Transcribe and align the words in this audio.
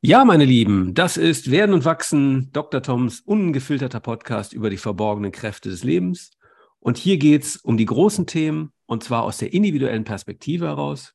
Ja, 0.00 0.24
meine 0.24 0.44
Lieben, 0.44 0.94
das 0.94 1.16
ist 1.16 1.50
Werden 1.50 1.74
und 1.74 1.84
Wachsen, 1.84 2.52
Dr. 2.52 2.84
Toms 2.84 3.18
ungefilterter 3.18 3.98
Podcast 3.98 4.52
über 4.52 4.70
die 4.70 4.76
verborgenen 4.76 5.32
Kräfte 5.32 5.70
des 5.70 5.82
Lebens. 5.82 6.30
Und 6.78 6.98
hier 6.98 7.16
geht 7.16 7.42
es 7.42 7.56
um 7.56 7.76
die 7.76 7.84
großen 7.84 8.24
Themen 8.24 8.72
und 8.86 9.02
zwar 9.02 9.24
aus 9.24 9.38
der 9.38 9.52
individuellen 9.52 10.04
Perspektive 10.04 10.66
heraus. 10.66 11.14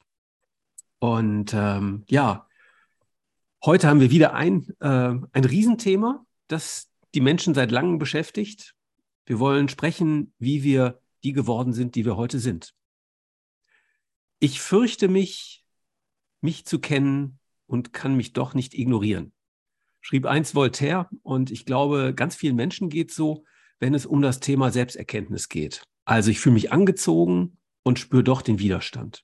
Und 1.00 1.54
ähm, 1.54 2.04
ja, 2.08 2.46
heute 3.64 3.88
haben 3.88 4.02
wir 4.02 4.12
wieder 4.12 4.34
ein, 4.34 4.68
äh, 4.82 5.14
ein 5.32 5.46
Riesenthema, 5.46 6.26
das 6.50 6.90
die 7.14 7.22
Menschen 7.22 7.54
seit 7.54 7.72
langem 7.72 8.00
beschäftigt. 8.00 8.76
Wir 9.26 9.40
wollen 9.40 9.70
sprechen, 9.70 10.34
wie 10.40 10.64
wir 10.64 11.00
die 11.24 11.32
geworden 11.32 11.72
sind, 11.72 11.96
die 11.96 12.04
wir 12.04 12.18
heute 12.18 12.38
sind. 12.38 12.74
Ich 14.40 14.60
fürchte 14.60 15.08
mich, 15.08 15.64
mich 16.42 16.66
zu 16.66 16.80
kennen 16.80 17.40
und 17.68 17.94
kann 17.94 18.16
mich 18.16 18.34
doch 18.34 18.54
nicht 18.54 18.74
ignorieren. 18.74 19.34
Schrieb 20.02 20.26
einst 20.26 20.56
Voltaire 20.56 21.10
und 21.22 21.50
ich 21.52 21.66
glaube, 21.66 22.14
ganz 22.14 22.36
vielen 22.36 22.56
Menschen 22.56 22.90
geht 22.90 23.10
es 23.10 23.16
so, 23.16 23.46
wenn 23.80 23.94
es 23.94 24.06
um 24.06 24.22
das 24.22 24.40
Thema 24.40 24.72
Selbsterkenntnis 24.72 25.50
geht. 25.50 25.84
Also 26.06 26.30
ich 26.30 26.40
fühle 26.40 26.54
mich 26.54 26.72
angezogen 26.72 27.58
und 27.84 28.00
spüre 28.00 28.24
doch 28.24 28.42
den 28.42 28.60
Widerstand. 28.60 29.24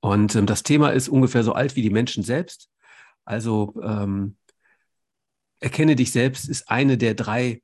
Und 0.00 0.34
ähm, 0.36 0.46
das 0.46 0.62
Thema 0.62 0.90
ist 0.90 1.08
ungefähr 1.08 1.42
so 1.42 1.52
alt 1.52 1.74
wie 1.76 1.82
die 1.82 1.90
Menschen 1.90 2.22
selbst. 2.22 2.70
Also 3.24 3.74
ähm, 3.82 4.36
erkenne 5.60 5.96
dich 5.96 6.12
selbst 6.12 6.48
ist 6.48 6.70
eine 6.70 6.96
der 6.96 7.14
drei 7.14 7.62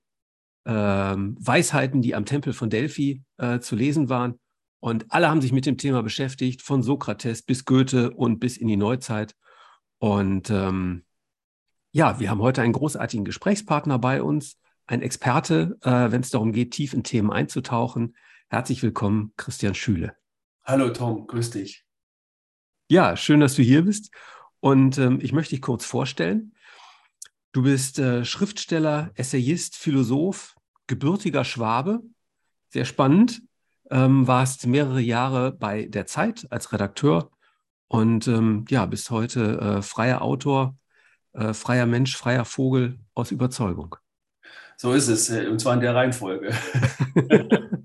ähm, 0.65 1.37
Weisheiten, 1.41 2.03
die 2.03 2.15
am 2.15 2.25
Tempel 2.25 2.53
von 2.53 2.70
Delphi 2.70 3.23
äh, 3.39 3.61
zu 3.61 3.77
lesen 3.77 4.09
waren. 4.09 4.39
Und 4.81 5.12
alle 5.12 5.29
haben 5.29 5.41
sich 5.41 5.53
mit 5.53 5.67
dem 5.67 5.79
Thema 5.79 6.03
beschäftigt, 6.03 6.62
von 6.62 6.83
Sokrates 6.83 7.42
bis 7.42 7.65
Goethe 7.65 8.11
und 8.11 8.41
bis 8.41 8.56
in 8.56 8.67
die 8.67 8.77
Neuzeit. 8.77 9.34
Und 10.03 10.50
ähm, 10.50 11.05
ja, 11.92 12.19
wir 12.19 12.28
haben 12.28 12.42
heute 12.42 12.61
einen 12.61 12.72
großartigen 12.72 13.25
Gesprächspartner 13.25 14.00
bei 14.00 14.20
uns, 14.20 14.59
ein 14.84 15.00
Experte, 15.00 15.78
äh, 15.83 16.11
wenn 16.11 16.22
es 16.22 16.31
darum 16.31 16.50
geht, 16.50 16.72
tief 16.72 16.92
in 16.92 17.05
Themen 17.05 17.31
einzutauchen. 17.31 18.17
Herzlich 18.48 18.83
willkommen, 18.83 19.33
Christian 19.36 19.77
Schüle. 19.77 20.17
Hallo 20.64 20.89
Tom, 20.89 21.28
grüß 21.28 21.50
dich. 21.50 21.84
Ja, 22.89 23.17
schön, 23.17 23.39
dass 23.39 23.55
du 23.55 23.62
hier 23.62 23.83
bist. 23.83 24.12
Und 24.59 24.98
ähm, 24.98 25.20
ich 25.22 25.33
möchte 25.33 25.55
dich 25.55 25.62
kurz 25.62 25.84
vorstellen. 25.84 26.53
Du 27.53 27.62
bist 27.62 28.00
äh, 28.00 28.25
Schriftsteller, 28.25 29.12
Essayist, 29.14 29.77
Philosoph, 29.77 30.56
gebürtiger 30.89 31.44
Schwabe. 31.44 32.00
Sehr 32.70 32.87
spannend. 32.87 33.41
Ähm, 33.89 34.27
warst 34.27 34.66
mehrere 34.66 35.00
Jahre 35.00 35.53
bei 35.53 35.84
der 35.84 36.06
Zeit 36.06 36.48
als 36.50 36.72
Redakteur 36.72 37.31
und 37.93 38.27
ähm, 38.27 38.65
ja, 38.71 38.87
bis 38.87 39.11
heute 39.11 39.59
äh, 39.61 39.83
freier 39.83 40.23
Autor, 40.23 40.79
äh, 41.35 41.53
freier 41.53 41.85
Mensch, 41.85 42.17
freier 42.17 42.47
Vogel 42.47 42.99
aus 43.12 43.31
Überzeugung. 43.31 43.97
So 44.79 44.95
ist 44.95 45.09
es, 45.09 45.29
äh, 45.29 45.47
und 45.49 45.61
zwar 45.61 45.75
in 45.75 45.81
der 45.81 45.95
Reihenfolge. 45.95 46.55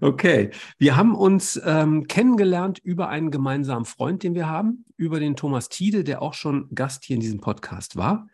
okay, 0.00 0.50
wir 0.76 0.96
haben 0.96 1.14
uns 1.14 1.60
ähm, 1.64 2.08
kennengelernt 2.08 2.80
über 2.80 3.10
einen 3.10 3.30
gemeinsamen 3.30 3.84
Freund, 3.84 4.24
den 4.24 4.34
wir 4.34 4.48
haben, 4.48 4.84
über 4.96 5.20
den 5.20 5.36
Thomas 5.36 5.68
Tiede, 5.68 6.02
der 6.02 6.20
auch 6.20 6.34
schon 6.34 6.68
Gast 6.74 7.04
hier 7.04 7.14
in 7.14 7.20
diesem 7.20 7.40
Podcast 7.40 7.94
war. 7.94 8.26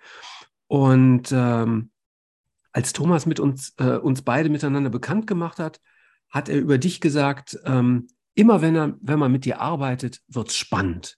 Und 0.69 1.31
ähm, 1.33 1.91
als 2.73 2.95
Thomas 2.95 3.27
mit 3.27 3.41
uns, 3.41 3.75
äh, 3.77 3.99
uns 3.99 4.23
beide 4.23 4.49
miteinander 4.49 4.89
bekannt 4.89 5.27
gemacht 5.27 5.59
hat, 5.59 5.83
hat 6.31 6.49
er 6.49 6.57
über 6.57 6.79
dich 6.79 7.03
gesagt, 7.03 7.59
ähm, 7.67 8.09
Immer 8.39 8.63
wenn, 8.63 8.77
er, 8.77 8.95
wenn 9.01 9.19
man 9.19 9.33
mit 9.33 9.45
dir 9.45 9.61
arbeitet, 9.61 10.21
wird 10.29 10.51
es 10.51 10.57
spannend. 10.57 11.17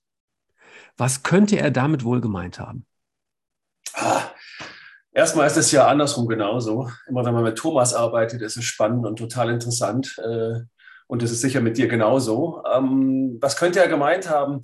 Was 0.97 1.23
könnte 1.23 1.59
er 1.59 1.71
damit 1.71 2.03
wohl 2.03 2.23
gemeint 2.23 2.59
haben? 2.59 2.87
Ah, 3.93 4.23
erstmal 5.13 5.47
ist 5.47 5.59
es 5.59 5.71
ja 5.71 5.87
andersrum 5.87 6.29
genauso. 6.29 6.91
Immer 7.07 7.27
wenn 7.27 7.35
man 7.35 7.45
mit 7.45 7.59
Thomas 7.59 7.93
arbeitet, 7.93 8.41
ist 8.41 8.57
es 8.57 8.65
spannend 8.65 9.05
und 9.05 9.19
total 9.19 9.51
interessant. 9.51 10.17
Äh, 10.17 10.61
und 11.09 11.23
es 11.23 11.31
ist 11.31 11.43
sicher 11.43 11.61
mit 11.61 11.77
dir 11.77 11.89
genauso. 11.89 12.65
Ähm, 12.73 13.37
was 13.39 13.59
könnte 13.59 13.81
er 13.81 13.89
gemeint 13.89 14.31
haben? 14.31 14.63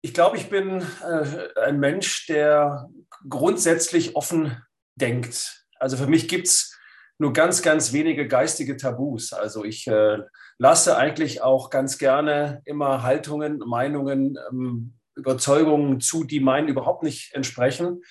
Ich 0.00 0.14
glaube, 0.14 0.38
ich 0.38 0.48
bin 0.48 0.82
äh, 1.06 1.60
ein 1.60 1.78
Mensch, 1.78 2.24
der 2.26 2.88
grundsätzlich 3.28 4.16
offen 4.16 4.62
denkt. 4.94 5.66
Also 5.78 5.98
für 5.98 6.06
mich 6.06 6.26
gibt 6.26 6.46
es 6.46 6.77
nur 7.18 7.32
ganz, 7.32 7.62
ganz 7.62 7.92
wenige 7.92 8.28
geistige 8.28 8.76
Tabus. 8.76 9.32
Also 9.32 9.64
ich 9.64 9.86
äh, 9.88 10.18
lasse 10.58 10.96
eigentlich 10.96 11.42
auch 11.42 11.70
ganz 11.70 11.98
gerne 11.98 12.62
immer 12.64 13.02
Haltungen, 13.02 13.58
Meinungen, 13.58 14.38
ähm, 14.50 14.94
Überzeugungen 15.16 16.00
zu, 16.00 16.24
die 16.24 16.40
meinen 16.40 16.68
überhaupt 16.68 17.02
nicht 17.02 17.34
entsprechen 17.34 18.02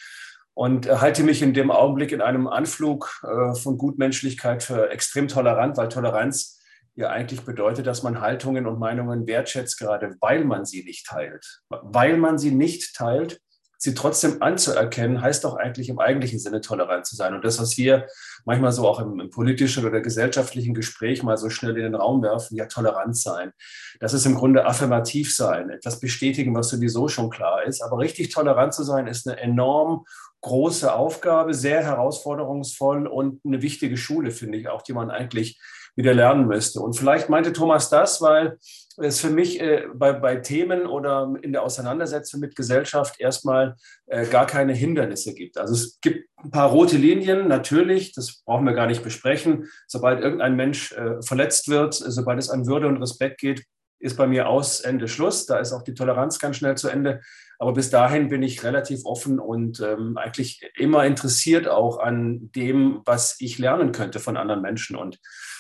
und 0.54 0.88
äh, 0.88 0.98
halte 0.98 1.24
mich 1.24 1.42
in 1.42 1.54
dem 1.54 1.72
Augenblick 1.72 2.12
in 2.12 2.22
einem 2.22 2.48
Anflug 2.48 3.22
äh, 3.24 3.56
von 3.56 3.78
Gutmenschlichkeit 3.78 4.62
für 4.62 4.90
extrem 4.90 5.28
tolerant, 5.28 5.78
weil 5.78 5.88
Toleranz 5.88 6.60
ja 6.96 7.10
eigentlich 7.10 7.42
bedeutet, 7.42 7.88
dass 7.88 8.04
man 8.04 8.22
Haltungen 8.22 8.66
und 8.66 8.80
Meinungen 8.80 9.28
wertschätzt, 9.28 9.80
gerade 9.80 10.16
weil 10.20 10.44
man 10.44 10.66
sie 10.66 10.84
nicht 10.84 11.06
teilt. 11.06 11.62
Weil 11.70 12.18
man 12.18 12.40
sie 12.40 12.52
nicht 12.52 12.96
teilt, 12.96 13.40
sie 13.78 13.94
trotzdem 13.94 14.42
anzuerkennen, 14.42 15.22
heißt 15.22 15.44
doch 15.44 15.56
eigentlich 15.56 15.90
im 15.90 16.00
eigentlichen 16.00 16.40
Sinne 16.40 16.62
tolerant 16.62 17.06
zu 17.06 17.16
sein. 17.16 17.34
Und 17.34 17.46
das, 17.46 17.60
was 17.60 17.78
wir 17.78 18.08
manchmal 18.46 18.72
so 18.72 18.88
auch 18.88 19.00
im, 19.00 19.20
im, 19.20 19.30
politischen 19.30 19.86
oder 19.86 20.02
gesellschaftlichen 20.02 20.74
Gespräch 20.74 21.22
mal 21.24 21.38
so 21.38 21.50
schnell 21.50 21.78
in 21.78 21.84
den 21.84 21.96
Raum 21.96 22.24
werfen, 22.24 22.58
ja, 22.58 22.66
tolerant 22.66 23.16
sein. 23.16 23.52
Das 24.00 24.14
ist 24.14 24.26
im 24.26 24.36
Grunde 24.36 24.66
affirmativ 24.66 25.36
sein, 25.36 25.70
etwas 25.70 26.00
bestätigen, 26.00 26.56
was 26.56 26.70
sowieso 26.70 27.08
schon 27.08 27.30
klar 27.30 27.64
ist. 27.66 27.82
Aber 27.82 28.00
richtig 28.00 28.30
tolerant 28.30 28.74
zu 28.74 28.84
sein, 28.84 29.08
ist 29.08 29.28
eine 29.28 29.40
enorm 29.40 30.06
große 30.42 30.94
Aufgabe, 30.94 31.54
sehr 31.54 31.84
herausforderungsvoll 31.84 33.08
und 33.08 33.42
eine 33.46 33.62
wichtige 33.62 33.98
Schule, 33.98 34.32
finde 34.32 34.58
ich, 34.58 34.70
auch 34.70 34.82
die 34.82 34.94
man 34.94 35.12
eigentlich 35.12 35.60
wieder 35.98 36.14
lernen 36.14 36.48
müsste. 36.48 36.80
Und 36.80 36.94
vielleicht 36.94 37.28
meinte 37.28 37.52
Thomas 37.52 37.90
das, 37.90 38.22
weil 38.22 38.58
es 38.98 39.20
für 39.20 39.30
mich 39.30 39.60
äh, 39.60 39.88
bei, 39.94 40.14
bei 40.14 40.38
Themen 40.38 40.86
oder 40.86 41.34
in 41.42 41.52
der 41.52 41.64
Auseinandersetzung 41.64 42.40
mit 42.40 42.56
Gesellschaft 42.56 43.20
erstmal 43.20 43.76
äh, 44.06 44.26
gar 44.26 44.46
keine 44.46 44.74
Hindernisse 44.74 45.34
gibt. 45.34 45.58
Also 45.58 45.74
es 45.74 46.00
gibt 46.02 46.30
ein 46.38 46.52
paar 46.52 46.70
rote 46.70 46.98
Linien, 46.98 47.48
natürlich, 47.48 48.14
das 48.14 48.44
brauchen 48.46 48.66
wir 48.66 48.74
gar 48.74 48.88
nicht 48.88 49.04
besprechen. 49.04 49.68
Sobald 49.88 50.22
irgendein 50.22 50.56
Mensch 50.56 50.94
äh, 50.94 51.22
verletzt 51.22 51.68
wird, 51.68 51.96
sobald 51.96 52.40
es 52.40 52.50
an 52.50 52.68
Würde 52.68 52.88
und 52.88 52.98
Respekt 52.98 53.40
geht, 53.40 53.66
ist 54.00 54.18
bei 54.18 54.28
mir 54.28 54.48
aus, 54.48 54.82
Ende 54.82 55.08
Schluss. 55.08 55.48
Da 55.48 55.58
ist 55.58 55.74
auch 55.74 55.82
die 55.82 55.96
Toleranz 55.96 56.38
ganz 56.38 56.58
schnell 56.58 56.76
zu 56.76 56.90
Ende. 56.90 57.22
Aber 57.58 57.74
bis 57.74 57.90
dahin 57.90 58.30
bin 58.30 58.44
ich 58.44 58.64
relativ 58.64 59.02
offen 59.06 59.40
und 59.40 59.80
ähm, 59.80 60.16
eigentlich 60.18 60.62
immer 60.76 61.06
interessiert 61.06 61.68
auch 61.68 61.98
an 61.98 62.52
dem, 62.56 63.02
was 63.06 63.38
ich 63.40 63.58
lernen 63.58 63.92
könnte 63.92 64.20
von 64.20 64.38
anderen 64.38 64.62
Menschen. 64.62 64.96
Und 64.96 65.18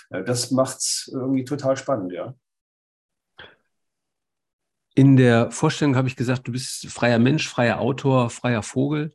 das 0.09 0.51
macht 0.51 0.77
es 0.77 1.09
irgendwie 1.11 1.45
total 1.45 1.77
spannend, 1.77 2.11
ja. 2.11 2.33
In 4.95 5.15
der 5.15 5.51
Vorstellung 5.51 5.95
habe 5.95 6.07
ich 6.07 6.15
gesagt, 6.15 6.47
du 6.47 6.51
bist 6.51 6.87
freier 6.87 7.19
Mensch, 7.19 7.47
freier 7.47 7.79
Autor, 7.79 8.31
freier 8.31 8.63
Vogel. 8.63 9.13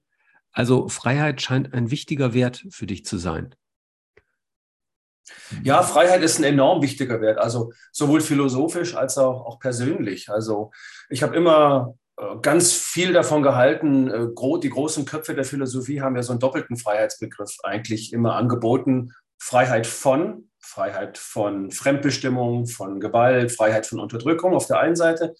Also 0.52 0.88
Freiheit 0.88 1.42
scheint 1.42 1.74
ein 1.74 1.90
wichtiger 1.90 2.34
Wert 2.34 2.64
für 2.70 2.86
dich 2.86 3.04
zu 3.04 3.18
sein. 3.18 3.54
Ja, 5.62 5.82
Freiheit 5.82 6.22
ist 6.22 6.38
ein 6.38 6.44
enorm 6.44 6.82
wichtiger 6.82 7.20
Wert, 7.20 7.38
also 7.38 7.72
sowohl 7.90 8.20
philosophisch 8.20 8.94
als 8.94 9.18
auch, 9.18 9.44
auch 9.44 9.58
persönlich. 9.58 10.28
Also 10.28 10.70
ich 11.08 11.22
habe 11.22 11.36
immer 11.36 11.96
äh, 12.16 12.36
ganz 12.42 12.72
viel 12.72 13.12
davon 13.12 13.42
gehalten. 13.42 14.08
Äh, 14.08 14.60
die 14.62 14.70
großen 14.70 15.04
Köpfe 15.04 15.34
der 15.34 15.44
Philosophie 15.44 16.00
haben 16.00 16.16
ja 16.16 16.22
so 16.22 16.32
einen 16.32 16.40
doppelten 16.40 16.76
Freiheitsbegriff 16.76 17.56
eigentlich 17.62 18.12
immer 18.12 18.36
angeboten. 18.36 19.12
Freiheit 19.38 19.86
von, 19.86 20.50
Freiheit 20.62 21.18
von 21.18 21.70
Fremdbestimmung, 21.70 22.66
von 22.66 23.00
Gewalt, 23.00 23.52
Freiheit 23.52 23.86
von 23.86 24.00
Unterdrückung 24.00 24.54
auf 24.54 24.66
der 24.66 24.78
einen 24.78 24.96
Seite 24.96 25.34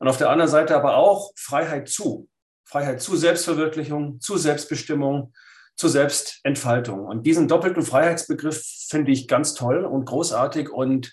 und 0.00 0.08
auf 0.08 0.18
der 0.18 0.30
anderen 0.30 0.50
Seite 0.50 0.76
aber 0.76 0.96
auch 0.96 1.32
Freiheit 1.36 1.88
zu. 1.88 2.28
Freiheit 2.64 3.00
zu 3.00 3.16
Selbstverwirklichung, 3.16 4.20
zu 4.20 4.36
Selbstbestimmung, 4.36 5.32
zu 5.76 5.88
Selbstentfaltung. 5.88 7.04
Und 7.06 7.26
diesen 7.26 7.48
doppelten 7.48 7.82
Freiheitsbegriff 7.82 8.64
finde 8.88 9.12
ich 9.12 9.28
ganz 9.28 9.54
toll 9.54 9.84
und 9.84 10.06
großartig 10.06 10.70
und 10.70 11.12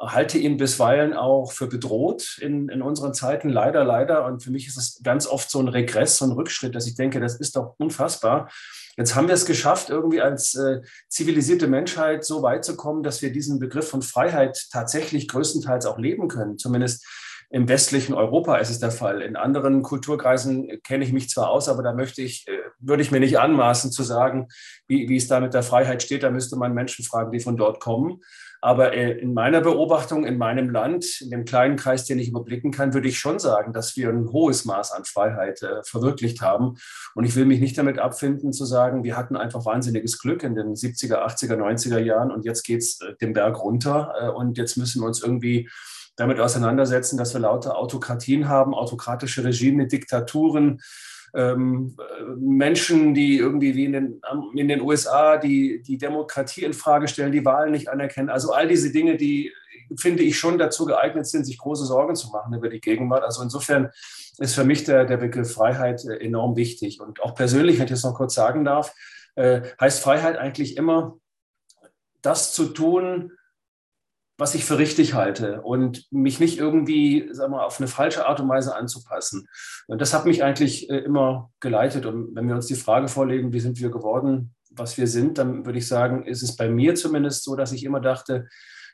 halte 0.00 0.38
ihn 0.38 0.56
bisweilen 0.56 1.12
auch 1.12 1.52
für 1.52 1.66
bedroht 1.66 2.38
in, 2.40 2.68
in 2.68 2.80
unseren 2.80 3.12
Zeiten, 3.12 3.50
leider, 3.50 3.84
leider. 3.84 4.24
Und 4.24 4.42
für 4.42 4.50
mich 4.50 4.66
ist 4.66 4.78
es 4.78 5.00
ganz 5.02 5.26
oft 5.26 5.50
so 5.50 5.60
ein 5.60 5.68
Regress, 5.68 6.16
so 6.16 6.24
ein 6.24 6.32
Rückschritt, 6.32 6.74
dass 6.74 6.86
ich 6.86 6.94
denke, 6.94 7.20
das 7.20 7.36
ist 7.36 7.56
doch 7.56 7.74
unfassbar. 7.78 8.50
Jetzt 8.96 9.14
haben 9.14 9.28
wir 9.28 9.34
es 9.34 9.44
geschafft, 9.46 9.90
irgendwie 9.90 10.20
als 10.20 10.54
äh, 10.54 10.80
zivilisierte 11.08 11.68
Menschheit 11.68 12.24
so 12.24 12.42
weit 12.42 12.64
zu 12.64 12.76
kommen, 12.76 13.02
dass 13.02 13.22
wir 13.22 13.32
diesen 13.32 13.58
Begriff 13.58 13.88
von 13.88 14.02
Freiheit 14.02 14.68
tatsächlich 14.72 15.28
größtenteils 15.28 15.86
auch 15.86 15.98
leben 15.98 16.28
können. 16.28 16.58
Zumindest 16.58 17.06
im 17.50 17.68
westlichen 17.68 18.14
Europa 18.14 18.56
ist 18.56 18.70
es 18.70 18.78
der 18.78 18.92
Fall. 18.92 19.22
In 19.22 19.36
anderen 19.36 19.82
Kulturkreisen 19.82 20.80
kenne 20.82 21.04
ich 21.04 21.12
mich 21.12 21.28
zwar 21.28 21.50
aus, 21.50 21.68
aber 21.68 21.82
da 21.82 21.92
möchte 21.92 22.22
ich, 22.22 22.46
äh, 22.48 22.52
würde 22.78 23.02
ich 23.02 23.10
mir 23.10 23.20
nicht 23.20 23.38
anmaßen 23.38 23.92
zu 23.92 24.02
sagen, 24.02 24.48
wie, 24.86 25.08
wie 25.08 25.16
es 25.16 25.28
da 25.28 25.40
mit 25.40 25.52
der 25.52 25.62
Freiheit 25.62 26.02
steht. 26.02 26.22
Da 26.22 26.30
müsste 26.30 26.56
man 26.56 26.72
Menschen 26.72 27.04
fragen, 27.04 27.32
die 27.32 27.40
von 27.40 27.56
dort 27.56 27.80
kommen. 27.80 28.20
Aber 28.62 28.92
äh, 28.92 29.12
in 29.12 29.32
meiner 29.32 29.62
Beobachtung, 29.62 30.24
in 30.24 30.36
meinem 30.36 30.68
Land, 30.68 31.22
in 31.22 31.30
dem 31.30 31.44
kleinen 31.44 31.76
Kreis, 31.76 32.04
den 32.04 32.18
ich 32.18 32.28
überblicken 32.28 32.70
kann, 32.70 32.92
würde 32.92 33.08
ich 33.08 33.18
schon 33.18 33.38
sagen, 33.38 33.72
dass 33.72 33.96
wir 33.96 34.10
ein 34.10 34.30
hohes 34.32 34.66
Maß 34.66 34.92
an 34.92 35.04
Freiheit 35.04 35.62
äh, 35.62 35.82
verwirklicht 35.82 36.42
haben. 36.42 36.76
Und 37.14 37.24
ich 37.24 37.36
will 37.36 37.46
mich 37.46 37.60
nicht 37.60 37.78
damit 37.78 37.98
abfinden, 37.98 38.52
zu 38.52 38.66
sagen, 38.66 39.02
wir 39.02 39.16
hatten 39.16 39.36
einfach 39.36 39.64
wahnsinniges 39.64 40.18
Glück 40.18 40.42
in 40.42 40.54
den 40.54 40.74
70er, 40.74 41.24
80er, 41.26 41.56
90er 41.56 41.98
Jahren 41.98 42.30
und 42.30 42.44
jetzt 42.44 42.64
geht 42.64 42.82
es 42.82 43.00
äh, 43.00 43.14
den 43.20 43.32
Berg 43.32 43.62
runter 43.62 44.14
äh, 44.20 44.28
und 44.28 44.58
jetzt 44.58 44.76
müssen 44.76 45.00
wir 45.00 45.06
uns 45.06 45.22
irgendwie 45.22 45.68
damit 46.16 46.38
auseinandersetzen, 46.38 47.16
dass 47.16 47.32
wir 47.32 47.40
lauter 47.40 47.78
Autokratien 47.78 48.46
haben, 48.46 48.74
autokratische 48.74 49.42
Regime, 49.42 49.86
Diktaturen, 49.86 50.82
ähm, 51.34 51.96
Menschen, 52.36 53.14
die 53.14 53.38
irgendwie 53.38 53.74
wie 53.74 53.84
in 53.84 53.92
den, 53.92 54.20
in 54.54 54.68
den 54.68 54.80
USA 54.80 55.36
die, 55.36 55.82
die 55.82 55.98
Demokratie 55.98 56.64
in 56.64 56.72
Frage 56.72 57.08
stellen, 57.08 57.32
die 57.32 57.44
Wahlen 57.44 57.72
nicht 57.72 57.88
anerkennen. 57.88 58.30
Also 58.30 58.52
all 58.52 58.68
diese 58.68 58.92
Dinge, 58.92 59.16
die, 59.16 59.52
finde 59.96 60.22
ich, 60.22 60.38
schon 60.38 60.58
dazu 60.58 60.84
geeignet 60.84 61.26
sind, 61.26 61.44
sich 61.44 61.58
große 61.58 61.84
Sorgen 61.84 62.14
zu 62.16 62.30
machen 62.30 62.54
über 62.54 62.68
die 62.68 62.80
Gegenwart. 62.80 63.24
Also 63.24 63.42
insofern 63.42 63.90
ist 64.38 64.54
für 64.54 64.64
mich 64.64 64.84
der, 64.84 65.04
der 65.04 65.18
Begriff 65.18 65.52
Freiheit 65.52 66.04
äh, 66.04 66.16
enorm 66.16 66.56
wichtig. 66.56 67.00
Und 67.00 67.22
auch 67.22 67.34
persönlich, 67.34 67.78
wenn 67.78 67.84
ich 67.84 67.90
das 67.90 68.04
noch 68.04 68.14
kurz 68.14 68.34
sagen 68.34 68.64
darf, 68.64 68.94
äh, 69.34 69.62
heißt 69.80 70.02
Freiheit 70.02 70.36
eigentlich 70.38 70.76
immer, 70.76 71.18
das 72.22 72.52
zu 72.52 72.66
tun, 72.66 73.32
was 74.40 74.54
ich 74.54 74.64
für 74.64 74.78
richtig 74.78 75.12
halte 75.12 75.60
und 75.60 76.10
mich 76.10 76.40
nicht 76.40 76.58
irgendwie 76.58 77.28
sagen 77.32 77.52
wir, 77.52 77.66
auf 77.66 77.78
eine 77.78 77.88
falsche 77.88 78.26
Art 78.26 78.40
und 78.40 78.48
Weise 78.48 78.74
anzupassen. 78.74 79.46
Und 79.86 80.00
das 80.00 80.14
hat 80.14 80.24
mich 80.24 80.42
eigentlich 80.42 80.88
äh, 80.88 80.96
immer 80.96 81.50
geleitet. 81.60 82.06
Und 82.06 82.34
wenn 82.34 82.48
wir 82.48 82.54
uns 82.54 82.66
die 82.66 82.74
Frage 82.74 83.08
vorlegen, 83.08 83.52
wie 83.52 83.60
sind 83.60 83.78
wir 83.78 83.90
geworden, 83.90 84.54
was 84.70 84.96
wir 84.96 85.06
sind, 85.08 85.36
dann 85.36 85.66
würde 85.66 85.78
ich 85.78 85.86
sagen, 85.86 86.24
ist 86.24 86.42
es 86.42 86.56
bei 86.56 86.70
mir 86.70 86.94
zumindest 86.94 87.44
so, 87.44 87.54
dass 87.54 87.72
ich 87.72 87.84
immer 87.84 88.00
dachte, 88.00 88.48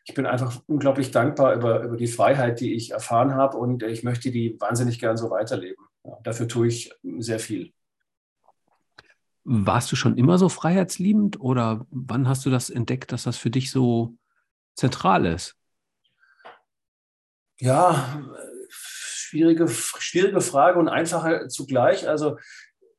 ich 0.05 0.15
bin 0.15 0.27
einfach 0.27 0.61
unglaublich 0.67 1.13
dankbar 1.13 1.55
über, 1.55 1.83
über 1.83 1.97
die 1.97 2.09
Freiheit, 2.09 2.59
die 2.59 2.75
ich 2.75 2.91
erfahren 2.91 3.35
habe 3.35 3.57
und 3.57 3.85
ich 3.85 4.03
möchte 4.03 4.33
die 4.33 4.57
wahnsinnig 4.61 4.99
gern 4.99 5.17
so 5.17 5.31
weiterleben. 5.31 5.85
Ja, 6.05 6.19
dafür 6.25 6.49
tue 6.49 6.67
ich 6.67 6.93
sehr 7.19 7.39
viel. 7.39 7.73
Warst 9.45 9.93
du 9.93 9.97
schon 9.97 10.19
immer 10.19 10.39
so 10.39 10.49
freiheitsliebend 10.49 11.41
oder 11.41 11.87
wann 11.91 12.29
hast 12.29 12.45
du 12.47 12.51
das 12.51 12.69
entdeckt, 12.69 13.13
dass 13.13 13.23
das 13.23 13.37
für 13.37 13.51
dich 13.51 13.71
so 13.71 14.17
zentral 14.77 15.27
ist? 15.27 15.55
Ja, 17.59 18.23
schwierige, 18.69 19.69
schwierige 19.69 20.41
Frage 20.41 20.79
und 20.79 20.89
einfache 20.89 21.49
zugleich. 21.49 22.09
Also 22.09 22.39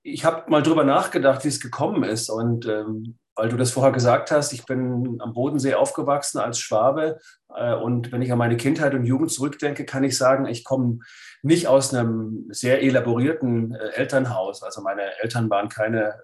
ich 0.04 0.26
habe 0.26 0.50
mal 0.50 0.64
drüber 0.64 0.84
nachgedacht, 0.84 1.44
wie 1.44 1.50
es 1.50 1.60
gekommen 1.60 2.04
ist. 2.04 2.30
Und 2.30 2.66
ähm, 2.66 3.18
weil 3.36 3.50
du 3.50 3.58
das 3.58 3.72
vorher 3.72 3.92
gesagt 3.92 4.32
hast, 4.32 4.52
ich 4.52 4.66
bin 4.66 5.20
am 5.22 5.34
Bodensee 5.34 5.76
aufgewachsen 5.76 6.40
als 6.40 6.60
Schwabe. 6.60 7.20
Äh, 7.54 7.76
und 7.76 8.12
wenn 8.12 8.22
ich 8.22 8.32
an 8.32 8.40
meine 8.40 8.58
Kindheit 8.58 8.96
und 8.96 9.06
Jugend 9.06 9.32
zurückdenke, 9.32 9.86
kann 9.86 10.04
ich 10.04 10.18
sagen, 10.18 10.48
ich 10.48 10.64
komme 10.64 11.00
nicht 11.44 11.68
aus 11.68 11.94
einem 11.94 12.48
sehr 12.50 12.82
elaborierten 12.82 13.76
äh, 13.76 13.90
Elternhaus. 13.90 14.64
Also 14.64 14.82
meine 14.82 15.04
Eltern 15.22 15.50
waren 15.50 15.70
keine 15.70 16.10
äh, 16.10 16.16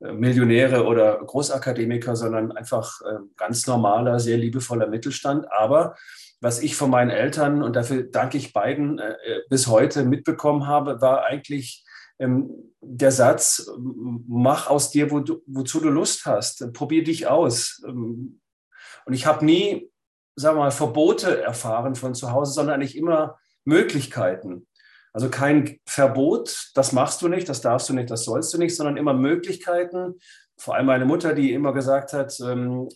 Millionäre 0.00 0.84
oder 0.84 1.18
Großakademiker, 1.18 2.16
sondern 2.16 2.52
einfach 2.52 3.00
äh, 3.02 3.18
ganz 3.36 3.66
normaler, 3.66 4.20
sehr 4.20 4.36
liebevoller 4.36 4.88
Mittelstand. 4.88 5.50
Aber 5.50 5.96
was 6.40 6.60
ich 6.60 6.76
von 6.76 6.90
meinen 6.90 7.10
Eltern, 7.10 7.62
und 7.62 7.76
dafür 7.76 8.02
danke 8.02 8.36
ich 8.36 8.52
beiden, 8.52 8.98
äh, 8.98 9.14
bis 9.48 9.66
heute 9.68 10.04
mitbekommen 10.04 10.66
habe, 10.66 11.00
war 11.00 11.24
eigentlich 11.24 11.84
ähm, 12.18 12.50
der 12.80 13.10
Satz, 13.10 13.70
mach 13.78 14.68
aus 14.68 14.90
dir, 14.90 15.10
wo 15.10 15.20
du, 15.20 15.42
wozu 15.46 15.80
du 15.80 15.88
Lust 15.88 16.26
hast, 16.26 16.72
probier 16.72 17.02
dich 17.04 17.26
aus. 17.26 17.82
Ähm, 17.86 18.40
und 19.06 19.12
ich 19.12 19.26
habe 19.26 19.44
nie, 19.44 19.90
sagen 20.34 20.56
wir 20.56 20.64
mal, 20.64 20.70
Verbote 20.70 21.42
erfahren 21.42 21.94
von 21.94 22.14
zu 22.14 22.32
Hause, 22.32 22.52
sondern 22.52 22.76
eigentlich 22.76 22.96
immer 22.96 23.38
Möglichkeiten. 23.64 24.65
Also 25.16 25.30
kein 25.30 25.78
Verbot, 25.86 26.72
das 26.74 26.92
machst 26.92 27.22
du 27.22 27.28
nicht, 27.28 27.48
das 27.48 27.62
darfst 27.62 27.88
du 27.88 27.94
nicht, 27.94 28.10
das 28.10 28.26
sollst 28.26 28.52
du 28.52 28.58
nicht, 28.58 28.76
sondern 28.76 28.98
immer 28.98 29.14
Möglichkeiten. 29.14 30.16
Vor 30.58 30.74
allem 30.74 30.84
meine 30.84 31.06
Mutter, 31.06 31.32
die 31.32 31.54
immer 31.54 31.72
gesagt 31.72 32.12
hat, 32.12 32.38
ähm, 32.40 32.86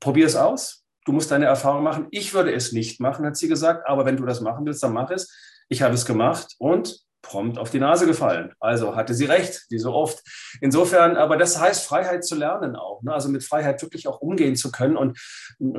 probier 0.00 0.24
es 0.24 0.36
aus, 0.36 0.86
du 1.04 1.12
musst 1.12 1.30
deine 1.30 1.44
Erfahrung 1.44 1.82
machen. 1.82 2.06
Ich 2.12 2.32
würde 2.32 2.50
es 2.50 2.72
nicht 2.72 2.98
machen, 2.98 3.26
hat 3.26 3.36
sie 3.36 3.48
gesagt, 3.48 3.86
aber 3.86 4.06
wenn 4.06 4.16
du 4.16 4.24
das 4.24 4.40
machen 4.40 4.64
willst, 4.64 4.82
dann 4.82 4.94
mach 4.94 5.10
es. 5.10 5.30
Ich 5.68 5.82
habe 5.82 5.92
es 5.92 6.06
gemacht 6.06 6.54
und 6.58 6.98
prompt 7.20 7.58
auf 7.58 7.68
die 7.68 7.78
Nase 7.78 8.06
gefallen. 8.06 8.54
Also 8.58 8.96
hatte 8.96 9.12
sie 9.12 9.26
recht, 9.26 9.66
wie 9.68 9.78
so 9.78 9.92
oft. 9.92 10.22
Insofern, 10.62 11.18
aber 11.18 11.36
das 11.36 11.60
heißt, 11.60 11.84
Freiheit 11.84 12.24
zu 12.24 12.36
lernen 12.36 12.74
auch. 12.74 13.02
Ne? 13.02 13.12
Also 13.12 13.28
mit 13.28 13.44
Freiheit 13.44 13.82
wirklich 13.82 14.08
auch 14.08 14.22
umgehen 14.22 14.56
zu 14.56 14.72
können. 14.72 14.96
Und 14.96 15.18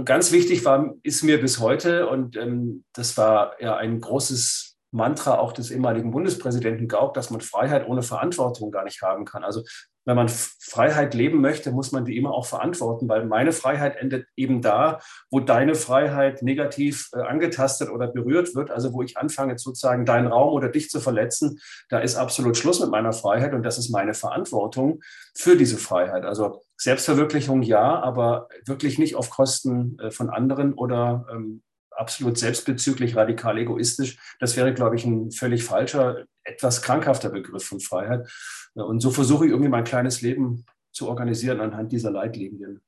ganz 0.06 0.32
wichtig 0.32 0.64
war, 0.64 0.94
ist 1.02 1.24
mir 1.24 1.42
bis 1.42 1.60
heute, 1.60 2.08
und 2.08 2.38
ähm, 2.38 2.84
das 2.94 3.18
war 3.18 3.60
ja 3.60 3.76
ein 3.78 4.00
großes 4.00 4.65
Mantra 4.96 5.38
auch 5.40 5.52
des 5.52 5.72
ehemaligen 5.72 6.12
Bundespräsidenten 6.12 6.88
Gauck, 6.88 7.14
dass 7.14 7.30
man 7.30 7.42
Freiheit 7.42 7.88
ohne 7.88 8.02
Verantwortung 8.02 8.72
gar 8.72 8.86
nicht 8.86 9.02
haben 9.02 9.26
kann. 9.26 9.44
Also 9.44 9.64
wenn 10.06 10.16
man 10.16 10.30
Freiheit 10.30 11.14
leben 11.14 11.42
möchte, 11.42 11.72
muss 11.72 11.92
man 11.92 12.06
die 12.06 12.16
immer 12.16 12.32
auch 12.32 12.46
verantworten, 12.46 13.10
weil 13.10 13.26
meine 13.26 13.52
Freiheit 13.52 13.98
endet 13.98 14.28
eben 14.36 14.62
da, 14.62 15.00
wo 15.32 15.40
deine 15.40 15.76
Freiheit 15.76 16.44
negativ 16.44 17.10
äh, 17.14 17.22
angetastet 17.22 17.90
oder 17.90 18.08
berührt 18.08 18.56
wird, 18.56 18.72
also 18.72 18.94
wo 18.94 19.02
ich 19.02 19.18
anfange 19.18 19.58
sozusagen 19.58 20.06
deinen 20.06 20.28
Raum 20.28 20.54
oder 20.54 20.70
dich 20.70 20.90
zu 20.90 21.00
verletzen, 21.00 21.60
da 21.90 22.00
ist 22.00 22.16
absolut 22.16 22.56
Schluss 22.56 22.80
mit 22.80 22.92
meiner 22.92 23.14
Freiheit 23.14 23.54
und 23.54 23.64
das 23.64 23.78
ist 23.78 23.90
meine 23.90 24.14
Verantwortung 24.14 25.02
für 25.36 25.58
diese 25.58 25.78
Freiheit. 25.78 26.24
Also 26.24 26.62
Selbstverwirklichung 26.78 27.64
ja, 27.64 28.00
aber 28.00 28.48
wirklich 28.66 29.00
nicht 29.00 29.16
auf 29.16 29.30
Kosten 29.30 29.98
äh, 30.00 30.12
von 30.12 30.30
anderen 30.30 30.74
oder 30.74 31.26
ähm, 31.32 31.64
absolut 31.96 32.38
selbstbezüglich, 32.38 33.16
radikal 33.16 33.58
egoistisch. 33.58 34.18
Das 34.40 34.56
wäre, 34.58 34.74
glaube 34.74 34.96
ich, 34.96 35.06
ein 35.06 35.32
völlig 35.32 35.64
falscher, 35.64 36.26
etwas 36.44 36.82
krankhafter 36.82 37.30
Begriff 37.30 37.64
von 37.64 37.80
Freiheit. 37.80 38.30
Und 38.74 39.00
so 39.00 39.12
versuche 39.12 39.46
ich 39.46 39.52
irgendwie 39.52 39.70
mein 39.70 39.84
kleines 39.84 40.22
Leben 40.22 40.66
zu 40.92 41.08
organisieren 41.08 41.60
anhand 41.62 41.92
dieser 41.92 42.12
Leitlinien. 42.12 42.82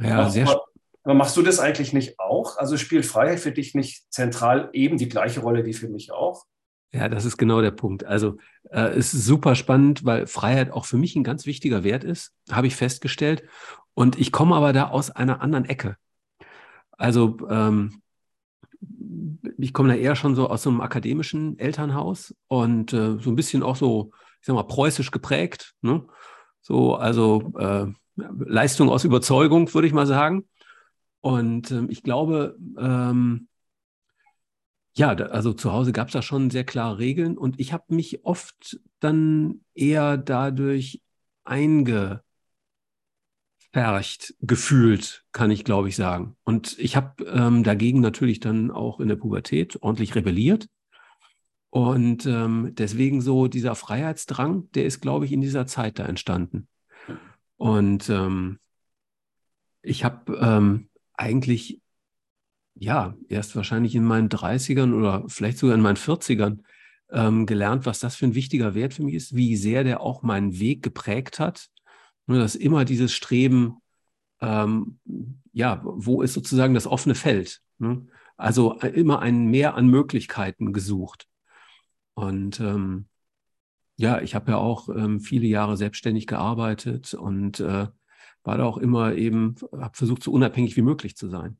Ja, 0.00 0.28
sehr 0.30 0.48
aber, 0.48 0.64
aber 1.02 1.14
machst 1.14 1.36
du 1.36 1.42
das 1.42 1.58
eigentlich 1.58 1.92
nicht 1.92 2.18
auch? 2.18 2.56
Also 2.56 2.76
spielt 2.76 3.06
Freiheit 3.06 3.40
für 3.40 3.52
dich 3.52 3.74
nicht 3.74 4.12
zentral 4.12 4.70
eben 4.72 4.96
die 4.96 5.08
gleiche 5.08 5.40
Rolle 5.40 5.64
wie 5.64 5.74
für 5.74 5.88
mich 5.88 6.12
auch? 6.12 6.46
Ja, 6.92 7.08
das 7.08 7.24
ist 7.24 7.36
genau 7.36 7.60
der 7.60 7.70
Punkt. 7.70 8.04
Also 8.04 8.38
äh, 8.70 8.88
es 8.90 9.14
ist 9.14 9.24
super 9.24 9.54
spannend, 9.54 10.04
weil 10.04 10.26
Freiheit 10.26 10.72
auch 10.72 10.86
für 10.86 10.96
mich 10.96 11.14
ein 11.14 11.22
ganz 11.22 11.46
wichtiger 11.46 11.84
Wert 11.84 12.02
ist, 12.02 12.32
habe 12.50 12.66
ich 12.66 12.74
festgestellt. 12.74 13.44
Und 13.94 14.18
ich 14.18 14.32
komme 14.32 14.56
aber 14.56 14.72
da 14.72 14.88
aus 14.88 15.10
einer 15.10 15.40
anderen 15.40 15.66
Ecke. 15.66 15.96
Also 17.00 17.38
ähm, 17.48 18.02
ich 19.56 19.72
komme 19.72 19.88
da 19.88 19.94
eher 19.94 20.14
schon 20.16 20.34
so 20.34 20.48
aus 20.50 20.62
so 20.62 20.70
einem 20.70 20.82
akademischen 20.82 21.58
Elternhaus 21.58 22.34
und 22.46 22.92
äh, 22.92 23.18
so 23.18 23.30
ein 23.30 23.36
bisschen 23.36 23.62
auch 23.62 23.76
so, 23.76 24.10
ich 24.40 24.46
sag 24.46 24.54
mal, 24.54 24.64
preußisch 24.64 25.10
geprägt. 25.10 25.72
Ne? 25.80 26.06
So, 26.60 26.96
also 26.96 27.52
äh, 27.58 27.86
Leistung 28.16 28.90
aus 28.90 29.04
Überzeugung, 29.04 29.72
würde 29.72 29.86
ich 29.86 29.94
mal 29.94 30.06
sagen. 30.06 30.46
Und 31.22 31.70
äh, 31.70 31.86
ich 31.88 32.02
glaube, 32.02 32.58
ähm, 32.76 33.48
ja, 34.94 35.14
da, 35.14 35.26
also 35.26 35.54
zu 35.54 35.72
Hause 35.72 35.92
gab 35.92 36.08
es 36.08 36.12
da 36.12 36.20
schon 36.20 36.50
sehr 36.50 36.64
klare 36.64 36.98
Regeln 36.98 37.38
und 37.38 37.58
ich 37.58 37.72
habe 37.72 37.94
mich 37.94 38.26
oft 38.26 38.78
dann 38.98 39.62
eher 39.72 40.18
dadurch 40.18 41.00
einge 41.44 42.22
Fercht 43.72 44.34
gefühlt, 44.40 45.24
kann 45.32 45.50
ich 45.50 45.64
glaube 45.64 45.88
ich 45.88 45.96
sagen. 45.96 46.36
Und 46.44 46.78
ich 46.78 46.96
habe 46.96 47.24
ähm, 47.24 47.62
dagegen 47.62 48.00
natürlich 48.00 48.40
dann 48.40 48.70
auch 48.70 49.00
in 49.00 49.08
der 49.08 49.16
Pubertät 49.16 49.80
ordentlich 49.82 50.14
rebelliert. 50.14 50.66
Und 51.70 52.26
ähm, 52.26 52.72
deswegen 52.72 53.20
so 53.20 53.46
dieser 53.46 53.76
Freiheitsdrang, 53.76 54.70
der 54.72 54.86
ist, 54.86 55.00
glaube 55.00 55.24
ich, 55.24 55.32
in 55.32 55.40
dieser 55.40 55.66
Zeit 55.66 56.00
da 56.00 56.04
entstanden. 56.04 56.66
Und 57.56 58.10
ähm, 58.10 58.58
ich 59.82 60.02
habe 60.02 60.36
ähm, 60.40 60.88
eigentlich, 61.14 61.80
ja, 62.74 63.14
erst 63.28 63.54
wahrscheinlich 63.54 63.94
in 63.94 64.04
meinen 64.04 64.28
30ern 64.28 64.92
oder 64.94 65.24
vielleicht 65.28 65.58
sogar 65.58 65.76
in 65.76 65.82
meinen 65.82 65.96
40ern 65.96 66.58
ähm, 67.12 67.46
gelernt, 67.46 67.86
was 67.86 68.00
das 68.00 68.16
für 68.16 68.26
ein 68.26 68.34
wichtiger 68.34 68.74
Wert 68.74 68.94
für 68.94 69.04
mich 69.04 69.14
ist, 69.14 69.36
wie 69.36 69.56
sehr 69.56 69.84
der 69.84 70.00
auch 70.00 70.22
meinen 70.22 70.58
Weg 70.58 70.82
geprägt 70.82 71.38
hat 71.38 71.68
nur 72.26 72.38
dass 72.38 72.54
immer 72.54 72.84
dieses 72.84 73.12
Streben, 73.12 73.80
ähm, 74.40 74.98
ja, 75.52 75.80
wo 75.84 76.22
ist 76.22 76.34
sozusagen 76.34 76.74
das 76.74 76.86
offene 76.86 77.14
Feld? 77.14 77.60
Ne? 77.78 78.06
Also 78.36 78.78
äh, 78.80 78.88
immer 78.88 79.20
ein 79.20 79.46
Mehr 79.46 79.74
an 79.74 79.88
Möglichkeiten 79.88 80.72
gesucht. 80.72 81.26
Und 82.14 82.60
ähm, 82.60 83.06
ja, 83.96 84.20
ich 84.20 84.34
habe 84.34 84.52
ja 84.52 84.58
auch 84.58 84.88
ähm, 84.88 85.20
viele 85.20 85.46
Jahre 85.46 85.76
selbstständig 85.76 86.26
gearbeitet 86.26 87.14
und 87.14 87.60
äh, 87.60 87.88
war 88.42 88.58
da 88.58 88.64
auch 88.64 88.78
immer 88.78 89.14
eben, 89.14 89.56
habe 89.72 89.96
versucht, 89.96 90.22
so 90.22 90.32
unabhängig 90.32 90.76
wie 90.76 90.82
möglich 90.82 91.16
zu 91.16 91.28
sein. 91.28 91.58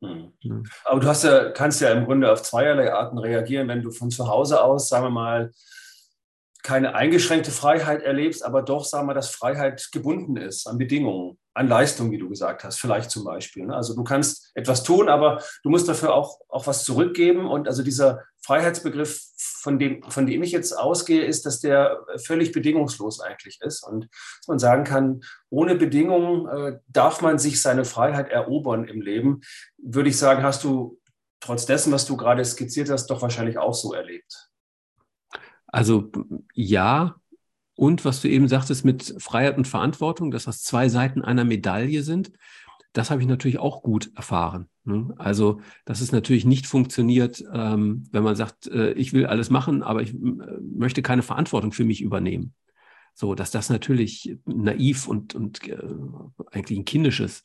Mhm. 0.00 0.32
Ja. 0.40 0.62
Aber 0.84 1.00
du 1.00 1.06
hast 1.06 1.24
ja, 1.24 1.50
kannst 1.50 1.80
ja 1.80 1.92
im 1.92 2.04
Grunde 2.04 2.30
auf 2.30 2.42
zweierlei 2.42 2.92
Arten 2.92 3.18
reagieren, 3.18 3.68
wenn 3.68 3.82
du 3.82 3.90
von 3.90 4.10
zu 4.10 4.28
Hause 4.28 4.62
aus, 4.62 4.88
sagen 4.88 5.06
wir 5.06 5.10
mal, 5.10 5.52
keine 6.62 6.94
eingeschränkte 6.94 7.50
Freiheit 7.50 8.02
erlebst, 8.02 8.44
aber 8.44 8.62
doch, 8.62 8.84
sagen 8.84 9.08
wir, 9.08 9.14
dass 9.14 9.30
Freiheit 9.30 9.88
gebunden 9.92 10.36
ist 10.36 10.66
an 10.66 10.78
Bedingungen. 10.78 11.38
an 11.54 11.68
Leistung, 11.68 12.10
wie 12.10 12.18
du 12.18 12.30
gesagt 12.30 12.64
hast, 12.64 12.80
vielleicht 12.80 13.10
zum 13.10 13.24
Beispiel. 13.24 13.66
Ne? 13.66 13.76
Also 13.76 13.94
du 13.94 14.04
kannst 14.04 14.50
etwas 14.54 14.84
tun, 14.84 15.10
aber 15.10 15.42
du 15.62 15.68
musst 15.68 15.86
dafür 15.86 16.14
auch, 16.14 16.40
auch 16.48 16.66
was 16.66 16.82
zurückgeben. 16.82 17.46
Und 17.46 17.68
also 17.68 17.82
dieser 17.82 18.22
Freiheitsbegriff, 18.42 19.20
von 19.36 19.78
dem, 19.78 20.02
von 20.04 20.26
dem 20.26 20.42
ich 20.42 20.50
jetzt 20.50 20.72
ausgehe, 20.72 21.24
ist, 21.24 21.44
dass 21.44 21.60
der 21.60 21.98
völlig 22.24 22.52
bedingungslos 22.52 23.20
eigentlich 23.20 23.60
ist. 23.60 23.86
Und 23.86 24.04
dass 24.04 24.48
man 24.48 24.58
sagen 24.58 24.84
kann, 24.84 25.20
ohne 25.50 25.74
Bedingungen 25.74 26.46
äh, 26.48 26.78
darf 26.88 27.20
man 27.20 27.38
sich 27.38 27.60
seine 27.60 27.84
Freiheit 27.84 28.30
erobern 28.30 28.84
im 28.88 29.02
Leben. 29.02 29.42
Würde 29.76 30.08
ich 30.08 30.16
sagen, 30.16 30.42
hast 30.42 30.64
du 30.64 30.98
trotz 31.40 31.66
dessen, 31.66 31.92
was 31.92 32.06
du 32.06 32.16
gerade 32.16 32.42
skizziert 32.44 32.88
hast, 32.88 33.08
doch 33.08 33.20
wahrscheinlich 33.20 33.58
auch 33.58 33.74
so 33.74 33.92
erlebt. 33.92 34.51
Also 35.72 36.12
ja, 36.54 37.16
und 37.74 38.04
was 38.04 38.20
du 38.20 38.28
eben 38.28 38.46
sagtest 38.46 38.84
mit 38.84 39.16
Freiheit 39.18 39.56
und 39.56 39.66
Verantwortung, 39.66 40.30
dass 40.30 40.44
das 40.44 40.62
zwei 40.62 40.88
Seiten 40.88 41.22
einer 41.22 41.44
Medaille 41.44 42.02
sind, 42.02 42.30
das 42.92 43.10
habe 43.10 43.22
ich 43.22 43.26
natürlich 43.26 43.58
auch 43.58 43.82
gut 43.82 44.12
erfahren. 44.14 44.68
Ne? 44.84 45.14
Also, 45.16 45.60
dass 45.86 46.02
es 46.02 46.12
natürlich 46.12 46.44
nicht 46.44 46.66
funktioniert, 46.66 47.42
ähm, 47.52 48.04
wenn 48.12 48.22
man 48.22 48.36
sagt, 48.36 48.66
äh, 48.66 48.92
ich 48.92 49.14
will 49.14 49.26
alles 49.26 49.48
machen, 49.48 49.82
aber 49.82 50.02
ich 50.02 50.12
äh, 50.12 50.18
möchte 50.60 51.00
keine 51.00 51.22
Verantwortung 51.22 51.72
für 51.72 51.84
mich 51.84 52.02
übernehmen. 52.02 52.54
So, 53.14 53.34
dass 53.34 53.50
das 53.50 53.70
natürlich 53.70 54.36
naiv 54.44 55.08
und, 55.08 55.34
und 55.34 55.66
äh, 55.68 55.78
eigentlich 56.50 56.78
ein 56.78 56.84
kindisches 56.84 57.44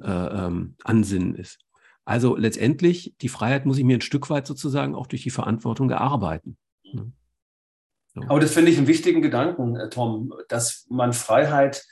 äh, 0.00 0.08
ähm, 0.10 0.76
Ansinnen 0.82 1.34
ist. 1.34 1.58
Also 2.06 2.36
letztendlich, 2.36 3.14
die 3.20 3.28
Freiheit 3.28 3.66
muss 3.66 3.78
ich 3.78 3.84
mir 3.84 3.98
ein 3.98 4.02
Stück 4.02 4.30
weit 4.30 4.46
sozusagen 4.46 4.94
auch 4.94 5.06
durch 5.06 5.22
die 5.22 5.30
Verantwortung 5.30 5.90
erarbeiten. 5.90 6.56
Ne? 6.92 7.12
Aber 8.28 8.40
das 8.40 8.52
finde 8.52 8.70
ich 8.70 8.78
einen 8.78 8.86
wichtigen 8.86 9.22
Gedanken, 9.22 9.76
äh, 9.76 9.88
Tom, 9.88 10.32
dass 10.48 10.86
man 10.88 11.12
Freiheit, 11.12 11.84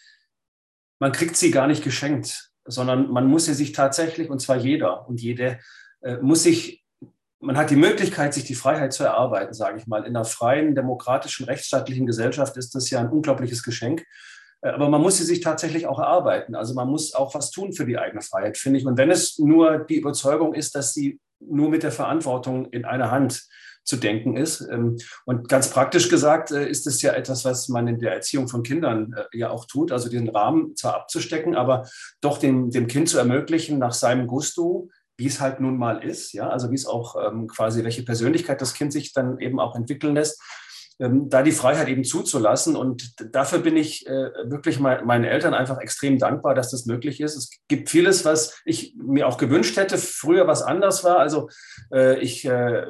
man 0.98 1.12
kriegt 1.12 1.36
sie 1.36 1.50
gar 1.50 1.66
nicht 1.66 1.84
geschenkt, 1.84 2.50
sondern 2.64 3.10
man 3.10 3.26
muss 3.26 3.44
sie 3.44 3.54
sich 3.54 3.72
tatsächlich, 3.72 4.30
und 4.30 4.40
zwar 4.40 4.56
jeder 4.56 5.06
und 5.06 5.20
jede, 5.20 5.58
äh, 6.02 6.16
muss 6.16 6.42
sich, 6.42 6.84
man 7.40 7.58
hat 7.58 7.70
die 7.70 7.76
Möglichkeit, 7.76 8.32
sich 8.32 8.44
die 8.44 8.54
Freiheit 8.54 8.92
zu 8.92 9.04
erarbeiten, 9.04 9.52
sage 9.52 9.78
ich 9.78 9.86
mal. 9.86 10.04
In 10.04 10.16
einer 10.16 10.24
freien, 10.24 10.74
demokratischen, 10.74 11.44
rechtsstaatlichen 11.44 12.06
Gesellschaft 12.06 12.56
ist 12.56 12.74
das 12.74 12.88
ja 12.88 13.00
ein 13.00 13.10
unglaubliches 13.10 13.62
Geschenk. 13.62 14.04
Äh, 14.62 14.70
aber 14.70 14.88
man 14.88 15.02
muss 15.02 15.18
sie 15.18 15.24
sich 15.24 15.40
tatsächlich 15.40 15.86
auch 15.86 15.98
erarbeiten. 15.98 16.54
Also 16.54 16.74
man 16.74 16.88
muss 16.88 17.14
auch 17.14 17.34
was 17.34 17.50
tun 17.50 17.74
für 17.74 17.84
die 17.84 17.98
eigene 17.98 18.22
Freiheit, 18.22 18.56
finde 18.56 18.78
ich. 18.78 18.86
Und 18.86 18.96
wenn 18.96 19.10
es 19.10 19.38
nur 19.38 19.78
die 19.78 19.96
Überzeugung 19.96 20.54
ist, 20.54 20.74
dass 20.74 20.94
sie 20.94 21.20
nur 21.38 21.68
mit 21.68 21.82
der 21.82 21.92
Verantwortung 21.92 22.66
in 22.70 22.86
einer 22.86 23.10
Hand 23.10 23.46
zu 23.84 23.96
denken 23.96 24.36
ist. 24.36 24.60
Ähm, 24.62 24.96
und 25.24 25.48
ganz 25.48 25.70
praktisch 25.70 26.08
gesagt 26.08 26.50
äh, 26.50 26.68
ist 26.68 26.86
es 26.86 27.02
ja 27.02 27.12
etwas, 27.12 27.44
was 27.44 27.68
man 27.68 27.86
in 27.86 27.98
der 27.98 28.14
Erziehung 28.14 28.48
von 28.48 28.62
Kindern 28.62 29.14
äh, 29.14 29.38
ja 29.38 29.50
auch 29.50 29.66
tut, 29.66 29.92
also 29.92 30.08
diesen 30.08 30.30
Rahmen 30.30 30.74
zwar 30.76 30.96
abzustecken, 30.96 31.54
aber 31.54 31.88
doch 32.20 32.38
dem, 32.38 32.70
dem 32.70 32.86
Kind 32.86 33.08
zu 33.08 33.18
ermöglichen, 33.18 33.78
nach 33.78 33.92
seinem 33.92 34.26
Gusto, 34.26 34.88
wie 35.16 35.26
es 35.26 35.40
halt 35.40 35.60
nun 35.60 35.78
mal 35.78 36.02
ist, 36.02 36.32
ja, 36.32 36.48
also 36.48 36.70
wie 36.70 36.74
es 36.74 36.86
auch 36.86 37.14
ähm, 37.24 37.46
quasi, 37.46 37.84
welche 37.84 38.02
Persönlichkeit 38.02 38.60
das 38.60 38.74
Kind 38.74 38.92
sich 38.92 39.12
dann 39.12 39.38
eben 39.38 39.60
auch 39.60 39.76
entwickeln 39.76 40.14
lässt, 40.14 40.40
ähm, 41.00 41.28
da 41.28 41.42
die 41.42 41.52
Freiheit 41.52 41.88
eben 41.88 42.04
zuzulassen. 42.04 42.76
Und 42.76 43.14
dafür 43.34 43.58
bin 43.58 43.76
ich 43.76 44.06
äh, 44.06 44.30
wirklich 44.44 44.78
mein, 44.78 45.04
meinen 45.04 45.24
Eltern 45.24 45.52
einfach 45.52 45.78
extrem 45.78 46.18
dankbar, 46.18 46.54
dass 46.54 46.70
das 46.70 46.86
möglich 46.86 47.20
ist. 47.20 47.36
Es 47.36 47.50
gibt 47.68 47.90
vieles, 47.90 48.24
was 48.24 48.60
ich 48.64 48.94
mir 48.96 49.26
auch 49.26 49.36
gewünscht 49.36 49.76
hätte, 49.76 49.98
früher 49.98 50.46
was 50.46 50.62
anders 50.62 51.02
war. 51.02 51.18
Also 51.18 51.48
äh, 51.92 52.18
ich 52.20 52.44
äh, 52.44 52.86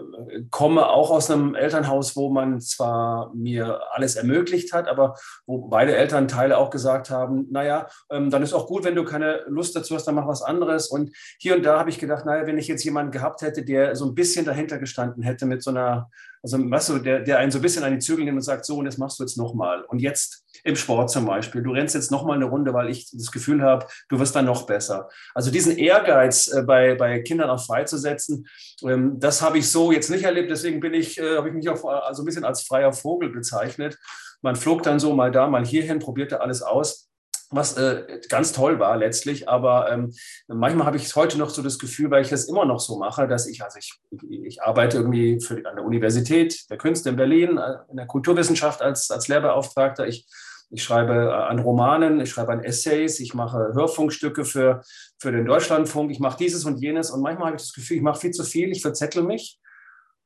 komme 0.51 0.87
auch 0.89 1.11
aus 1.11 1.31
einem 1.31 1.55
Elternhaus, 1.55 2.15
wo 2.15 2.31
man 2.31 2.61
zwar 2.61 3.35
mir 3.35 3.81
alles 3.93 4.17
ermöglicht 4.17 4.73
hat, 4.73 4.87
aber 4.87 5.17
wo 5.47 5.69
beide 5.69 5.97
Elternteile 5.97 6.59
auch 6.59 6.71
gesagt 6.71 7.09
haben, 7.09 7.47
naja, 7.51 7.89
ähm, 8.11 8.31
dann 8.31 8.43
ist 8.43 8.53
auch 8.53 8.67
gut, 8.67 8.85
wenn 8.85 8.97
du 8.97 9.05
keine 9.05 9.45
Lust 9.47 9.75
dazu 9.77 9.95
hast, 9.95 10.05
dann 10.05 10.15
mach 10.15 10.27
was 10.27 10.43
anderes. 10.43 10.89
Und 10.89 11.11
hier 11.39 11.57
und 11.57 11.65
da 11.65 11.79
habe 11.79 11.91
ich 11.91 11.99
gedacht, 11.99 12.27
naja, 12.27 12.47
wenn 12.47 12.59
ich 12.59 12.69
jetzt 12.69 12.85
jemanden 12.85 13.13
gehabt 13.13 13.41
hätte, 13.41 13.65
der 13.65 13.97
so 13.97 14.05
ein 14.05 14.15
bisschen 14.15 14.45
dahinter 14.45 14.79
gestanden 14.79 15.23
hätte 15.23 15.47
mit 15.47 15.63
so 15.63 15.71
einer 15.71 16.11
also, 16.45 16.59
weißt 16.59 16.89
du, 16.91 16.99
der, 16.99 17.21
der 17.21 17.39
einen 17.39 17.51
so 17.51 17.59
ein 17.59 17.63
bisschen 17.63 17.85
an 17.85 17.93
die 17.95 18.01
Zügel 18.01 18.27
nimmt 18.27 18.37
und 18.37 18.43
sagt, 18.43 18.67
so, 18.67 18.77
und 18.77 18.85
das 18.85 18.99
machst 18.99 19.19
du 19.19 19.23
jetzt 19.23 19.39
nochmal. 19.39 19.83
Und 19.85 20.01
jetzt 20.01 20.45
im 20.63 20.77
Sport 20.77 21.09
zum 21.09 21.25
Beispiel, 21.25 21.63
du 21.63 21.73
rennst 21.73 21.95
jetzt 21.95 22.11
nochmal 22.11 22.37
eine 22.37 22.45
Runde, 22.45 22.75
weil 22.75 22.91
ich 22.91 23.11
das 23.11 23.33
Gefühl 23.33 23.63
habe, 23.63 23.87
du 24.11 24.19
wirst 24.19 24.37
dann 24.37 24.45
noch 24.45 24.67
besser. 24.67 25.09
Also 25.35 25.51
diesen 25.51 25.79
Ehrgeiz 25.79 26.49
äh, 26.49 26.63
bei, 26.63 26.97
bei 26.97 27.21
Kindern 27.21 27.49
auch 27.49 27.65
freizusetzen, 27.65 28.47
ähm, 28.87 29.19
das 29.19 29.41
habe 29.41 29.57
ich 29.57 29.71
so 29.71 29.91
jetzt 29.91 30.11
nicht 30.11 30.25
erlebt. 30.25 30.51
Deswegen 30.51 30.81
bin 30.81 30.93
ich, 30.93 31.19
äh, 31.19 31.39
habe 31.39 31.49
ich 31.49 31.55
mich 31.55 31.67
auch 31.71 31.83
also 31.83 32.23
ein 32.23 32.27
bisschen 32.27 32.45
als 32.45 32.61
freier 32.61 32.93
Vogel 32.93 33.31
bezeichnet. 33.31 33.97
Man 34.43 34.55
flog 34.55 34.83
dann 34.83 35.01
so 35.01 35.15
mal 35.15 35.31
da, 35.31 35.49
mal 35.49 35.65
hierhin, 35.65 35.99
probierte 35.99 36.43
alles 36.43 36.61
aus 36.61 37.09
was 37.55 37.77
äh, 37.77 38.21
ganz 38.29 38.53
toll 38.53 38.79
war 38.79 38.97
letztlich. 38.97 39.49
Aber 39.49 39.91
ähm, 39.91 40.13
manchmal 40.49 40.87
habe 40.87 40.97
ich 40.97 41.15
heute 41.15 41.39
noch 41.39 41.51
so 41.51 41.63
das 41.63 41.79
Gefühl, 41.79 42.11
weil 42.11 42.23
ich 42.23 42.31
das 42.31 42.45
immer 42.45 42.65
noch 42.65 42.81
so 42.81 42.99
mache, 42.99 43.27
dass 43.27 43.47
ich, 43.47 43.63
also 43.63 43.79
ich, 43.79 43.95
ich 44.29 44.63
arbeite 44.63 44.99
irgendwie 44.99 45.41
für, 45.41 45.57
an 45.57 45.77
der 45.77 45.85
Universität 45.85 46.69
der 46.71 46.79
Künste 46.79 47.11
in 47.11 47.17
Berlin, 47.17 47.59
äh, 47.59 47.77
in 47.91 47.97
der 47.97 48.07
Kulturwissenschaft 48.07 48.83
als, 48.83 49.11
als 49.11 49.29
Lehrbeauftragter. 49.29 50.07
Ich, 50.07 50.27
ich 50.71 50.83
schreibe 50.83 51.13
äh, 51.13 51.33
an 51.33 51.59
Romanen, 51.59 52.21
ich 52.21 52.31
schreibe 52.31 52.53
an 52.53 52.65
Essays, 52.65 53.21
ich 53.21 53.35
mache 53.35 53.73
Hörfunkstücke 53.75 54.45
für, 54.45 54.83
für 55.19 55.33
den 55.33 55.47
Deutschlandfunk, 55.47 56.11
ich 56.11 56.21
mache 56.21 56.39
dieses 56.39 56.65
und 56.65 56.79
jenes. 56.79 57.11
Und 57.11 57.23
manchmal 57.23 57.49
habe 57.49 57.57
ich 57.57 57.63
das 57.63 57.73
Gefühl, 57.73 57.99
ich 57.99 58.03
mache 58.03 58.21
viel 58.21 58.33
zu 58.33 58.45
viel, 58.45 58.71
ich 58.71 58.83
verzettel 58.83 59.23
mich 59.23 59.61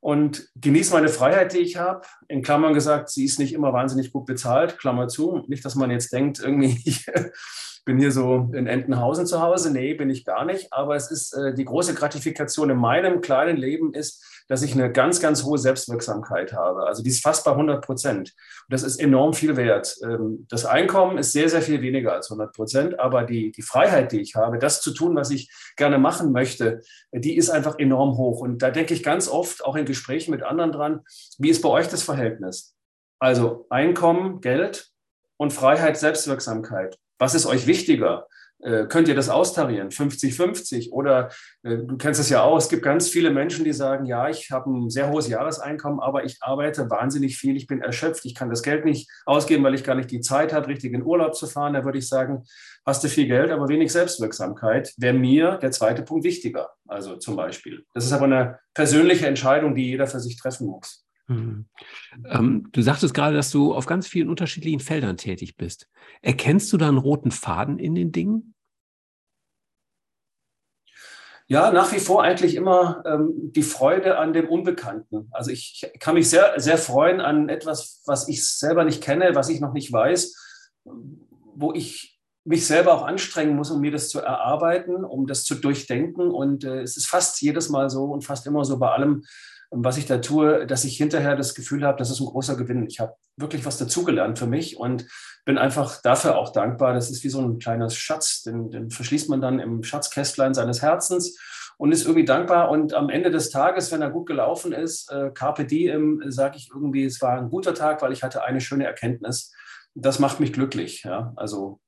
und 0.01 0.49
genieße 0.57 0.93
meine 0.93 1.09
Freiheit, 1.09 1.53
die 1.53 1.59
ich 1.59 1.77
habe. 1.77 2.03
In 2.29 2.43
Klammern 2.43 2.75
gesagt, 2.75 3.11
sie 3.11 3.25
ist 3.25 3.39
nicht 3.39 3.53
immer 3.53 3.73
wahnsinnig 3.73 4.13
gut 4.13 4.27
bezahlt, 4.27 4.79
Klammer 4.79 5.09
zu. 5.09 5.43
Nicht, 5.49 5.65
dass 5.65 5.75
man 5.75 5.91
jetzt 5.91 6.13
denkt, 6.13 6.39
irgendwie, 6.39 6.81
ich 6.85 7.07
bin 7.85 7.99
hier 7.99 8.13
so 8.13 8.51
in 8.53 8.67
Entenhausen 8.67 9.27
zu 9.27 9.41
Hause. 9.41 9.73
Nee, 9.73 9.95
bin 9.95 10.11
ich 10.11 10.25
gar 10.25 10.45
nicht. 10.45 10.73
Aber 10.73 10.95
es 10.95 11.11
ist 11.11 11.33
äh, 11.35 11.55
die 11.55 11.65
große 11.65 11.95
Gratifikation 11.95 12.71
in 12.71 12.77
meinem 12.77 13.21
kleinen 13.21 13.57
Leben 13.57 13.93
ist, 13.93 14.25
dass 14.49 14.63
ich 14.63 14.73
eine 14.73 14.91
ganz, 14.91 15.21
ganz 15.21 15.45
hohe 15.45 15.59
Selbstwirksamkeit 15.59 16.53
habe. 16.53 16.87
Also 16.87 17.03
die 17.03 17.11
ist 17.11 17.23
fast 17.23 17.45
bei 17.45 17.53
100 17.53 17.85
Prozent. 17.85 18.31
Und 18.31 18.73
das 18.73 18.83
ist 18.83 18.99
enorm 18.99 19.35
viel 19.35 19.57
wert. 19.57 19.97
Ähm, 20.03 20.47
das 20.49 20.65
Einkommen 20.65 21.19
ist 21.19 21.33
sehr, 21.33 21.49
sehr 21.49 21.63
viel 21.63 21.81
weniger 21.83 22.13
als 22.13 22.31
100 22.31 22.55
Prozent, 22.55 22.99
aber 22.99 23.25
die, 23.25 23.53
die 23.53 23.63
Freiheit, 23.63 24.13
die 24.13 24.21
ich 24.21 24.35
habe, 24.35 24.59
das 24.59 24.81
zu 24.81 24.93
tun, 24.93 25.15
was 25.15 25.31
ich 25.31 25.51
gerne 25.77 25.99
machen 25.99 26.33
möchte, 26.33 26.81
die 27.13 27.37
ist 27.37 27.51
einfach 27.51 27.79
enorm 27.79 28.17
hoch. 28.17 28.41
Und 28.41 28.63
da 28.63 28.71
denke 28.71 28.95
ich 28.95 29.03
ganz 29.03 29.29
oft, 29.29 29.65
auch 29.65 29.77
in 29.77 29.85
Gesprächen 29.85 30.31
mit 30.31 30.43
anderen 30.43 30.73
dran, 30.73 31.01
wie 31.39 31.51
ist 31.51 31.63
bei 31.63 31.69
euch 31.69 31.89
das 31.89 32.03
Verhältnis? 32.03 32.75
Also 33.19 33.67
Einkommen, 33.69 34.41
Geld 34.41 34.91
und 35.37 35.53
Freiheit, 35.53 35.99
Selbstwirksamkeit. 35.99 36.99
Was 37.19 37.35
ist 37.35 37.47
euch 37.47 37.67
wichtiger? 37.67 38.27
Äh, 38.61 38.87
könnt 38.87 39.07
ihr 39.07 39.15
das 39.15 39.29
austarieren, 39.29 39.91
50-50? 39.91 40.91
Oder 40.91 41.31
äh, 41.63 41.79
du 41.79 41.97
kennst 41.97 42.21
es 42.21 42.29
ja 42.29 42.43
auch, 42.43 42.57
es 42.57 42.69
gibt 42.69 42.83
ganz 42.83 43.09
viele 43.09 43.31
Menschen, 43.31 43.65
die 43.65 43.73
sagen, 43.73 44.05
ja, 44.05 44.29
ich 44.29 44.51
habe 44.51 44.71
ein 44.71 44.91
sehr 44.91 45.11
hohes 45.11 45.29
Jahreseinkommen, 45.29 46.01
aber 46.01 46.25
ich 46.25 46.39
arbeite 46.41 46.91
wahnsinnig 46.91 47.37
viel, 47.37 47.57
ich 47.57 47.67
bin 47.69 47.81
erschöpft, 47.81 48.25
ich 48.25 48.35
kann 48.35 48.51
das 48.51 48.63
Geld 48.63 48.85
nicht 48.85 49.09
ausgeben, 49.27 49.63
weil 49.63 49.75
ich 49.75 49.85
gar 49.85 49.95
nicht 49.95 50.11
die 50.11 50.21
Zeit 50.21 50.53
habe, 50.53 50.69
richtig 50.69 50.93
in 50.93 51.05
Urlaub 51.05 51.37
zu 51.37 51.47
fahren. 51.47 51.75
Da 51.75 51.85
würde 51.85 51.99
ich 51.99 52.09
sagen, 52.09 52.45
hast 52.85 53.05
du 53.05 53.09
viel 53.09 53.29
Geld, 53.29 53.51
aber 53.51 53.69
wenig 53.69 53.93
Selbstwirksamkeit, 53.93 54.93
wäre 54.97 55.15
mir 55.15 55.59
der 55.59 55.71
zweite 55.71 56.03
Punkt 56.03 56.25
wichtiger. 56.25 56.71
Also 56.89 57.17
zum 57.17 57.37
Beispiel. 57.37 57.85
Das 57.95 58.05
ist 58.05 58.13
aber 58.13 58.25
eine 58.25 58.59
persönliche 58.75 59.27
Entscheidung, 59.27 59.75
die 59.75 59.87
jeder 59.87 60.07
für 60.07 60.21
sich 60.21 60.37
treffen 60.37 60.67
muss. 60.67 61.08
Mhm. 61.29 61.67
Ähm, 62.25 62.69
du 62.73 62.83
sagtest 62.83 63.15
gerade, 63.15 63.37
dass 63.37 63.51
du 63.51 63.75
auf 63.75 63.87
ganz 63.87 64.09
vielen 64.09 64.29
unterschiedlichen 64.29 64.81
Feldern 64.81 65.17
tätig 65.17 65.57
bist. 65.57 65.89
Erkennst 66.23 66.73
du 66.73 66.79
da 66.79 66.89
einen 66.89 66.99
roten 66.99 67.31
Faden 67.31 67.79
in 67.79 67.95
den 67.95 68.13
Dingen? 68.13 68.55
Ja, 71.51 71.71
nach 71.73 71.93
wie 71.93 71.99
vor 71.99 72.23
eigentlich 72.23 72.55
immer 72.55 73.03
ähm, 73.07 73.31
die 73.35 73.63
Freude 73.63 74.19
an 74.19 74.35
dem 74.35 74.49
Unbekannten. 74.49 75.29
Also 75.31 75.51
ich, 75.51 75.83
ich, 75.95 76.01
kann 76.01 76.15
mich 76.15 76.29
sehr, 76.29 76.61
sehr 76.61 76.77
freuen 76.77 77.21
an 77.21 77.49
etwas, 77.49 78.03
was 78.05 78.29
ich 78.29 78.47
selber 78.47 78.85
nicht 78.85 79.03
kenne, 79.03 79.35
was 79.35 79.49
ich 79.49 79.61
noch 79.61 79.73
nicht 79.73 79.91
weiß, 79.91 80.37
wo 80.85 81.73
ich 81.73 82.19
mich 82.45 82.67
selber 82.67 82.95
auch 82.95 83.03
anstrengen 83.03 83.57
muss, 83.57 83.71
um 83.71 83.81
mir 83.81 83.91
das 83.91 84.11
zu 84.11 84.21
erarbeiten, 84.21 85.05
um 85.05 85.27
das 85.27 85.45
zu 85.45 85.55
durchdenken. 85.55 86.31
Und 86.31 86.65
äh, 86.65 86.83
es 86.83 86.99
ist 86.99 87.07
fast 87.07 87.41
jedes 87.41 87.71
Mal 87.71 87.89
so 87.89 88.05
und 88.05 88.25
fast 88.25 88.47
immer 88.47 88.65
so 88.67 88.79
bei 88.79 88.91
allem, 88.91 89.25
was 89.71 89.99
ich 89.99 90.07
da 90.07 90.19
tue, 90.19 90.67
dass 90.67 90.85
ich 90.85 90.97
hinterher 90.97 91.37
das 91.37 91.55
Gefühl 91.55 91.85
habe, 91.85 91.99
das 91.99 92.11
ist 92.11 92.21
ein 92.21 92.27
großer 92.27 92.57
Gewinn. 92.57 92.87
Ich 92.87 93.01
habe 93.01 93.15
wirklich 93.37 93.67
was 93.67 93.77
dazugelernt 93.77 94.39
für 94.39 94.47
mich 94.47 94.79
und 94.79 95.07
bin 95.45 95.59
einfach 95.59 96.01
dafür 96.01 96.39
auch 96.39 96.53
dankbar. 96.53 96.95
Das 96.95 97.11
ist 97.11 97.23
wie 97.23 97.29
so 97.29 97.41
ein 97.41 97.59
kleiner 97.59 97.91
Schatz, 97.91 98.43
den, 98.43 98.71
den 98.71 98.91
verschließt 98.91 99.29
man 99.29 99.41
dann 99.41 99.59
im 99.59 99.83
Schatzkästlein 99.83 100.55
seines 100.55 100.81
Herzens 100.81 101.39
und 101.77 101.93
ist 101.93 102.07
irgendwie 102.07 102.25
dankbar. 102.25 102.71
Und 102.71 102.95
am 102.95 103.11
Ende 103.11 103.31
des 103.31 103.51
Tages, 103.51 103.93
wenn 103.93 104.01
er 104.01 104.11
gut 104.11 104.27
gelaufen 104.27 104.73
ist, 104.73 105.11
äh, 105.13 105.31
Carpe 105.35 105.67
Diem, 105.67 106.23
sage 106.29 106.57
ich 106.57 106.71
irgendwie, 106.73 107.05
es 107.05 107.21
war 107.21 107.39
ein 107.39 107.51
guter 107.51 107.75
Tag, 107.75 108.01
weil 108.01 108.13
ich 108.13 108.23
hatte 108.23 108.45
eine 108.45 108.63
schöne 108.63 108.87
Erkenntnis. 108.87 109.53
Das 109.95 110.19
macht 110.19 110.41
mich 110.41 110.53
glücklich. 110.55 111.03
Ja? 111.03 111.35
Also 111.37 111.79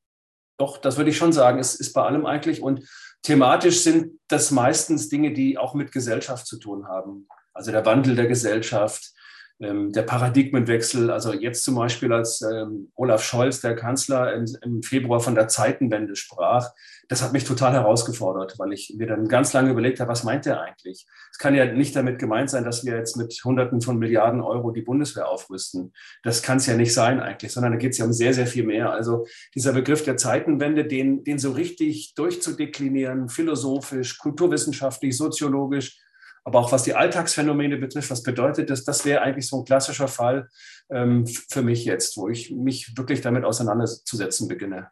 doch, 0.58 0.76
das 0.76 0.98
würde 0.98 1.10
ich 1.10 1.16
schon 1.16 1.32
sagen, 1.32 1.58
es 1.58 1.74
ist 1.74 1.94
bei 1.94 2.02
allem 2.02 2.26
eigentlich. 2.26 2.60
Und 2.60 2.86
thematisch 3.22 3.80
sind 3.80 4.20
das 4.28 4.50
meistens 4.50 5.08
Dinge, 5.08 5.32
die 5.32 5.56
auch 5.56 5.72
mit 5.72 5.92
Gesellschaft 5.92 6.46
zu 6.46 6.58
tun 6.58 6.86
haben 6.86 7.26
also 7.52 7.72
der 7.72 7.84
Wandel 7.86 8.16
der 8.16 8.26
Gesellschaft, 8.26 9.12
ähm, 9.60 9.92
der 9.92 10.02
Paradigmenwechsel, 10.02 11.10
also 11.10 11.34
jetzt 11.34 11.64
zum 11.64 11.74
Beispiel 11.74 12.12
als 12.12 12.40
ähm, 12.40 12.90
Olaf 12.94 13.22
Scholz, 13.22 13.60
der 13.60 13.76
Kanzler, 13.76 14.32
im, 14.32 14.82
Februar 14.82 15.20
von 15.20 15.34
der 15.34 15.48
Zeitenwende 15.48 16.16
sprach, 16.16 16.70
das 17.08 17.22
hat 17.22 17.34
mich 17.34 17.44
total 17.44 17.74
herausgefordert, 17.74 18.58
weil 18.58 18.72
ich 18.72 18.94
mir 18.96 19.06
dann 19.06 19.28
ganz 19.28 19.52
lange 19.52 19.70
überlegt 19.70 20.00
habe, 20.00 20.10
was 20.10 20.24
meint 20.24 20.46
er 20.46 20.62
eigentlich? 20.62 21.06
Es 21.30 21.38
kann 21.38 21.54
ja 21.54 21.70
nicht 21.70 21.94
damit 21.94 22.18
gemeint 22.18 22.48
sein, 22.48 22.64
dass 22.64 22.86
wir 22.86 22.96
jetzt 22.96 23.16
mit 23.16 23.38
Hunderten 23.44 23.82
von 23.82 23.98
Milliarden 23.98 24.40
Euro 24.40 24.70
die 24.70 24.80
Bundeswehr 24.80 25.28
aufrüsten. 25.28 25.92
Das 26.22 26.42
kann 26.42 26.56
es 26.56 26.66
ja 26.66 26.76
nicht 26.76 26.94
sein 26.94 27.20
eigentlich, 27.20 27.52
sondern 27.52 27.72
da 27.72 27.78
geht 27.78 27.92
es 27.92 27.98
ja 27.98 28.06
um 28.06 28.12
sehr, 28.12 28.32
sehr 28.32 28.46
viel 28.46 28.64
mehr. 28.64 28.92
Also 28.92 29.26
dieser 29.54 29.72
Begriff 29.72 30.04
der 30.04 30.16
Zeitenwende, 30.16 30.86
den, 30.86 31.22
den 31.24 31.38
so 31.38 31.50
richtig 31.50 32.14
durchzudeklinieren, 32.14 33.28
philosophisch, 33.28 34.16
kulturwissenschaftlich, 34.16 35.16
soziologisch, 35.16 35.98
aber 36.44 36.58
auch 36.58 36.72
was 36.72 36.84
die 36.84 36.94
Alltagsphänomene 36.94 37.76
betrifft, 37.76 38.10
was 38.10 38.22
bedeutet 38.22 38.70
das? 38.70 38.84
Das 38.84 39.04
wäre 39.04 39.22
eigentlich 39.22 39.48
so 39.48 39.60
ein 39.60 39.64
klassischer 39.64 40.08
Fall 40.08 40.48
ähm, 40.90 41.26
für 41.26 41.62
mich 41.62 41.84
jetzt, 41.84 42.16
wo 42.16 42.28
ich 42.28 42.50
mich 42.50 42.96
wirklich 42.96 43.20
damit 43.20 43.44
auseinanderzusetzen 43.44 44.48
beginne. 44.48 44.88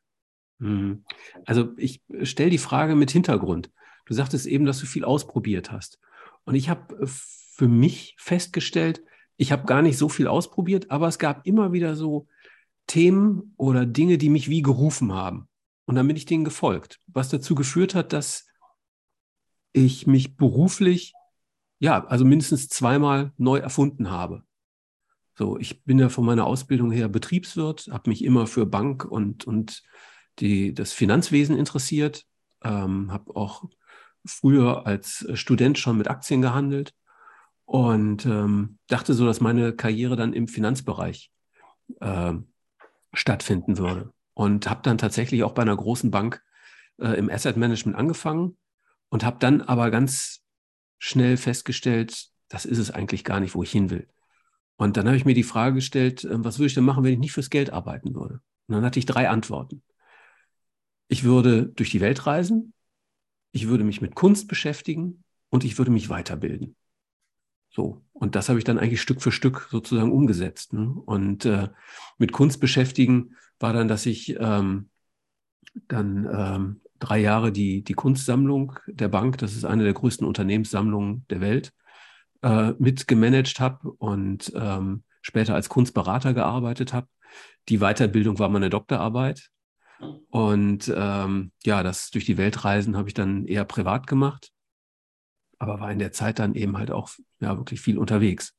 Mhm. 0.59 1.05
Also 1.47 1.71
ich 1.77 2.03
stelle 2.23 2.51
die 2.51 2.59
Frage 2.59 2.95
mit 2.95 3.11
Hintergrund. 3.11 3.71
Du 4.07 4.15
sagtest 4.15 4.47
eben, 4.47 4.65
dass 4.65 4.79
du 4.79 4.87
viel 4.87 5.05
ausprobiert 5.05 5.73
hast. 5.73 5.99
Und 6.45 6.55
ich 6.55 6.69
habe 6.69 7.03
äh, 7.03 7.07
für 7.07 7.69
mich 7.69 8.15
festgestellt, 8.19 9.03
ich 9.37 9.53
habe 9.53 9.67
gar 9.67 9.83
nicht 9.83 9.99
so 9.99 10.09
viel 10.09 10.27
ausprobiert, 10.27 10.91
aber 10.91 11.09
es 11.09 11.19
gab 11.19 11.47
immer 11.47 11.73
wieder 11.73 11.95
so 11.95 12.27
Themen 12.87 13.55
oder 13.57 13.87
Dinge, 13.87 14.19
die 14.19 14.29
mich 14.29 14.49
wie 14.49 14.63
gerufen 14.63 15.13
haben. 15.13 15.49
Und 15.87 15.95
dann 15.95 16.07
bin 16.07 16.17
ich 16.17 16.27
denen 16.27 16.45
gefolgt, 16.45 17.01
was 17.07 17.29
dazu 17.29 17.55
geführt 17.55 17.95
hat, 17.95 18.13
dass 18.13 18.47
ich 19.73 20.07
mich 20.07 20.37
beruflich 20.37 21.15
ja, 21.79 22.05
also 22.07 22.25
mindestens 22.25 22.69
zweimal 22.69 23.33
neu 23.37 23.59
erfunden 23.59 24.11
habe. 24.11 24.43
So, 25.37 25.57
ich 25.59 25.85
bin 25.85 25.99
ja 25.99 26.09
von 26.09 26.25
meiner 26.25 26.47
Ausbildung 26.47 26.91
her 26.91 27.09
Betriebswirt, 27.09 27.89
habe 27.93 28.11
mich 28.11 28.25
immer 28.25 28.47
für 28.47 28.67
Bank 28.67 29.05
und, 29.05 29.47
und 29.47 29.85
die, 30.41 30.75
das 30.75 30.93
Finanzwesen 30.93 31.57
interessiert, 31.57 32.25
ähm, 32.63 33.13
habe 33.13 33.37
auch 33.37 33.65
früher 34.27 34.87
als 34.87 35.27
Student 35.35 35.79
schon 35.79 35.97
mit 35.97 36.09
Aktien 36.09 36.43
gehandelt 36.43 36.93
und 37.65 38.27
ähm, 38.27 38.79
dachte 38.89 39.15
so, 39.15 39.27
dass 39.27 39.41
meine 39.41 39.73
Karriere 39.73 40.17
dann 40.17 40.33
im 40.33 40.49
Finanzbereich 40.49 41.31
äh, 42.01 42.35
stattfinden 43.13 43.79
würde. 43.79 44.13
Und 44.35 44.71
habe 44.71 44.83
dann 44.83 44.99
tatsächlich 44.99 45.43
auch 45.43 45.53
bei 45.53 45.63
einer 45.63 45.77
großen 45.77 46.11
Bank 46.11 46.43
äh, 46.99 47.19
im 47.19 47.29
Asset 47.29 47.57
Management 47.57 47.97
angefangen 47.97 48.57
und 49.09 49.25
habe 49.25 49.39
dann 49.41 49.63
aber 49.63 49.91
ganz 49.91 50.45
schnell 50.99 51.37
festgestellt, 51.37 52.29
das 52.49 52.65
ist 52.65 52.79
es 52.79 52.91
eigentlich 52.91 53.25
gar 53.25 53.41
nicht, 53.41 53.55
wo 53.55 53.63
ich 53.63 53.71
hin 53.71 53.91
will. 53.91 54.09
Und 54.77 54.97
dann 54.97 55.07
habe 55.07 55.17
ich 55.17 55.25
mir 55.25 55.35
die 55.35 55.43
Frage 55.43 55.77
gestellt, 55.77 56.25
ähm, 56.25 56.45
was 56.45 56.59
würde 56.59 56.69
ich 56.69 56.75
denn 56.75 56.85
machen, 56.85 57.05
wenn 57.05 57.13
ich 57.13 57.19
nicht 57.19 57.33
fürs 57.33 57.51
Geld 57.51 57.73
arbeiten 57.73 58.15
würde? 58.15 58.41
Und 58.67 58.75
dann 58.75 58.85
hatte 58.85 58.99
ich 58.99 59.07
drei 59.07 59.29
Antworten. 59.29 59.83
Ich 61.09 61.25
würde 61.25 61.67
durch 61.67 61.91
die 61.91 62.01
Welt 62.01 62.27
reisen, 62.27 62.75
ich 63.53 63.69
würde 63.69 63.85
mich 63.85 64.01
mit 64.01 64.15
Kunst 64.15 64.47
beschäftigen 64.47 65.25
und 65.49 65.65
ich 65.65 65.79
würde 65.79 65.91
mich 65.91 66.11
weiterbilden. 66.11 66.77
So, 67.71 68.05
und 68.13 68.35
das 68.35 68.49
habe 68.49 68.59
ich 68.59 68.65
dann 68.65 68.79
eigentlich 68.79 69.01
Stück 69.01 69.23
für 69.23 69.33
Stück 69.33 69.69
sozusagen 69.71 70.13
umgesetzt. 70.13 70.73
Ne? 70.73 70.91
Und 71.07 71.45
äh, 71.45 71.69
mit 72.19 72.33
Kunst 72.33 72.61
beschäftigen 72.61 73.37
war 73.59 73.73
dann, 73.73 73.89
dass 73.89 74.07
ich 74.07 74.37
ähm, 74.39 74.91
dann 75.87 76.29
ähm, 76.31 76.81
drei 76.99 77.19
Jahre 77.19 77.53
die, 77.53 77.83
die 77.83 77.95
Kunstsammlung 77.95 78.79
der 78.87 79.09
Bank, 79.09 79.39
das 79.39 79.55
ist 79.55 79.65
eine 79.65 79.85
der 79.85 79.95
größten 79.95 80.27
Unternehmenssammlungen 80.27 81.27
der 81.31 81.41
Welt, 81.41 81.73
äh, 82.43 82.73
mitgemanagt 82.79 83.61
habe 83.61 83.91
und 83.93 84.53
ähm, 84.55 85.05
später 85.23 85.55
als 85.55 85.69
Kunstberater 85.69 86.35
gearbeitet 86.35 86.93
habe. 86.93 87.09
Die 87.69 87.79
Weiterbildung 87.79 88.39
war 88.39 88.49
meine 88.49 88.71
Doktorarbeit. 88.71 89.51
Und 90.31 90.93
ähm, 90.95 91.53
ja, 91.65 91.83
das 91.83 92.11
durch 92.11 92.25
die 92.25 92.39
Weltreisen 92.39 92.97
habe 92.97 93.09
ich 93.09 93.15
dann 93.15 93.47
eher 93.47 93.65
privat 93.65 94.07
gemacht, 94.07 94.53
aber 95.59 95.81
war 95.81 95.91
in 95.91 95.99
der 95.99 96.13
Zeit 96.13 96.39
dann 96.39 96.55
eben 96.55 96.79
halt 96.79 96.93
auch 96.93 97.11
ja, 97.41 97.57
wirklich 97.57 97.81
viel 97.81 97.99
unterwegs. 97.99 98.55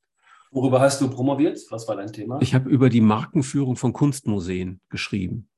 Worüber 0.51 0.81
hast 0.81 0.99
du 0.99 1.09
promoviert? 1.09 1.59
Was 1.69 1.87
war 1.87 1.95
dein 1.95 2.11
Thema? 2.11 2.39
Ich 2.41 2.55
habe 2.55 2.69
über 2.69 2.89
die 2.89 3.01
Markenführung 3.01 3.75
von 3.75 3.93
Kunstmuseen 3.93 4.81
geschrieben. 4.89 5.48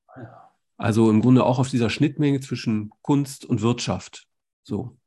Also 0.81 1.11
im 1.11 1.21
Grunde 1.21 1.45
auch 1.45 1.59
auf 1.59 1.69
dieser 1.69 1.91
Schnittmenge 1.91 2.39
zwischen 2.39 2.89
Kunst 3.03 3.45
und 3.45 3.61
Wirtschaft. 3.61 4.25
So. 4.63 4.97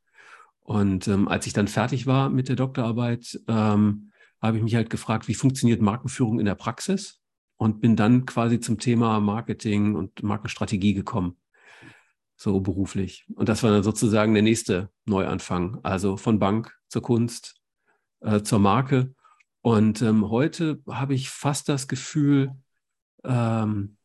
Und 0.61 1.09
ähm, 1.09 1.27
als 1.27 1.49
ich 1.49 1.53
dann 1.53 1.67
fertig 1.67 2.07
war 2.07 2.31
mit 2.31 2.49
der 2.49 2.55
Doktorarbeit, 2.55 3.41
ähm, 3.49 4.13
habe 4.41 4.57
ich 4.57 4.63
mich 4.63 4.77
halt 4.77 4.89
gefragt, 4.89 5.27
wie 5.27 5.35
funktioniert 5.35 5.83
Markenführung 5.83 6.39
in 6.39 6.47
der 6.47 6.55
Praxis? 6.55 7.21
Und 7.57 7.81
bin 7.81 7.97
dann 7.97 8.25
quasi 8.25 8.61
zum 8.61 8.79
Thema 8.79 9.19
Marketing 9.19 9.97
und 9.97 10.23
Markenstrategie 10.23 10.95
gekommen. 10.95 11.39
So 12.37 12.61
beruflich. 12.61 13.27
Und 13.35 13.49
das 13.49 13.65
war 13.65 13.73
dann 13.73 13.83
sozusagen 13.83 14.33
der 14.33 14.45
nächste 14.45 14.91
Neuanfang. 15.07 15.81
Also 15.83 16.17
von 16.17 16.39
Bank 16.39 16.73
zur 16.87 17.03
Kunst, 17.03 17.57
äh, 18.21 18.43
zur 18.43 18.61
Marke. 18.61 19.13
Und 19.61 20.03
ähm, 20.03 20.31
heute 20.31 20.81
habe 20.89 21.15
ich 21.15 21.31
fast 21.31 21.69
das 21.69 21.89
Gefühl, 21.89 22.53
ähm, 23.25 23.97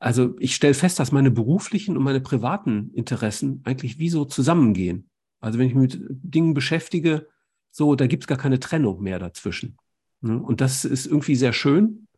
also 0.00 0.34
ich 0.38 0.54
stelle 0.54 0.74
fest, 0.74 0.98
dass 0.98 1.12
meine 1.12 1.30
beruflichen 1.30 1.96
und 1.96 2.02
meine 2.02 2.20
privaten 2.20 2.90
Interessen 2.94 3.60
eigentlich 3.64 3.98
wie 3.98 4.08
so 4.08 4.24
zusammengehen. 4.24 5.10
Also 5.40 5.58
wenn 5.58 5.68
ich 5.68 5.74
mich 5.74 5.98
mit 5.98 6.06
Dingen 6.08 6.54
beschäftige, 6.54 7.28
so, 7.70 7.94
da 7.94 8.06
gibt 8.06 8.24
es 8.24 8.26
gar 8.26 8.38
keine 8.38 8.58
Trennung 8.58 9.02
mehr 9.02 9.18
dazwischen. 9.18 9.76
Ne? 10.22 10.40
Und 10.40 10.62
das 10.62 10.86
ist 10.86 11.06
irgendwie 11.06 11.36
sehr 11.36 11.52
schön 11.52 12.08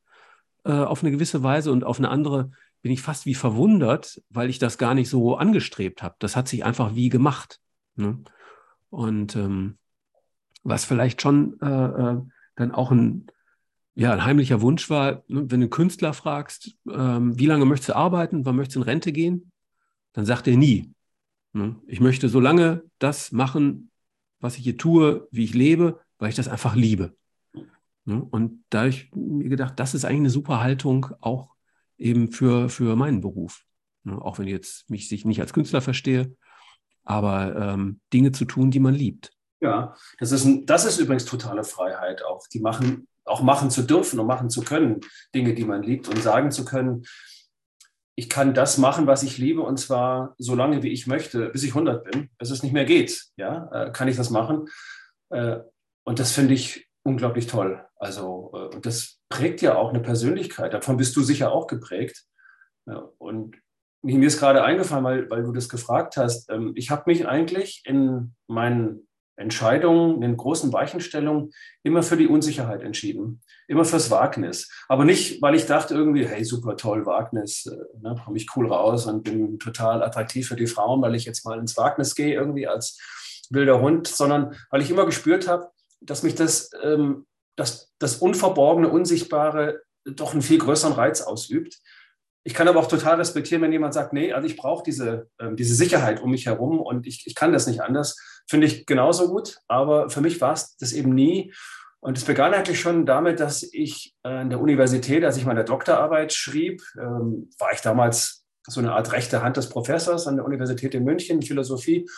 äh, 0.64 0.72
auf 0.72 1.02
eine 1.02 1.10
gewisse 1.10 1.42
Weise 1.42 1.72
und 1.72 1.82
auf 1.82 1.98
eine 1.98 2.08
andere 2.08 2.52
bin 2.82 2.92
ich 2.92 3.02
fast 3.02 3.26
wie 3.26 3.34
verwundert, 3.34 4.22
weil 4.30 4.48
ich 4.48 4.60
das 4.60 4.78
gar 4.78 4.94
nicht 4.94 5.08
so 5.08 5.36
angestrebt 5.36 6.02
habe. 6.02 6.14
Das 6.20 6.36
hat 6.36 6.46
sich 6.48 6.64
einfach 6.64 6.94
wie 6.94 7.08
gemacht. 7.08 7.60
Ne? 7.96 8.18
Und 8.90 9.34
ähm, 9.34 9.76
was 10.62 10.84
vielleicht 10.84 11.20
schon 11.20 11.60
äh, 11.60 11.66
äh, 11.66 12.20
dann 12.54 12.70
auch 12.70 12.92
ein, 12.92 13.26
ja, 13.94 14.12
ein 14.12 14.24
heimlicher 14.24 14.60
Wunsch 14.60 14.88
war, 14.90 15.22
ne, 15.28 15.50
wenn 15.50 15.60
du 15.60 15.64
einen 15.64 15.70
Künstler 15.70 16.14
fragst, 16.14 16.76
ähm, 16.90 17.38
wie 17.38 17.46
lange 17.46 17.64
möchtest 17.64 17.90
du 17.90 17.96
arbeiten, 17.96 18.44
wann 18.46 18.56
möchtest 18.56 18.76
du 18.76 18.80
in 18.80 18.84
Rente 18.84 19.12
gehen, 19.12 19.52
dann 20.12 20.24
sagt 20.24 20.46
er 20.48 20.56
nie. 20.56 20.92
Ne? 21.52 21.76
Ich 21.86 22.00
möchte 22.00 22.28
so 22.28 22.40
lange 22.40 22.82
das 22.98 23.32
machen, 23.32 23.90
was 24.40 24.56
ich 24.56 24.64
hier 24.64 24.78
tue, 24.78 25.28
wie 25.30 25.44
ich 25.44 25.54
lebe, 25.54 26.00
weil 26.18 26.30
ich 26.30 26.36
das 26.36 26.48
einfach 26.48 26.74
liebe. 26.74 27.14
Ne? 28.04 28.22
Und 28.22 28.64
da 28.70 28.80
habe 28.80 28.88
ich 28.88 29.10
mir 29.14 29.48
gedacht, 29.48 29.78
das 29.78 29.94
ist 29.94 30.04
eigentlich 30.04 30.20
eine 30.20 30.30
super 30.30 30.60
Haltung 30.60 31.08
auch 31.20 31.54
eben 31.98 32.32
für, 32.32 32.68
für 32.68 32.96
meinen 32.96 33.20
Beruf. 33.20 33.64
Ne? 34.04 34.20
Auch 34.20 34.38
wenn 34.38 34.46
ich 34.46 34.52
jetzt 34.52 34.88
mich 34.90 35.08
sich 35.08 35.24
nicht 35.24 35.40
als 35.40 35.52
Künstler 35.52 35.82
verstehe, 35.82 36.34
aber 37.04 37.56
ähm, 37.56 38.00
Dinge 38.12 38.32
zu 38.32 38.44
tun, 38.44 38.70
die 38.70 38.80
man 38.80 38.94
liebt. 38.94 39.32
Ja, 39.60 39.94
das 40.18 40.32
ist, 40.32 40.44
ein, 40.44 40.66
das 40.66 40.84
ist 40.84 40.98
übrigens 40.98 41.24
totale 41.24 41.62
Freiheit 41.62 42.24
auch. 42.24 42.46
Die 42.48 42.60
machen 42.60 43.06
auch 43.24 43.42
machen 43.42 43.70
zu 43.70 43.82
dürfen 43.82 44.18
und 44.18 44.26
machen 44.26 44.50
zu 44.50 44.62
können, 44.62 45.00
Dinge, 45.34 45.54
die 45.54 45.64
man 45.64 45.82
liebt 45.82 46.08
und 46.08 46.22
sagen 46.22 46.50
zu 46.50 46.64
können, 46.64 47.04
ich 48.14 48.28
kann 48.28 48.54
das 48.54 48.78
machen, 48.78 49.06
was 49.06 49.22
ich 49.22 49.38
liebe, 49.38 49.62
und 49.62 49.78
zwar 49.78 50.34
so 50.38 50.54
lange, 50.54 50.82
wie 50.82 50.92
ich 50.92 51.06
möchte, 51.06 51.48
bis 51.48 51.62
ich 51.62 51.70
100 51.70 52.04
bin, 52.04 52.30
bis 52.38 52.50
es 52.50 52.62
nicht 52.62 52.72
mehr 52.72 52.84
geht. 52.84 53.26
Ja, 53.36 53.68
äh, 53.72 53.90
kann 53.90 54.08
ich 54.08 54.16
das 54.16 54.30
machen. 54.30 54.68
Äh, 55.30 55.60
und 56.04 56.18
das 56.18 56.32
finde 56.32 56.54
ich 56.54 56.88
unglaublich 57.04 57.46
toll. 57.46 57.84
Also, 57.96 58.50
äh, 58.54 58.74
und 58.74 58.84
das 58.84 59.18
prägt 59.28 59.62
ja 59.62 59.76
auch 59.76 59.90
eine 59.90 60.00
Persönlichkeit. 60.00 60.74
Davon 60.74 60.98
bist 60.98 61.16
du 61.16 61.22
sicher 61.22 61.52
auch 61.52 61.66
geprägt. 61.66 62.24
Und 63.18 63.56
mir 64.02 64.26
ist 64.26 64.38
gerade 64.38 64.64
eingefallen, 64.64 65.04
weil, 65.04 65.30
weil 65.30 65.44
du 65.44 65.52
das 65.52 65.68
gefragt 65.68 66.16
hast. 66.16 66.50
Ähm, 66.50 66.72
ich 66.74 66.90
habe 66.90 67.04
mich 67.06 67.26
eigentlich 67.26 67.82
in 67.86 68.34
meinen 68.46 69.06
Entscheidungen, 69.36 70.22
in 70.22 70.36
großen 70.36 70.72
Weichenstellungen 70.72 71.52
immer 71.82 72.02
für 72.02 72.16
die 72.16 72.26
Unsicherheit 72.26 72.82
entschieden, 72.82 73.42
immer 73.66 73.84
fürs 73.84 74.10
Wagnis. 74.10 74.70
Aber 74.88 75.04
nicht, 75.04 75.40
weil 75.40 75.54
ich 75.54 75.66
dachte 75.66 75.94
irgendwie, 75.94 76.26
hey, 76.26 76.44
super 76.44 76.76
toll, 76.76 77.06
Wagnis, 77.06 77.66
äh, 77.66 77.98
ne, 78.00 78.20
komme 78.24 78.36
ich 78.36 78.48
cool 78.56 78.70
raus 78.72 79.06
und 79.06 79.24
bin 79.24 79.58
total 79.58 80.02
attraktiv 80.02 80.48
für 80.48 80.56
die 80.56 80.66
Frauen, 80.66 81.00
weil 81.02 81.14
ich 81.14 81.24
jetzt 81.24 81.44
mal 81.44 81.58
ins 81.58 81.76
Wagnis 81.76 82.14
gehe, 82.14 82.34
irgendwie 82.34 82.66
als 82.66 82.98
wilder 83.50 83.80
Hund, 83.80 84.06
sondern 84.06 84.56
weil 84.70 84.82
ich 84.82 84.90
immer 84.90 85.06
gespürt 85.06 85.48
habe, 85.48 85.70
dass 86.00 86.22
mich 86.22 86.34
das, 86.34 86.70
ähm, 86.82 87.26
das, 87.56 87.92
das 87.98 88.16
Unverborgene, 88.16 88.88
Unsichtbare 88.88 89.80
doch 90.04 90.32
einen 90.32 90.42
viel 90.42 90.58
größeren 90.58 90.94
Reiz 90.94 91.22
ausübt. 91.22 91.78
Ich 92.44 92.54
kann 92.54 92.66
aber 92.66 92.80
auch 92.80 92.88
total 92.88 93.16
respektieren, 93.16 93.62
wenn 93.62 93.72
jemand 93.72 93.94
sagt, 93.94 94.12
nee, 94.12 94.32
also 94.32 94.46
ich 94.46 94.56
brauche 94.56 94.82
diese, 94.82 95.28
äh, 95.38 95.54
diese 95.54 95.74
Sicherheit 95.74 96.20
um 96.20 96.30
mich 96.30 96.46
herum 96.46 96.80
und 96.80 97.06
ich, 97.06 97.24
ich 97.26 97.34
kann 97.34 97.52
das 97.52 97.66
nicht 97.66 97.82
anders 97.82 98.16
finde 98.48 98.66
ich 98.66 98.86
genauso 98.86 99.28
gut. 99.28 99.58
Aber 99.68 100.10
für 100.10 100.20
mich 100.20 100.40
war 100.40 100.52
es 100.52 100.76
das 100.76 100.92
eben 100.92 101.14
nie. 101.14 101.52
Und 102.00 102.18
es 102.18 102.24
begann 102.24 102.52
eigentlich 102.52 102.80
schon 102.80 103.06
damit, 103.06 103.38
dass 103.38 103.62
ich 103.62 104.14
an 104.22 104.50
der 104.50 104.60
Universität, 104.60 105.24
als 105.24 105.36
ich 105.36 105.44
meine 105.44 105.64
Doktorarbeit 105.64 106.32
schrieb, 106.32 106.82
ähm, 106.98 107.48
war 107.58 107.72
ich 107.72 107.80
damals 107.80 108.44
so 108.66 108.80
eine 108.80 108.92
Art 108.92 109.12
rechte 109.12 109.42
Hand 109.42 109.56
des 109.56 109.68
Professors 109.68 110.26
an 110.26 110.36
der 110.36 110.44
Universität 110.44 110.94
in 110.94 111.04
München, 111.04 111.42
Philosophie. 111.42 112.08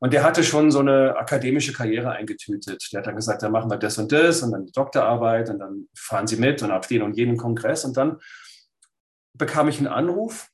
Und 0.00 0.12
der 0.12 0.24
hatte 0.24 0.44
schon 0.44 0.70
so 0.70 0.80
eine 0.80 1.16
akademische 1.16 1.72
Karriere 1.72 2.10
eingetütet. 2.10 2.88
Der 2.92 3.00
hat 3.00 3.06
dann 3.06 3.16
gesagt, 3.16 3.42
dann 3.42 3.52
machen 3.52 3.70
wir 3.70 3.76
das 3.76 3.98
und 3.98 4.10
das 4.12 4.42
und 4.42 4.52
dann 4.52 4.64
die 4.64 4.72
Doktorarbeit 4.72 5.50
und 5.50 5.58
dann 5.58 5.88
fahren 5.94 6.26
Sie 6.26 6.36
mit 6.36 6.62
und 6.62 6.70
auf 6.70 6.86
den 6.86 7.02
und 7.02 7.16
jeden 7.16 7.36
Kongress. 7.36 7.84
Und 7.84 7.96
dann 7.96 8.18
bekam 9.34 9.68
ich 9.68 9.78
einen 9.78 9.88
Anruf 9.88 10.48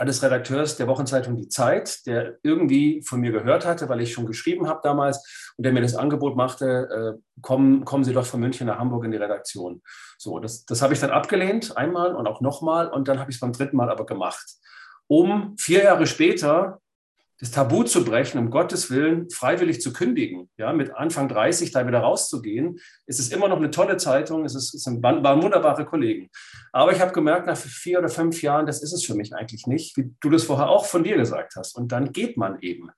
eines 0.00 0.22
Redakteurs 0.22 0.76
der 0.76 0.88
Wochenzeitung 0.88 1.36
Die 1.36 1.48
Zeit, 1.48 2.06
der 2.06 2.38
irgendwie 2.42 3.02
von 3.02 3.20
mir 3.20 3.32
gehört 3.32 3.66
hatte, 3.66 3.88
weil 3.90 4.00
ich 4.00 4.12
schon 4.12 4.24
geschrieben 4.24 4.66
habe 4.66 4.80
damals 4.82 5.52
und 5.58 5.64
der 5.64 5.74
mir 5.74 5.82
das 5.82 5.94
Angebot 5.94 6.36
machte, 6.36 7.18
äh, 7.18 7.40
kommen, 7.42 7.84
kommen 7.84 8.02
Sie 8.02 8.14
doch 8.14 8.24
von 8.24 8.40
München 8.40 8.66
nach 8.66 8.78
Hamburg 8.78 9.04
in 9.04 9.10
die 9.10 9.18
Redaktion. 9.18 9.82
So, 10.16 10.38
das, 10.38 10.64
das 10.64 10.80
habe 10.80 10.94
ich 10.94 11.00
dann 11.00 11.10
abgelehnt, 11.10 11.76
einmal 11.76 12.14
und 12.14 12.26
auch 12.26 12.40
nochmal 12.40 12.88
und 12.88 13.08
dann 13.08 13.18
habe 13.18 13.30
ich 13.30 13.36
es 13.36 13.40
beim 13.40 13.52
dritten 13.52 13.76
Mal 13.76 13.90
aber 13.90 14.06
gemacht, 14.06 14.54
um 15.06 15.54
vier 15.58 15.84
Jahre 15.84 16.06
später 16.06 16.80
das 17.40 17.50
Tabu 17.50 17.84
zu 17.84 18.04
brechen, 18.04 18.38
um 18.38 18.50
Gottes 18.50 18.90
Willen 18.90 19.30
freiwillig 19.30 19.80
zu 19.80 19.94
kündigen, 19.94 20.50
ja, 20.58 20.74
mit 20.74 20.94
Anfang 20.94 21.26
30 21.28 21.72
da 21.72 21.86
wieder 21.86 22.00
rauszugehen, 22.00 22.78
ist 23.06 23.18
es 23.18 23.30
immer 23.30 23.48
noch 23.48 23.56
eine 23.56 23.70
tolle 23.70 23.96
Zeitung, 23.96 24.44
es, 24.44 24.54
ist, 24.54 24.74
es 24.74 24.82
sind, 24.82 25.02
waren 25.02 25.42
wunderbare 25.42 25.86
Kollegen. 25.86 26.28
Aber 26.72 26.92
ich 26.92 27.00
habe 27.00 27.12
gemerkt, 27.12 27.46
nach 27.46 27.56
vier 27.56 27.98
oder 27.98 28.10
fünf 28.10 28.42
Jahren, 28.42 28.66
das 28.66 28.82
ist 28.82 28.92
es 28.92 29.04
für 29.04 29.14
mich 29.14 29.34
eigentlich 29.34 29.66
nicht, 29.66 29.96
wie 29.96 30.14
du 30.20 30.28
das 30.28 30.44
vorher 30.44 30.68
auch 30.68 30.84
von 30.84 31.02
dir 31.02 31.16
gesagt 31.16 31.54
hast. 31.56 31.76
Und 31.76 31.92
dann 31.92 32.12
geht 32.12 32.36
man 32.36 32.60
eben. 32.60 32.90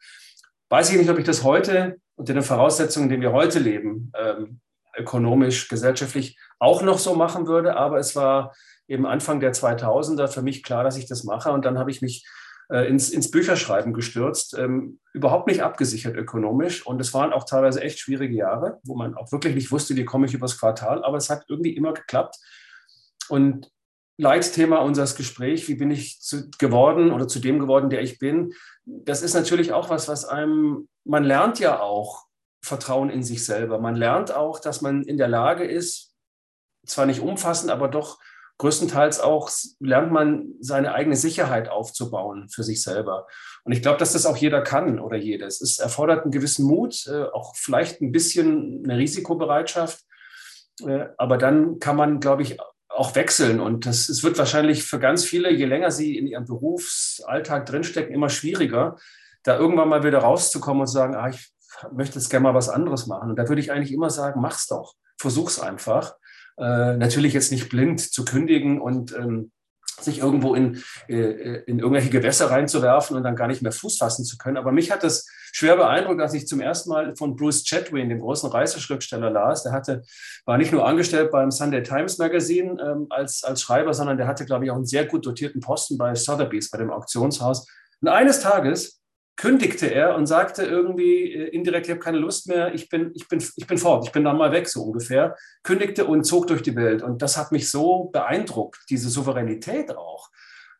Weiß 0.68 0.90
ich 0.90 0.98
nicht, 0.98 1.10
ob 1.10 1.18
ich 1.18 1.24
das 1.24 1.44
heute 1.44 1.98
unter 2.16 2.34
den 2.34 2.42
Voraussetzungen, 2.42 3.04
in 3.04 3.10
denen 3.10 3.22
wir 3.22 3.32
heute 3.32 3.60
leben, 3.60 4.10
ähm, 4.18 4.60
ökonomisch, 4.96 5.68
gesellschaftlich 5.68 6.36
auch 6.58 6.82
noch 6.82 6.98
so 6.98 7.14
machen 7.14 7.46
würde, 7.46 7.76
aber 7.76 7.98
es 7.98 8.16
war 8.16 8.52
eben 8.88 9.06
Anfang 9.06 9.40
der 9.40 9.54
2000er 9.54 10.28
für 10.28 10.42
mich 10.42 10.62
klar, 10.62 10.82
dass 10.82 10.96
ich 10.96 11.06
das 11.06 11.24
mache. 11.24 11.52
Und 11.52 11.64
dann 11.64 11.78
habe 11.78 11.90
ich 11.90 12.02
mich 12.02 12.26
äh, 12.72 12.88
ins, 12.88 13.10
ins 13.10 13.30
Bücherschreiben 13.30 13.92
gestürzt, 13.92 14.56
ähm, 14.58 14.98
überhaupt 15.12 15.46
nicht 15.46 15.62
abgesichert 15.62 16.16
ökonomisch. 16.16 16.86
Und 16.86 17.00
es 17.00 17.12
waren 17.12 17.32
auch 17.32 17.44
teilweise 17.44 17.82
echt 17.82 17.98
schwierige 17.98 18.34
Jahre, 18.34 18.80
wo 18.82 18.96
man 18.96 19.14
auch 19.14 19.30
wirklich 19.30 19.54
nicht 19.54 19.70
wusste, 19.70 19.94
wie 19.94 20.06
komme 20.06 20.26
ich 20.26 20.32
übers 20.32 20.58
Quartal. 20.58 21.04
Aber 21.04 21.18
es 21.18 21.28
hat 21.28 21.44
irgendwie 21.48 21.76
immer 21.76 21.92
geklappt. 21.92 22.36
Und 23.28 23.70
Leitthema 24.16 24.78
unseres 24.78 25.16
Gesprächs, 25.16 25.68
wie 25.68 25.74
bin 25.74 25.90
ich 25.90 26.22
zu, 26.22 26.48
geworden 26.58 27.12
oder 27.12 27.28
zu 27.28 27.40
dem 27.40 27.58
geworden, 27.58 27.90
der 27.90 28.00
ich 28.00 28.18
bin, 28.18 28.54
das 28.86 29.20
ist 29.22 29.34
natürlich 29.34 29.72
auch 29.72 29.90
was, 29.90 30.08
was 30.08 30.24
einem, 30.24 30.88
man 31.04 31.24
lernt 31.24 31.58
ja 31.58 31.80
auch 31.80 32.24
Vertrauen 32.64 33.10
in 33.10 33.22
sich 33.22 33.44
selber. 33.44 33.80
Man 33.80 33.96
lernt 33.96 34.34
auch, 34.34 34.60
dass 34.60 34.80
man 34.80 35.02
in 35.02 35.18
der 35.18 35.28
Lage 35.28 35.64
ist, 35.64 36.14
zwar 36.86 37.04
nicht 37.04 37.20
umfassend, 37.20 37.70
aber 37.70 37.88
doch 37.88 38.18
größtenteils 38.62 39.18
auch 39.18 39.50
lernt 39.80 40.12
man 40.12 40.54
seine 40.60 40.94
eigene 40.94 41.16
Sicherheit 41.16 41.68
aufzubauen 41.68 42.48
für 42.48 42.62
sich 42.62 42.80
selber. 42.80 43.26
Und 43.64 43.72
ich 43.72 43.82
glaube, 43.82 43.98
dass 43.98 44.12
das 44.12 44.24
auch 44.24 44.36
jeder 44.36 44.62
kann 44.62 45.00
oder 45.00 45.16
jedes. 45.16 45.60
Es 45.60 45.80
erfordert 45.80 46.22
einen 46.22 46.30
gewissen 46.30 46.64
Mut, 46.64 47.08
äh, 47.08 47.24
auch 47.24 47.56
vielleicht 47.56 48.00
ein 48.00 48.12
bisschen 48.12 48.84
eine 48.84 48.98
Risikobereitschaft. 48.98 50.04
Äh, 50.86 51.06
aber 51.18 51.38
dann 51.38 51.80
kann 51.80 51.96
man, 51.96 52.20
glaube 52.20 52.42
ich, 52.42 52.58
auch 52.88 53.16
wechseln. 53.16 53.58
Und 53.58 53.84
das, 53.84 54.08
es 54.08 54.22
wird 54.22 54.38
wahrscheinlich 54.38 54.84
für 54.84 55.00
ganz 55.00 55.24
viele, 55.24 55.50
je 55.50 55.64
länger 55.64 55.90
sie 55.90 56.16
in 56.16 56.28
ihrem 56.28 56.44
Berufsalltag 56.44 57.66
drinstecken, 57.66 58.14
immer 58.14 58.28
schwieriger, 58.28 58.96
da 59.42 59.58
irgendwann 59.58 59.88
mal 59.88 60.04
wieder 60.04 60.20
rauszukommen 60.20 60.82
und 60.82 60.86
zu 60.86 60.92
sagen, 60.92 61.16
ah, 61.16 61.28
ich 61.28 61.52
möchte 61.90 62.16
jetzt 62.16 62.30
gerne 62.30 62.44
mal 62.44 62.54
was 62.54 62.68
anderes 62.68 63.08
machen. 63.08 63.30
Und 63.30 63.36
da 63.36 63.48
würde 63.48 63.60
ich 63.60 63.72
eigentlich 63.72 63.92
immer 63.92 64.10
sagen, 64.10 64.40
mach's 64.40 64.68
doch. 64.68 64.94
Versuch's 65.18 65.58
einfach 65.58 66.14
äh, 66.62 66.96
natürlich 66.96 67.32
jetzt 67.32 67.50
nicht 67.50 67.68
blind 67.68 68.00
zu 68.00 68.24
kündigen 68.24 68.80
und 68.80 69.12
ähm, 69.16 69.50
sich 70.00 70.20
irgendwo 70.20 70.54
in, 70.54 70.82
äh, 71.08 71.62
in 71.66 71.80
irgendwelche 71.80 72.10
Gewässer 72.10 72.50
reinzuwerfen 72.50 73.16
und 73.16 73.24
dann 73.24 73.36
gar 73.36 73.48
nicht 73.48 73.62
mehr 73.62 73.72
Fuß 73.72 73.98
fassen 73.98 74.24
zu 74.24 74.38
können. 74.38 74.56
Aber 74.56 74.72
mich 74.72 74.90
hat 74.90 75.02
das 75.02 75.26
schwer 75.52 75.76
beeindruckt, 75.76 76.20
als 76.20 76.34
ich 76.34 76.46
zum 76.46 76.60
ersten 76.60 76.90
Mal 76.90 77.16
von 77.16 77.36
Bruce 77.36 77.64
Chatwin, 77.64 78.08
dem 78.08 78.20
großen 78.20 78.48
Reiseschriftsteller, 78.48 79.30
las. 79.30 79.64
Der 79.64 79.72
hatte, 79.72 80.02
war 80.44 80.56
nicht 80.56 80.72
nur 80.72 80.86
angestellt 80.86 81.30
beim 81.30 81.50
Sunday 81.50 81.82
Times 81.82 82.18
Magazine 82.18 82.80
ähm, 82.80 83.06
als, 83.10 83.44
als 83.44 83.60
Schreiber, 83.60 83.92
sondern 83.92 84.16
der 84.16 84.26
hatte, 84.26 84.44
glaube 84.44 84.64
ich, 84.64 84.70
auch 84.70 84.76
einen 84.76 84.86
sehr 84.86 85.06
gut 85.06 85.26
dotierten 85.26 85.60
Posten 85.60 85.98
bei 85.98 86.14
Sotheby's, 86.14 86.70
bei 86.70 86.78
dem 86.78 86.90
Auktionshaus. 86.90 87.66
Und 88.00 88.08
eines 88.08 88.40
Tages 88.40 89.01
kündigte 89.36 89.86
er 89.86 90.14
und 90.14 90.26
sagte 90.26 90.64
irgendwie 90.64 91.32
äh, 91.32 91.48
indirekt, 91.48 91.86
ich 91.86 91.90
habe 91.90 92.00
keine 92.00 92.18
Lust 92.18 92.48
mehr, 92.48 92.74
ich 92.74 92.88
bin, 92.88 93.12
ich, 93.14 93.28
bin, 93.28 93.42
ich 93.56 93.66
bin 93.66 93.78
fort, 93.78 94.04
ich 94.06 94.12
bin 94.12 94.24
dann 94.24 94.36
mal 94.36 94.52
weg, 94.52 94.68
so 94.68 94.82
ungefähr, 94.82 95.36
kündigte 95.62 96.04
und 96.04 96.24
zog 96.24 96.46
durch 96.46 96.62
die 96.62 96.76
Welt. 96.76 97.02
Und 97.02 97.22
das 97.22 97.36
hat 97.36 97.52
mich 97.52 97.70
so 97.70 98.04
beeindruckt, 98.12 98.80
diese 98.90 99.08
Souveränität 99.08 99.96
auch 99.96 100.30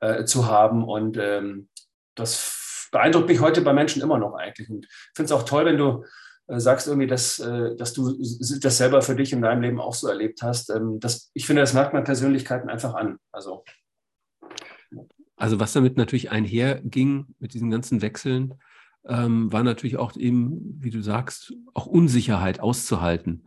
äh, 0.00 0.24
zu 0.24 0.46
haben. 0.46 0.84
Und 0.84 1.16
ähm, 1.18 1.68
das 2.14 2.88
beeindruckt 2.92 3.28
mich 3.28 3.40
heute 3.40 3.62
bei 3.62 3.72
Menschen 3.72 4.02
immer 4.02 4.18
noch 4.18 4.34
eigentlich. 4.34 4.68
Und 4.68 4.84
ich 4.84 5.12
finde 5.14 5.32
es 5.34 5.40
auch 5.40 5.44
toll, 5.44 5.64
wenn 5.64 5.78
du 5.78 6.04
äh, 6.48 6.60
sagst 6.60 6.86
irgendwie, 6.86 7.06
dass, 7.06 7.38
äh, 7.38 7.74
dass 7.76 7.94
du 7.94 8.16
das 8.60 8.76
selber 8.76 9.02
für 9.02 9.16
dich 9.16 9.32
in 9.32 9.42
deinem 9.42 9.62
Leben 9.62 9.80
auch 9.80 9.94
so 9.94 10.08
erlebt 10.08 10.42
hast. 10.42 10.70
Ähm, 10.70 11.00
das, 11.00 11.30
ich 11.34 11.46
finde, 11.46 11.62
das 11.62 11.72
merkt 11.72 11.94
man 11.94 12.04
Persönlichkeiten 12.04 12.68
einfach 12.68 12.94
an. 12.94 13.18
Also 13.32 13.64
also 15.42 15.58
was 15.58 15.72
damit 15.72 15.96
natürlich 15.96 16.30
einherging 16.30 17.26
mit 17.40 17.52
diesen 17.52 17.68
ganzen 17.68 18.00
Wechseln, 18.00 18.54
ähm, 19.04 19.52
war 19.52 19.64
natürlich 19.64 19.96
auch 19.96 20.16
eben, 20.16 20.78
wie 20.78 20.90
du 20.90 21.02
sagst, 21.02 21.52
auch 21.74 21.86
Unsicherheit 21.86 22.60
auszuhalten. 22.60 23.42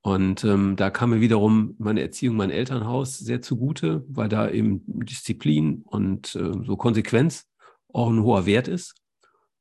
Und 0.00 0.44
ähm, 0.44 0.76
da 0.76 0.90
kam 0.90 1.10
mir 1.10 1.20
wiederum 1.20 1.74
meine 1.78 2.02
Erziehung, 2.02 2.36
mein 2.36 2.50
Elternhaus 2.50 3.18
sehr 3.18 3.42
zugute, 3.42 4.04
weil 4.06 4.28
da 4.28 4.48
eben 4.48 4.84
Disziplin 4.86 5.82
und 5.84 6.36
äh, 6.36 6.52
so 6.64 6.76
Konsequenz 6.76 7.48
auch 7.92 8.10
ein 8.10 8.22
hoher 8.22 8.46
Wert 8.46 8.68
ist. 8.68 8.94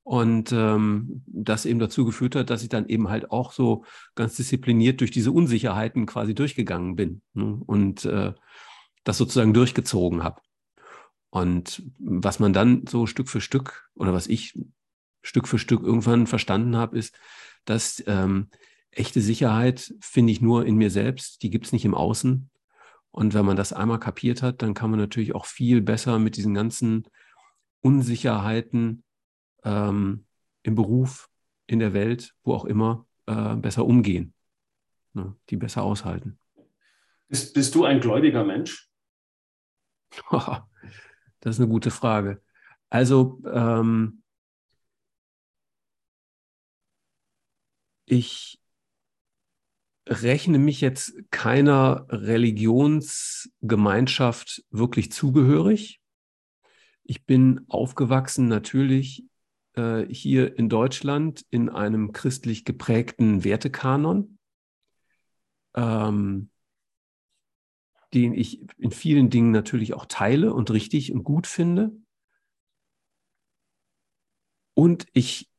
Und 0.03 0.51
ähm, 0.51 1.23
das 1.25 1.65
eben 1.65 1.79
dazu 1.79 2.05
geführt 2.05 2.35
hat, 2.35 2.51
dass 2.51 2.61
ich 2.61 2.69
dann 2.69 2.87
eben 2.87 3.09
halt 3.09 3.31
auch 3.31 3.51
so 3.51 3.83
ganz 4.13 4.35
diszipliniert 4.35 5.01
durch 5.01 5.09
diese 5.09 5.31
Unsicherheiten 5.31 6.05
quasi 6.05 6.35
durchgegangen 6.35 6.95
bin 6.95 7.23
ne? 7.33 7.59
und 7.65 8.05
äh, 8.05 8.33
das 9.05 9.17
sozusagen 9.17 9.55
durchgezogen 9.55 10.23
habe. 10.23 10.39
Und 11.33 11.81
was 11.97 12.37
man 12.37 12.53
dann 12.53 12.85
so 12.85 13.07
Stück 13.07 13.27
für 13.27 13.41
Stück 13.41 13.89
oder 13.95 14.13
was 14.13 14.27
ich 14.27 14.53
Stück 15.23 15.47
für 15.47 15.57
Stück 15.57 15.81
irgendwann 15.81 16.27
verstanden 16.27 16.75
habe, 16.75 16.95
ist, 16.95 17.17
dass 17.65 18.03
ähm, 18.05 18.49
echte 18.91 19.19
Sicherheit 19.19 19.95
finde 19.99 20.31
ich 20.31 20.41
nur 20.41 20.63
in 20.67 20.75
mir 20.75 20.91
selbst, 20.91 21.41
die 21.41 21.49
gibt 21.49 21.65
es 21.65 21.71
nicht 21.71 21.85
im 21.85 21.95
Außen. 21.95 22.51
Und 23.09 23.33
wenn 23.33 23.47
man 23.47 23.57
das 23.57 23.73
einmal 23.73 23.99
kapiert 23.99 24.43
hat, 24.43 24.61
dann 24.61 24.75
kann 24.75 24.91
man 24.91 24.99
natürlich 24.99 25.33
auch 25.33 25.47
viel 25.47 25.81
besser 25.81 26.19
mit 26.19 26.37
diesen 26.37 26.53
ganzen 26.53 27.07
Unsicherheiten 27.81 29.03
ähm, 29.63 30.27
im 30.61 30.75
Beruf, 30.75 31.31
in 31.65 31.79
der 31.79 31.93
Welt, 31.93 32.35
wo 32.43 32.53
auch 32.53 32.65
immer, 32.65 33.07
äh, 33.25 33.55
besser 33.55 33.87
umgehen, 33.87 34.35
ne? 35.13 35.35
die 35.49 35.57
besser 35.57 35.81
aushalten. 35.81 36.37
Bist, 37.27 37.55
bist 37.55 37.73
du 37.73 37.85
ein 37.85 38.01
gläubiger 38.01 38.43
Mensch? 38.43 38.87
Das 41.43 41.57
ist 41.57 41.59
eine 41.59 41.67
gute 41.67 41.91
Frage. 41.91 42.41
Also, 42.89 43.43
ähm, 43.51 44.23
ich 48.05 48.61
rechne 50.07 50.57
mich 50.57 50.79
jetzt 50.79 51.13
keiner 51.31 52.05
Religionsgemeinschaft 52.07 54.63
wirklich 54.69 55.11
zugehörig. 55.11 55.99
Ich 57.03 57.25
bin 57.25 57.65
aufgewachsen 57.67 58.47
natürlich 58.47 59.25
äh, 59.73 60.05
hier 60.05 60.57
in 60.57 60.69
Deutschland 60.69 61.45
in 61.49 61.67
einem 61.67 62.13
christlich 62.13 62.63
geprägten 62.63 63.43
Wertekanon. 63.43 64.37
Ähm, 65.75 66.51
den 68.13 68.33
ich 68.33 68.61
in 68.77 68.91
vielen 68.91 69.29
Dingen 69.29 69.51
natürlich 69.51 69.93
auch 69.93 70.05
teile 70.05 70.53
und 70.53 70.71
richtig 70.71 71.11
und 71.13 71.23
gut 71.23 71.47
finde. 71.47 71.91
Und 74.75 75.07
ich 75.13 75.49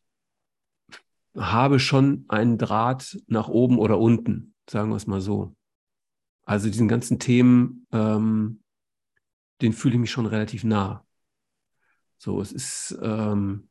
habe 1.36 1.80
schon 1.80 2.24
einen 2.28 2.58
Draht 2.58 3.18
nach 3.26 3.48
oben 3.48 3.78
oder 3.78 3.98
unten, 3.98 4.54
sagen 4.68 4.90
wir 4.90 4.96
es 4.96 5.06
mal 5.06 5.20
so. 5.20 5.54
Also 6.44 6.68
diesen 6.68 6.88
ganzen 6.88 7.18
Themen, 7.18 7.86
ähm, 7.92 8.62
den 9.60 9.72
fühle 9.72 9.94
ich 9.94 10.00
mich 10.00 10.10
schon 10.10 10.26
relativ 10.26 10.62
nah. 10.64 11.04
So, 12.18 12.40
es 12.40 12.52
ist, 12.52 12.96
ähm, 13.02 13.68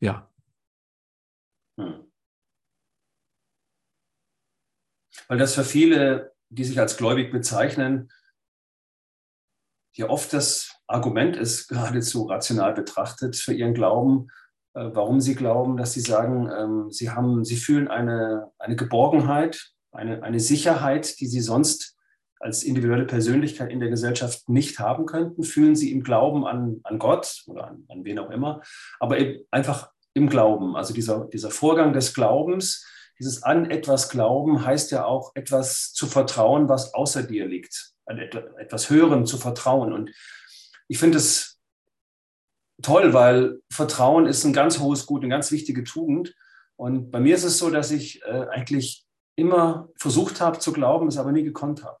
ja. 0.00 0.28
Hm. 1.78 2.12
Weil 5.28 5.38
das 5.38 5.54
für 5.54 5.64
viele 5.64 6.31
die 6.52 6.64
sich 6.64 6.78
als 6.78 6.96
gläubig 6.96 7.32
bezeichnen, 7.32 8.10
ja 9.94 10.08
oft 10.08 10.32
das 10.32 10.76
Argument 10.86 11.36
ist, 11.36 11.68
geradezu 11.68 12.24
rational 12.24 12.74
betrachtet, 12.74 13.36
für 13.36 13.52
ihren 13.52 13.74
Glauben, 13.74 14.28
äh, 14.74 14.90
warum 14.92 15.20
sie 15.20 15.34
glauben, 15.34 15.76
dass 15.76 15.92
sie 15.92 16.00
sagen, 16.00 16.50
ähm, 16.56 16.90
sie, 16.90 17.10
haben, 17.10 17.44
sie 17.44 17.56
fühlen 17.56 17.88
eine, 17.88 18.50
eine 18.58 18.76
Geborgenheit, 18.76 19.72
eine, 19.92 20.22
eine 20.22 20.40
Sicherheit, 20.40 21.20
die 21.20 21.26
sie 21.26 21.40
sonst 21.40 21.96
als 22.40 22.64
individuelle 22.64 23.04
Persönlichkeit 23.04 23.70
in 23.70 23.80
der 23.80 23.90
Gesellschaft 23.90 24.48
nicht 24.48 24.78
haben 24.78 25.06
könnten? 25.06 25.44
Fühlen 25.44 25.76
Sie 25.76 25.92
im 25.92 26.02
Glauben 26.02 26.44
an, 26.44 26.80
an 26.82 26.98
Gott 26.98 27.44
oder 27.46 27.68
an, 27.68 27.84
an 27.88 28.04
wen 28.04 28.18
auch 28.18 28.30
immer, 28.30 28.62
aber 28.98 29.18
eben 29.18 29.44
einfach 29.52 29.92
im 30.12 30.28
Glauben. 30.28 30.74
Also 30.74 30.92
dieser, 30.92 31.26
dieser 31.26 31.50
Vorgang 31.50 31.92
des 31.92 32.14
Glaubens, 32.14 32.84
dieses 33.18 33.42
an 33.42 33.70
etwas 33.70 34.08
Glauben 34.08 34.64
heißt 34.64 34.90
ja 34.90 35.04
auch 35.04 35.32
etwas 35.34 35.92
zu 35.92 36.06
vertrauen, 36.06 36.68
was 36.68 36.94
außer 36.94 37.22
dir 37.22 37.46
liegt, 37.46 37.92
an 38.06 38.18
etwas 38.18 38.90
Höherem 38.90 39.26
zu 39.26 39.38
vertrauen. 39.38 39.92
Und 39.92 40.10
ich 40.88 40.98
finde 40.98 41.18
es 41.18 41.60
toll, 42.82 43.14
weil 43.14 43.60
Vertrauen 43.70 44.26
ist 44.26 44.44
ein 44.44 44.52
ganz 44.52 44.78
hohes 44.78 45.06
Gut, 45.06 45.22
eine 45.22 45.30
ganz 45.30 45.50
wichtige 45.50 45.84
Tugend. 45.84 46.34
Und 46.76 47.10
bei 47.10 47.20
mir 47.20 47.34
ist 47.34 47.44
es 47.44 47.58
so, 47.58 47.70
dass 47.70 47.90
ich 47.90 48.22
äh, 48.22 48.46
eigentlich 48.50 49.06
immer 49.36 49.88
versucht 49.96 50.40
habe 50.40 50.58
zu 50.58 50.72
glauben, 50.72 51.08
es 51.08 51.16
aber 51.16 51.32
nie 51.32 51.44
gekonnt 51.44 51.84
habe. 51.84 51.98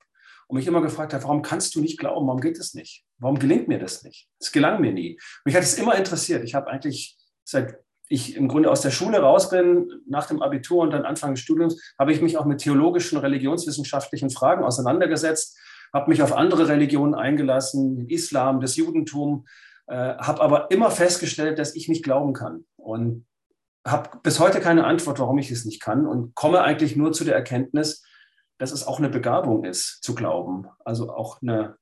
Und 0.48 0.56
mich 0.56 0.66
immer 0.66 0.82
gefragt 0.82 1.14
habe, 1.14 1.24
warum 1.24 1.40
kannst 1.40 1.74
du 1.74 1.80
nicht 1.80 1.98
glauben? 1.98 2.26
Warum 2.26 2.40
geht 2.40 2.58
es 2.58 2.74
nicht? 2.74 3.04
Warum 3.18 3.38
gelingt 3.38 3.68
mir 3.68 3.78
das 3.78 4.02
nicht? 4.02 4.28
Es 4.38 4.52
gelang 4.52 4.80
mir 4.80 4.92
nie. 4.92 5.18
Mich 5.44 5.54
hat 5.54 5.62
es 5.62 5.78
immer 5.78 5.94
interessiert. 5.94 6.44
Ich 6.44 6.54
habe 6.54 6.68
eigentlich 6.68 7.16
seit 7.44 7.78
ich 8.12 8.36
im 8.36 8.46
Grunde 8.46 8.70
aus 8.70 8.82
der 8.82 8.90
Schule 8.90 9.20
raus 9.20 9.48
bin, 9.48 9.90
nach 10.06 10.26
dem 10.26 10.42
Abitur 10.42 10.82
und 10.82 10.90
dann 10.90 11.04
Anfang 11.04 11.34
des 11.34 11.40
Studiums, 11.40 11.80
habe 11.98 12.12
ich 12.12 12.20
mich 12.20 12.36
auch 12.36 12.44
mit 12.44 12.60
theologischen, 12.60 13.18
religionswissenschaftlichen 13.18 14.30
Fragen 14.30 14.64
auseinandergesetzt, 14.64 15.58
habe 15.94 16.10
mich 16.10 16.22
auf 16.22 16.32
andere 16.32 16.68
Religionen 16.68 17.14
eingelassen, 17.14 17.96
den 17.96 18.08
Islam, 18.08 18.60
das 18.60 18.76
Judentum, 18.76 19.46
äh, 19.86 19.94
habe 19.94 20.42
aber 20.42 20.70
immer 20.70 20.90
festgestellt, 20.90 21.58
dass 21.58 21.74
ich 21.74 21.88
nicht 21.88 22.04
glauben 22.04 22.34
kann. 22.34 22.64
Und 22.76 23.26
habe 23.86 24.10
bis 24.22 24.38
heute 24.38 24.60
keine 24.60 24.84
Antwort, 24.84 25.18
warum 25.18 25.38
ich 25.38 25.50
es 25.50 25.64
nicht 25.64 25.80
kann 25.82 26.06
und 26.06 26.34
komme 26.34 26.62
eigentlich 26.62 26.94
nur 26.96 27.12
zu 27.12 27.24
der 27.24 27.34
Erkenntnis, 27.34 28.04
dass 28.58 28.72
es 28.72 28.86
auch 28.86 28.98
eine 28.98 29.08
Begabung 29.08 29.64
ist, 29.64 30.02
zu 30.02 30.14
glauben. 30.14 30.66
Also 30.84 31.12
auch 31.12 31.42
eine 31.42 31.76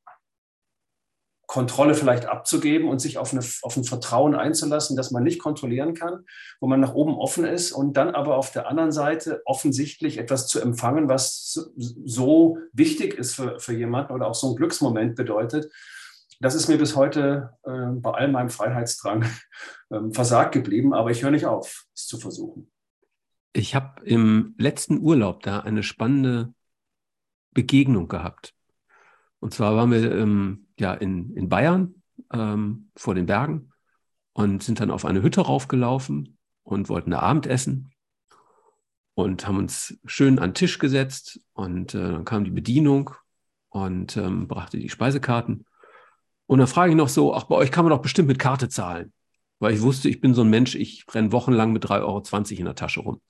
Kontrolle 1.51 1.97
vielleicht 1.97 2.27
abzugeben 2.27 2.89
und 2.89 3.01
sich 3.01 3.19
auf, 3.19 3.33
eine, 3.33 3.45
auf 3.63 3.77
ein 3.77 3.83
Vertrauen 3.83 4.37
einzulassen, 4.37 4.97
das 4.97 5.11
man 5.11 5.25
nicht 5.25 5.41
kontrollieren 5.41 5.95
kann, 5.95 6.25
wo 6.61 6.69
man 6.69 6.79
nach 6.79 6.95
oben 6.95 7.15
offen 7.15 7.45
ist 7.45 7.73
und 7.73 7.97
dann 7.97 8.15
aber 8.15 8.37
auf 8.37 8.53
der 8.53 8.69
anderen 8.69 8.93
Seite 8.93 9.43
offensichtlich 9.47 10.19
etwas 10.19 10.47
zu 10.47 10.61
empfangen, 10.61 11.09
was 11.09 11.73
so 11.77 12.59
wichtig 12.73 13.15
ist 13.15 13.35
für, 13.35 13.59
für 13.59 13.73
jemanden 13.73 14.13
oder 14.13 14.29
auch 14.29 14.37
so 14.37 14.51
ein 14.51 14.55
Glücksmoment 14.55 15.17
bedeutet. 15.17 15.73
Das 16.39 16.55
ist 16.55 16.69
mir 16.69 16.79
bis 16.79 16.95
heute 16.95 17.55
äh, 17.65 17.95
bei 17.95 18.13
all 18.13 18.29
meinem 18.29 18.51
Freiheitsdrang 18.51 19.25
äh, 19.91 19.99
versagt 20.13 20.53
geblieben, 20.53 20.95
aber 20.95 21.11
ich 21.11 21.25
höre 21.25 21.33
nicht 21.33 21.47
auf, 21.47 21.85
es 21.93 22.07
zu 22.07 22.19
versuchen. 22.19 22.71
Ich 23.53 23.75
habe 23.75 24.05
im 24.05 24.55
letzten 24.57 25.01
Urlaub 25.01 25.43
da 25.43 25.59
eine 25.59 25.83
spannende 25.83 26.55
Begegnung 27.51 28.07
gehabt. 28.07 28.55
Und 29.41 29.53
zwar 29.53 29.75
waren 29.75 29.91
wir 29.91 30.15
ähm, 30.15 30.69
ja 30.81 30.93
in, 30.93 31.35
in 31.37 31.49
Bayern 31.49 32.03
ähm, 32.33 32.91
vor 32.97 33.15
den 33.15 33.27
Bergen 33.27 33.73
und 34.33 34.63
sind 34.63 34.81
dann 34.81 34.91
auf 34.91 35.05
eine 35.05 35.23
Hütte 35.23 35.43
raufgelaufen 35.43 36.39
und 36.63 36.89
wollten 36.89 37.11
da 37.11 37.21
Abend 37.21 37.47
essen 37.47 37.93
und 39.15 39.47
haben 39.47 39.59
uns 39.59 39.99
schön 40.05 40.39
an 40.39 40.51
den 40.51 40.55
Tisch 40.55 40.79
gesetzt 40.79 41.41
und 41.53 41.95
äh, 41.95 42.11
dann 42.13 42.25
kam 42.25 42.45
die 42.45 42.51
Bedienung 42.51 43.11
und 43.69 44.17
ähm, 44.17 44.49
brachte 44.49 44.79
die 44.79 44.89
Speisekarten. 44.89 45.65
Und 46.47 46.59
dann 46.59 46.67
frage 46.67 46.91
ich 46.91 46.97
noch 46.97 47.09
so, 47.09 47.35
ach, 47.35 47.45
bei 47.45 47.55
euch 47.55 47.71
kann 47.71 47.85
man 47.85 47.91
doch 47.91 48.03
bestimmt 48.03 48.29
mit 48.29 48.39
Karte 48.39 48.69
zahlen. 48.69 49.13
Weil 49.61 49.75
ich 49.75 49.83
wusste, 49.83 50.09
ich 50.09 50.21
bin 50.21 50.35
so 50.35 50.43
ein 50.43 50.51
Mensch, 50.51 50.75
ich 50.75 51.05
renne 51.13 51.33
wochenlang 51.33 51.73
mit 51.73 51.85
3,20 51.85 52.03
Euro 52.03 52.59
in 52.59 52.65
der 52.65 52.75
Tasche 52.75 53.01
rum. 53.01 53.21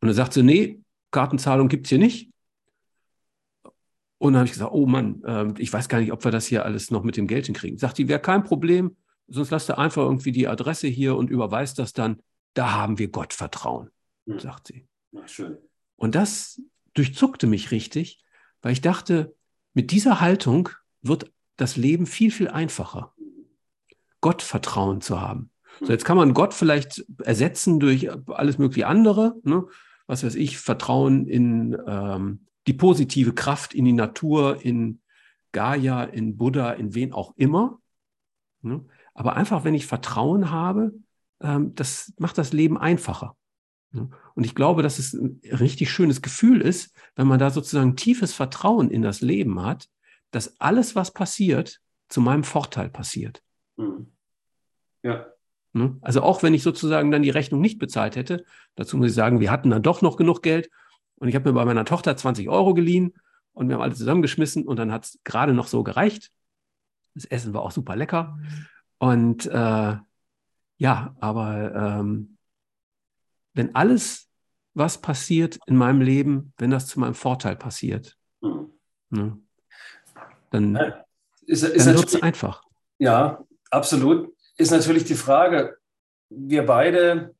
Und 0.00 0.08
dann 0.08 0.14
sagt 0.14 0.32
sie, 0.32 0.42
nee, 0.42 0.80
Kartenzahlung 1.10 1.68
gibt 1.68 1.86
es 1.86 1.90
hier 1.90 1.98
nicht. 1.98 2.32
Und 4.24 4.32
dann 4.32 4.40
habe 4.40 4.46
ich 4.46 4.52
gesagt, 4.52 4.72
oh 4.72 4.86
Mann, 4.86 5.22
äh, 5.24 5.52
ich 5.58 5.70
weiß 5.70 5.90
gar 5.90 6.00
nicht, 6.00 6.10
ob 6.10 6.24
wir 6.24 6.30
das 6.30 6.46
hier 6.46 6.64
alles 6.64 6.90
noch 6.90 7.02
mit 7.02 7.18
dem 7.18 7.26
Geld 7.26 7.44
hinkriegen. 7.44 7.76
Sagt 7.76 7.98
die, 7.98 8.08
wäre 8.08 8.20
kein 8.20 8.42
Problem, 8.42 8.96
sonst 9.28 9.50
lasst 9.50 9.68
ihr 9.68 9.78
einfach 9.78 10.00
irgendwie 10.00 10.32
die 10.32 10.48
Adresse 10.48 10.86
hier 10.88 11.14
und 11.14 11.28
überweist 11.28 11.78
das 11.78 11.92
dann. 11.92 12.22
Da 12.54 12.72
haben 12.72 12.98
wir 12.98 13.08
Gottvertrauen, 13.08 13.90
mhm. 14.24 14.38
sagt 14.38 14.68
sie. 14.68 14.88
Na, 15.12 15.28
schön. 15.28 15.58
Und 15.96 16.14
das 16.14 16.58
durchzuckte 16.94 17.46
mich 17.46 17.70
richtig, 17.70 18.24
weil 18.62 18.72
ich 18.72 18.80
dachte, 18.80 19.34
mit 19.74 19.90
dieser 19.90 20.22
Haltung 20.22 20.70
wird 21.02 21.30
das 21.58 21.76
Leben 21.76 22.06
viel, 22.06 22.30
viel 22.30 22.48
einfacher. 22.48 23.12
Gottvertrauen 24.22 25.02
zu 25.02 25.20
haben. 25.20 25.50
So, 25.80 25.92
jetzt 25.92 26.06
kann 26.06 26.16
man 26.16 26.32
Gott 26.32 26.54
vielleicht 26.54 27.04
ersetzen 27.22 27.78
durch 27.78 28.08
alles 28.28 28.56
mögliche 28.56 28.86
andere. 28.86 29.34
Ne? 29.42 29.66
Was 30.06 30.24
weiß 30.24 30.36
ich, 30.36 30.56
Vertrauen 30.56 31.26
in 31.26 31.76
ähm, 31.86 32.46
die 32.66 32.72
positive 32.72 33.34
Kraft 33.34 33.74
in 33.74 33.84
die 33.84 33.92
Natur, 33.92 34.64
in 34.64 35.00
Gaia, 35.52 36.04
in 36.04 36.36
Buddha, 36.36 36.72
in 36.72 36.94
wen 36.94 37.12
auch 37.12 37.34
immer. 37.36 37.80
Ne? 38.62 38.84
Aber 39.14 39.36
einfach, 39.36 39.64
wenn 39.64 39.74
ich 39.74 39.86
Vertrauen 39.86 40.50
habe, 40.50 40.92
ähm, 41.40 41.74
das 41.74 42.12
macht 42.18 42.38
das 42.38 42.52
Leben 42.52 42.78
einfacher. 42.78 43.36
Ne? 43.92 44.10
Und 44.34 44.44
ich 44.44 44.54
glaube, 44.54 44.82
dass 44.82 44.98
es 44.98 45.12
ein 45.12 45.40
richtig 45.44 45.90
schönes 45.90 46.22
Gefühl 46.22 46.60
ist, 46.60 46.94
wenn 47.14 47.26
man 47.26 47.38
da 47.38 47.50
sozusagen 47.50 47.96
tiefes 47.96 48.32
Vertrauen 48.32 48.90
in 48.90 49.02
das 49.02 49.20
Leben 49.20 49.62
hat, 49.62 49.88
dass 50.30 50.60
alles, 50.60 50.96
was 50.96 51.12
passiert, 51.12 51.80
zu 52.08 52.20
meinem 52.20 52.44
Vorteil 52.44 52.90
passiert. 52.90 53.42
Mhm. 53.76 54.12
Ja. 55.02 55.26
Ne? 55.72 55.96
Also 56.00 56.22
auch 56.22 56.42
wenn 56.42 56.54
ich 56.54 56.62
sozusagen 56.62 57.10
dann 57.10 57.22
die 57.22 57.30
Rechnung 57.30 57.60
nicht 57.60 57.78
bezahlt 57.78 58.16
hätte, 58.16 58.44
dazu 58.74 58.96
muss 58.96 59.08
ich 59.08 59.14
sagen, 59.14 59.40
wir 59.40 59.50
hatten 59.50 59.70
dann 59.70 59.82
doch 59.82 60.02
noch 60.02 60.16
genug 60.16 60.42
Geld, 60.42 60.70
und 61.24 61.30
ich 61.30 61.36
habe 61.36 61.48
mir 61.48 61.54
bei 61.54 61.64
meiner 61.64 61.86
Tochter 61.86 62.14
20 62.14 62.50
Euro 62.50 62.74
geliehen 62.74 63.14
und 63.54 63.68
wir 63.68 63.76
haben 63.76 63.82
alle 63.82 63.94
zusammengeschmissen 63.94 64.68
und 64.68 64.78
dann 64.78 64.92
hat 64.92 65.06
es 65.06 65.18
gerade 65.24 65.54
noch 65.54 65.68
so 65.68 65.82
gereicht. 65.82 66.30
Das 67.14 67.24
Essen 67.24 67.54
war 67.54 67.62
auch 67.62 67.70
super 67.70 67.96
lecker. 67.96 68.38
Und 68.98 69.46
äh, 69.46 69.96
ja, 70.76 71.16
aber 71.20 71.74
ähm, 71.74 72.36
wenn 73.54 73.74
alles, 73.74 74.28
was 74.74 75.00
passiert 75.00 75.58
in 75.64 75.76
meinem 75.76 76.02
Leben, 76.02 76.52
wenn 76.58 76.70
das 76.70 76.88
zu 76.88 77.00
meinem 77.00 77.14
Vorteil 77.14 77.56
passiert, 77.56 78.18
mhm. 78.42 78.74
ne, 79.08 79.38
dann, 80.50 80.76
ist, 81.46 81.62
ist 81.62 81.86
dann 81.86 81.96
wird 81.96 82.08
es 82.08 82.22
einfach. 82.22 82.64
Ja, 82.98 83.42
absolut. 83.70 84.30
Ist 84.58 84.72
natürlich 84.72 85.04
die 85.04 85.14
Frage, 85.14 85.78
wir 86.28 86.66
beide, 86.66 87.34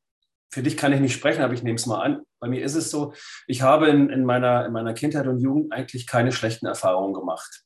für 0.51 0.63
dich 0.63 0.77
kann 0.77 0.93
ich 0.93 0.99
nicht 0.99 1.13
sprechen, 1.13 1.41
aber 1.41 1.53
ich 1.53 1.63
nehme 1.63 1.75
es 1.75 1.85
mal 1.85 2.01
an, 2.01 2.21
bei 2.39 2.47
mir 2.47 2.63
ist 2.63 2.75
es 2.75 2.91
so, 2.91 3.13
ich 3.47 3.61
habe 3.61 3.87
in, 3.87 4.09
in, 4.09 4.23
meiner, 4.23 4.65
in 4.65 4.71
meiner 4.71 4.93
Kindheit 4.93 5.27
und 5.27 5.39
Jugend 5.39 5.73
eigentlich 5.73 6.05
keine 6.07 6.31
schlechten 6.31 6.65
Erfahrungen 6.65 7.13
gemacht. 7.13 7.63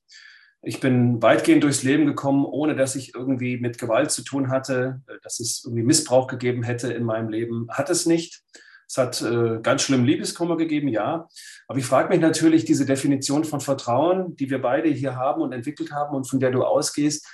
Ich 0.62 0.80
bin 0.80 1.22
weitgehend 1.22 1.64
durchs 1.64 1.84
Leben 1.84 2.06
gekommen, 2.06 2.46
ohne 2.46 2.76
dass 2.76 2.96
ich 2.96 3.16
irgendwie 3.16 3.58
mit 3.58 3.78
Gewalt 3.78 4.12
zu 4.12 4.24
tun 4.24 4.50
hatte, 4.50 5.02
dass 5.24 5.40
es 5.40 5.64
irgendwie 5.64 5.84
Missbrauch 5.84 6.28
gegeben 6.28 6.64
hätte 6.64 6.92
in 6.92 7.04
meinem 7.04 7.30
Leben. 7.30 7.68
Hat 7.70 7.90
es 7.90 8.06
nicht. 8.06 8.42
Es 8.88 8.98
hat 8.98 9.22
äh, 9.22 9.60
ganz 9.62 9.84
schlimm 9.84 10.04
Liebeskummer 10.04 10.58
gegeben, 10.58 10.88
ja. 10.88 11.28
Aber 11.68 11.80
ich 11.80 11.86
frage 11.86 12.10
mich 12.10 12.20
natürlich, 12.20 12.66
diese 12.66 12.86
Definition 12.86 13.46
von 13.46 13.62
Vertrauen, 13.62 14.36
die 14.36 14.50
wir 14.50 14.62
beide 14.62 14.90
hier 14.90 15.16
haben 15.16 15.42
und 15.42 15.54
entwickelt 15.54 15.92
haben 15.92 16.16
und 16.16 16.24
von 16.28 16.40
der 16.40 16.52
du 16.52 16.64
ausgehst, 16.64 17.28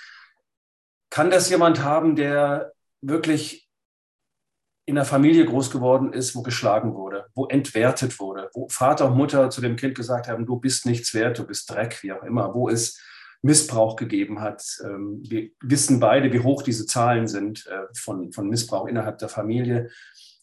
kann 1.09 1.31
das 1.31 1.49
jemand 1.49 1.81
haben, 1.81 2.15
der 2.15 2.73
wirklich 3.01 3.64
in 4.85 4.97
einer 4.97 5.05
Familie 5.05 5.45
groß 5.45 5.71
geworden 5.71 6.13
ist, 6.13 6.35
wo 6.35 6.43
geschlagen 6.43 6.93
wurde, 6.93 7.25
wo 7.33 7.47
entwertet 7.47 8.19
wurde, 8.19 8.49
wo 8.53 8.67
Vater 8.69 9.07
und 9.07 9.17
Mutter 9.17 9.49
zu 9.49 9.61
dem 9.61 9.75
Kind 9.75 9.95
gesagt 9.95 10.27
haben, 10.27 10.45
du 10.45 10.59
bist 10.59 10.85
nichts 10.85 11.13
wert, 11.13 11.39
du 11.39 11.45
bist 11.45 11.69
Dreck, 11.69 12.03
wie 12.03 12.11
auch 12.11 12.23
immer, 12.23 12.53
wo 12.53 12.69
es 12.69 13.01
Missbrauch 13.41 13.95
gegeben 13.95 14.41
hat. 14.41 14.63
Ähm, 14.83 15.21
wir 15.27 15.49
wissen 15.61 15.99
beide, 15.99 16.31
wie 16.33 16.39
hoch 16.39 16.61
diese 16.61 16.85
Zahlen 16.85 17.27
sind 17.27 17.65
äh, 17.67 17.93
von, 17.95 18.31
von 18.31 18.47
Missbrauch 18.47 18.87
innerhalb 18.87 19.17
der 19.17 19.29
Familie. 19.29 19.89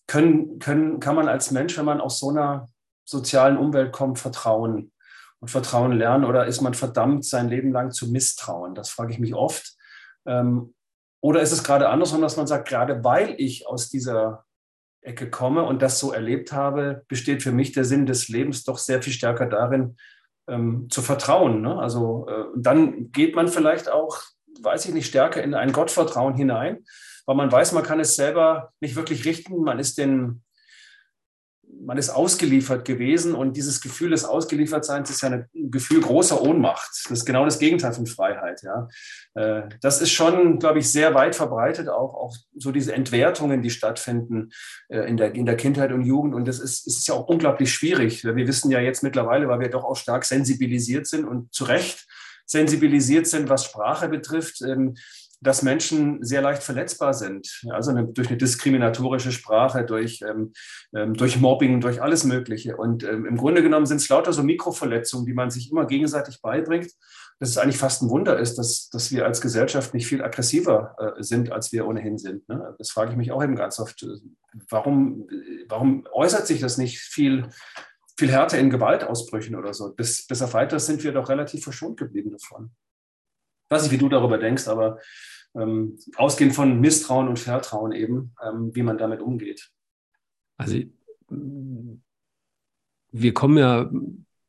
Können, 0.06 0.58
können, 0.58 0.98
kann 0.98 1.16
man 1.16 1.28
als 1.28 1.52
Mensch, 1.52 1.78
wenn 1.78 1.84
man 1.84 2.00
aus 2.00 2.18
so 2.18 2.30
einer 2.30 2.68
sozialen 3.04 3.56
Umwelt 3.56 3.92
kommt, 3.92 4.18
vertrauen 4.18 4.92
und 5.40 5.50
Vertrauen 5.50 5.92
lernen 5.92 6.24
oder 6.24 6.46
ist 6.46 6.60
man 6.60 6.74
verdammt, 6.74 7.24
sein 7.24 7.48
Leben 7.48 7.72
lang 7.72 7.90
zu 7.90 8.10
misstrauen? 8.10 8.74
Das 8.74 8.90
frage 8.90 9.12
ich 9.12 9.18
mich 9.18 9.34
oft. 9.34 9.76
Ähm, 10.26 10.74
oder 11.22 11.40
ist 11.40 11.52
es 11.52 11.62
gerade 11.62 11.88
andersrum, 11.88 12.20
dass 12.20 12.36
man 12.36 12.48
sagt, 12.48 12.68
gerade 12.68 13.04
weil 13.04 13.36
ich 13.38 13.66
aus 13.68 13.88
dieser 13.88 14.44
Ecke 15.02 15.30
komme 15.30 15.62
und 15.62 15.80
das 15.80 16.00
so 16.00 16.12
erlebt 16.12 16.52
habe, 16.52 17.04
besteht 17.08 17.42
für 17.42 17.52
mich 17.52 17.72
der 17.72 17.84
Sinn 17.84 18.06
des 18.06 18.28
Lebens 18.28 18.64
doch 18.64 18.76
sehr 18.76 19.02
viel 19.02 19.12
stärker 19.12 19.46
darin, 19.46 19.96
ähm, 20.48 20.88
zu 20.90 21.00
vertrauen. 21.00 21.62
Ne? 21.62 21.78
Also 21.78 22.26
äh, 22.28 22.44
dann 22.56 23.12
geht 23.12 23.36
man 23.36 23.46
vielleicht 23.46 23.88
auch, 23.88 24.20
weiß 24.62 24.86
ich 24.86 24.94
nicht, 24.94 25.06
stärker 25.06 25.42
in 25.42 25.54
ein 25.54 25.72
Gottvertrauen 25.72 26.34
hinein, 26.34 26.84
weil 27.24 27.36
man 27.36 27.52
weiß, 27.52 27.70
man 27.70 27.84
kann 27.84 28.00
es 28.00 28.16
selber 28.16 28.72
nicht 28.80 28.96
wirklich 28.96 29.24
richten. 29.24 29.62
Man 29.62 29.78
ist 29.78 29.98
den 29.98 30.42
man 31.84 31.98
ist 31.98 32.10
ausgeliefert 32.10 32.84
gewesen 32.84 33.34
und 33.34 33.56
dieses 33.56 33.80
Gefühl 33.80 34.10
des 34.10 34.24
Ausgeliefertseins 34.24 35.10
ist 35.10 35.22
ja 35.22 35.30
ein 35.30 35.48
Gefühl 35.52 36.00
großer 36.00 36.40
Ohnmacht. 36.40 36.90
Das 37.08 37.18
ist 37.18 37.24
genau 37.24 37.44
das 37.44 37.58
Gegenteil 37.58 37.92
von 37.92 38.06
Freiheit. 38.06 38.62
Ja. 38.62 38.88
Äh, 39.34 39.68
das 39.80 40.00
ist 40.00 40.10
schon, 40.10 40.58
glaube 40.58 40.78
ich, 40.78 40.90
sehr 40.90 41.14
weit 41.14 41.34
verbreitet, 41.34 41.88
auch, 41.88 42.14
auch 42.14 42.36
so 42.56 42.70
diese 42.70 42.94
Entwertungen, 42.94 43.62
die 43.62 43.70
stattfinden 43.70 44.50
äh, 44.88 45.08
in 45.08 45.16
der, 45.16 45.34
in 45.34 45.46
der 45.46 45.56
Kindheit 45.56 45.92
und 45.92 46.02
Jugend. 46.02 46.34
Und 46.34 46.46
das 46.46 46.60
ist, 46.60 46.86
ist 46.86 47.06
ja 47.08 47.14
auch 47.14 47.26
unglaublich 47.26 47.72
schwierig. 47.72 48.24
Wir 48.24 48.34
wissen 48.36 48.70
ja 48.70 48.80
jetzt 48.80 49.02
mittlerweile, 49.02 49.48
weil 49.48 49.60
wir 49.60 49.70
doch 49.70 49.84
auch 49.84 49.96
stark 49.96 50.24
sensibilisiert 50.24 51.06
sind 51.06 51.24
und 51.24 51.52
zu 51.52 51.64
Recht 51.64 52.06
sensibilisiert 52.46 53.26
sind, 53.26 53.48
was 53.48 53.64
Sprache 53.64 54.08
betrifft, 54.08 54.62
ähm, 54.62 54.96
dass 55.42 55.62
Menschen 55.62 56.22
sehr 56.24 56.40
leicht 56.40 56.62
verletzbar 56.62 57.14
sind. 57.14 57.62
Also 57.70 57.90
eine, 57.90 58.06
durch 58.06 58.28
eine 58.28 58.36
diskriminatorische 58.36 59.32
Sprache, 59.32 59.84
durch, 59.84 60.20
ähm, 60.22 60.52
ähm, 60.94 61.14
durch 61.14 61.40
Mobbing, 61.40 61.80
durch 61.80 62.00
alles 62.00 62.22
Mögliche. 62.24 62.76
Und 62.76 63.02
ähm, 63.02 63.26
im 63.26 63.36
Grunde 63.36 63.62
genommen 63.62 63.86
sind 63.86 64.00
es 64.00 64.08
lauter 64.08 64.32
so 64.32 64.44
Mikroverletzungen, 64.44 65.26
die 65.26 65.34
man 65.34 65.50
sich 65.50 65.70
immer 65.70 65.86
gegenseitig 65.86 66.40
beibringt. 66.40 66.92
Dass 67.40 67.48
es 67.48 67.58
eigentlich 67.58 67.78
fast 67.78 68.02
ein 68.02 68.10
Wunder 68.10 68.38
ist, 68.38 68.56
dass, 68.56 68.88
dass 68.90 69.10
wir 69.10 69.26
als 69.26 69.40
Gesellschaft 69.40 69.94
nicht 69.94 70.06
viel 70.06 70.22
aggressiver 70.22 70.94
äh, 70.98 71.22
sind, 71.22 71.50
als 71.50 71.72
wir 71.72 71.88
ohnehin 71.88 72.18
sind. 72.18 72.48
Ne? 72.48 72.76
Das 72.78 72.90
frage 72.90 73.10
ich 73.10 73.16
mich 73.16 73.32
auch 73.32 73.42
eben 73.42 73.56
ganz 73.56 73.80
oft. 73.80 74.06
Warum, 74.68 75.26
warum 75.68 76.06
äußert 76.12 76.46
sich 76.46 76.60
das 76.60 76.78
nicht 76.78 77.00
viel, 77.00 77.48
viel 78.16 78.30
härter 78.30 78.58
in 78.58 78.70
Gewaltausbrüchen 78.70 79.56
oder 79.56 79.74
so? 79.74 79.92
Bis, 79.92 80.24
bis 80.24 80.40
auf 80.40 80.54
weiteres 80.54 80.86
sind 80.86 81.02
wir 81.02 81.10
doch 81.10 81.28
relativ 81.28 81.64
verschont 81.64 81.98
geblieben 81.98 82.30
davon. 82.30 82.70
Ich 83.72 83.74
weiß 83.74 83.84
nicht, 83.84 83.92
wie 83.92 84.04
du 84.04 84.10
darüber 84.10 84.36
denkst, 84.36 84.68
aber 84.68 84.98
ähm, 85.54 85.98
ausgehend 86.16 86.52
von 86.52 86.78
Misstrauen 86.78 87.26
und 87.26 87.38
Vertrauen 87.38 87.92
eben, 87.92 88.34
ähm, 88.46 88.70
wie 88.74 88.82
man 88.82 88.98
damit 88.98 89.22
umgeht. 89.22 89.70
Also 90.58 90.76
wir 93.12 93.32
kommen 93.32 93.56
ja, 93.56 93.90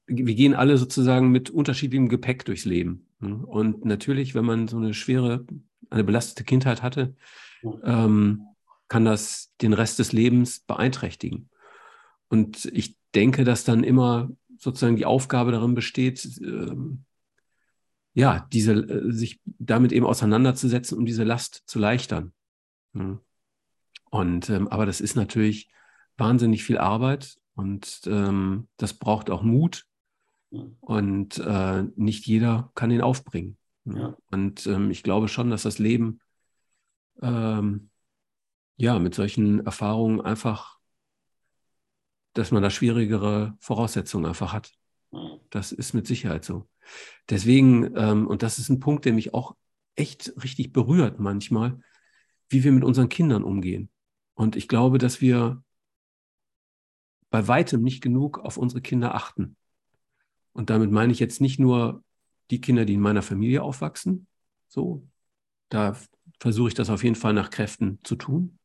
wir 0.08 0.36
gehen 0.36 0.54
alle 0.54 0.78
sozusagen 0.78 1.32
mit 1.32 1.50
unterschiedlichem 1.50 2.10
Gepäck 2.10 2.44
durchs 2.44 2.66
Leben. 2.66 3.08
Ne? 3.22 3.34
Und 3.34 3.86
natürlich, 3.86 4.36
wenn 4.36 4.44
man 4.44 4.68
so 4.68 4.76
eine 4.76 4.94
schwere, 4.94 5.46
eine 5.90 6.04
belastete 6.04 6.44
Kindheit 6.44 6.84
hatte, 6.84 7.16
ähm, 7.82 8.44
kann 8.90 9.06
das 9.06 9.54
den 9.62 9.72
Rest 9.72 10.00
des 10.00 10.12
Lebens 10.12 10.60
beeinträchtigen. 10.60 11.50
Und 12.28 12.66
ich 12.74 12.98
denke, 13.16 13.46
dass 13.46 13.64
dann 13.64 13.86
immer 13.86 14.32
sozusagen 14.58 14.98
die 14.98 15.06
Aufgabe 15.06 15.54
darin 15.54 15.76
besteht, 15.76 16.28
ähm, 16.42 17.06
ja, 18.14 18.48
diese, 18.52 18.74
äh, 18.74 19.12
sich 19.12 19.42
damit 19.46 19.92
eben 19.92 20.06
auseinanderzusetzen, 20.06 20.98
um 20.98 21.06
diese 21.06 21.24
Last 21.24 21.64
zu 21.66 21.80
leichtern. 21.80 22.34
Und 24.10 24.50
ähm, 24.50 24.68
aber 24.68 24.86
das 24.86 25.02
ist 25.02 25.16
natürlich 25.16 25.70
wahnsinnig 26.18 26.64
viel 26.64 26.78
Arbeit 26.78 27.38
und 27.56 28.02
ähm, 28.06 28.68
das 28.78 28.94
braucht 28.94 29.30
auch 29.30 29.42
Mut. 29.42 29.86
Und 30.82 31.40
äh, 31.40 31.84
nicht 31.96 32.28
jeder 32.28 32.72
kann 32.76 32.92
ihn 32.92 33.02
aufbringen. 33.02 33.58
Ja. 33.86 34.16
Und 34.30 34.68
ähm, 34.68 34.92
ich 34.92 35.02
glaube 35.02 35.28
schon, 35.28 35.50
dass 35.50 35.64
das 35.64 35.80
Leben 35.80 36.20
ähm, 37.24 37.90
ja 38.78 39.00
mit 39.00 39.16
solchen 39.16 39.66
Erfahrungen 39.66 40.22
einfach, 40.22 40.78
dass 42.34 42.52
man 42.52 42.62
da 42.62 42.70
schwierigere 42.70 43.56
Voraussetzungen 43.60 44.28
einfach 44.28 44.54
hat. 44.54 44.72
Das 45.50 45.72
ist 45.72 45.94
mit 45.94 46.06
Sicherheit 46.06 46.46
so. 46.46 46.68
Deswegen, 47.30 47.96
ähm, 47.96 48.28
und 48.28 48.44
das 48.44 48.60
ist 48.60 48.70
ein 48.70 48.80
Punkt, 48.80 49.06
der 49.06 49.14
mich 49.14 49.34
auch 49.34 49.56
echt 49.96 50.34
richtig 50.44 50.74
berührt 50.74 51.20
manchmal, 51.20 51.80
wie 52.50 52.64
wir 52.64 52.72
mit 52.72 52.84
unseren 52.84 53.10
Kindern 53.10 53.44
umgehen. 53.44 53.90
Und 54.34 54.56
ich 54.56 54.68
glaube, 54.68 54.98
dass 54.98 55.22
wir 55.22 55.64
bei 57.30 57.48
weitem 57.48 57.82
nicht 57.82 58.02
genug 58.02 58.40
auf 58.40 58.58
unsere 58.58 58.82
Kinder 58.82 59.16
achten. 59.16 59.56
Und 60.52 60.70
damit 60.70 60.92
meine 60.92 61.12
ich 61.12 61.20
jetzt 61.20 61.42
nicht 61.42 61.60
nur 61.60 62.04
die 62.52 62.62
Kinder, 62.62 62.86
die 62.86 62.94
in 62.94 63.00
meiner 63.00 63.24
Familie 63.24 63.64
aufwachsen. 63.64 64.28
So, 64.68 65.08
da 65.70 65.98
versuche 66.40 66.68
ich 66.70 66.74
das 66.74 66.90
auf 66.90 67.04
jeden 67.04 67.16
Fall 67.16 67.34
nach 67.34 67.50
Kräften 67.50 68.00
zu 68.04 68.16
tun 68.16 68.60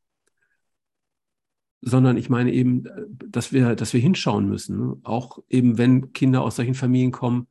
sondern 1.80 2.16
ich 2.16 2.28
meine 2.28 2.52
eben, 2.52 2.84
dass 3.08 3.52
wir, 3.52 3.76
dass 3.76 3.92
wir 3.92 4.00
hinschauen 4.00 4.48
müssen. 4.48 4.78
Ne? 4.78 4.96
Auch 5.04 5.38
eben, 5.48 5.78
wenn 5.78 6.12
Kinder 6.12 6.42
aus 6.42 6.56
solchen 6.56 6.74
Familien 6.74 7.12
kommen, 7.12 7.46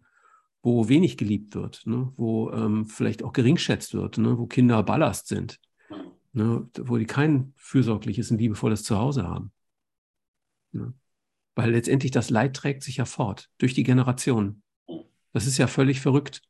wo 0.68 0.90
wenig 0.90 1.16
geliebt 1.16 1.56
wird, 1.56 1.84
ne? 1.86 2.12
wo 2.18 2.52
ähm, 2.52 2.88
vielleicht 2.88 3.24
auch 3.24 3.32
geringschätzt 3.32 3.94
wird, 3.94 4.18
ne? 4.18 4.38
wo 4.38 4.48
Kinder 4.48 4.84
Ballast 4.84 5.30
sind, 5.30 5.62
ne? 6.34 6.68
wo 6.78 6.98
die 6.98 7.06
kein 7.06 7.54
fürsorgliches 7.56 8.32
und 8.32 8.40
liebevolles 8.40 8.84
Zuhause 8.84 9.24
haben. 9.24 9.54
Ne? 10.74 10.94
Weil 11.56 11.72
letztendlich 11.72 12.12
das 12.12 12.30
Leid 12.30 12.54
trägt 12.54 12.84
sich 12.84 12.98
ja 12.98 13.06
fort 13.06 13.50
durch 13.60 13.76
die 13.76 13.84
Generationen. 13.84 14.62
Das 15.32 15.48
ist 15.48 15.58
ja 15.58 15.68
völlig 15.68 16.02
verrückt, 16.02 16.42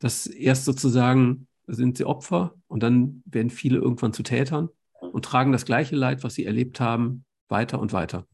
dass 0.00 0.26
erst 0.26 0.66
sozusagen 0.66 1.48
sind 1.66 1.96
sie 1.96 2.04
Opfer 2.04 2.54
und 2.68 2.82
dann 2.82 3.22
werden 3.24 3.48
viele 3.48 3.78
irgendwann 3.78 4.12
zu 4.12 4.22
Tätern 4.22 4.68
und 5.00 5.24
tragen 5.24 5.50
das 5.50 5.64
gleiche 5.64 5.96
Leid, 5.96 6.24
was 6.24 6.34
sie 6.34 6.44
erlebt 6.44 6.78
haben, 6.78 7.24
weiter 7.48 7.80
und 7.80 7.94
weiter. 7.94 8.26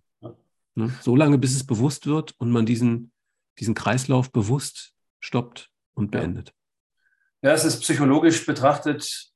Ne? 0.75 0.93
So 1.01 1.15
lange, 1.15 1.39
bis 1.39 1.55
es 1.55 1.65
bewusst 1.65 2.09
wird 2.09 2.35
und 2.39 2.51
man 2.51 2.67
diesen, 2.67 3.13
diesen 3.61 3.77
Kreislauf 3.77 4.33
bewusst 4.33 4.95
stoppt 5.21 5.71
und 5.95 6.11
beendet. 6.11 6.53
Ja, 7.43 7.53
es 7.53 7.65
ist 7.65 7.81
psychologisch 7.81 8.45
betrachtet, 8.47 9.31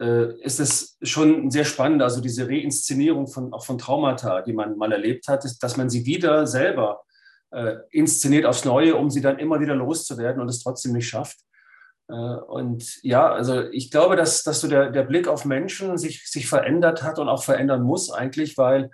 äh, 0.00 0.34
ist 0.40 0.60
es 0.60 0.96
schon 1.02 1.50
sehr 1.50 1.64
spannend, 1.64 2.02
also 2.02 2.20
diese 2.20 2.46
Reinszenierung 2.46 3.26
von, 3.26 3.52
auch 3.52 3.64
von 3.64 3.78
Traumata, 3.78 4.42
die 4.42 4.52
man 4.52 4.76
mal 4.76 4.92
erlebt 4.92 5.26
hat, 5.28 5.44
ist, 5.44 5.58
dass 5.62 5.76
man 5.76 5.90
sie 5.90 6.06
wieder 6.06 6.46
selber 6.46 7.02
äh, 7.50 7.76
inszeniert 7.90 8.46
aufs 8.46 8.64
Neue, 8.64 8.94
um 8.94 9.10
sie 9.10 9.20
dann 9.20 9.38
immer 9.38 9.60
wieder 9.60 9.74
loszuwerden 9.74 10.40
und 10.40 10.48
es 10.48 10.62
trotzdem 10.62 10.92
nicht 10.92 11.08
schafft. 11.08 11.38
Äh, 12.08 12.14
und 12.14 13.02
ja, 13.02 13.30
also 13.32 13.62
ich 13.70 13.90
glaube, 13.90 14.16
dass, 14.16 14.42
dass 14.44 14.60
so 14.60 14.68
der, 14.68 14.90
der 14.90 15.02
Blick 15.04 15.26
auf 15.28 15.44
Menschen 15.44 15.98
sich, 15.98 16.30
sich 16.30 16.48
verändert 16.48 17.02
hat 17.02 17.18
und 17.18 17.28
auch 17.28 17.42
verändern 17.42 17.82
muss 17.82 18.10
eigentlich, 18.12 18.56
weil 18.56 18.90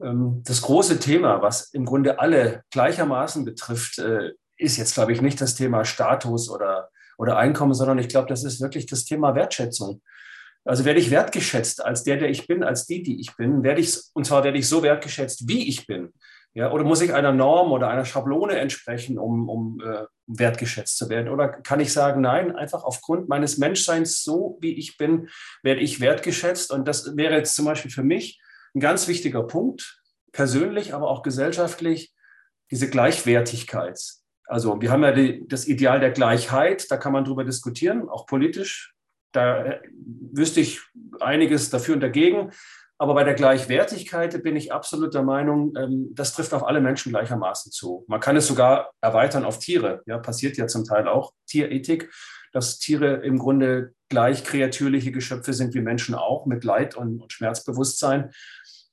ähm, 0.00 0.42
das 0.46 0.62
große 0.62 0.98
Thema, 0.98 1.42
was 1.42 1.72
im 1.72 1.84
Grunde 1.84 2.18
alle 2.20 2.62
gleichermaßen 2.70 3.44
betrifft, 3.44 3.98
äh, 3.98 4.32
ist 4.58 4.76
jetzt, 4.76 4.94
glaube 4.94 5.12
ich, 5.12 5.22
nicht 5.22 5.40
das 5.40 5.54
Thema 5.54 5.84
Status 5.84 6.50
oder, 6.50 6.90
oder 7.16 7.36
Einkommen, 7.36 7.74
sondern 7.74 7.98
ich 7.98 8.08
glaube, 8.08 8.28
das 8.28 8.44
ist 8.44 8.60
wirklich 8.60 8.86
das 8.86 9.04
Thema 9.04 9.34
Wertschätzung. 9.34 10.02
Also 10.64 10.84
werde 10.84 11.00
ich 11.00 11.10
wertgeschätzt 11.10 11.82
als 11.82 12.04
der, 12.04 12.16
der 12.16 12.28
ich 12.28 12.46
bin, 12.46 12.62
als 12.62 12.86
die, 12.86 13.02
die 13.02 13.20
ich 13.20 13.36
bin, 13.36 13.62
werde 13.62 13.80
ich, 13.80 13.96
und 14.12 14.26
zwar 14.26 14.44
werde 14.44 14.58
ich 14.58 14.68
so 14.68 14.82
wertgeschätzt, 14.82 15.48
wie 15.48 15.68
ich 15.68 15.86
bin. 15.86 16.12
Ja, 16.54 16.72
oder 16.72 16.82
muss 16.82 17.00
ich 17.00 17.14
einer 17.14 17.32
Norm 17.32 17.72
oder 17.72 17.88
einer 17.88 18.04
Schablone 18.04 18.58
entsprechen, 18.58 19.18
um, 19.18 19.48
um 19.48 19.80
äh, 19.80 20.06
wertgeschätzt 20.26 20.96
zu 20.96 21.08
werden? 21.08 21.28
Oder 21.28 21.48
kann 21.48 21.78
ich 21.78 21.92
sagen, 21.92 22.20
nein, 22.20 22.56
einfach 22.56 22.82
aufgrund 22.82 23.28
meines 23.28 23.58
Menschseins, 23.58 24.22
so 24.24 24.58
wie 24.60 24.74
ich 24.76 24.96
bin, 24.96 25.28
werde 25.62 25.80
ich 25.80 26.00
wertgeschätzt? 26.00 26.72
Und 26.72 26.88
das 26.88 27.16
wäre 27.16 27.34
jetzt 27.34 27.54
zum 27.54 27.64
Beispiel 27.64 27.90
für 27.90 28.02
mich 28.02 28.40
ein 28.74 28.80
ganz 28.80 29.08
wichtiger 29.08 29.44
Punkt, 29.44 30.02
persönlich, 30.32 30.94
aber 30.94 31.08
auch 31.08 31.22
gesellschaftlich, 31.22 32.12
diese 32.70 32.90
Gleichwertigkeit. 32.90 34.00
Also 34.48 34.80
wir 34.80 34.90
haben 34.90 35.02
ja 35.02 35.12
die, 35.12 35.46
das 35.46 35.68
Ideal 35.68 36.00
der 36.00 36.10
Gleichheit, 36.10 36.90
da 36.90 36.96
kann 36.96 37.12
man 37.12 37.24
drüber 37.24 37.44
diskutieren, 37.44 38.08
auch 38.08 38.26
politisch. 38.26 38.94
Da 39.32 39.64
äh, 39.64 39.80
wüsste 40.32 40.60
ich 40.60 40.80
einiges 41.20 41.70
dafür 41.70 41.94
und 41.94 42.00
dagegen. 42.00 42.50
Aber 43.00 43.14
bei 43.14 43.22
der 43.22 43.34
Gleichwertigkeit 43.34 44.42
bin 44.42 44.56
ich 44.56 44.72
absolut 44.72 45.14
der 45.14 45.22
Meinung, 45.22 45.74
ähm, 45.76 46.08
das 46.14 46.32
trifft 46.32 46.52
auf 46.52 46.66
alle 46.66 46.80
Menschen 46.80 47.12
gleichermaßen 47.12 47.70
zu. 47.70 48.04
Man 48.08 48.20
kann 48.20 48.36
es 48.36 48.48
sogar 48.48 48.90
erweitern 49.00 49.44
auf 49.44 49.58
Tiere. 49.58 50.02
Ja, 50.06 50.18
passiert 50.18 50.56
ja 50.56 50.66
zum 50.66 50.84
Teil 50.84 51.06
auch 51.06 51.32
Tierethik, 51.46 52.10
dass 52.52 52.78
Tiere 52.78 53.16
im 53.16 53.38
Grunde 53.38 53.92
gleich 54.08 54.42
kreatürliche 54.42 55.12
Geschöpfe 55.12 55.52
sind 55.52 55.74
wie 55.74 55.80
Menschen 55.80 56.14
auch, 56.14 56.46
mit 56.46 56.64
Leid 56.64 56.96
und, 56.96 57.30
Schmerzbewusstsein. 57.30 58.32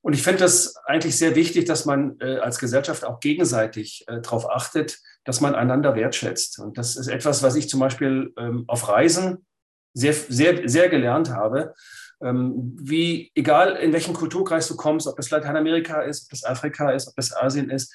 Und 0.01 0.13
ich 0.13 0.21
finde 0.21 0.41
das 0.41 0.75
eigentlich 0.85 1.17
sehr 1.17 1.33
wichtig, 1.35 1.65
dass 1.65 1.85
man 1.85 2.19
äh, 2.19 2.37
als 2.37 2.59
Gesellschaft 2.59 3.05
auch 3.05 3.19
gegenseitig 3.19 4.03
äh, 4.07 4.21
darauf 4.21 4.47
achtet, 4.47 4.99
dass 5.25 5.41
man 5.41 5.55
einander 5.55 5.95
wertschätzt. 5.95 6.59
Und 6.59 6.77
das 6.77 6.95
ist 6.95 7.07
etwas, 7.07 7.43
was 7.43 7.55
ich 7.55 7.67
zum 7.67 7.81
Beispiel 7.81 8.33
ähm, 8.37 8.63
auf 8.67 8.87
Reisen 8.87 9.45
sehr, 9.93 10.13
sehr, 10.13 10.69
sehr 10.69 10.87
gelernt 10.87 11.29
habe 11.29 11.73
ähm, 12.21 12.75
wie, 12.79 13.31
egal 13.35 13.75
in 13.75 13.93
welchen 13.93 14.13
Kulturkreis 14.13 14.67
du 14.67 14.75
kommst, 14.75 15.07
ob 15.07 15.19
es 15.19 15.31
Lateinamerika 15.31 16.01
ist, 16.01 16.27
ob 16.27 16.33
es 16.33 16.43
Afrika 16.43 16.91
ist, 16.91 17.07
ob 17.07 17.13
es 17.17 17.35
Asien 17.35 17.69
ist, 17.69 17.93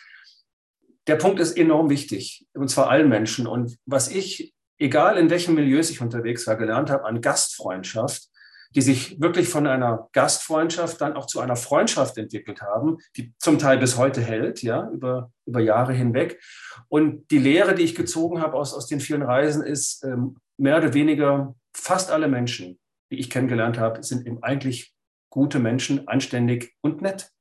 der 1.06 1.16
Punkt 1.16 1.40
ist 1.40 1.56
enorm 1.56 1.90
wichtig, 1.90 2.46
und 2.52 2.68
zwar 2.68 2.90
allen 2.90 3.08
Menschen. 3.08 3.46
Und 3.46 3.78
was 3.86 4.08
ich, 4.08 4.54
egal 4.78 5.16
in 5.16 5.30
welchen 5.30 5.54
Milieus 5.54 5.90
ich 5.90 6.00
unterwegs 6.00 6.46
war, 6.46 6.56
gelernt 6.56 6.90
habe 6.90 7.04
an 7.04 7.20
Gastfreundschaft, 7.20 8.28
die 8.70 8.82
sich 8.82 9.20
wirklich 9.20 9.48
von 9.48 9.66
einer 9.66 10.08
Gastfreundschaft 10.12 11.00
dann 11.00 11.14
auch 11.14 11.26
zu 11.26 11.40
einer 11.40 11.56
Freundschaft 11.56 12.16
entwickelt 12.18 12.62
haben, 12.62 12.98
die 13.16 13.34
zum 13.38 13.58
Teil 13.58 13.78
bis 13.78 13.96
heute 13.96 14.20
hält, 14.20 14.62
ja, 14.62 14.88
über, 14.90 15.32
über 15.46 15.60
Jahre 15.60 15.92
hinweg. 15.92 16.40
Und 16.88 17.30
die 17.30 17.38
Lehre, 17.38 17.74
die 17.74 17.82
ich 17.82 17.94
gezogen 17.94 18.40
habe 18.40 18.54
aus, 18.54 18.74
aus 18.74 18.86
den 18.86 19.00
vielen 19.00 19.22
Reisen, 19.22 19.62
ist 19.62 20.04
ähm, 20.04 20.36
mehr 20.56 20.78
oder 20.78 20.94
weniger 20.94 21.54
fast 21.74 22.10
alle 22.10 22.28
Menschen 22.28 22.80
die 23.10 23.18
ich 23.18 23.30
kennengelernt 23.30 23.78
habe, 23.78 24.02
sind 24.02 24.26
eben 24.26 24.42
eigentlich 24.42 24.94
gute 25.30 25.58
Menschen, 25.58 26.08
anständig 26.08 26.76
und 26.80 27.02
nett. 27.02 27.32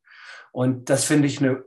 Und 0.51 0.89
das 0.89 1.05
finde 1.05 1.27
ich 1.27 1.39
eine 1.39 1.63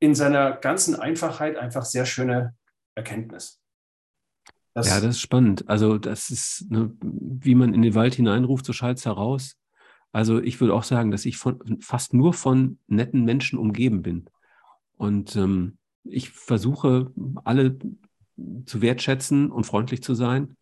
in 0.00 0.14
seiner 0.14 0.52
ganzen 0.52 0.96
Einfachheit 0.96 1.56
einfach 1.56 1.84
sehr 1.84 2.04
schöne 2.04 2.54
Erkenntnis. 2.94 3.62
Das 4.74 4.88
ja, 4.88 5.00
das 5.00 5.16
ist 5.16 5.20
spannend. 5.20 5.68
Also 5.68 5.98
das 5.98 6.30
ist, 6.30 6.70
ne, 6.70 6.92
wie 7.00 7.54
man 7.54 7.72
in 7.72 7.82
den 7.82 7.94
Wald 7.94 8.14
hineinruft, 8.16 8.66
so 8.66 8.72
schallt 8.72 8.98
es 8.98 9.06
heraus. 9.06 9.56
Also 10.12 10.40
ich 10.42 10.60
würde 10.60 10.74
auch 10.74 10.82
sagen, 10.82 11.12
dass 11.12 11.24
ich 11.24 11.38
von, 11.38 11.80
fast 11.80 12.12
nur 12.12 12.34
von 12.34 12.78
netten 12.88 13.24
Menschen 13.24 13.58
umgeben 13.58 14.02
bin. 14.02 14.28
Und 14.96 15.36
ähm, 15.36 15.78
ich 16.02 16.30
versuche, 16.30 17.12
alle 17.44 17.78
zu 18.66 18.82
wertschätzen 18.82 19.50
und 19.50 19.64
freundlich 19.64 20.02
zu 20.02 20.14
sein. 20.14 20.56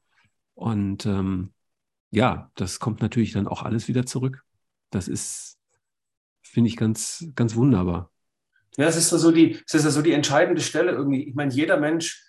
Und 0.54 1.06
ähm, 1.06 1.52
ja, 2.10 2.50
das 2.54 2.80
kommt 2.80 3.00
natürlich 3.00 3.32
dann 3.32 3.48
auch 3.48 3.62
alles 3.62 3.88
wieder 3.88 4.04
zurück. 4.04 4.44
Das 4.90 5.08
ist, 5.08 5.58
finde 6.42 6.68
ich, 6.68 6.76
ganz, 6.76 7.26
ganz 7.34 7.54
wunderbar. 7.54 8.10
Ja, 8.76 8.84
das 8.84 8.96
ist 8.96 9.08
so 9.08 9.30
die, 9.30 9.58
das 9.70 9.84
ist 9.84 9.94
so 9.94 10.02
die 10.02 10.12
entscheidende 10.12 10.60
Stelle 10.60 10.92
irgendwie. 10.92 11.24
Ich 11.24 11.34
meine, 11.34 11.52
jeder 11.52 11.78
Mensch 11.78 12.22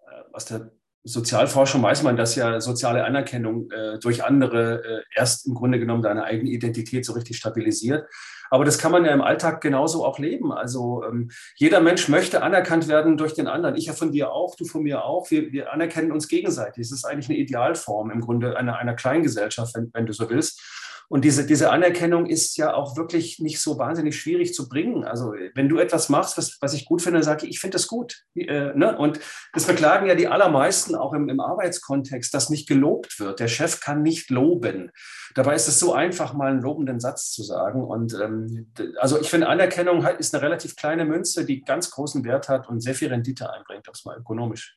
äh, 0.00 0.22
aus 0.32 0.44
der 0.44 0.72
Sozialforschung 1.04 1.82
weiß 1.82 2.02
man, 2.02 2.16
dass 2.16 2.34
ja 2.34 2.60
soziale 2.60 3.04
Anerkennung 3.04 3.70
äh, 3.70 3.98
durch 3.98 4.24
andere 4.24 4.82
äh, 4.84 5.02
erst 5.14 5.46
im 5.46 5.54
Grunde 5.54 5.78
genommen 5.78 6.02
deine 6.02 6.24
eigene 6.24 6.50
Identität 6.50 7.04
so 7.04 7.12
richtig 7.12 7.36
stabilisiert. 7.36 8.06
Aber 8.50 8.64
das 8.64 8.78
kann 8.78 8.92
man 8.92 9.04
ja 9.04 9.12
im 9.12 9.20
Alltag 9.20 9.60
genauso 9.60 10.04
auch 10.04 10.18
leben. 10.18 10.52
Also 10.52 11.04
ähm, 11.04 11.30
jeder 11.56 11.80
Mensch 11.80 12.08
möchte 12.08 12.42
anerkannt 12.42 12.88
werden 12.88 13.16
durch 13.16 13.34
den 13.34 13.46
anderen. 13.46 13.76
Ich 13.76 13.86
ja 13.86 13.92
von 13.92 14.12
dir 14.12 14.32
auch, 14.32 14.56
du 14.56 14.64
von 14.64 14.82
mir 14.82 15.04
auch. 15.04 15.30
Wir, 15.30 15.52
wir 15.52 15.72
anerkennen 15.72 16.12
uns 16.12 16.28
gegenseitig. 16.28 16.86
Es 16.86 16.92
ist 16.92 17.04
eigentlich 17.04 17.28
eine 17.28 17.38
Idealform 17.38 18.10
im 18.10 18.20
Grunde 18.20 18.56
einer, 18.56 18.78
einer 18.78 18.94
Kleingesellschaft, 18.94 19.74
wenn, 19.74 19.90
wenn 19.92 20.06
du 20.06 20.12
so 20.12 20.28
willst. 20.30 20.62
Und 21.10 21.24
diese, 21.24 21.46
diese 21.46 21.70
Anerkennung 21.70 22.26
ist 22.26 22.58
ja 22.58 22.74
auch 22.74 22.96
wirklich 22.96 23.38
nicht 23.38 23.60
so 23.60 23.78
wahnsinnig 23.78 24.20
schwierig 24.20 24.52
zu 24.52 24.68
bringen. 24.68 25.04
Also 25.04 25.32
wenn 25.54 25.68
du 25.68 25.78
etwas 25.78 26.10
machst, 26.10 26.36
was, 26.36 26.58
was 26.60 26.74
ich 26.74 26.84
gut 26.84 27.00
finde, 27.00 27.22
sage 27.22 27.46
ich, 27.46 27.52
ich 27.52 27.60
finde 27.60 27.76
das 27.76 27.86
gut. 27.86 28.24
Äh, 28.34 28.74
ne? 28.74 28.96
Und 28.96 29.18
das 29.54 29.66
beklagen 29.66 30.06
ja 30.06 30.14
die 30.14 30.28
allermeisten 30.28 30.94
auch 30.94 31.14
im, 31.14 31.30
im 31.30 31.40
Arbeitskontext, 31.40 32.32
dass 32.34 32.50
nicht 32.50 32.68
gelobt 32.68 33.18
wird. 33.20 33.40
Der 33.40 33.48
Chef 33.48 33.80
kann 33.80 34.02
nicht 34.02 34.28
loben. 34.28 34.90
Dabei 35.34 35.54
ist 35.54 35.66
es 35.66 35.80
so 35.80 35.94
einfach, 35.94 36.34
mal 36.34 36.50
einen 36.50 36.60
lobenden 36.60 37.00
Satz 37.00 37.30
zu 37.30 37.42
sagen. 37.42 37.82
Und 37.82 38.14
ähm, 38.22 38.70
also 38.98 39.18
ich 39.18 39.30
finde, 39.30 39.48
Anerkennung 39.48 40.06
ist 40.18 40.34
eine 40.34 40.42
relativ 40.42 40.76
kleine 40.76 41.06
Münze, 41.06 41.46
die 41.46 41.62
ganz 41.62 41.90
großen 41.90 42.22
Wert 42.24 42.50
hat 42.50 42.68
und 42.68 42.80
sehr 42.80 42.94
viel 42.94 43.08
Rendite 43.08 43.50
einbringt, 43.50 43.88
um 43.88 43.92
es 43.94 44.04
mal 44.04 44.18
ökonomisch 44.18 44.76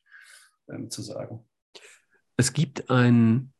ähm, 0.70 0.88
zu 0.88 1.02
sagen. 1.02 1.44
Es 2.38 2.54
gibt 2.54 2.88
ein 2.88 3.51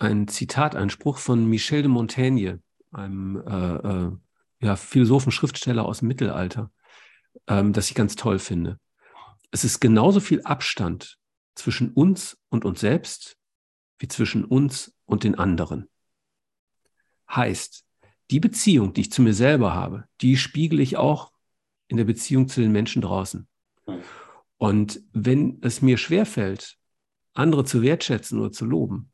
ein 0.00 0.28
Zitat, 0.28 0.74
ein 0.74 0.90
Spruch 0.90 1.18
von 1.18 1.46
Michel 1.46 1.82
de 1.82 1.90
Montaigne, 1.90 2.60
einem 2.90 3.36
äh, 3.36 3.74
äh, 3.76 4.12
ja, 4.60 4.76
Philosophen, 4.76 5.30
Schriftsteller 5.30 5.84
aus 5.84 6.00
dem 6.00 6.08
Mittelalter, 6.08 6.72
ähm, 7.46 7.72
das 7.72 7.88
ich 7.90 7.94
ganz 7.94 8.16
toll 8.16 8.38
finde. 8.38 8.80
Es 9.50 9.62
ist 9.62 9.78
genauso 9.80 10.20
viel 10.20 10.42
Abstand 10.42 11.18
zwischen 11.54 11.92
uns 11.92 12.38
und 12.48 12.64
uns 12.64 12.80
selbst 12.80 13.36
wie 13.98 14.08
zwischen 14.08 14.44
uns 14.46 14.94
und 15.04 15.24
den 15.24 15.34
anderen. 15.34 15.88
Heißt, 17.30 17.84
die 18.30 18.40
Beziehung, 18.40 18.94
die 18.94 19.02
ich 19.02 19.12
zu 19.12 19.20
mir 19.20 19.34
selber 19.34 19.74
habe, 19.74 20.04
die 20.22 20.38
spiegele 20.38 20.82
ich 20.82 20.96
auch 20.96 21.32
in 21.88 21.98
der 21.98 22.04
Beziehung 22.04 22.48
zu 22.48 22.62
den 22.62 22.72
Menschen 22.72 23.02
draußen. 23.02 23.46
Hm. 23.86 24.00
Und 24.56 25.02
wenn 25.12 25.58
es 25.62 25.82
mir 25.82 25.98
schwerfällt, 25.98 26.78
andere 27.34 27.64
zu 27.64 27.82
wertschätzen 27.82 28.38
oder 28.40 28.52
zu 28.52 28.64
loben, 28.64 29.09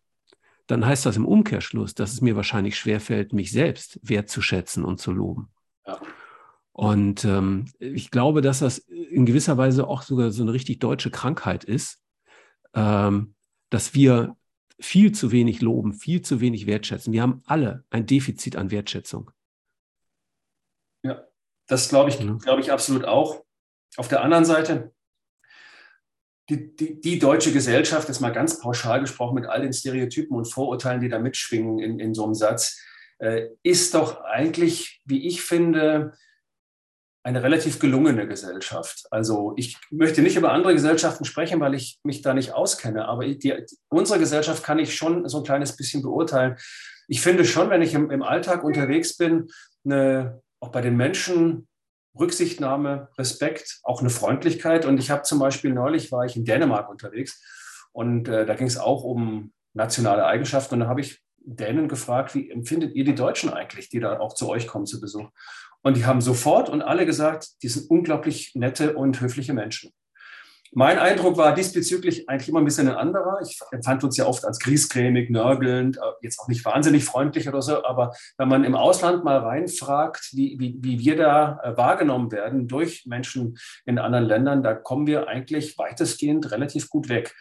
dann 0.67 0.85
heißt 0.85 1.07
das 1.07 1.17
im 1.17 1.27
Umkehrschluss, 1.27 1.95
dass 1.95 2.12
es 2.12 2.21
mir 2.21 2.37
wahrscheinlich 2.37 2.77
schwerfällt, 2.79 3.33
mich 3.33 3.53
selbst 3.53 4.01
wertzuschätzen 4.03 4.85
und 4.85 5.01
zu 5.01 5.12
loben. 5.12 5.49
Ja. 5.87 6.01
Und 6.73 7.25
ähm, 7.25 7.71
ich 7.79 8.11
glaube, 8.11 8.43
dass 8.43 8.59
das 8.59 8.79
in 8.79 9.25
gewisser 9.25 9.57
Weise 9.57 9.87
auch 9.87 10.03
sogar 10.03 10.31
so 10.31 10.43
eine 10.43 10.53
richtig 10.53 10.79
deutsche 10.79 11.11
Krankheit 11.11 11.64
ist, 11.64 12.03
ähm, 12.75 13.35
dass 13.71 13.95
wir 13.95 14.37
viel 14.79 15.12
zu 15.12 15.33
wenig 15.33 15.62
loben, 15.62 15.95
viel 15.95 16.21
zu 16.21 16.41
wenig 16.41 16.67
wertschätzen. 16.67 17.12
Wir 17.12 17.23
haben 17.23 17.43
alle 17.47 17.85
ein 17.91 18.07
Defizit 18.07 18.57
an 18.57 18.71
Wertschätzung. 18.71 19.31
Ja, 21.03 21.25
das 21.67 21.89
glaube 21.89 22.11
ich, 22.11 22.19
glaube 22.19 22.61
ich 22.61 22.73
absolut 22.73 23.05
auch. 23.05 23.43
Auf 23.97 24.09
der 24.09 24.23
anderen 24.23 24.45
Seite 24.45 24.93
die, 26.49 26.77
die, 26.77 27.01
die, 27.01 27.19
deutsche 27.19 27.53
Gesellschaft, 27.53 28.09
ist 28.09 28.21
mal 28.21 28.33
ganz 28.33 28.61
pauschal 28.61 29.01
gesprochen, 29.01 29.35
mit 29.35 29.47
all 29.47 29.63
den 29.63 29.73
Stereotypen 29.73 30.37
und 30.37 30.47
Vorurteilen, 30.47 31.01
die 31.01 31.09
da 31.09 31.19
mitschwingen 31.19 31.79
in, 31.79 31.99
in 31.99 32.15
so 32.15 32.25
einem 32.25 32.35
Satz, 32.35 32.81
äh, 33.19 33.49
ist 33.63 33.95
doch 33.95 34.23
eigentlich, 34.23 35.01
wie 35.05 35.27
ich 35.27 35.43
finde, 35.43 36.13
eine 37.27 37.43
relativ 37.43 37.81
gelungene 37.81 38.29
Gesellschaft. 38.29 39.07
Also 39.11 39.53
ich 39.57 39.77
möchte 39.91 40.23
nicht 40.23 40.37
über 40.37 40.53
andere 40.53 40.75
Gesellschaften 40.75 41.25
sprechen, 41.25 41.59
weil 41.59 41.75
ich 41.75 41.99
mich 42.05 42.23
da 42.23 42.33
nicht 42.35 42.53
auskenne, 42.53 43.09
aber 43.09 43.27
die, 43.27 43.53
unsere 43.89 44.21
Gesellschaft 44.21 44.63
kann 44.63 44.79
ich 44.79 44.95
schon 44.95 45.29
so 45.29 45.39
ein 45.39 45.45
kleines 45.45 45.77
bisschen 45.77 46.03
beurteilen. 46.03 46.57
Ich 47.09 47.21
finde 47.21 47.45
schon, 47.45 47.69
wenn 47.69 47.83
ich 47.83 47.95
im, 47.95 48.13
im 48.13 48.23
Alltag 48.23 48.63
unterwegs 48.63 49.17
bin, 49.17 49.49
eine, 49.85 50.41
auch 50.61 50.69
bei 50.69 50.83
den 50.83 50.97
Menschen 50.97 51.67
Rücksichtnahme, 52.19 53.09
Respekt, 53.19 53.81
auch 53.83 54.01
eine 54.01 54.11
Freundlichkeit. 54.11 54.85
Und 54.85 54.99
ich 54.99 55.11
habe 55.11 55.23
zum 55.23 55.39
Beispiel 55.39 55.73
neulich 55.73 56.12
war 56.12 56.25
ich 56.25 56.37
in 56.37 56.45
Dänemark 56.45 56.89
unterwegs 56.89 57.43
und 57.93 58.29
äh, 58.29 58.47
da 58.47 58.55
ging 58.55 58.67
es 58.67 58.79
auch 58.79 59.05
um 59.05 59.53
nationale 59.73 60.27
Eigenschaften. 60.27 60.75
Und 60.75 60.81
da 60.81 60.87
habe 60.87 61.01
ich 61.01 61.23
Dänen 61.39 61.89
gefragt, 61.89 62.35
wie 62.35 62.51
empfindet 62.51 62.95
ihr 62.95 63.05
die 63.05 63.14
Deutschen 63.14 63.51
eigentlich, 63.51 63.89
die 63.89 64.01
da 64.01 64.19
auch 64.19 64.35
zu 64.35 64.49
euch 64.49 64.67
kommen 64.67 64.87
zu 64.87 65.01
Besuch? 65.01 65.31
Und 65.83 65.97
die 65.97 66.05
haben 66.05 66.21
sofort 66.21 66.69
und 66.69 66.83
alle 66.83 67.07
gesagt, 67.07 67.62
die 67.62 67.69
sind 67.69 67.89
unglaublich 67.89 68.55
nette 68.55 68.97
und 68.97 69.21
höfliche 69.21 69.55
Menschen. 69.55 69.93
Mein 70.79 70.99
Eindruck 70.99 71.39
war 71.39 71.55
diesbezüglich 71.55 72.29
eigentlich 72.29 72.51
immer 72.51 72.59
ein 72.59 72.66
bisschen 72.66 72.87
ein 72.87 72.97
anderer. 72.97 73.41
Ich 73.43 73.59
empfand 73.70 74.05
uns 74.05 74.18
ja 74.18 74.27
oft 74.27 74.45
als 74.45 74.59
griesgrämig, 74.59 75.31
nörgelnd, 75.31 75.97
äh, 75.97 76.01
jetzt 76.20 76.39
auch 76.39 76.49
nicht 76.49 76.66
wahnsinnig 76.66 77.03
freundlich 77.03 77.49
oder 77.49 77.62
so, 77.62 77.83
aber 77.83 78.14
wenn 78.37 78.49
man 78.49 78.62
im 78.62 78.74
Ausland 78.74 79.24
mal 79.24 79.39
reinfragt, 79.39 80.33
wie, 80.35 80.59
wie, 80.61 80.77
wie 80.83 80.99
wir 80.99 81.16
da 81.16 81.59
äh, 81.62 81.79
wahrgenommen 81.79 82.31
werden 82.31 82.68
durch 82.68 83.07
Menschen 83.07 83.57
in 83.87 83.99
anderen 83.99 84.27
Ländern, 84.27 84.62
da 84.62 84.74
kommen 84.74 85.07
wir 85.07 85.29
eigentlich 85.29 85.79
weitestgehend 85.79 86.51
relativ 86.51 86.91
gut 86.91 87.09
weg. 87.09 87.35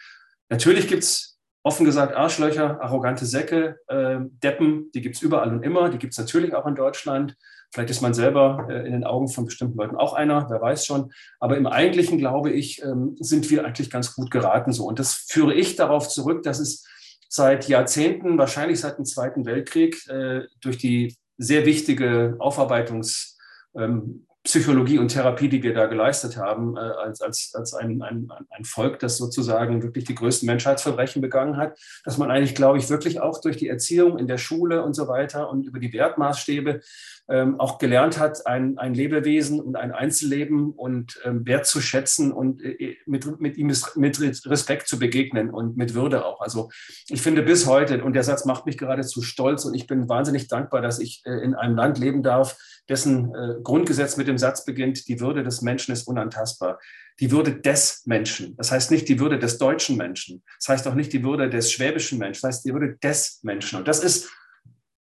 Natürlich 0.48 0.88
gibt 0.88 1.02
es 1.02 1.38
offen 1.62 1.84
gesagt 1.84 2.16
Arschlöcher, 2.16 2.80
arrogante 2.80 3.26
Säcke, 3.26 3.76
äh, 3.88 4.16
Deppen, 4.42 4.90
die 4.94 5.02
gibt 5.02 5.16
es 5.16 5.20
überall 5.20 5.52
und 5.52 5.62
immer, 5.62 5.90
die 5.90 5.98
gibt 5.98 6.14
es 6.14 6.18
natürlich 6.18 6.54
auch 6.54 6.66
in 6.66 6.74
Deutschland. 6.74 7.36
Vielleicht 7.72 7.90
ist 7.90 8.02
man 8.02 8.14
selber 8.14 8.66
äh, 8.70 8.86
in 8.86 8.92
den 8.92 9.04
Augen 9.04 9.28
von 9.28 9.44
bestimmten 9.44 9.76
Leuten 9.76 9.96
auch 9.96 10.14
einer, 10.14 10.48
wer 10.50 10.60
weiß 10.60 10.86
schon. 10.86 11.12
Aber 11.40 11.56
im 11.56 11.66
Eigentlichen, 11.66 12.18
glaube 12.18 12.50
ich, 12.50 12.82
ähm, 12.82 13.16
sind 13.18 13.50
wir 13.50 13.64
eigentlich 13.64 13.90
ganz 13.90 14.14
gut 14.14 14.30
geraten 14.30 14.72
so. 14.72 14.86
Und 14.86 14.98
das 14.98 15.14
führe 15.28 15.54
ich 15.54 15.76
darauf 15.76 16.08
zurück, 16.08 16.42
dass 16.42 16.58
es 16.58 16.84
seit 17.28 17.68
Jahrzehnten, 17.68 18.38
wahrscheinlich 18.38 18.80
seit 18.80 18.98
dem 18.98 19.04
Zweiten 19.04 19.44
Weltkrieg, 19.44 20.06
äh, 20.08 20.42
durch 20.60 20.78
die 20.78 21.16
sehr 21.38 21.66
wichtige 21.66 22.36
Aufarbeitungs- 22.38 23.36
ähm, 23.76 24.26
Psychologie 24.46 24.98
und 24.98 25.08
Therapie, 25.08 25.48
die 25.48 25.62
wir 25.64 25.74
da 25.74 25.86
geleistet 25.86 26.36
haben, 26.36 26.76
äh, 26.76 26.80
als, 26.80 27.20
als, 27.20 27.52
als 27.54 27.74
ein, 27.74 28.00
ein, 28.00 28.30
ein 28.50 28.64
Volk, 28.64 29.00
das 29.00 29.16
sozusagen 29.16 29.82
wirklich 29.82 30.04
die 30.04 30.14
größten 30.14 30.46
Menschheitsverbrechen 30.46 31.20
begangen 31.20 31.56
hat, 31.56 31.76
dass 32.04 32.16
man 32.16 32.30
eigentlich, 32.30 32.54
glaube 32.54 32.78
ich, 32.78 32.88
wirklich 32.88 33.20
auch 33.20 33.40
durch 33.40 33.56
die 33.56 33.68
Erziehung 33.68 34.18
in 34.18 34.28
der 34.28 34.38
Schule 34.38 34.84
und 34.84 34.94
so 34.94 35.08
weiter 35.08 35.50
und 35.50 35.66
über 35.66 35.80
die 35.80 35.92
Wertmaßstäbe 35.92 36.80
ähm, 37.28 37.58
auch 37.58 37.78
gelernt 37.78 38.20
hat, 38.20 38.46
ein, 38.46 38.78
ein 38.78 38.94
Lebewesen 38.94 39.60
und 39.60 39.74
ein 39.74 39.90
Einzelleben 39.90 40.70
und 40.70 41.18
ähm, 41.24 41.44
wertzuschätzen 41.44 42.30
und 42.30 42.62
äh, 42.62 42.96
mit, 43.04 43.40
mit 43.40 43.56
ihm 43.56 43.72
mit 43.96 44.46
Respekt 44.46 44.86
zu 44.86 45.00
begegnen 45.00 45.50
und 45.50 45.76
mit 45.76 45.94
Würde 45.94 46.24
auch. 46.24 46.40
Also 46.40 46.70
ich 47.08 47.20
finde 47.20 47.42
bis 47.42 47.66
heute, 47.66 48.04
und 48.04 48.12
der 48.12 48.22
Satz 48.22 48.44
macht 48.44 48.64
mich 48.64 48.78
geradezu 48.78 49.22
stolz 49.22 49.64
und 49.64 49.74
ich 49.74 49.88
bin 49.88 50.08
wahnsinnig 50.08 50.46
dankbar, 50.46 50.82
dass 50.82 51.00
ich 51.00 51.22
äh, 51.24 51.32
in 51.32 51.56
einem 51.56 51.74
Land 51.74 51.98
leben 51.98 52.22
darf, 52.22 52.56
dessen 52.88 53.34
äh, 53.34 53.60
Grundgesetz 53.62 54.16
mit 54.16 54.28
dem 54.28 54.38
Satz 54.38 54.64
beginnt, 54.64 55.08
die 55.08 55.20
Würde 55.20 55.42
des 55.42 55.62
Menschen 55.62 55.92
ist 55.92 56.06
unantastbar. 56.06 56.78
Die 57.20 57.30
Würde 57.30 57.54
des 57.54 58.02
Menschen. 58.06 58.56
Das 58.56 58.70
heißt 58.70 58.90
nicht 58.90 59.08
die 59.08 59.18
Würde 59.18 59.38
des 59.38 59.58
deutschen 59.58 59.96
Menschen. 59.96 60.42
Das 60.58 60.68
heißt 60.68 60.88
auch 60.88 60.94
nicht 60.94 61.12
die 61.12 61.24
Würde 61.24 61.48
des 61.48 61.72
schwäbischen 61.72 62.18
Menschen. 62.18 62.42
Das 62.42 62.56
heißt 62.56 62.66
die 62.66 62.72
Würde 62.72 62.96
des 63.02 63.40
Menschen. 63.42 63.78
Und 63.78 63.88
das 63.88 64.02
ist 64.02 64.30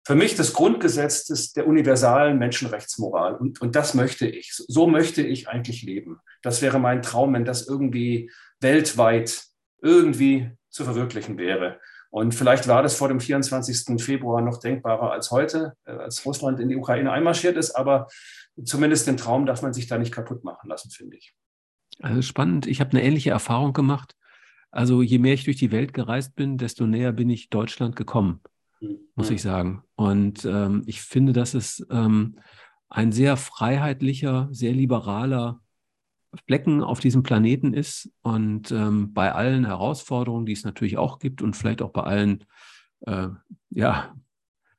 für 0.05 0.15
mich 0.15 0.36
das 0.36 0.53
Grundgesetz 0.53 1.25
des, 1.25 1.53
der 1.53 1.67
universalen 1.67 2.39
Menschenrechtsmoral. 2.39 3.36
Und, 3.36 3.61
und 3.61 3.75
das 3.75 3.93
möchte 3.93 4.27
ich. 4.27 4.53
So 4.55 4.88
möchte 4.88 5.21
ich 5.21 5.47
eigentlich 5.47 5.84
leben. 5.84 6.17
Das 6.41 6.61
wäre 6.61 6.80
mein 6.80 7.01
Traum, 7.03 7.34
wenn 7.34 7.45
das 7.45 7.67
irgendwie 7.67 8.32
weltweit 8.59 9.43
irgendwie 9.82 10.51
zu 10.69 10.84
verwirklichen 10.84 11.38
wäre. 11.38 11.80
Und 12.12 12.34
vielleicht 12.34 12.68
war 12.68 12.82
das 12.82 12.95
vor 12.95 13.07
dem 13.07 13.20
24. 13.20 14.01
Februar 14.01 14.41
noch 14.41 14.60
denkbarer 14.60 15.12
als 15.12 15.32
heute, 15.32 15.74
äh, 15.86 15.91
als 15.91 16.26
Russland 16.26 16.60
in 16.60 16.70
die 16.70 16.76
Ukraine 16.76 17.12
einmarschiert 17.12 17.55
ist. 17.55 17.72
Aber 17.72 18.07
zumindest 18.64 19.07
den 19.07 19.18
Traum 19.18 19.45
darf 19.45 19.62
man 19.62 19.74
sich 19.74 19.88
da 19.88 19.97
nicht 19.97 20.12
kaputt 20.12 20.43
machen 20.43 20.70
lassen, 20.70 20.89
finde 20.89 21.18
ich. 21.18 21.34
Also 22.01 22.22
spannend. 22.22 22.66
Ich 22.66 22.80
habe 22.80 22.91
eine 22.91 23.03
ähnliche 23.03 23.30
Erfahrung 23.30 23.74
gemacht. 23.74 24.16
Also 24.72 25.01
je 25.01 25.20
mehr 25.20 25.34
ich 25.34 25.45
durch 25.45 25.57
die 25.57 25.72
Welt 25.72 25.93
gereist 25.93 26.36
bin, 26.36 26.57
desto 26.57 26.86
näher 26.86 27.12
bin 27.12 27.30
ich 27.30 27.49
Deutschland 27.49 27.95
gekommen, 27.95 28.41
mhm. 28.80 28.99
muss 29.16 29.30
ich 29.30 29.41
sagen. 29.41 29.84
Und 29.95 30.45
ähm, 30.45 30.84
ich 30.86 31.01
finde, 31.01 31.34
dass 31.34 31.53
es 31.53 31.86
ähm, 31.89 32.39
ein 32.89 33.12
sehr 33.12 33.38
freiheitlicher, 33.38 34.47
sehr 34.51 34.74
liberaler 34.74 35.62
Flecken 36.45 36.84
auf 36.84 36.99
diesem 36.99 37.23
Planeten 37.23 37.73
ist 37.73 38.11
und 38.21 38.71
ähm, 38.71 39.13
bei 39.13 39.32
allen 39.32 39.65
Herausforderungen, 39.65 40.45
die 40.45 40.53
es 40.53 40.63
natürlich 40.63 40.97
auch 40.97 41.19
gibt 41.19 41.41
und 41.41 41.55
vielleicht 41.55 41.82
auch 41.82 41.91
bei 41.91 42.03
allen 42.03 42.45
äh, 43.01 43.30
ja, 43.71 44.15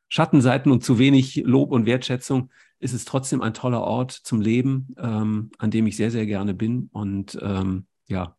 Schattenseiten 0.08 0.70
und 0.70 0.84
zu 0.84 0.98
wenig 0.98 1.36
Lob 1.44 1.72
und 1.72 1.86
Wertschätzung, 1.86 2.50
ist 2.78 2.94
es 2.94 3.04
trotzdem 3.04 3.42
ein 3.42 3.54
toller 3.54 3.82
Ort 3.82 4.12
zum 4.12 4.40
Leben, 4.40 4.94
ähm, 4.96 5.50
an 5.58 5.70
dem 5.70 5.86
ich 5.86 5.96
sehr, 5.96 6.10
sehr 6.10 6.26
gerne 6.26 6.54
bin. 6.54 6.88
Und 6.92 7.38
ähm, 7.42 7.86
ja, 8.06 8.36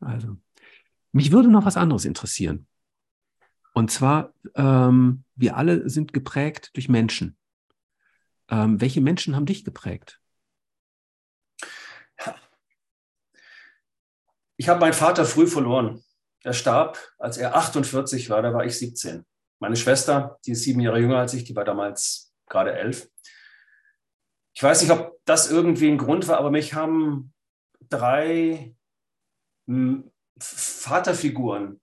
also 0.00 0.36
mich 1.12 1.32
würde 1.32 1.50
noch 1.50 1.64
was 1.64 1.76
anderes 1.76 2.04
interessieren. 2.04 2.66
Und 3.74 3.90
zwar, 3.90 4.32
ähm, 4.54 5.24
wir 5.36 5.56
alle 5.56 5.88
sind 5.88 6.12
geprägt 6.12 6.70
durch 6.74 6.88
Menschen. 6.88 7.36
Ähm, 8.48 8.80
welche 8.80 9.00
Menschen 9.00 9.36
haben 9.36 9.46
dich 9.46 9.64
geprägt? 9.64 10.20
Ich 14.56 14.68
habe 14.68 14.80
meinen 14.80 14.92
Vater 14.92 15.24
früh 15.24 15.46
verloren. 15.46 16.02
Er 16.42 16.52
starb, 16.52 16.98
als 17.18 17.36
er 17.36 17.54
48 17.54 18.28
war, 18.28 18.42
da 18.42 18.52
war 18.52 18.64
ich 18.64 18.76
17. 18.76 19.24
Meine 19.60 19.76
Schwester, 19.76 20.38
die 20.46 20.52
ist 20.52 20.62
sieben 20.62 20.80
Jahre 20.80 20.98
jünger 20.98 21.18
als 21.18 21.34
ich, 21.34 21.44
die 21.44 21.54
war 21.54 21.64
damals 21.64 22.32
gerade 22.48 22.72
elf. 22.72 23.08
Ich 24.54 24.62
weiß 24.62 24.82
nicht, 24.82 24.90
ob 24.90 25.20
das 25.24 25.50
irgendwie 25.50 25.88
ein 25.88 25.98
Grund 25.98 26.26
war, 26.26 26.38
aber 26.38 26.50
mich 26.50 26.74
haben 26.74 27.32
drei 27.88 28.74
hm, 29.66 30.10
Vaterfiguren 30.40 31.80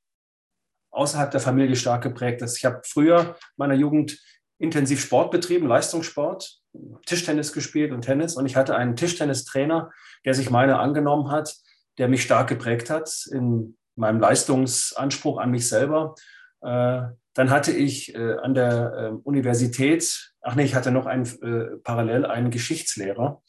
außerhalb 0.92 1.32
der 1.32 1.40
Familie 1.40 1.76
stark 1.76 2.04
geprägt. 2.04 2.42
Ich 2.42 2.66
habe 2.66 2.82
früher 2.86 3.38
meiner 3.58 3.76
Jugend 3.76 4.20
intensiv 4.58 5.02
Sport 5.02 5.32
betrieben, 5.32 5.68
Leistungssport, 5.68 6.62
Tischtennis 7.06 7.52
gespielt 7.52 7.92
und 7.92 8.02
Tennis. 8.02 8.36
Und 8.36 8.46
ich 8.46 8.56
hatte 8.56 8.76
einen 8.76 8.96
Tischtennistrainer, 8.96 9.92
der 10.26 10.34
sich 10.34 10.50
meiner 10.50 10.80
angenommen 10.80 11.32
hat, 11.32 11.56
der 11.98 12.08
mich 12.08 12.24
stark 12.24 12.50
geprägt 12.50 12.90
hat 12.90 13.28
in 13.32 13.78
meinem 13.96 14.20
Leistungsanspruch 14.20 15.38
an 15.38 15.52
mich 15.52 15.70
selber. 15.70 16.16
Äh, 16.62 17.04
dann 17.34 17.50
hatte 17.50 17.72
ich 17.72 18.16
äh, 18.16 18.38
an 18.38 18.54
der 18.54 18.94
äh, 18.94 19.10
Universität, 19.24 20.34
ach 20.42 20.56
nee, 20.56 20.64
ich 20.64 20.76
hatte 20.76 20.92
noch 20.92 21.06
einen, 21.06 21.82
parallel 21.84 22.26
einen 22.26 22.52
Geschichtslehrer, 22.52 23.42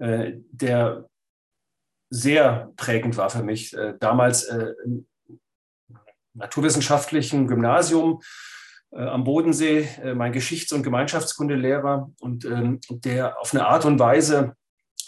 der 0.00 1.08
sehr 2.08 2.72
prägend 2.76 3.16
war 3.16 3.30
für 3.30 3.42
mich. 3.42 3.76
Damals 3.98 4.44
im 4.44 5.08
naturwissenschaftlichen 6.34 7.48
Gymnasium 7.48 8.22
am 8.92 9.24
Bodensee, 9.24 9.88
mein 10.14 10.32
Geschichts- 10.32 10.72
und 10.72 10.84
Gemeinschaftskundelehrer 10.84 12.12
und 12.20 12.44
ähm, 12.44 12.80
der 12.88 13.40
auf 13.40 13.52
eine 13.52 13.66
Art 13.66 13.84
und 13.84 13.98
Weise 13.98 14.54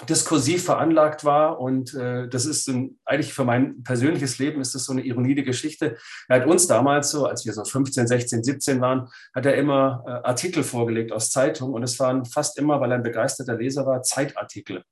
diskursiv 0.08 0.64
veranlagt 0.64 1.24
war. 1.24 1.60
Und 1.60 1.94
äh, 1.94 2.28
das 2.28 2.46
ist 2.46 2.68
ein, 2.68 2.98
eigentlich 3.04 3.32
für 3.32 3.44
mein 3.44 3.82
persönliches 3.82 4.38
Leben 4.38 4.60
ist 4.60 4.74
das 4.74 4.84
so 4.84 4.92
eine 4.92 5.02
Ironie 5.02 5.34
der 5.34 5.44
Geschichte. 5.44 5.96
Er 6.28 6.40
hat 6.40 6.46
uns 6.46 6.66
damals 6.66 7.10
so, 7.10 7.26
als 7.26 7.44
wir 7.44 7.52
so 7.52 7.64
15, 7.64 8.06
16, 8.06 8.44
17 8.44 8.80
waren, 8.80 9.08
hat 9.34 9.46
er 9.46 9.56
immer 9.56 10.04
äh, 10.06 10.10
Artikel 10.28 10.62
vorgelegt 10.62 11.12
aus 11.12 11.30
Zeitungen. 11.30 11.74
Und 11.74 11.82
es 11.82 11.98
waren 11.98 12.24
fast 12.24 12.58
immer, 12.58 12.80
weil 12.80 12.92
er 12.92 12.98
ein 12.98 13.02
begeisterter 13.02 13.56
Leser 13.56 13.86
war, 13.86 14.02
Zeitartikel. 14.02 14.84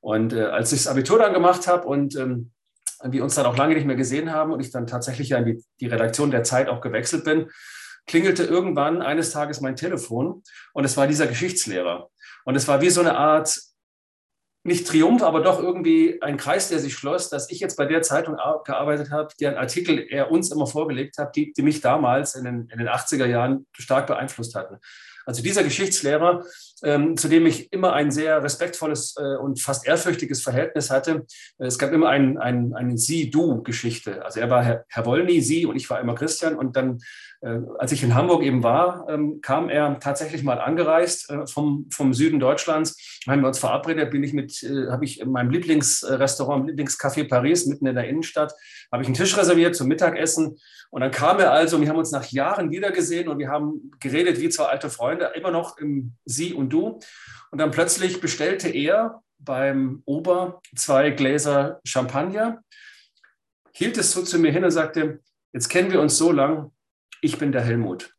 Und 0.00 0.32
äh, 0.32 0.44
als 0.44 0.72
ich 0.72 0.84
das 0.84 0.88
Abitur 0.88 1.18
dann 1.18 1.34
gemacht 1.34 1.66
habe 1.66 1.86
und 1.86 2.16
ähm, 2.16 2.52
wir 3.02 3.22
uns 3.22 3.34
dann 3.34 3.46
auch 3.46 3.56
lange 3.56 3.74
nicht 3.74 3.86
mehr 3.86 3.96
gesehen 3.96 4.32
haben 4.32 4.52
und 4.52 4.60
ich 4.60 4.70
dann 4.70 4.86
tatsächlich 4.86 5.30
ja 5.30 5.38
in 5.38 5.46
die, 5.46 5.64
die 5.80 5.86
Redaktion 5.86 6.30
der 6.30 6.44
Zeit 6.44 6.68
auch 6.68 6.80
gewechselt 6.80 7.24
bin, 7.24 7.50
klingelte 8.06 8.44
irgendwann 8.44 9.02
eines 9.02 9.30
Tages 9.30 9.60
mein 9.60 9.76
Telefon 9.76 10.42
und 10.72 10.84
es 10.84 10.96
war 10.96 11.06
dieser 11.06 11.26
Geschichtslehrer. 11.26 12.10
Und 12.44 12.56
es 12.56 12.66
war 12.66 12.80
wie 12.80 12.90
so 12.90 13.00
eine 13.00 13.16
Art 13.16 13.58
nicht 14.62 14.86
Triumph, 14.86 15.22
aber 15.22 15.42
doch 15.42 15.58
irgendwie 15.58 16.20
ein 16.20 16.36
Kreis, 16.36 16.68
der 16.68 16.78
sich 16.80 16.94
schloss, 16.94 17.30
dass 17.30 17.50
ich 17.50 17.60
jetzt 17.60 17.76
bei 17.76 17.86
der 17.86 18.02
Zeitung 18.02 18.36
gearbeitet 18.64 19.10
habe, 19.10 19.28
deren 19.40 19.56
Artikel 19.56 20.06
er 20.10 20.30
uns 20.30 20.50
immer 20.50 20.66
vorgelegt 20.66 21.16
hat, 21.18 21.34
die, 21.34 21.52
die 21.52 21.62
mich 21.62 21.80
damals 21.80 22.34
in 22.34 22.44
den, 22.44 22.68
in 22.70 22.78
den 22.78 22.88
80er 22.88 23.26
Jahren 23.26 23.66
stark 23.72 24.06
beeinflusst 24.06 24.54
hatten. 24.54 24.76
Also 25.26 25.42
dieser 25.42 25.62
Geschichtslehrer, 25.62 26.44
ähm, 26.82 27.16
zu 27.16 27.28
dem 27.28 27.46
ich 27.46 27.72
immer 27.72 27.92
ein 27.92 28.10
sehr 28.10 28.42
respektvolles 28.42 29.14
äh, 29.18 29.36
und 29.36 29.60
fast 29.60 29.86
ehrfürchtiges 29.86 30.42
Verhältnis 30.42 30.90
hatte. 30.90 31.24
Es 31.58 31.78
gab 31.78 31.92
immer 31.92 32.08
ein, 32.08 32.38
ein, 32.38 32.74
eine 32.74 32.98
Sie-Du-Geschichte. 32.98 34.24
Also 34.24 34.40
er 34.40 34.50
war 34.50 34.64
Herr, 34.64 34.84
Herr 34.88 35.06
Wollny, 35.06 35.40
Sie 35.40 35.66
und 35.66 35.76
ich 35.76 35.88
war 35.88 36.00
immer 36.00 36.14
Christian. 36.14 36.56
Und 36.56 36.76
dann, 36.76 36.96
äh, 36.96 36.98
als 37.42 37.92
ich 37.92 38.02
in 38.02 38.14
Hamburg 38.14 38.42
eben 38.42 38.62
war, 38.62 39.06
ähm, 39.08 39.40
kam 39.40 39.70
er 39.70 39.98
tatsächlich 39.98 40.42
mal 40.42 40.60
angereist 40.60 41.30
äh, 41.30 41.46
vom, 41.46 41.88
vom 41.90 42.12
Süden 42.12 42.38
Deutschlands. 42.38 43.20
Haben 43.26 43.40
wir 43.40 43.48
uns 43.48 43.58
verabredet, 43.58 44.10
bin 44.10 44.22
ich 44.22 44.34
mit, 44.34 44.62
äh, 44.62 44.90
habe 44.90 45.06
ich 45.06 45.20
in 45.20 45.30
meinem 45.30 45.50
Lieblingsrestaurant, 45.50 46.68
Lieblingscafé 46.68 47.26
Paris 47.28 47.64
mitten 47.66 47.86
in 47.86 47.94
der 47.94 48.08
Innenstadt, 48.08 48.52
habe 48.92 49.02
ich 49.02 49.08
einen 49.08 49.16
Tisch 49.16 49.36
reserviert 49.38 49.74
zum 49.74 49.88
Mittagessen. 49.88 50.58
Und 50.90 51.00
dann 51.00 51.10
kam 51.10 51.38
er 51.38 51.52
also, 51.52 51.80
wir 51.80 51.88
haben 51.88 51.96
uns 51.96 52.10
nach 52.10 52.26
Jahren 52.26 52.70
wiedergesehen 52.70 53.28
und 53.28 53.38
wir 53.38 53.48
haben 53.48 53.90
geredet 54.00 54.38
wie 54.38 54.50
zwei 54.50 54.64
alte 54.64 54.90
Freunde, 54.90 55.32
immer 55.34 55.50
noch 55.50 55.78
im 55.78 56.16
Sie 56.26 56.52
und 56.52 56.70
Du. 56.70 56.98
Und 57.50 57.58
dann 57.58 57.70
plötzlich 57.70 58.20
bestellte 58.20 58.68
er 58.68 59.22
beim 59.38 60.02
Ober 60.04 60.60
zwei 60.76 61.10
Gläser 61.10 61.80
Champagner, 61.84 62.62
hielt 63.72 63.96
es 63.96 64.12
so 64.12 64.22
zu 64.22 64.38
mir 64.38 64.52
hin 64.52 64.64
und 64.64 64.72
sagte, 64.72 65.20
jetzt 65.54 65.68
kennen 65.68 65.90
wir 65.90 66.00
uns 66.00 66.18
so 66.18 66.32
lang, 66.32 66.70
ich 67.22 67.38
bin 67.38 67.52
der 67.52 67.62
Helmut. 67.62 68.14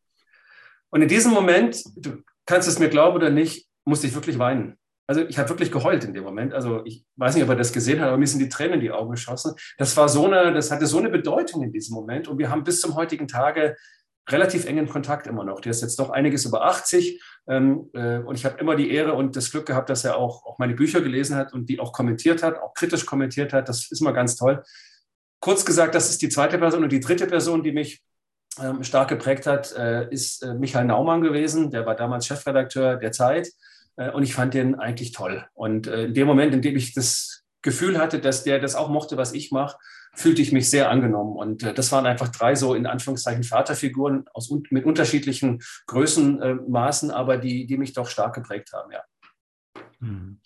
Und 0.90 1.02
in 1.02 1.08
diesem 1.08 1.32
Moment, 1.32 1.82
du 1.96 2.22
kannst 2.46 2.68
es 2.68 2.78
mir 2.78 2.88
glauben 2.88 3.16
oder 3.16 3.30
nicht, 3.30 3.66
musste 3.84 4.06
ich 4.06 4.14
wirklich 4.14 4.38
weinen. 4.38 4.78
Also 5.06 5.22
ich 5.22 5.38
habe 5.38 5.48
wirklich 5.48 5.72
geheult 5.72 6.04
in 6.04 6.14
dem 6.14 6.24
Moment. 6.24 6.54
Also 6.54 6.82
ich 6.84 7.04
weiß 7.16 7.34
nicht, 7.34 7.44
ob 7.44 7.50
er 7.50 7.56
das 7.56 7.72
gesehen 7.72 8.00
hat, 8.00 8.08
aber 8.08 8.18
mir 8.18 8.26
sind 8.26 8.40
die 8.40 8.48
Tränen 8.48 8.74
in 8.74 8.80
die 8.80 8.92
Augen 8.92 9.10
geschossen. 9.10 9.54
Das 9.76 9.96
war 9.96 10.08
so 10.08 10.26
eine, 10.26 10.52
das 10.52 10.70
hatte 10.70 10.86
so 10.86 10.98
eine 10.98 11.10
Bedeutung 11.10 11.62
in 11.62 11.72
diesem 11.72 11.94
Moment. 11.94 12.28
Und 12.28 12.38
wir 12.38 12.50
haben 12.50 12.64
bis 12.64 12.80
zum 12.80 12.94
heutigen 12.94 13.26
Tage 13.26 13.76
relativ 14.28 14.66
engen 14.66 14.88
Kontakt 14.88 15.26
immer 15.26 15.44
noch. 15.44 15.60
Der 15.60 15.70
ist 15.70 15.82
jetzt 15.82 15.98
doch 15.98 16.10
einiges 16.10 16.44
über 16.44 16.64
80 16.64 17.20
ähm, 17.48 17.90
äh, 17.92 18.18
und 18.18 18.36
ich 18.36 18.44
habe 18.44 18.60
immer 18.60 18.76
die 18.76 18.90
Ehre 18.92 19.14
und 19.14 19.34
das 19.34 19.50
Glück 19.50 19.66
gehabt, 19.66 19.90
dass 19.90 20.04
er 20.04 20.16
auch, 20.16 20.44
auch 20.46 20.58
meine 20.58 20.74
Bücher 20.74 21.00
gelesen 21.00 21.36
hat 21.36 21.52
und 21.52 21.68
die 21.68 21.80
auch 21.80 21.92
kommentiert 21.92 22.42
hat, 22.42 22.58
auch 22.58 22.72
kritisch 22.74 23.04
kommentiert 23.04 23.52
hat. 23.52 23.68
Das 23.68 23.90
ist 23.90 24.00
mal 24.00 24.12
ganz 24.12 24.36
toll. 24.36 24.62
Kurz 25.40 25.64
gesagt, 25.64 25.94
das 25.96 26.08
ist 26.08 26.22
die 26.22 26.28
zweite 26.28 26.58
Person 26.58 26.84
und 26.84 26.92
die 26.92 27.00
dritte 27.00 27.26
Person, 27.26 27.64
die 27.64 27.72
mich 27.72 28.00
ähm, 28.60 28.82
stark 28.82 29.08
geprägt 29.08 29.46
hat, 29.46 29.72
äh, 29.72 30.08
ist 30.10 30.42
äh, 30.42 30.54
Michael 30.54 30.86
Naumann 30.86 31.22
gewesen. 31.22 31.70
Der 31.70 31.86
war 31.86 31.94
damals 31.94 32.26
Chefredakteur 32.26 32.96
der 32.96 33.12
Zeit 33.12 33.48
äh, 33.96 34.10
und 34.10 34.22
ich 34.22 34.34
fand 34.34 34.54
den 34.54 34.74
eigentlich 34.74 35.12
toll. 35.12 35.46
Und 35.54 35.86
äh, 35.86 36.04
in 36.04 36.14
dem 36.14 36.26
Moment, 36.26 36.54
in 36.54 36.62
dem 36.62 36.76
ich 36.76 36.94
das 36.94 37.44
Gefühl 37.62 37.98
hatte, 37.98 38.20
dass 38.20 38.44
der 38.44 38.58
das 38.58 38.74
auch 38.74 38.88
mochte, 38.88 39.16
was 39.16 39.32
ich 39.32 39.52
mache, 39.52 39.78
fühlte 40.14 40.42
ich 40.42 40.52
mich 40.52 40.68
sehr 40.68 40.90
angenommen. 40.90 41.36
Und 41.36 41.62
äh, 41.62 41.72
das 41.72 41.90
waren 41.92 42.06
einfach 42.06 42.28
drei 42.28 42.54
so 42.54 42.74
in 42.74 42.86
Anführungszeichen 42.86 43.44
Vaterfiguren 43.44 44.26
aus, 44.34 44.50
mit 44.70 44.84
unterschiedlichen 44.84 45.62
Größenmaßen, 45.86 47.10
aber 47.10 47.38
die, 47.38 47.66
die 47.66 47.78
mich 47.78 47.94
doch 47.94 48.08
stark 48.08 48.34
geprägt 48.34 48.72
haben, 48.72 48.92
ja. 48.92 49.02
Hm. 50.00 50.40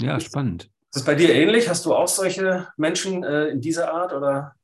Ja, 0.00 0.20
spannend. 0.20 0.64
Ist 0.64 0.96
das 0.96 1.04
bei 1.04 1.14
dir 1.14 1.34
ähnlich? 1.34 1.68
Hast 1.68 1.86
du 1.86 1.94
auch 1.94 2.08
solche 2.08 2.68
Menschen 2.76 3.24
äh, 3.24 3.46
in 3.46 3.60
dieser 3.60 3.94
Art 3.94 4.12
oder? 4.12 4.54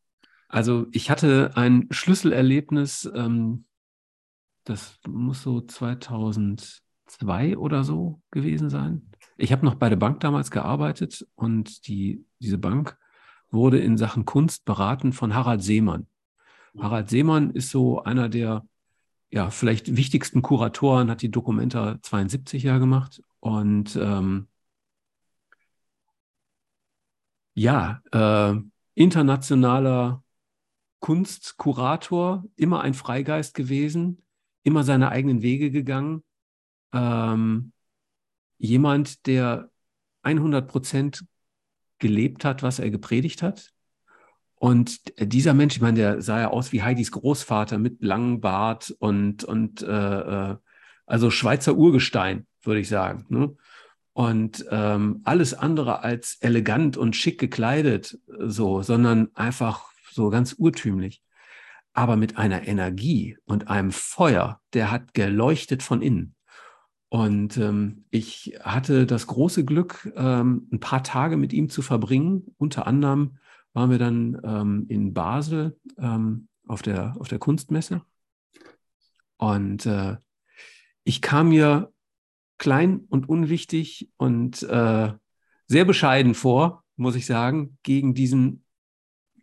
Also 0.48 0.86
ich 0.92 1.10
hatte 1.10 1.52
ein 1.54 1.86
Schlüsselerlebnis, 1.90 3.10
ähm, 3.14 3.64
das 4.64 4.98
muss 5.06 5.42
so 5.42 5.60
2000 5.60 6.82
zwei 7.08 7.56
oder 7.56 7.84
so 7.84 8.20
gewesen 8.30 8.70
sein. 8.70 9.10
Ich 9.36 9.52
habe 9.52 9.64
noch 9.64 9.74
bei 9.74 9.88
der 9.88 9.96
Bank 9.96 10.20
damals 10.20 10.50
gearbeitet 10.50 11.26
und 11.34 11.86
die, 11.88 12.24
diese 12.40 12.58
Bank 12.58 12.98
wurde 13.50 13.78
in 13.78 13.96
Sachen 13.96 14.24
Kunst 14.24 14.64
beraten 14.64 15.12
von 15.12 15.34
Harald 15.34 15.62
Seemann. 15.62 16.06
Harald 16.78 17.08
Seemann 17.08 17.50
ist 17.50 17.70
so 17.70 18.02
einer 18.02 18.28
der 18.28 18.66
ja, 19.30 19.50
vielleicht 19.50 19.96
wichtigsten 19.96 20.42
Kuratoren, 20.42 21.10
hat 21.10 21.22
die 21.22 21.30
Dokumenta 21.30 21.98
72 22.00 22.62
ja 22.62 22.78
gemacht 22.78 23.22
und 23.40 23.96
ähm, 23.96 24.48
ja, 27.54 28.02
äh, 28.12 28.54
internationaler 28.94 30.22
Kunstkurator, 31.00 32.44
immer 32.56 32.80
ein 32.80 32.94
Freigeist 32.94 33.54
gewesen, 33.54 34.22
immer 34.62 34.84
seine 34.84 35.10
eigenen 35.10 35.42
Wege 35.42 35.70
gegangen 35.70 36.22
ähm, 36.92 37.72
jemand, 38.58 39.26
der 39.26 39.70
100 40.22 40.68
Prozent 40.68 41.24
gelebt 41.98 42.44
hat, 42.44 42.62
was 42.62 42.78
er 42.78 42.90
gepredigt 42.90 43.42
hat. 43.42 43.70
Und 44.56 45.00
dieser 45.18 45.54
Mensch, 45.54 45.76
ich 45.76 45.82
meine, 45.82 45.98
der 45.98 46.22
sah 46.22 46.40
ja 46.40 46.48
aus 46.48 46.72
wie 46.72 46.82
Heidis 46.82 47.12
Großvater 47.12 47.78
mit 47.78 48.02
langem 48.02 48.40
Bart 48.40 48.94
und, 48.98 49.44
und 49.44 49.82
äh, 49.82 50.50
äh 50.52 50.56
also 51.06 51.30
Schweizer 51.30 51.74
Urgestein, 51.74 52.46
würde 52.60 52.80
ich 52.80 52.88
sagen. 52.90 53.24
Ne? 53.30 53.56
Und 54.12 54.66
ähm, 54.70 55.22
alles 55.24 55.54
andere 55.54 56.02
als 56.02 56.36
elegant 56.40 56.98
und 56.98 57.16
schick 57.16 57.40
gekleidet, 57.40 58.18
so, 58.26 58.82
sondern 58.82 59.34
einfach 59.34 59.90
so 60.18 60.28
ganz 60.30 60.54
urtümlich. 60.58 61.22
Aber 61.94 62.16
mit 62.16 62.36
einer 62.36 62.68
Energie 62.68 63.38
und 63.44 63.68
einem 63.68 63.92
Feuer, 63.92 64.60
der 64.74 64.90
hat 64.90 65.14
geleuchtet 65.14 65.82
von 65.82 66.02
innen. 66.02 66.34
Und 67.08 67.56
ähm, 67.56 68.04
ich 68.10 68.58
hatte 68.60 69.06
das 69.06 69.26
große 69.26 69.64
Glück, 69.64 70.12
ähm, 70.14 70.68
ein 70.70 70.80
paar 70.80 71.02
Tage 71.02 71.38
mit 71.38 71.54
ihm 71.54 71.70
zu 71.70 71.80
verbringen. 71.80 72.54
Unter 72.58 72.86
anderem 72.86 73.38
waren 73.72 73.90
wir 73.90 73.98
dann 73.98 74.38
ähm, 74.44 74.86
in 74.88 75.14
Basel 75.14 75.78
ähm, 75.96 76.48
auf, 76.66 76.82
der, 76.82 77.16
auf 77.18 77.28
der 77.28 77.38
Kunstmesse. 77.38 78.02
Und 79.38 79.86
äh, 79.86 80.16
ich 81.04 81.22
kam 81.22 81.48
mir 81.48 81.90
klein 82.58 83.00
und 83.08 83.28
unwichtig 83.28 84.10
und 84.18 84.62
äh, 84.64 85.12
sehr 85.66 85.84
bescheiden 85.84 86.34
vor, 86.34 86.84
muss 86.96 87.14
ich 87.14 87.24
sagen, 87.24 87.78
gegen 87.82 88.12
diesen, 88.14 88.64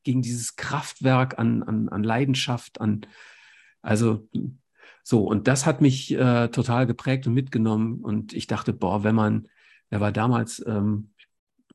gegen 0.06 0.22
dieses 0.22 0.56
Kraftwerk 0.56 1.38
an, 1.38 1.64
an, 1.64 1.90
an 1.90 2.04
Leidenschaft, 2.04 2.80
an, 2.80 3.06
also 3.82 4.28
so, 5.04 5.24
und 5.24 5.48
das 5.48 5.66
hat 5.66 5.82
mich 5.82 6.14
äh, 6.14 6.48
total 6.48 6.88
geprägt 6.88 7.28
und 7.28 7.34
mitgenommen. 7.34 8.00
Und 8.02 8.34
ich 8.34 8.48
dachte, 8.48 8.74
boah, 8.74 9.04
wenn 9.04 9.14
man, 9.14 9.48
er 9.90 10.00
war 10.00 10.12
damals 10.12 10.66
ähm, 10.66 11.12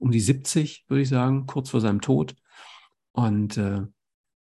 um 0.00 0.10
die 0.10 0.20
70, 0.20 0.86
würde 0.88 1.02
ich 1.02 1.08
sagen, 1.08 1.46
kurz 1.46 1.70
vor 1.70 1.80
seinem 1.80 2.00
Tod. 2.00 2.34
Und 3.12 3.56
äh, 3.56 3.82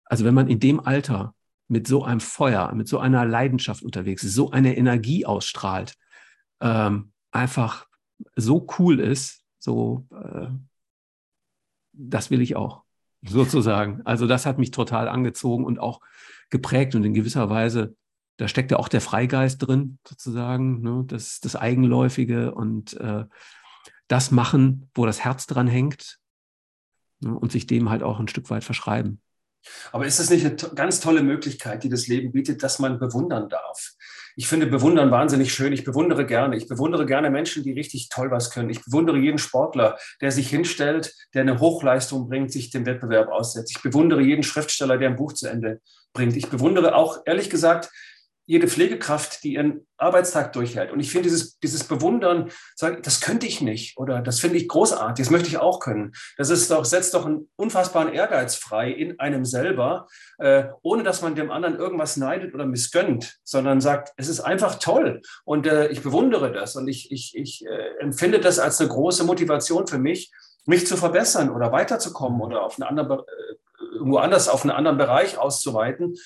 also 0.04 0.24
wenn 0.24 0.34
man 0.34 0.48
in 0.48 0.60
dem 0.60 0.80
Alter 0.80 1.34
mit 1.68 1.86
so 1.86 2.04
einem 2.04 2.20
Feuer, 2.20 2.72
mit 2.74 2.88
so 2.88 2.98
einer 2.98 3.26
Leidenschaft 3.26 3.82
unterwegs 3.82 4.24
ist, 4.24 4.34
so 4.34 4.50
eine 4.50 4.76
Energie 4.76 5.26
ausstrahlt, 5.26 5.94
ähm, 6.60 7.12
einfach 7.32 7.86
so 8.34 8.66
cool 8.78 8.98
ist, 8.98 9.44
so 9.58 10.06
äh, 10.10 10.48
das 11.92 12.30
will 12.30 12.40
ich 12.40 12.56
auch, 12.56 12.82
sozusagen. 13.22 14.02
Also 14.04 14.26
das 14.26 14.46
hat 14.46 14.58
mich 14.58 14.70
total 14.70 15.08
angezogen 15.08 15.64
und 15.64 15.78
auch 15.78 16.00
geprägt 16.50 16.94
und 16.94 17.04
in 17.04 17.14
gewisser 17.14 17.50
Weise, 17.50 17.94
da 18.36 18.48
steckt 18.48 18.70
ja 18.70 18.78
auch 18.78 18.88
der 18.88 19.00
Freigeist 19.00 19.66
drin, 19.66 19.98
sozusagen, 20.06 20.80
ne? 20.80 21.04
das, 21.06 21.40
das 21.40 21.56
Eigenläufige 21.56 22.54
und 22.54 22.94
äh, 22.94 23.24
das 24.08 24.30
machen, 24.30 24.90
wo 24.94 25.06
das 25.06 25.20
Herz 25.24 25.46
dran 25.46 25.68
hängt 25.68 26.18
ne? 27.20 27.34
und 27.34 27.52
sich 27.52 27.66
dem 27.66 27.90
halt 27.90 28.02
auch 28.02 28.18
ein 28.18 28.28
Stück 28.28 28.50
weit 28.50 28.64
verschreiben. 28.64 29.20
Aber 29.92 30.06
ist 30.06 30.18
das 30.18 30.30
nicht 30.30 30.44
eine 30.46 30.56
ganz 30.74 31.00
tolle 31.00 31.22
Möglichkeit, 31.22 31.84
die 31.84 31.90
das 31.90 32.06
Leben 32.06 32.32
bietet, 32.32 32.62
dass 32.62 32.78
man 32.78 32.98
bewundern 32.98 33.48
darf? 33.48 33.92
Ich 34.40 34.48
finde 34.48 34.66
Bewundern 34.66 35.10
wahnsinnig 35.10 35.52
schön. 35.52 35.74
Ich 35.74 35.84
bewundere 35.84 36.24
gerne. 36.24 36.56
Ich 36.56 36.66
bewundere 36.66 37.04
gerne 37.04 37.28
Menschen, 37.28 37.62
die 37.62 37.72
richtig 37.72 38.08
toll 38.08 38.30
was 38.30 38.50
können. 38.50 38.70
Ich 38.70 38.82
bewundere 38.82 39.18
jeden 39.18 39.36
Sportler, 39.36 39.98
der 40.22 40.32
sich 40.32 40.48
hinstellt, 40.48 41.14
der 41.34 41.42
eine 41.42 41.60
Hochleistung 41.60 42.26
bringt, 42.26 42.50
sich 42.50 42.70
dem 42.70 42.86
Wettbewerb 42.86 43.28
aussetzt. 43.28 43.70
Ich 43.76 43.82
bewundere 43.82 44.22
jeden 44.22 44.42
Schriftsteller, 44.42 44.96
der 44.96 45.10
ein 45.10 45.16
Buch 45.16 45.34
zu 45.34 45.46
Ende 45.46 45.82
bringt. 46.14 46.38
Ich 46.38 46.48
bewundere 46.48 46.94
auch, 46.94 47.18
ehrlich 47.26 47.50
gesagt, 47.50 47.90
jede 48.50 48.66
Pflegekraft, 48.66 49.44
die 49.44 49.52
ihren 49.52 49.86
Arbeitstag 49.96 50.52
durchhält. 50.54 50.90
Und 50.90 50.98
ich 50.98 51.12
finde 51.12 51.28
dieses, 51.28 51.60
dieses 51.60 51.84
Bewundern, 51.84 52.50
sagen, 52.74 52.98
das 53.00 53.20
könnte 53.20 53.46
ich 53.46 53.60
nicht 53.60 53.96
oder 53.96 54.22
das 54.22 54.40
finde 54.40 54.56
ich 54.56 54.66
großartig, 54.66 55.24
das 55.24 55.30
möchte 55.30 55.48
ich 55.48 55.58
auch 55.58 55.78
können. 55.78 56.14
Das 56.36 56.50
ist 56.50 56.68
doch, 56.68 56.84
setzt 56.84 57.14
doch 57.14 57.26
einen 57.26 57.48
unfassbaren 57.54 58.12
Ehrgeiz 58.12 58.56
frei 58.56 58.90
in 58.90 59.20
einem 59.20 59.44
selber, 59.44 60.08
äh, 60.38 60.64
ohne 60.82 61.04
dass 61.04 61.22
man 61.22 61.36
dem 61.36 61.52
anderen 61.52 61.78
irgendwas 61.78 62.16
neidet 62.16 62.52
oder 62.52 62.66
missgönnt, 62.66 63.38
sondern 63.44 63.80
sagt, 63.80 64.12
es 64.16 64.26
ist 64.26 64.40
einfach 64.40 64.80
toll 64.80 65.22
und 65.44 65.68
äh, 65.68 65.86
ich 65.86 66.02
bewundere 66.02 66.50
das 66.50 66.74
und 66.74 66.88
ich, 66.88 67.12
ich, 67.12 67.36
ich 67.36 67.64
äh, 67.64 68.00
empfinde 68.00 68.40
das 68.40 68.58
als 68.58 68.80
eine 68.80 68.88
große 68.88 69.22
Motivation 69.22 69.86
für 69.86 69.98
mich, 69.98 70.32
mich 70.66 70.88
zu 70.88 70.96
verbessern 70.96 71.50
oder 71.50 71.70
weiterzukommen 71.70 72.40
oder 72.40 72.64
auf 72.64 72.80
eine 72.80 72.88
andere, 72.88 73.26
äh, 73.28 73.84
irgendwo 73.94 74.18
anders 74.18 74.48
auf 74.48 74.64
einen 74.64 74.72
anderen 74.72 74.98
Bereich 74.98 75.38
auszuweiten. 75.38 76.16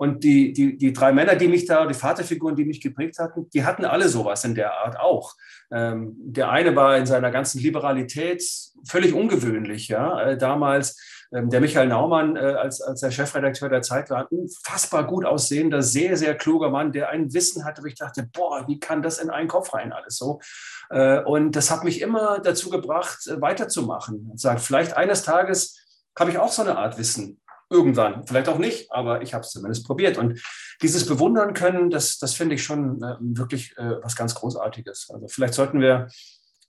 Und 0.00 0.24
die, 0.24 0.54
die, 0.54 0.78
die 0.78 0.94
drei 0.94 1.12
Männer, 1.12 1.36
die 1.36 1.46
mich 1.46 1.66
da, 1.66 1.84
die 1.84 1.92
Vaterfiguren, 1.92 2.56
die 2.56 2.64
mich 2.64 2.80
geprägt 2.80 3.18
hatten, 3.18 3.50
die 3.50 3.66
hatten 3.66 3.84
alle 3.84 4.08
sowas 4.08 4.42
in 4.44 4.54
der 4.54 4.72
Art 4.72 4.98
auch. 4.98 5.34
Ähm, 5.70 6.14
der 6.16 6.48
eine 6.48 6.74
war 6.74 6.96
in 6.96 7.04
seiner 7.04 7.30
ganzen 7.30 7.60
Liberalität 7.60 8.42
völlig 8.88 9.12
ungewöhnlich, 9.12 9.88
ja, 9.88 10.22
äh, 10.22 10.38
damals. 10.38 10.98
Ähm, 11.34 11.50
der 11.50 11.60
Michael 11.60 11.88
Naumann, 11.88 12.34
äh, 12.36 12.38
als, 12.38 12.80
als 12.80 13.00
der 13.00 13.10
Chefredakteur 13.10 13.68
der 13.68 13.82
Zeit 13.82 14.08
war, 14.08 14.20
ein 14.20 14.38
unfassbar 14.38 15.06
gut 15.06 15.26
aussehender, 15.26 15.82
sehr, 15.82 16.16
sehr 16.16 16.34
kluger 16.34 16.70
Mann, 16.70 16.92
der 16.92 17.10
ein 17.10 17.34
Wissen 17.34 17.66
hatte, 17.66 17.82
wo 17.82 17.86
ich 17.86 17.94
dachte, 17.94 18.26
boah, 18.32 18.66
wie 18.66 18.80
kann 18.80 19.02
das 19.02 19.18
in 19.18 19.28
einen 19.28 19.48
Kopf 19.48 19.74
rein 19.74 19.92
alles 19.92 20.16
so? 20.16 20.40
Äh, 20.88 21.20
und 21.24 21.54
das 21.56 21.70
hat 21.70 21.84
mich 21.84 22.00
immer 22.00 22.38
dazu 22.38 22.70
gebracht, 22.70 23.26
äh, 23.26 23.38
weiterzumachen. 23.38 24.30
Und 24.30 24.40
sagt, 24.40 24.62
vielleicht 24.62 24.96
eines 24.96 25.24
Tages 25.24 25.76
habe 26.18 26.30
ich 26.30 26.38
auch 26.38 26.52
so 26.52 26.62
eine 26.62 26.76
Art 26.76 26.98
Wissen 26.98 27.39
Irgendwann, 27.72 28.26
vielleicht 28.26 28.48
auch 28.48 28.58
nicht, 28.58 28.90
aber 28.90 29.22
ich 29.22 29.32
habe 29.32 29.44
es 29.44 29.50
zumindest 29.50 29.86
probiert. 29.86 30.18
Und 30.18 30.42
dieses 30.82 31.06
Bewundern 31.06 31.54
können, 31.54 31.88
das, 31.88 32.18
das 32.18 32.34
finde 32.34 32.56
ich 32.56 32.64
schon 32.64 33.00
äh, 33.00 33.14
wirklich 33.20 33.76
äh, 33.78 34.02
was 34.02 34.16
ganz 34.16 34.34
Großartiges. 34.34 35.08
Also 35.12 35.28
vielleicht 35.28 35.54
sollten 35.54 35.80
wir 35.80 36.08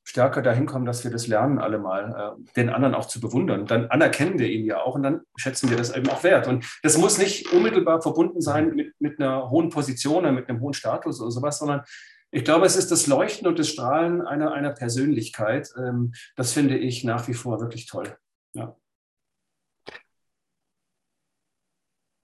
stärker 0.03 0.41
dahin 0.41 0.65
kommen, 0.65 0.85
dass 0.85 1.03
wir 1.03 1.11
das 1.11 1.27
lernen, 1.27 1.57
alle 1.57 1.79
mal, 1.79 2.35
äh, 2.37 2.53
den 2.55 2.69
anderen 2.69 2.93
auch 2.95 3.05
zu 3.05 3.19
bewundern. 3.19 3.65
Dann 3.65 3.87
anerkennen 3.87 4.37
wir 4.37 4.47
ihn 4.47 4.65
ja 4.65 4.81
auch 4.81 4.95
und 4.95 5.03
dann 5.03 5.21
schätzen 5.37 5.69
wir 5.69 5.77
das 5.77 5.95
eben 5.95 6.09
auch 6.09 6.23
wert. 6.23 6.47
Und 6.47 6.65
das 6.83 6.97
muss 6.97 7.17
nicht 7.17 7.51
unmittelbar 7.51 8.01
verbunden 8.01 8.41
sein 8.41 8.75
mit, 8.75 8.93
mit 8.99 9.19
einer 9.19 9.49
hohen 9.49 9.69
Position 9.69 10.19
oder 10.19 10.31
mit 10.31 10.49
einem 10.49 10.61
hohen 10.61 10.73
Status 10.73 11.19
oder 11.21 11.31
sowas, 11.31 11.59
sondern 11.59 11.81
ich 12.31 12.45
glaube, 12.45 12.65
es 12.65 12.75
ist 12.75 12.91
das 12.91 13.07
Leuchten 13.07 13.47
und 13.47 13.59
das 13.59 13.69
Strahlen 13.69 14.21
einer, 14.21 14.53
einer 14.53 14.71
Persönlichkeit. 14.71 15.69
Ähm, 15.77 16.13
das 16.35 16.53
finde 16.53 16.77
ich 16.77 17.03
nach 17.03 17.27
wie 17.27 17.33
vor 17.33 17.59
wirklich 17.59 17.87
toll. 17.87 18.15
Ja. 18.53 18.75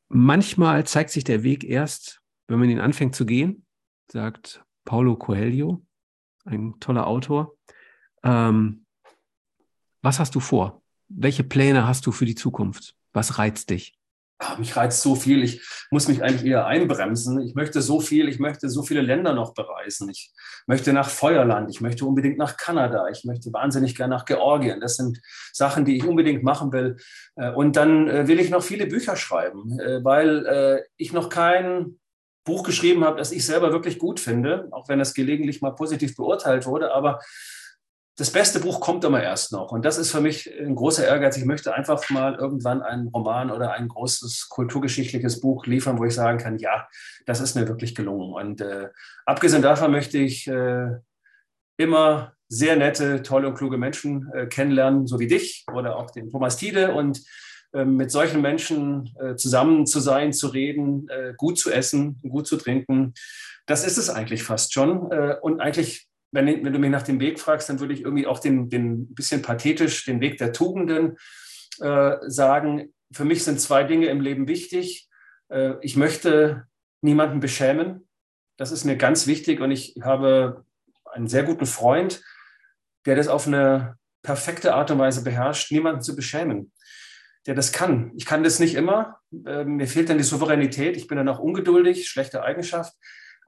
Manchmal 0.09 0.85
zeigt 0.85 1.09
sich 1.09 1.23
der 1.23 1.43
Weg 1.43 1.63
erst, 1.63 2.21
wenn 2.47 2.59
man 2.59 2.69
ihn 2.69 2.79
anfängt 2.79 3.15
zu 3.15 3.25
gehen, 3.25 3.65
sagt 4.09 4.63
Paulo 4.85 5.17
Coelho, 5.17 5.85
ein 6.45 6.75
toller 6.79 7.07
Autor. 7.07 7.57
Ähm, 8.23 8.85
was 10.01 10.19
hast 10.19 10.35
du 10.35 10.39
vor? 10.39 10.81
Welche 11.09 11.43
Pläne 11.43 11.87
hast 11.87 12.05
du 12.05 12.11
für 12.11 12.25
die 12.25 12.35
Zukunft? 12.35 12.95
Was 13.11 13.37
reizt 13.37 13.69
dich? 13.69 13.96
Ach, 14.39 14.57
mich 14.57 14.75
reizt 14.75 15.01
so 15.01 15.15
viel, 15.15 15.43
ich 15.43 15.61
muss 15.89 16.07
mich 16.07 16.23
eigentlich 16.23 16.45
eher 16.45 16.67
einbremsen. 16.67 17.41
Ich 17.41 17.55
möchte 17.55 17.81
so 17.81 17.99
viel, 17.99 18.27
ich 18.29 18.39
möchte 18.39 18.69
so 18.69 18.83
viele 18.83 19.01
Länder 19.01 19.33
noch 19.33 19.53
bereisen. 19.53 20.09
Ich 20.09 20.31
möchte 20.67 20.93
nach 20.93 21.09
Feuerland, 21.09 21.69
ich 21.69 21.81
möchte 21.81 22.05
unbedingt 22.05 22.37
nach 22.37 22.57
Kanada, 22.57 23.07
ich 23.09 23.23
möchte 23.23 23.51
wahnsinnig 23.51 23.95
gerne 23.95 24.15
nach 24.15 24.25
Georgien. 24.25 24.79
Das 24.79 24.95
sind 24.95 25.19
Sachen, 25.53 25.85
die 25.85 25.97
ich 25.97 26.05
unbedingt 26.05 26.43
machen 26.43 26.71
will. 26.71 26.97
Äh, 27.35 27.51
und 27.51 27.75
dann 27.75 28.07
äh, 28.07 28.27
will 28.27 28.39
ich 28.39 28.49
noch 28.49 28.63
viele 28.63 28.85
Bücher 28.85 29.15
schreiben, 29.15 29.79
äh, 29.79 30.03
weil 30.03 30.83
ich 30.97 31.13
noch 31.13 31.29
kein 31.29 31.99
Buch 32.43 32.63
geschrieben 32.63 33.03
habe, 33.03 33.17
das 33.17 33.31
ich 33.31 33.45
selber 33.45 33.71
wirklich 33.71 33.99
gut 33.99 34.19
finde, 34.19 34.67
auch 34.71 34.87
wenn 34.87 34.99
es 34.99 35.13
gelegentlich 35.13 35.61
mal 35.61 35.71
positiv 35.71 36.15
beurteilt 36.15 36.65
wurde. 36.65 36.93
Aber 36.93 37.19
das 38.17 38.31
beste 38.31 38.59
Buch 38.59 38.79
kommt 38.79 39.03
immer 39.05 39.21
erst 39.21 39.51
noch. 39.51 39.71
Und 39.71 39.85
das 39.85 39.99
ist 39.99 40.11
für 40.11 40.21
mich 40.21 40.51
ein 40.59 40.73
großer 40.73 41.05
Ehrgeiz. 41.05 41.37
Ich 41.37 41.45
möchte 41.45 41.75
einfach 41.75 42.09
mal 42.09 42.33
irgendwann 42.33 42.81
einen 42.81 43.09
Roman 43.09 43.51
oder 43.51 43.73
ein 43.73 43.87
großes 43.87 44.49
kulturgeschichtliches 44.49 45.39
Buch 45.39 45.67
liefern, 45.67 45.99
wo 45.99 46.05
ich 46.05 46.15
sagen 46.15 46.39
kann, 46.39 46.57
ja, 46.57 46.87
das 47.27 47.41
ist 47.41 47.55
mir 47.55 47.67
wirklich 47.67 47.93
gelungen. 47.93 48.33
Und 48.33 48.61
äh, 48.61 48.89
abgesehen 49.27 49.61
davon 49.61 49.91
möchte 49.91 50.17
ich 50.17 50.47
äh, 50.47 50.95
immer 51.77 52.33
sehr 52.49 52.75
nette, 52.75 53.21
tolle 53.21 53.49
und 53.49 53.55
kluge 53.55 53.77
Menschen 53.77 54.31
äh, 54.33 54.47
kennenlernen, 54.47 55.05
so 55.05 55.19
wie 55.19 55.27
dich 55.27 55.63
oder 55.71 55.95
auch 55.97 56.09
den 56.09 56.31
Thomas 56.31 56.57
Tiede. 56.57 56.93
Und 56.95 57.21
ähm, 57.71 57.97
mit 57.97 58.09
solchen 58.09 58.41
Menschen 58.41 59.13
äh, 59.19 59.35
zusammen 59.35 59.85
zu 59.85 59.99
sein, 59.99 60.33
zu 60.33 60.47
reden, 60.47 61.07
äh, 61.09 61.33
gut 61.37 61.59
zu 61.59 61.71
essen, 61.71 62.19
gut 62.27 62.47
zu 62.47 62.57
trinken. 62.57 63.13
Das 63.67 63.85
ist 63.85 63.97
es 63.97 64.09
eigentlich 64.09 64.41
fast 64.41 64.73
schon. 64.73 65.11
Äh, 65.11 65.35
und 65.39 65.59
eigentlich 65.59 66.06
wenn, 66.31 66.47
wenn, 66.47 66.73
du 66.73 66.79
mich 66.79 66.89
nach 66.89 67.03
dem 67.03 67.19
Weg 67.19 67.39
fragst, 67.39 67.69
dann 67.69 67.79
würde 67.79 67.93
ich 67.93 68.01
irgendwie 68.01 68.27
auch 68.27 68.39
den, 68.39 68.69
den 68.69 69.13
bisschen 69.13 69.41
pathetisch 69.41 70.05
den 70.05 70.21
Weg 70.21 70.37
der 70.37 70.53
Tugenden 70.53 71.17
äh, 71.79 72.17
sagen. 72.27 72.93
Für 73.11 73.25
mich 73.25 73.43
sind 73.43 73.61
zwei 73.61 73.83
Dinge 73.83 74.07
im 74.07 74.21
Leben 74.21 74.47
wichtig. 74.47 75.07
Äh, 75.49 75.75
ich 75.81 75.95
möchte 75.95 76.67
niemanden 77.01 77.39
beschämen. 77.39 78.07
Das 78.57 78.71
ist 78.71 78.83
mir 78.83 78.97
ganz 78.97 79.27
wichtig 79.27 79.61
und 79.61 79.71
ich 79.71 79.95
habe 80.01 80.65
einen 81.05 81.27
sehr 81.27 81.43
guten 81.43 81.65
Freund, 81.65 82.21
der 83.05 83.15
das 83.15 83.27
auf 83.27 83.47
eine 83.47 83.97
perfekte 84.23 84.73
Art 84.73 84.91
und 84.91 84.99
Weise 84.99 85.23
beherrscht, 85.23 85.71
niemanden 85.71 86.01
zu 86.01 86.15
beschämen. 86.15 86.71
Der 87.45 87.55
das 87.55 87.71
kann. 87.71 88.11
Ich 88.17 88.25
kann 88.25 88.43
das 88.43 88.59
nicht 88.59 88.75
immer. 88.75 89.19
Äh, 89.45 89.63
mir 89.63 89.87
fehlt 89.87 90.09
dann 90.09 90.17
die 90.17 90.23
Souveränität. 90.23 90.97
Ich 90.97 91.07
bin 91.07 91.17
dann 91.17 91.29
auch 91.29 91.39
ungeduldig, 91.39 92.09
schlechte 92.09 92.43
Eigenschaft. 92.43 92.93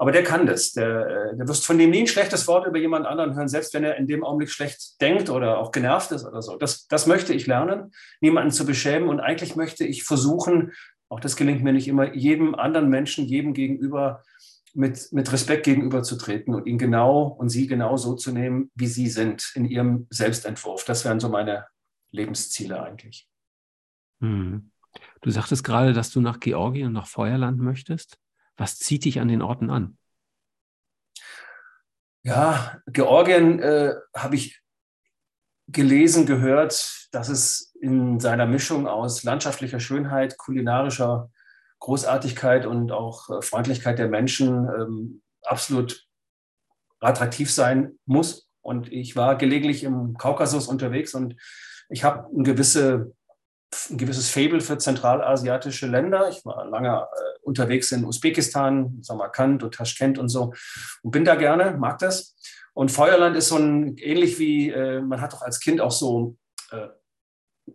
Aber 0.02 0.14
der 0.14 0.24
kann 0.24 0.48
das. 0.48 0.72
Der, 0.72 1.08
äh, 1.08 1.36
der 1.36 1.48
wirst 1.50 1.66
von 1.66 1.78
dem 1.78 1.90
nie 1.90 2.00
ein 2.00 2.08
schlechtes 2.08 2.48
Wort 2.48 2.66
über 2.66 2.80
jemand 2.80 3.06
anderen 3.06 3.36
hören, 3.36 3.50
selbst 3.50 3.74
wenn 3.74 3.84
er 3.84 3.98
in 3.98 4.08
dem 4.08 4.24
Augenblick 4.24 4.50
schlecht 4.50 5.00
denkt 5.02 5.30
oder 5.30 5.58
auch 5.58 5.72
genervt 5.72 6.14
ist 6.14 6.26
oder 6.26 6.42
so. 6.42 6.56
Das, 6.56 6.88
das 6.88 7.06
möchte 7.06 7.34
ich 7.34 7.48
lernen, 7.48 7.92
niemanden 8.22 8.52
zu 8.52 8.66
beschämen. 8.66 9.10
Und 9.10 9.20
eigentlich 9.20 9.58
möchte 9.58 9.86
ich 9.86 10.06
versuchen, 10.06 10.72
auch 11.10 11.20
das 11.20 11.36
gelingt 11.36 11.64
mir 11.64 11.74
nicht 11.74 11.90
immer, 11.90 12.16
jedem 12.16 12.56
anderen 12.56 12.88
Menschen, 12.88 13.26
jedem 13.26 13.54
gegenüber 13.54 14.24
mit, 14.74 15.12
mit 15.12 15.30
Respekt 15.34 15.66
gegenüberzutreten 15.66 16.56
und 16.56 16.66
ihn 16.66 16.78
genau 16.78 17.24
und 17.24 17.50
sie 17.50 17.68
genau 17.68 17.98
so 17.98 18.16
zu 18.16 18.32
nehmen, 18.32 18.72
wie 18.76 18.88
sie 18.88 19.10
sind, 19.10 19.52
in 19.56 19.66
ihrem 19.66 20.08
Selbstentwurf. 20.12 20.86
Das 20.86 21.04
wären 21.04 21.20
so 21.20 21.28
meine 21.28 21.66
Lebensziele 22.12 22.82
eigentlich. 22.82 23.28
Hm. 24.22 24.72
Du 25.22 25.30
sagtest 25.30 25.66
gerade, 25.66 25.92
dass 25.92 26.12
du 26.12 26.22
nach 26.22 26.40
Georgien 26.40 26.88
und 26.88 26.94
nach 26.94 27.08
Feuerland 27.08 27.60
möchtest. 27.60 28.18
Was 28.60 28.78
zieht 28.78 29.06
dich 29.06 29.20
an 29.20 29.30
den 29.30 29.42
Orten 29.42 29.70
an? 29.70 29.98
Ja, 32.24 32.80
Georgien 32.88 33.60
äh, 33.60 33.94
habe 34.16 34.36
ich 34.36 34.62
gelesen, 35.68 36.26
gehört, 36.26 37.08
dass 37.12 37.30
es 37.30 37.74
in 37.80 38.20
seiner 38.20 38.46
Mischung 38.46 38.88
aus 38.88 39.24
landschaftlicher 39.24 39.80
Schönheit, 39.80 40.38
kulinarischer 40.38 41.30
Großartigkeit 41.80 42.66
und 42.66 42.92
auch 42.92 43.30
äh, 43.30 43.42
Freundlichkeit 43.42 44.00
der 44.00 44.10
Menschen 44.10 44.68
ähm, 44.68 45.22
absolut 45.44 46.06
attraktiv 47.00 47.52
sein 47.52 47.98
muss. 48.06 48.50
Und 48.62 48.92
ich 48.92 49.16
war 49.16 49.38
gelegentlich 49.38 49.84
im 49.84 50.18
Kaukasus 50.18 50.68
unterwegs 50.68 51.14
und 51.14 51.36
ich 51.90 52.04
habe 52.04 52.28
ein, 52.36 52.44
gewisse, 52.44 53.16
ein 53.90 53.98
gewisses 53.98 54.30
Fable 54.30 54.62
für 54.62 54.78
zentralasiatische 54.78 55.88
Länder. 55.88 56.30
Ich 56.30 56.46
war 56.46 56.66
lange 56.66 56.90
äh, 56.90 57.40
unterwegs 57.42 57.92
in 57.92 58.06
Usbekistan, 58.06 59.00
Samarkand 59.02 59.64
und 59.64 59.74
Taschkent 59.74 60.18
und 60.18 60.30
so 60.30 60.54
und 61.04 61.12
bin 61.12 61.26
da 61.26 61.36
gerne, 61.36 61.78
mag 61.78 62.00
das. 62.00 62.36
Und 62.74 62.92
Feuerland 62.92 63.36
ist 63.36 63.50
so 63.50 63.58
ein, 63.58 63.98
ähnlich 63.98 64.40
wie, 64.40 64.70
äh, 64.70 65.02
man 65.02 65.22
hat 65.22 65.34
doch 65.34 65.42
als 65.42 65.60
Kind 65.60 65.82
auch 65.82 65.92
so 65.92 66.38
äh, 66.72 66.88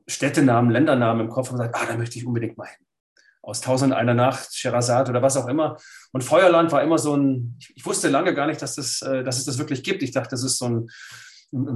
Städtenamen, 0.06 0.70
Ländernamen 0.70 1.26
im 1.26 1.32
Kopf 1.32 1.50
und 1.50 1.58
sagt, 1.58 1.74
ah, 1.74 1.86
da 1.86 1.96
möchte 1.96 2.18
ich 2.18 2.26
unbedingt 2.26 2.56
mal 2.56 2.66
hin 2.66 2.84
aus 3.44 3.60
Tausend 3.60 3.92
einer 3.92 4.14
Nacht, 4.14 4.54
Sherazad 4.54 5.08
oder 5.08 5.22
was 5.22 5.36
auch 5.36 5.46
immer. 5.48 5.76
Und 6.12 6.24
Feuerland 6.24 6.72
war 6.72 6.82
immer 6.82 6.98
so 6.98 7.16
ein, 7.16 7.58
ich 7.74 7.84
wusste 7.84 8.08
lange 8.08 8.34
gar 8.34 8.46
nicht, 8.46 8.62
dass, 8.62 8.74
das, 8.76 9.02
äh, 9.02 9.22
dass 9.22 9.38
es 9.38 9.44
das 9.44 9.58
wirklich 9.58 9.82
gibt. 9.82 10.02
Ich 10.02 10.12
dachte, 10.12 10.30
das 10.30 10.44
ist 10.44 10.58
so 10.58 10.66
ein, 10.66 10.90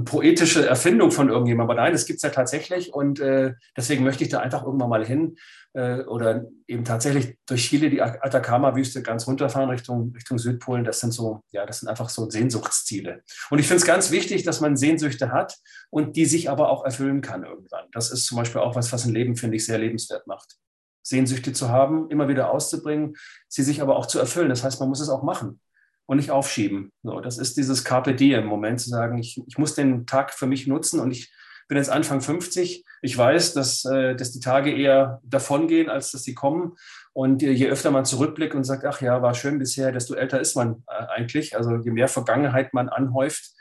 poetische 0.03 0.67
Erfindung 0.67 1.11
von 1.11 1.29
irgendjemandem. 1.29 1.71
Aber 1.71 1.81
nein, 1.81 1.93
das 1.93 2.05
gibt 2.05 2.17
es 2.17 2.23
ja 2.23 2.29
tatsächlich. 2.29 2.93
Und 2.93 3.19
äh, 3.19 3.53
deswegen 3.77 4.03
möchte 4.03 4.23
ich 4.23 4.29
da 4.29 4.39
einfach 4.39 4.63
irgendwann 4.63 4.89
mal 4.89 5.05
hin 5.05 5.37
äh, 5.73 6.01
oder 6.01 6.45
eben 6.67 6.83
tatsächlich 6.83 7.37
durch 7.45 7.67
Chile 7.67 7.89
die 7.89 8.01
Atacama-Wüste 8.01 9.01
ganz 9.01 9.27
runterfahren 9.27 9.69
Richtung, 9.69 10.11
Richtung 10.13 10.37
Südpolen. 10.37 10.83
Das 10.83 10.99
sind 10.99 11.11
so, 11.11 11.41
ja, 11.51 11.65
das 11.65 11.79
sind 11.79 11.87
einfach 11.87 12.09
so 12.09 12.29
Sehnsuchtsziele. 12.29 13.23
Und 13.49 13.59
ich 13.59 13.67
finde 13.67 13.81
es 13.81 13.87
ganz 13.87 14.11
wichtig, 14.11 14.43
dass 14.43 14.59
man 14.59 14.75
Sehnsüchte 14.75 15.31
hat 15.31 15.55
und 15.89 16.15
die 16.15 16.25
sich 16.25 16.49
aber 16.49 16.69
auch 16.69 16.83
erfüllen 16.83 17.21
kann 17.21 17.43
irgendwann. 17.43 17.85
Das 17.93 18.11
ist 18.11 18.25
zum 18.25 18.37
Beispiel 18.37 18.61
auch 18.61 18.75
was, 18.75 18.91
was 18.91 19.05
ein 19.05 19.13
Leben, 19.13 19.37
finde 19.37 19.55
ich, 19.55 19.65
sehr 19.65 19.77
lebenswert 19.77 20.27
macht. 20.27 20.57
Sehnsüchte 21.01 21.53
zu 21.53 21.69
haben, 21.69 22.09
immer 22.09 22.27
wieder 22.27 22.51
auszubringen, 22.51 23.15
sie 23.47 23.63
sich 23.63 23.81
aber 23.81 23.95
auch 23.95 24.05
zu 24.05 24.19
erfüllen. 24.19 24.49
Das 24.49 24.63
heißt, 24.63 24.79
man 24.79 24.89
muss 24.89 24.99
es 24.99 25.09
auch 25.09 25.23
machen 25.23 25.61
und 26.09 26.17
nicht 26.17 26.31
aufschieben. 26.31 26.91
So, 27.03 27.19
das 27.19 27.37
ist 27.37 27.55
dieses 27.55 27.83
Carpe 27.83 28.15
Diem 28.15 28.47
Moment 28.47 28.81
zu 28.81 28.89
sagen, 28.89 29.19
ich, 29.19 29.39
ich 29.45 29.59
muss 29.59 29.75
den 29.75 30.07
Tag 30.07 30.33
für 30.33 30.47
mich 30.47 30.65
nutzen 30.65 30.99
und 30.99 31.11
ich 31.11 31.31
bin 31.67 31.77
jetzt 31.77 31.91
Anfang 31.91 32.19
50. 32.19 32.83
Ich 33.03 33.15
weiß, 33.15 33.53
dass, 33.53 33.85
äh, 33.85 34.15
dass 34.15 34.31
die 34.31 34.39
Tage 34.39 34.75
eher 34.75 35.21
davongehen, 35.23 35.87
als 35.87 36.11
dass 36.11 36.23
sie 36.23 36.33
kommen. 36.33 36.75
Und 37.13 37.43
je 37.43 37.69
öfter 37.69 37.91
man 37.91 38.05
zurückblickt 38.05 38.55
und 38.55 38.63
sagt, 38.63 38.85
ach 38.85 39.01
ja, 39.01 39.21
war 39.21 39.35
schön 39.35 39.59
bisher, 39.59 39.91
desto 39.91 40.15
älter 40.15 40.39
ist 40.39 40.55
man 40.55 40.83
äh, 40.87 41.05
eigentlich. 41.09 41.55
Also 41.55 41.75
je 41.75 41.91
mehr 41.91 42.07
Vergangenheit 42.07 42.73
man 42.73 42.89
anhäuft, 42.89 43.51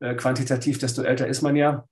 äh, 0.00 0.14
quantitativ, 0.14 0.78
desto 0.78 1.00
älter 1.00 1.26
ist 1.26 1.40
man 1.40 1.56
ja. 1.56 1.88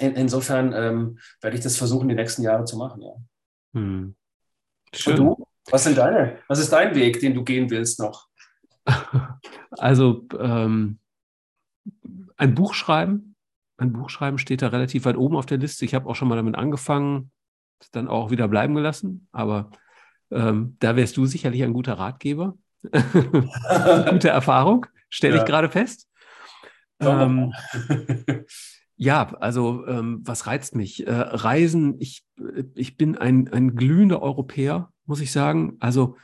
In, 0.00 0.16
insofern 0.16 0.72
ähm, 0.72 1.18
werde 1.40 1.56
ich 1.56 1.62
das 1.62 1.76
versuchen, 1.76 2.08
die 2.08 2.16
nächsten 2.16 2.42
Jahre 2.42 2.64
zu 2.64 2.76
machen. 2.76 3.00
Ja. 3.00 3.14
Hm. 3.74 4.16
Schön. 4.92 5.20
Und 5.20 5.38
du? 5.38 5.46
Was 5.70 5.84
sind 5.84 5.96
deine? 5.96 6.38
Was 6.48 6.58
ist 6.58 6.72
dein 6.72 6.96
Weg, 6.96 7.20
den 7.20 7.34
du 7.34 7.44
gehen 7.44 7.70
willst 7.70 8.00
noch? 8.00 8.26
Also 9.78 10.26
ähm, 10.38 10.98
ein 12.36 12.54
Buch 12.54 12.74
schreiben. 12.74 13.34
Ein 13.78 13.92
Buch 13.92 14.10
schreiben 14.10 14.38
steht 14.38 14.62
da 14.62 14.68
relativ 14.68 15.06
weit 15.06 15.16
oben 15.16 15.36
auf 15.36 15.46
der 15.46 15.58
Liste. 15.58 15.84
Ich 15.84 15.94
habe 15.94 16.08
auch 16.08 16.14
schon 16.14 16.28
mal 16.28 16.36
damit 16.36 16.56
angefangen, 16.56 17.30
dann 17.92 18.06
auch 18.06 18.30
wieder 18.30 18.48
bleiben 18.48 18.74
gelassen. 18.74 19.28
Aber 19.32 19.70
ähm, 20.30 20.76
da 20.78 20.94
wärst 20.94 21.16
du 21.16 21.26
sicherlich 21.26 21.62
ein 21.62 21.72
guter 21.72 21.94
Ratgeber. 21.94 22.56
Gute 24.10 24.28
Erfahrung, 24.28 24.86
stelle 25.08 25.36
ja. 25.36 25.42
ich 25.42 25.48
gerade 25.48 25.70
fest. 25.70 26.08
Ähm, 27.00 27.52
Ja, 29.02 29.34
also 29.40 29.84
ähm, 29.88 30.20
was 30.22 30.46
reizt 30.46 30.76
mich? 30.76 31.04
Äh, 31.08 31.12
Reisen, 31.12 31.96
ich, 31.98 32.24
ich 32.76 32.96
bin 32.96 33.18
ein, 33.18 33.52
ein 33.52 33.74
glühender 33.74 34.22
Europäer, 34.22 34.92
muss 35.06 35.20
ich 35.20 35.32
sagen. 35.32 35.76
Also 35.80 36.16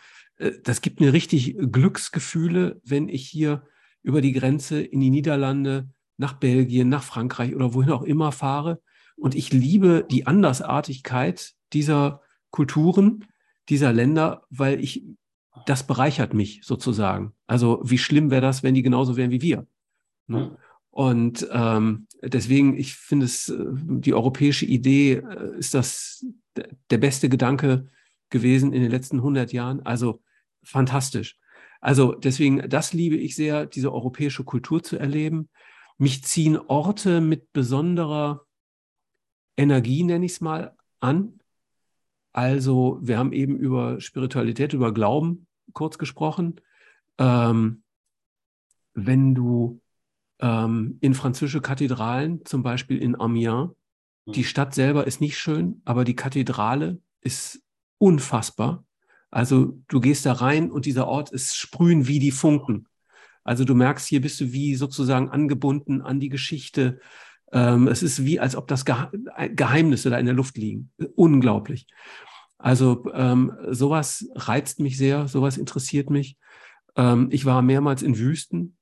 das 0.62 0.82
gibt 0.82 1.00
mir 1.00 1.12
richtig 1.12 1.56
Glücksgefühle, 1.58 2.80
wenn 2.84 3.08
ich 3.08 3.28
hier 3.28 3.64
über 4.02 4.20
die 4.20 4.32
Grenze 4.32 4.80
in 4.80 5.00
die 5.00 5.10
Niederlande, 5.10 5.88
nach 6.16 6.34
Belgien, 6.34 6.88
nach 6.88 7.04
Frankreich 7.04 7.54
oder 7.54 7.74
wohin 7.74 7.90
auch 7.90 8.02
immer 8.02 8.32
fahre. 8.32 8.82
Und 9.16 9.34
ich 9.34 9.52
liebe 9.52 10.06
die 10.10 10.26
Andersartigkeit 10.26 11.54
dieser 11.72 12.22
Kulturen, 12.50 13.24
dieser 13.68 13.92
Länder, 13.92 14.44
weil 14.50 14.82
ich, 14.82 15.04
das 15.66 15.86
bereichert 15.86 16.34
mich 16.34 16.60
sozusagen. 16.64 17.34
Also 17.46 17.80
wie 17.84 17.98
schlimm 17.98 18.30
wäre 18.30 18.42
das, 18.42 18.62
wenn 18.62 18.74
die 18.74 18.82
genauso 18.82 19.16
wären 19.16 19.30
wie 19.30 19.42
wir? 19.42 19.66
Ne? 20.26 20.56
Und 20.90 21.46
ähm, 21.52 22.08
deswegen, 22.22 22.76
ich 22.76 22.94
finde 22.94 23.26
es, 23.26 23.48
äh, 23.48 23.64
die 23.70 24.14
europäische 24.14 24.66
Idee 24.66 25.14
äh, 25.14 25.58
ist 25.58 25.74
das 25.74 26.26
der 26.90 26.98
beste 26.98 27.28
Gedanke 27.28 27.88
gewesen 28.30 28.72
in 28.72 28.82
den 28.82 28.90
letzten 28.90 29.18
100 29.18 29.52
Jahren. 29.52 29.80
Also 29.86 30.20
fantastisch. 30.62 31.38
Also 31.80 32.12
deswegen, 32.12 32.68
das 32.68 32.92
liebe 32.92 33.16
ich 33.16 33.36
sehr, 33.36 33.66
diese 33.66 33.92
europäische 33.92 34.44
Kultur 34.44 34.82
zu 34.82 34.96
erleben. 34.98 35.48
Mich 35.96 36.24
ziehen 36.24 36.56
Orte 36.56 37.20
mit 37.20 37.52
besonderer 37.52 38.44
Energie, 39.56 40.02
nenne 40.02 40.26
ich 40.26 40.32
es 40.32 40.40
mal, 40.40 40.76
an. 41.00 41.40
Also 42.32 42.98
wir 43.02 43.18
haben 43.18 43.32
eben 43.32 43.56
über 43.56 44.00
Spiritualität, 44.00 44.72
über 44.72 44.92
Glauben 44.92 45.46
kurz 45.72 45.98
gesprochen. 45.98 46.60
Ähm, 47.18 47.82
wenn 48.94 49.34
du 49.34 49.80
ähm, 50.40 50.98
in 51.00 51.14
französische 51.14 51.60
Kathedralen, 51.60 52.44
zum 52.44 52.62
Beispiel 52.62 52.98
in 52.98 53.18
Amiens. 53.20 53.70
Die 54.26 54.40
mhm. 54.40 54.44
Stadt 54.44 54.74
selber 54.74 55.06
ist 55.06 55.20
nicht 55.20 55.38
schön, 55.38 55.80
aber 55.84 56.04
die 56.04 56.16
Kathedrale 56.16 57.00
ist 57.20 57.62
unfassbar. 57.98 58.84
Also 59.30 59.78
du 59.88 60.00
gehst 60.00 60.26
da 60.26 60.32
rein 60.32 60.70
und 60.70 60.86
dieser 60.86 61.06
Ort 61.06 61.30
ist 61.30 61.56
sprühen 61.56 62.06
wie 62.06 62.18
die 62.18 62.30
Funken. 62.30 62.86
Also 63.44 63.64
du 63.64 63.74
merkst, 63.74 64.06
hier 64.06 64.20
bist 64.20 64.40
du 64.40 64.52
wie 64.52 64.74
sozusagen 64.74 65.30
angebunden 65.30 66.02
an 66.02 66.20
die 66.20 66.28
Geschichte. 66.28 67.00
Ähm, 67.52 67.88
es 67.88 68.02
ist 68.02 68.24
wie, 68.24 68.40
als 68.40 68.56
ob 68.56 68.68
das 68.68 68.84
Gehe 68.84 69.10
Geheimnisse 69.54 70.10
da 70.10 70.18
in 70.18 70.26
der 70.26 70.34
Luft 70.34 70.56
liegen. 70.56 70.90
Unglaublich. 71.14 71.86
Also 72.58 73.04
ähm, 73.12 73.52
sowas 73.70 74.28
reizt 74.34 74.80
mich 74.80 74.98
sehr, 74.98 75.28
sowas 75.28 75.56
interessiert 75.56 76.10
mich. 76.10 76.36
Ähm, 76.96 77.28
ich 77.30 77.44
war 77.44 77.62
mehrmals 77.62 78.02
in 78.02 78.18
Wüsten, 78.18 78.78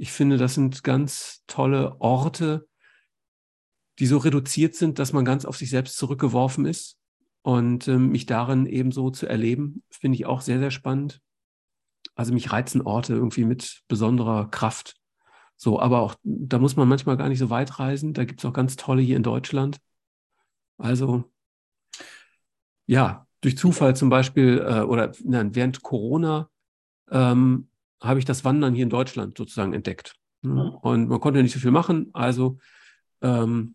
ich 0.00 0.12
finde, 0.12 0.38
das 0.38 0.54
sind 0.54 0.82
ganz 0.82 1.44
tolle 1.46 2.00
Orte, 2.00 2.66
die 3.98 4.06
so 4.06 4.16
reduziert 4.16 4.74
sind, 4.74 4.98
dass 4.98 5.12
man 5.12 5.26
ganz 5.26 5.44
auf 5.44 5.58
sich 5.58 5.68
selbst 5.68 5.98
zurückgeworfen 5.98 6.64
ist. 6.64 6.96
Und 7.42 7.88
ähm, 7.88 8.08
mich 8.10 8.26
darin 8.26 8.66
eben 8.66 8.92
so 8.92 9.10
zu 9.10 9.26
erleben, 9.26 9.82
finde 9.90 10.16
ich 10.16 10.26
auch 10.26 10.42
sehr, 10.42 10.58
sehr 10.58 10.70
spannend. 10.70 11.20
Also 12.14 12.34
mich 12.34 12.52
reizen 12.52 12.82
Orte 12.82 13.14
irgendwie 13.14 13.44
mit 13.44 13.82
besonderer 13.88 14.50
Kraft. 14.50 14.96
So, 15.56 15.80
aber 15.80 16.00
auch, 16.00 16.14
da 16.22 16.58
muss 16.58 16.76
man 16.76 16.88
manchmal 16.88 17.16
gar 17.16 17.28
nicht 17.28 17.38
so 17.38 17.50
weit 17.50 17.78
reisen. 17.78 18.12
Da 18.12 18.24
gibt 18.24 18.40
es 18.40 18.44
auch 18.44 18.52
ganz 18.52 18.76
tolle 18.76 19.02
hier 19.02 19.16
in 19.16 19.22
Deutschland. 19.22 19.78
Also, 20.78 21.24
ja, 22.86 23.26
durch 23.40 23.56
Zufall 23.56 23.94
zum 23.96 24.08
Beispiel 24.08 24.64
äh, 24.66 24.80
oder 24.80 25.12
nein, 25.22 25.54
während 25.54 25.82
Corona 25.82 26.48
ähm, 27.10 27.68
habe 28.02 28.18
ich 28.18 28.24
das 28.24 28.44
Wandern 28.44 28.74
hier 28.74 28.84
in 28.84 28.90
Deutschland 28.90 29.36
sozusagen 29.36 29.72
entdeckt. 29.72 30.16
Mhm. 30.42 30.70
Und 30.80 31.08
man 31.08 31.20
konnte 31.20 31.42
nicht 31.42 31.52
so 31.52 31.58
viel 31.58 31.70
machen. 31.70 32.10
Also 32.12 32.58
ähm, 33.22 33.74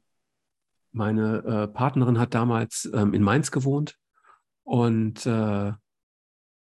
meine 0.95 1.43
äh, 1.43 1.67
Partnerin 1.67 2.19
hat 2.19 2.33
damals 2.33 2.89
ähm, 2.93 3.13
in 3.13 3.21
Mainz 3.21 3.51
gewohnt 3.51 3.97
und 4.63 5.25
äh, 5.25 5.73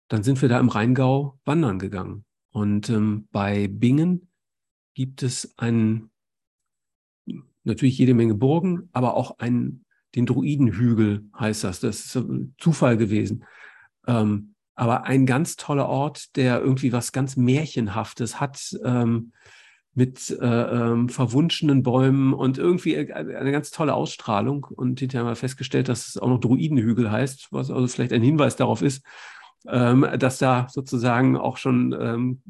dann 0.09 0.23
sind 0.23 0.41
wir 0.41 0.49
da 0.49 0.59
im 0.59 0.69
Rheingau 0.69 1.39
wandern 1.45 1.79
gegangen. 1.79 2.25
Und 2.51 2.89
ähm, 2.89 3.27
bei 3.31 3.67
Bingen 3.67 4.29
gibt 4.95 5.21
es 5.21 5.57
einen, 5.57 6.09
natürlich 7.63 7.97
jede 7.97 8.13
Menge 8.13 8.33
Burgen, 8.33 8.89
aber 8.93 9.15
auch 9.15 9.37
einen, 9.39 9.85
den 10.15 10.25
Druidenhügel 10.25 11.29
heißt 11.37 11.63
das. 11.63 11.81
Das 11.81 12.15
ist 12.15 12.25
Zufall 12.57 12.97
gewesen. 12.97 13.45
Ähm, 14.07 14.55
aber 14.73 15.03
ein 15.03 15.25
ganz 15.25 15.55
toller 15.57 15.87
Ort, 15.87 16.35
der 16.35 16.61
irgendwie 16.61 16.93
was 16.93 17.11
ganz 17.11 17.35
Märchenhaftes 17.35 18.39
hat, 18.39 18.75
ähm, 18.83 19.33
mit 19.97 20.29
äh, 20.29 20.45
ähm, 20.45 21.09
verwunschenen 21.09 21.81
Bäumen 21.81 22.31
und 22.31 22.59
irgendwie 22.59 23.11
eine 23.11 23.51
ganz 23.51 23.71
tolle 23.71 23.95
Ausstrahlung. 23.95 24.67
Und 24.69 24.99
hinterher 24.99 25.25
haben 25.25 25.31
wir 25.31 25.35
festgestellt, 25.35 25.89
dass 25.89 26.07
es 26.07 26.19
auch 26.19 26.27
noch 26.27 26.39
Druidenhügel 26.39 27.11
heißt, 27.11 27.47
was 27.49 27.71
also 27.71 27.87
vielleicht 27.87 28.13
ein 28.13 28.21
Hinweis 28.21 28.55
darauf 28.55 28.83
ist, 28.83 29.03
ähm, 29.67 30.07
dass 30.19 30.37
da 30.37 30.67
sozusagen 30.69 31.35
auch 31.35 31.57
schon 31.57 31.97
ähm, 31.99 32.43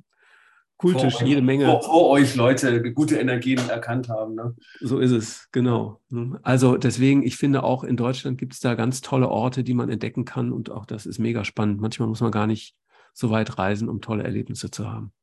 kultisch 0.75 1.19
vor 1.19 1.25
jede 1.25 1.41
Menge. 1.41 1.67
Vor, 1.67 1.83
vor, 1.83 2.09
euch 2.09 2.35
Leute 2.35 2.91
gute 2.91 3.15
Energien 3.15 3.61
erkannt 3.69 4.09
haben. 4.09 4.35
Ne? 4.35 4.53
So 4.81 4.99
ist 4.99 5.11
es, 5.11 5.47
genau. 5.53 6.01
Also 6.43 6.75
deswegen, 6.75 7.23
ich 7.23 7.37
finde 7.37 7.63
auch 7.63 7.85
in 7.85 7.95
Deutschland 7.95 8.37
gibt 8.37 8.55
es 8.55 8.59
da 8.59 8.75
ganz 8.75 8.99
tolle 8.99 9.29
Orte, 9.29 9.63
die 9.63 9.73
man 9.73 9.89
entdecken 9.89 10.25
kann 10.25 10.51
und 10.51 10.69
auch 10.69 10.85
das 10.85 11.05
ist 11.05 11.17
mega 11.17 11.45
spannend. 11.45 11.79
Manchmal 11.79 12.09
muss 12.09 12.19
man 12.19 12.31
gar 12.31 12.45
nicht 12.45 12.75
so 13.13 13.29
weit 13.29 13.57
reisen, 13.57 13.87
um 13.87 14.01
tolle 14.01 14.23
Erlebnisse 14.23 14.69
zu 14.69 14.91
haben. 14.91 15.13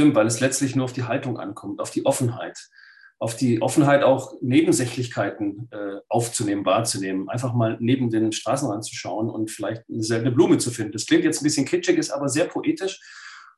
Stimmt, 0.00 0.14
weil 0.14 0.26
es 0.26 0.40
letztlich 0.40 0.74
nur 0.74 0.86
auf 0.86 0.94
die 0.94 1.02
Haltung 1.02 1.38
ankommt, 1.38 1.78
auf 1.78 1.90
die 1.90 2.06
Offenheit, 2.06 2.70
auf 3.18 3.36
die 3.36 3.60
Offenheit 3.60 4.02
auch 4.02 4.32
Nebensächlichkeiten 4.40 5.68
äh, 5.72 5.98
aufzunehmen, 6.08 6.64
wahrzunehmen, 6.64 7.28
einfach 7.28 7.52
mal 7.52 7.76
neben 7.80 8.08
den 8.08 8.32
Straßenrand 8.32 8.82
zu 8.82 8.94
schauen 8.94 9.28
und 9.28 9.50
vielleicht 9.50 9.82
eine 9.90 10.02
seltene 10.02 10.30
Blume 10.30 10.56
zu 10.56 10.70
finden. 10.70 10.92
Das 10.92 11.04
klingt 11.04 11.24
jetzt 11.24 11.42
ein 11.42 11.44
bisschen 11.44 11.66
kitschig, 11.66 11.98
ist 11.98 12.12
aber 12.12 12.30
sehr 12.30 12.46
poetisch. 12.46 12.98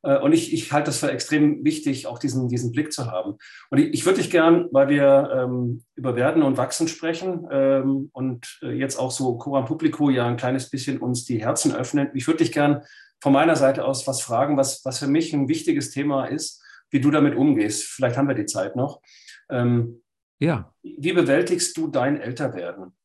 Äh, 0.03 0.19
und 0.19 0.33
ich, 0.33 0.53
ich 0.53 0.73
halte 0.73 0.87
das 0.87 0.99
für 0.99 1.13
extrem 1.13 1.65
wichtig, 1.65 2.09
auch 2.09 2.19
diesen, 2.19 2.49
diesen 2.49 2.73
Blick 2.73 2.93
zu 2.93 3.09
haben. 3.09 3.37
Und 3.71 3.79
ich, 3.79 3.95
ich 3.95 4.05
würde 4.05 4.19
dich 4.19 4.33
gern, 4.33 4.67
weil 4.73 4.89
wir 4.89 5.31
ähm, 5.33 5.85
über 5.95 6.17
Werden 6.17 6.43
und 6.43 6.57
Wachsen 6.57 6.89
sprechen 6.89 7.47
ähm, 7.53 8.11
und 8.13 8.59
äh, 8.65 8.73
jetzt 8.73 8.97
auch 8.97 9.13
so 9.13 9.39
Coram 9.39 9.67
Publico 9.67 10.11
ja 10.11 10.27
ein 10.27 10.37
kleines 10.37 10.71
bisschen 10.71 10.99
uns 10.99 11.25
die 11.25 11.41
Herzen 11.41 11.73
öffnen, 11.73 12.11
ich 12.15 12.27
würde 12.27 12.39
dich 12.39 12.51
gern 12.51 12.83
von 13.23 13.33
meiner 13.33 13.55
Seite 13.55 13.85
aus 13.85 14.07
was 14.09 14.21
fragen, 14.21 14.57
was, 14.57 14.85
was 14.85 14.99
für 14.99 15.07
mich 15.07 15.33
ein 15.33 15.49
wichtiges 15.49 15.93
Thema 15.93 16.27
ist, 16.27 16.61
wie 16.91 17.01
du 17.01 17.13
damit 17.13 17.37
umgehst. 17.37 17.85
Vielleicht 17.85 18.17
haben 18.17 18.27
wir 18.27 18.35
die 18.35 18.47
Zeit 18.47 18.75
noch. 18.75 19.01
Ähm, 19.49 20.03
ja. 20.41 20.75
Wie 20.83 21.13
bewältigst 21.13 21.77
du 21.77 21.87
dein 21.87 22.21
Älterwerden? 22.21 22.97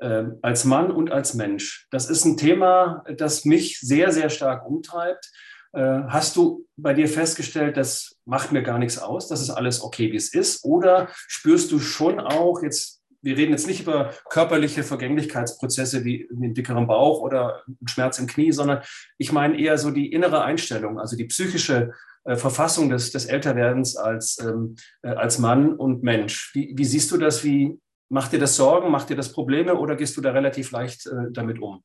Ähm, 0.00 0.38
als 0.40 0.64
Mann 0.64 0.90
und 0.90 1.12
als 1.12 1.34
Mensch. 1.34 1.86
Das 1.90 2.08
ist 2.08 2.24
ein 2.24 2.38
Thema, 2.38 3.04
das 3.18 3.44
mich 3.44 3.78
sehr, 3.80 4.10
sehr 4.10 4.30
stark 4.30 4.66
umtreibt. 4.66 5.30
Äh, 5.72 6.00
hast 6.08 6.36
du 6.36 6.66
bei 6.76 6.94
dir 6.94 7.06
festgestellt, 7.06 7.76
das 7.76 8.16
macht 8.24 8.52
mir 8.52 8.62
gar 8.62 8.78
nichts 8.78 8.98
aus, 8.98 9.28
das 9.28 9.42
ist 9.42 9.50
alles 9.50 9.82
okay, 9.82 10.10
wie 10.12 10.16
es 10.16 10.32
ist? 10.32 10.64
Oder 10.64 11.08
spürst 11.12 11.70
du 11.72 11.78
schon 11.78 12.20
auch, 12.20 12.62
jetzt, 12.62 12.97
wir 13.22 13.36
reden 13.36 13.52
jetzt 13.52 13.66
nicht 13.66 13.80
über 13.82 14.12
körperliche 14.30 14.82
Vergänglichkeitsprozesse 14.82 16.04
wie 16.04 16.28
einen 16.30 16.54
dickeren 16.54 16.86
Bauch 16.86 17.20
oder 17.20 17.62
einen 17.66 17.88
Schmerz 17.88 18.18
im 18.18 18.26
Knie, 18.26 18.52
sondern 18.52 18.82
ich 19.18 19.32
meine 19.32 19.58
eher 19.58 19.78
so 19.78 19.90
die 19.90 20.12
innere 20.12 20.42
Einstellung, 20.42 20.98
also 20.98 21.16
die 21.16 21.24
psychische 21.24 21.92
äh, 22.24 22.36
Verfassung 22.36 22.90
des, 22.90 23.10
des 23.10 23.26
Älterwerdens 23.26 23.96
als, 23.96 24.38
ähm, 24.40 24.76
äh, 25.02 25.08
als 25.08 25.38
Mann 25.38 25.74
und 25.74 26.02
Mensch. 26.02 26.54
Wie, 26.54 26.72
wie, 26.76 26.84
siehst 26.84 27.10
du 27.10 27.16
das? 27.16 27.42
Wie 27.42 27.78
macht 28.08 28.32
dir 28.32 28.38
das 28.38 28.56
Sorgen? 28.56 28.90
Macht 28.90 29.10
dir 29.10 29.16
das 29.16 29.32
Probleme 29.32 29.74
oder 29.74 29.96
gehst 29.96 30.16
du 30.16 30.20
da 30.20 30.32
relativ 30.32 30.70
leicht 30.70 31.06
äh, 31.06 31.30
damit 31.30 31.60
um? 31.60 31.82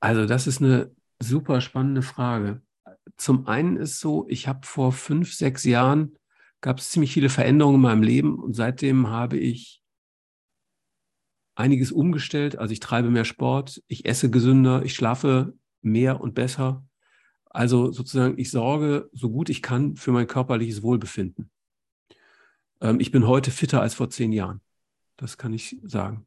Also 0.00 0.26
das 0.26 0.46
ist 0.46 0.60
eine 0.62 0.90
super 1.20 1.60
spannende 1.60 2.02
Frage. 2.02 2.62
Zum 3.16 3.46
einen 3.46 3.76
ist 3.76 4.00
so, 4.00 4.26
ich 4.28 4.48
habe 4.48 4.66
vor 4.66 4.92
fünf, 4.92 5.34
sechs 5.34 5.64
Jahren 5.64 6.16
gab 6.64 6.78
es 6.78 6.90
ziemlich 6.90 7.12
viele 7.12 7.28
Veränderungen 7.28 7.74
in 7.74 7.82
meinem 7.82 8.02
Leben 8.02 8.38
und 8.38 8.54
seitdem 8.54 9.08
habe 9.08 9.36
ich 9.36 9.82
einiges 11.54 11.92
umgestellt. 11.92 12.56
Also 12.56 12.72
ich 12.72 12.80
treibe 12.80 13.10
mehr 13.10 13.26
Sport, 13.26 13.82
ich 13.86 14.06
esse 14.06 14.30
gesünder, 14.30 14.82
ich 14.82 14.94
schlafe 14.94 15.52
mehr 15.82 16.22
und 16.22 16.34
besser. 16.34 16.82
Also 17.50 17.92
sozusagen, 17.92 18.38
ich 18.38 18.50
sorge 18.50 19.10
so 19.12 19.28
gut 19.28 19.50
ich 19.50 19.60
kann 19.60 19.96
für 19.96 20.10
mein 20.10 20.26
körperliches 20.26 20.82
Wohlbefinden. 20.82 21.50
Ähm, 22.80 22.98
ich 22.98 23.10
bin 23.10 23.26
heute 23.26 23.50
fitter 23.50 23.82
als 23.82 23.92
vor 23.92 24.08
zehn 24.08 24.32
Jahren. 24.32 24.62
Das 25.18 25.36
kann 25.36 25.52
ich 25.52 25.76
sagen. 25.84 26.26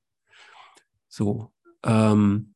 So. 1.08 1.52
Ähm, 1.82 2.54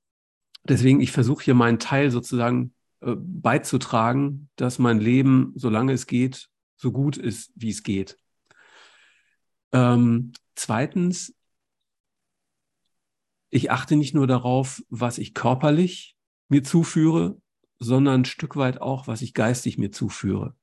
deswegen, 0.65 1.01
ich 1.01 1.11
versuche 1.11 1.45
hier 1.45 1.55
meinen 1.55 1.79
Teil 1.79 2.11
sozusagen 2.11 2.75
äh, 2.99 3.15
beizutragen, 3.17 4.51
dass 4.55 4.77
mein 4.77 4.99
Leben, 4.99 5.51
solange 5.55 5.93
es 5.93 6.05
geht, 6.05 6.50
so 6.82 6.91
gut 6.91 7.15
ist, 7.15 7.51
wie 7.55 7.69
es 7.69 7.84
geht. 7.84 8.17
Ähm, 9.71 10.34
zweitens, 10.55 11.36
ich 13.51 13.69
achte 13.69 13.95
nicht 13.95 14.15
nur 14.15 14.25
darauf, 14.25 14.84
was 14.89 15.19
ich 15.19 15.36
körperlich 15.36 16.17
mir 16.49 16.63
zuführe, 16.63 17.39
sondern 17.77 18.21
ein 18.21 18.25
Stück 18.25 18.55
weit 18.55 18.82
auch, 18.82 19.07
was 19.07 19.21
ich 19.21 19.36
geistig 19.36 19.77
mir 19.77 19.91
zuführe. 19.91 20.55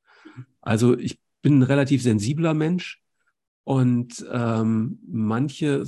Also 0.61 0.99
ich 0.99 1.21
bin 1.41 1.61
ein 1.61 1.62
relativ 1.62 2.03
sensibler 2.03 2.53
Mensch 2.53 3.01
und 3.62 4.27
ähm, 4.33 4.99
manche, 5.07 5.85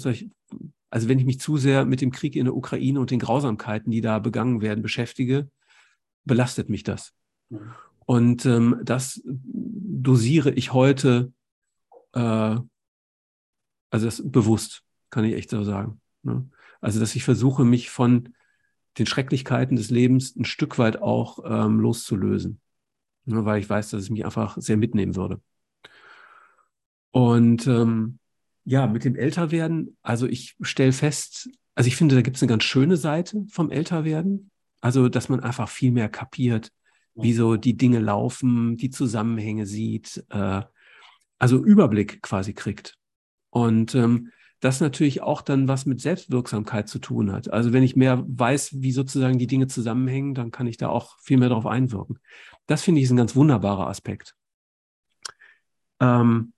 also 0.91 1.09
wenn 1.09 1.19
ich 1.19 1.25
mich 1.25 1.41
zu 1.41 1.57
sehr 1.57 1.85
mit 1.85 2.01
dem 2.01 2.13
Krieg 2.13 2.37
in 2.37 2.45
der 2.45 2.55
Ukraine 2.55 3.01
und 3.01 3.11
den 3.11 3.19
Grausamkeiten, 3.19 3.91
die 3.91 4.01
da 4.01 4.21
begangen 4.21 4.61
werden, 4.61 4.83
beschäftige, 4.83 5.51
belastet 6.25 6.69
mich 6.69 6.85
das. 6.85 7.15
Und 8.07 8.45
ähm, 8.47 8.81
das 8.83 9.23
dosiere 10.03 10.51
ich 10.51 10.73
heute, 10.73 11.33
äh, 12.13 12.57
also 13.91 14.07
das 14.07 14.23
bewusst, 14.25 14.83
kann 15.11 15.25
ich 15.25 15.35
echt 15.35 15.51
so 15.51 15.63
sagen. 15.65 16.01
Ne? 16.23 16.49
Also 16.81 17.01
dass 17.01 17.15
ich 17.15 17.25
versuche, 17.25 17.65
mich 17.65 17.91
von 17.91 18.35
den 18.99 19.07
Schrecklichkeiten 19.07 19.77
des 19.77 19.91
Lebens 19.91 20.35
ein 20.37 20.45
Stück 20.45 20.79
weit 20.79 21.01
auch 21.01 21.39
ähm, 21.45 21.81
loszulösen. 21.81 22.61
Ne, 23.27 23.45
weil 23.45 23.61
ich 23.61 23.69
weiß, 23.69 23.91
dass 23.91 24.03
es 24.03 24.11
mich 24.11 24.25
einfach 24.25 24.57
sehr 24.59 24.77
mitnehmen 24.77 25.15
würde. 25.15 25.41
Und 27.13 27.67
ähm, 27.67 28.19
ja, 28.65 28.87
mit 28.87 29.05
dem 29.05 29.17
Älterwerden, 29.17 29.97
also 30.03 30.27
ich 30.27 30.57
stelle 30.61 30.93
fest, 30.93 31.49
also 31.75 31.89
ich 31.89 31.97
finde, 31.97 32.15
da 32.15 32.23
gibt 32.23 32.37
es 32.37 32.43
eine 32.43 32.51
ganz 32.51 32.65
schöne 32.65 32.97
Seite 32.97 33.45
vom 33.51 33.71
Älterwerden. 33.71 34.51
Also, 34.81 35.09
dass 35.09 35.29
man 35.29 35.41
einfach 35.41 35.69
viel 35.69 35.93
mehr 35.93 36.09
kapiert, 36.09 36.73
wie 37.23 37.33
so 37.33 37.57
die 37.57 37.77
Dinge 37.77 37.99
laufen, 37.99 38.77
die 38.77 38.91
Zusammenhänge 38.91 39.67
sieht, 39.67 40.25
äh, 40.31 40.63
also 41.39 41.63
Überblick 41.65 42.23
quasi 42.23 42.55
kriegt. 42.55 42.99
Und 43.51 43.95
ähm, 43.95 44.31
das 44.61 44.81
natürlich 44.81 45.23
auch 45.23 45.41
dann 45.41 45.69
was 45.69 45.87
mit 45.87 46.01
Selbstwirksamkeit 46.01 46.89
zu 46.89 46.99
tun 46.99 47.33
hat. 47.33 47.51
Also 47.51 47.73
wenn 47.73 47.83
ich 47.83 47.97
mehr 47.97 48.25
weiß, 48.29 48.83
wie 48.83 48.93
sozusagen 48.93 49.39
die 49.39 49.47
Dinge 49.47 49.67
zusammenhängen, 49.67 50.35
dann 50.35 50.51
kann 50.51 50.67
ich 50.67 50.77
da 50.77 50.89
auch 50.89 51.19
viel 51.21 51.39
mehr 51.39 51.49
darauf 51.49 51.67
einwirken. 51.67 52.19
Das 52.67 52.83
finde 52.83 53.01
ich 53.01 53.07
ist 53.07 53.11
ein 53.11 53.17
ganz 53.17 53.35
wunderbarer 53.35 53.87
Aspekt. 53.87 54.37
Ähm, 55.99 56.53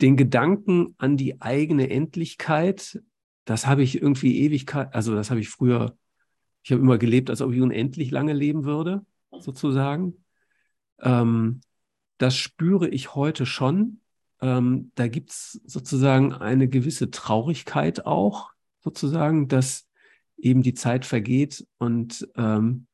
den 0.00 0.16
Gedanken 0.16 0.94
an 0.98 1.16
die 1.16 1.40
eigene 1.40 1.88
Endlichkeit, 1.88 3.00
das 3.44 3.66
habe 3.66 3.82
ich 3.82 4.00
irgendwie 4.00 4.40
Ewigkeit, 4.40 4.92
also 4.94 5.14
das 5.14 5.30
habe 5.30 5.40
ich 5.40 5.48
früher, 5.48 5.96
ich 6.62 6.72
habe 6.72 6.82
immer 6.82 6.98
gelebt, 6.98 7.30
als 7.30 7.40
ob 7.42 7.52
ich 7.52 7.60
unendlich 7.60 8.10
lange 8.10 8.32
leben 8.32 8.64
würde, 8.64 9.04
sozusagen. 9.38 10.24
Ähm, 11.00 11.60
das 12.18 12.36
spüre 12.36 12.88
ich 12.88 13.14
heute 13.14 13.46
schon, 13.46 14.00
ähm, 14.40 14.92
da 14.94 15.08
gibt 15.08 15.30
es 15.30 15.60
sozusagen 15.64 16.32
eine 16.32 16.68
gewisse 16.68 17.10
Traurigkeit 17.10 18.06
auch, 18.06 18.50
sozusagen, 18.80 19.48
dass 19.48 19.86
eben 20.36 20.62
die 20.62 20.74
Zeit 20.74 21.04
vergeht 21.04 21.66
und 21.78 22.28
ähm, 22.36 22.86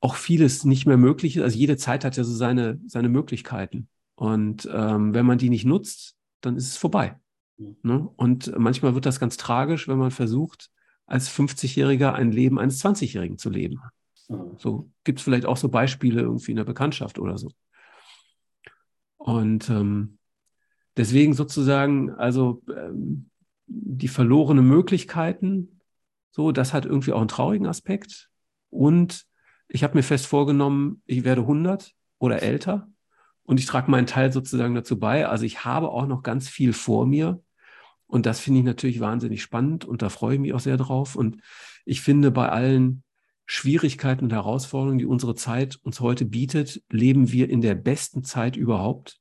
auch 0.00 0.14
vieles 0.14 0.64
nicht 0.64 0.86
mehr 0.86 0.96
möglich 0.96 1.36
ist. 1.36 1.42
Also 1.42 1.58
jede 1.58 1.76
Zeit 1.76 2.04
hat 2.04 2.16
ja 2.16 2.24
so 2.24 2.34
seine, 2.34 2.80
seine 2.86 3.08
Möglichkeiten. 3.08 3.88
Und 4.14 4.68
ähm, 4.72 5.14
wenn 5.14 5.26
man 5.26 5.38
die 5.38 5.50
nicht 5.50 5.64
nutzt, 5.64 6.16
dann 6.40 6.56
ist 6.56 6.68
es 6.68 6.76
vorbei. 6.76 7.18
Ne? 7.56 8.08
Und 8.16 8.56
manchmal 8.56 8.94
wird 8.94 9.06
das 9.06 9.20
ganz 9.20 9.36
tragisch, 9.36 9.88
wenn 9.88 9.98
man 9.98 10.10
versucht, 10.10 10.70
als 11.08 11.28
50-Jähriger 11.28 12.12
ein 12.12 12.30
Leben 12.30 12.60
eines 12.60 12.84
20-Jährigen 12.84 13.38
zu 13.38 13.50
leben. 13.50 13.80
So 14.58 14.90
gibt 15.02 15.18
es 15.18 15.24
vielleicht 15.24 15.46
auch 15.46 15.56
so 15.56 15.68
Beispiele 15.68 16.20
irgendwie 16.20 16.52
in 16.52 16.56
der 16.58 16.64
Bekanntschaft 16.64 17.18
oder 17.18 17.36
so. 17.38 17.50
Und 19.16 19.68
ähm, 19.68 20.18
Deswegen 20.98 21.32
sozusagen, 21.32 22.10
also 22.10 22.60
ähm, 22.76 23.30
die 23.68 24.08
verlorene 24.08 24.62
Möglichkeiten, 24.62 25.80
so, 26.32 26.50
das 26.50 26.74
hat 26.74 26.86
irgendwie 26.86 27.12
auch 27.12 27.20
einen 27.20 27.28
traurigen 27.28 27.68
Aspekt. 27.68 28.28
Und 28.68 29.24
ich 29.68 29.84
habe 29.84 29.96
mir 29.96 30.02
fest 30.02 30.26
vorgenommen, 30.26 31.00
ich 31.06 31.22
werde 31.22 31.42
100 31.42 31.94
oder 32.18 32.42
älter 32.42 32.88
und 33.44 33.60
ich 33.60 33.66
trage 33.66 33.90
meinen 33.90 34.08
Teil 34.08 34.32
sozusagen 34.32 34.74
dazu 34.74 34.98
bei. 34.98 35.28
Also 35.28 35.44
ich 35.44 35.64
habe 35.64 35.88
auch 35.88 36.06
noch 36.06 36.24
ganz 36.24 36.48
viel 36.48 36.72
vor 36.72 37.06
mir. 37.06 37.40
Und 38.08 38.26
das 38.26 38.40
finde 38.40 38.60
ich 38.60 38.64
natürlich 38.64 39.00
wahnsinnig 39.00 39.42
spannend 39.42 39.84
und 39.84 40.02
da 40.02 40.08
freue 40.08 40.34
ich 40.34 40.40
mich 40.40 40.54
auch 40.54 40.60
sehr 40.60 40.78
drauf. 40.78 41.14
Und 41.14 41.42
ich 41.84 42.00
finde, 42.00 42.30
bei 42.30 42.48
allen 42.48 43.04
Schwierigkeiten 43.44 44.24
und 44.24 44.32
Herausforderungen, 44.32 44.98
die 44.98 45.06
unsere 45.06 45.34
Zeit 45.34 45.78
uns 45.82 46.00
heute 46.00 46.24
bietet, 46.24 46.82
leben 46.90 47.32
wir 47.32 47.48
in 47.48 47.60
der 47.60 47.74
besten 47.74 48.24
Zeit 48.24 48.56
überhaupt. 48.56 49.20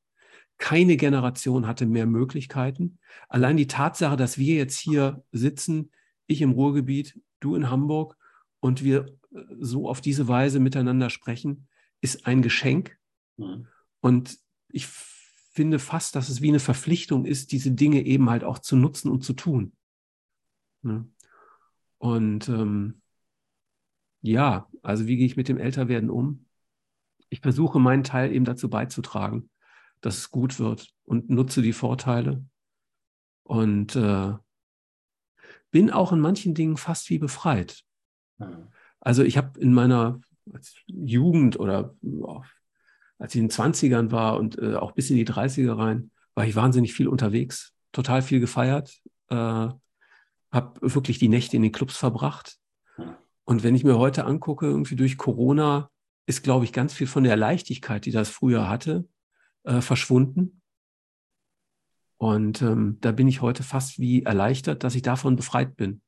Keine 0.57 0.97
Generation 0.97 1.67
hatte 1.67 1.85
mehr 1.85 2.05
Möglichkeiten. 2.05 2.97
Allein 3.29 3.57
die 3.57 3.67
Tatsache, 3.67 4.17
dass 4.17 4.37
wir 4.37 4.55
jetzt 4.55 4.79
hier 4.79 5.23
sitzen, 5.31 5.91
ich 6.25 6.41
im 6.41 6.51
Ruhrgebiet, 6.51 7.19
du 7.39 7.55
in 7.55 7.69
Hamburg 7.69 8.17
und 8.59 8.83
wir 8.83 9.05
äh, 9.31 9.39
so 9.59 9.87
auf 9.87 10.01
diese 10.01 10.27
Weise 10.27 10.59
miteinander 10.59 11.09
sprechen, 11.09 11.67
ist 12.01 12.25
ein 12.25 12.41
Geschenk. 12.41 12.97
Mhm. 13.37 13.67
Und 13.99 14.37
ich 14.69 14.87
finde 15.57 15.79
fast, 15.79 16.15
dass 16.15 16.29
es 16.29 16.39
wie 16.39 16.49
eine 16.49 16.59
Verpflichtung 16.59 17.25
ist, 17.25 17.51
diese 17.51 17.71
Dinge 17.71 18.03
eben 18.03 18.29
halt 18.29 18.43
auch 18.43 18.59
zu 18.59 18.75
nutzen 18.75 19.09
und 19.09 19.23
zu 19.23 19.33
tun. 19.33 19.73
Ne? 20.83 21.09
Und 21.97 22.47
ähm, 22.47 23.01
ja, 24.21 24.69
also 24.83 25.07
wie 25.07 25.17
gehe 25.17 25.25
ich 25.25 25.35
mit 25.35 25.47
dem 25.47 25.57
Älterwerden 25.57 26.11
um? 26.11 26.45
Ich 27.29 27.41
versuche 27.41 27.79
meinen 27.79 28.03
Teil 28.03 28.31
eben 28.31 28.45
dazu 28.45 28.69
beizutragen, 28.69 29.49
dass 29.99 30.19
es 30.19 30.29
gut 30.29 30.59
wird 30.59 30.93
und 31.05 31.31
nutze 31.31 31.63
die 31.63 31.73
Vorteile. 31.73 32.45
Und 33.41 33.95
äh, 33.95 34.33
bin 35.71 35.89
auch 35.89 36.13
in 36.13 36.19
manchen 36.19 36.53
Dingen 36.53 36.77
fast 36.77 37.09
wie 37.09 37.17
befreit. 37.17 37.83
Mhm. 38.37 38.67
Also 38.99 39.23
ich 39.23 39.37
habe 39.37 39.59
in 39.59 39.73
meiner 39.73 40.21
Jugend 40.85 41.59
oder 41.59 41.95
als 43.19 43.33
ich 43.33 43.41
in 43.41 43.47
den 43.47 43.51
20ern 43.51 44.11
war 44.11 44.37
und 44.37 44.57
äh, 44.59 44.75
auch 44.75 44.91
bis 44.91 45.09
in 45.09 45.17
die 45.17 45.25
30er 45.25 45.77
rein, 45.77 46.11
war 46.35 46.45
ich 46.45 46.55
wahnsinnig 46.55 46.93
viel 46.93 47.07
unterwegs, 47.07 47.73
total 47.91 48.21
viel 48.21 48.39
gefeiert, 48.39 49.01
äh, 49.29 49.35
habe 49.35 49.73
wirklich 50.81 51.19
die 51.19 51.29
Nächte 51.29 51.55
in 51.55 51.63
den 51.63 51.71
Clubs 51.71 51.97
verbracht. 51.97 52.57
Und 53.43 53.63
wenn 53.63 53.75
ich 53.75 53.83
mir 53.83 53.97
heute 53.97 54.25
angucke, 54.25 54.65
irgendwie 54.65 54.95
durch 54.95 55.17
Corona 55.17 55.89
ist, 56.25 56.43
glaube 56.43 56.65
ich, 56.65 56.73
ganz 56.73 56.93
viel 56.93 57.07
von 57.07 57.23
der 57.23 57.37
Leichtigkeit, 57.37 58.05
die 58.05 58.11
das 58.11 58.29
früher 58.29 58.69
hatte, 58.69 59.07
äh, 59.63 59.81
verschwunden. 59.81 60.61
Und 62.17 62.61
ähm, 62.61 62.97
da 63.01 63.11
bin 63.11 63.27
ich 63.27 63.41
heute 63.41 63.63
fast 63.63 63.99
wie 63.99 64.23
erleichtert, 64.23 64.83
dass 64.83 64.95
ich 64.95 65.01
davon 65.01 65.35
befreit 65.35 65.75
bin. 65.75 66.01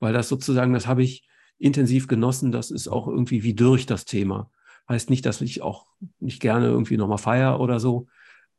Weil 0.00 0.12
das 0.12 0.28
sozusagen, 0.28 0.72
das 0.72 0.86
habe 0.86 1.02
ich 1.02 1.28
intensiv 1.58 2.08
genossen, 2.08 2.50
das 2.50 2.70
ist 2.70 2.88
auch 2.88 3.06
irgendwie 3.06 3.44
wie 3.44 3.54
durch 3.54 3.86
das 3.86 4.04
Thema. 4.04 4.50
Heißt 4.88 5.10
nicht, 5.10 5.24
dass 5.26 5.40
ich 5.40 5.62
auch 5.62 5.86
nicht 6.18 6.40
gerne 6.40 6.66
irgendwie 6.66 6.96
nochmal 6.96 7.18
feiere 7.18 7.60
oder 7.60 7.80
so, 7.80 8.06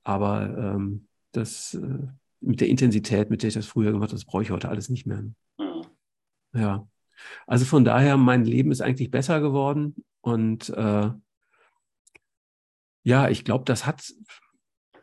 aber 0.04 0.58
ähm, 0.58 1.08
das 1.32 1.74
äh, 1.76 2.08
mit 2.42 2.62
der 2.62 2.70
Intensität, 2.70 3.30
mit 3.30 3.42
der 3.42 3.50
ich 3.50 3.54
das 3.54 3.66
früher 3.66 3.92
gemacht 3.92 4.10
habe, 4.10 4.20
das 4.20 4.26
brauche 4.26 4.44
ich 4.44 4.52
heute 4.52 4.70
alles 4.70 4.90
nicht 4.90 5.06
mehr. 5.06 5.24
Mhm. 5.58 5.86
Ja. 6.54 6.88
Also 7.48 7.66
von 7.66 7.86
daher, 7.86 8.18
mein 8.18 8.44
Leben 8.44 8.72
ist 8.72 8.82
eigentlich 8.82 9.12
besser 9.12 9.40
geworden 9.40 10.04
und 10.22 10.70
äh, 10.70 11.10
ja, 13.04 13.30
ich 13.30 13.44
glaube, 13.44 13.66
das 13.66 13.86
hat, 13.86 14.14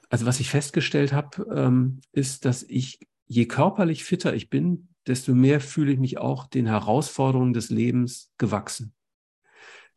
also 0.08 0.26
was 0.26 0.40
ich 0.40 0.48
festgestellt 0.48 1.12
habe, 1.12 1.46
ähm, 1.54 2.00
ist, 2.12 2.44
dass 2.44 2.62
ich, 2.62 2.98
je 3.26 3.46
körperlich 3.46 4.04
fitter 4.04 4.34
ich 4.34 4.50
bin, 4.50 4.88
desto 5.06 5.34
mehr 5.34 5.60
fühle 5.60 5.92
ich 5.92 5.98
mich 5.98 6.18
auch 6.18 6.46
den 6.46 6.66
Herausforderungen 6.66 7.52
des 7.52 7.70
Lebens 7.70 8.32
gewachsen. 8.38 8.94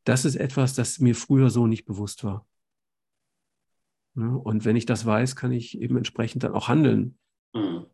Das 0.03 0.25
ist 0.25 0.35
etwas, 0.35 0.73
das 0.75 0.99
mir 0.99 1.15
früher 1.15 1.49
so 1.49 1.67
nicht 1.67 1.85
bewusst 1.85 2.23
war. 2.23 2.45
Und 4.15 4.65
wenn 4.65 4.75
ich 4.75 4.85
das 4.85 5.05
weiß, 5.05 5.35
kann 5.35 5.51
ich 5.51 5.79
eben 5.79 5.97
entsprechend 5.97 6.43
dann 6.43 6.53
auch 6.53 6.67
handeln. 6.67 7.17
Mhm. 7.53 7.85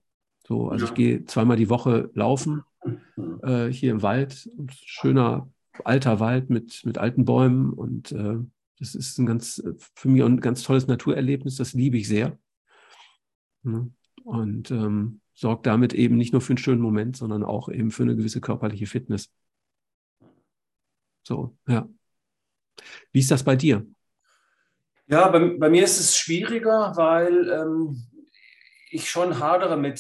So, 0.46 0.70
also 0.70 0.86
ja. 0.86 0.92
ich 0.92 0.96
gehe 0.96 1.26
zweimal 1.26 1.58
die 1.58 1.70
Woche 1.70 2.10
laufen 2.14 2.64
mhm. 3.16 3.40
äh, 3.44 3.72
hier 3.72 3.92
im 3.92 4.02
Wald. 4.02 4.50
Schöner 4.72 5.50
alter 5.86 6.20
Wald 6.20 6.50
mit, 6.50 6.82
mit 6.86 6.98
alten 6.98 7.26
Bäumen 7.26 7.72
und 7.72 8.12
äh, 8.12 8.38
das 8.80 8.96
ist 8.96 9.18
ein 9.18 9.26
ganz, 9.26 9.62
für 9.96 10.08
mich 10.08 10.24
ein 10.24 10.40
ganz 10.40 10.64
tolles 10.64 10.88
Naturerlebnis, 10.88 11.58
das 11.58 11.74
liebe 11.74 11.98
ich 11.98 12.08
sehr. 12.08 12.38
Und 14.24 14.72
ähm, 14.72 15.22
sorgt 15.34 15.66
damit 15.66 15.94
eben 15.94 16.16
nicht 16.16 16.32
nur 16.32 16.42
für 16.42 16.52
einen 16.52 16.58
schönen 16.58 16.82
Moment, 16.82 17.18
sondern 17.18 17.44
auch 17.44 17.70
eben 17.70 17.92
für 17.92 18.04
eine 18.04 18.16
gewisse 18.16 18.40
körperliche 18.40 18.88
Fitness. 18.88 19.32
So, 21.24 21.58
ja. 21.68 21.88
Wie 23.12 23.20
ist 23.20 23.32
das 23.32 23.44
bei 23.44 23.56
dir? 23.56 23.86
Ja, 25.08 25.28
bei, 25.30 25.40
bei 25.58 25.70
mir 25.70 25.84
ist 25.84 26.00
es 26.00 26.18
schwieriger, 26.18 26.94
weil 26.96 27.50
ähm, 27.50 28.06
ich 28.92 29.10
schon 29.10 29.40
hadere 29.40 29.78
mit, 29.78 30.00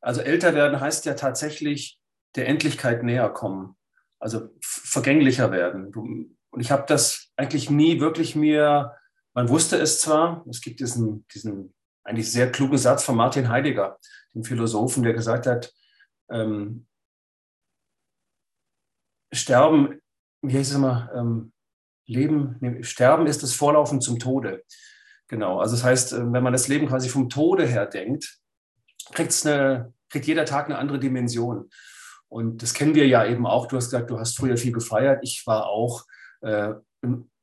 also 0.00 0.20
älter 0.20 0.54
werden 0.54 0.80
heißt 0.80 1.06
ja 1.06 1.14
tatsächlich 1.14 2.00
der 2.36 2.46
Endlichkeit 2.48 3.02
näher 3.02 3.30
kommen, 3.30 3.76
also 4.20 4.50
vergänglicher 4.60 5.50
werden. 5.50 5.92
Und 6.50 6.60
ich 6.60 6.70
habe 6.70 6.84
das 6.86 7.32
eigentlich 7.36 7.70
nie 7.70 8.00
wirklich 8.00 8.36
mir, 8.36 8.96
man 9.34 9.48
wusste 9.48 9.76
es 9.76 10.00
zwar, 10.00 10.44
es 10.48 10.60
gibt 10.60 10.80
diesen, 10.80 11.26
diesen 11.34 11.74
eigentlich 12.04 12.30
sehr 12.30 12.50
klugen 12.50 12.78
Satz 12.78 13.02
von 13.04 13.16
Martin 13.16 13.48
Heidegger, 13.48 13.98
dem 14.34 14.44
Philosophen, 14.44 15.02
der 15.02 15.14
gesagt 15.14 15.46
hat, 15.46 15.72
ähm, 16.30 16.86
Sterben, 19.32 20.00
wie 20.42 20.56
heißt 20.56 20.70
es 20.70 20.76
immer, 20.76 21.10
ähm, 21.14 21.52
Leben, 22.06 22.56
nee, 22.60 22.82
Sterben 22.82 23.26
ist 23.26 23.42
das 23.42 23.52
Vorlaufen 23.52 24.00
zum 24.00 24.18
Tode. 24.18 24.62
Genau, 25.28 25.58
also 25.58 25.74
das 25.74 25.84
heißt, 25.84 26.12
äh, 26.12 26.32
wenn 26.32 26.42
man 26.42 26.52
das 26.52 26.68
Leben 26.68 26.86
quasi 26.86 27.08
vom 27.08 27.28
Tode 27.28 27.66
her 27.66 27.86
denkt, 27.86 28.38
eine, 29.14 29.92
kriegt 30.10 30.26
jeder 30.26 30.44
Tag 30.44 30.66
eine 30.66 30.78
andere 30.78 30.98
Dimension. 30.98 31.70
Und 32.28 32.62
das 32.62 32.74
kennen 32.74 32.94
wir 32.94 33.06
ja 33.06 33.24
eben 33.24 33.46
auch. 33.46 33.66
Du 33.66 33.76
hast 33.76 33.86
gesagt, 33.86 34.10
du 34.10 34.18
hast 34.18 34.36
früher 34.36 34.56
viel 34.56 34.72
gefeiert. 34.72 35.20
Ich 35.22 35.44
war 35.46 35.66
auch 35.66 36.04
äh, 36.40 36.74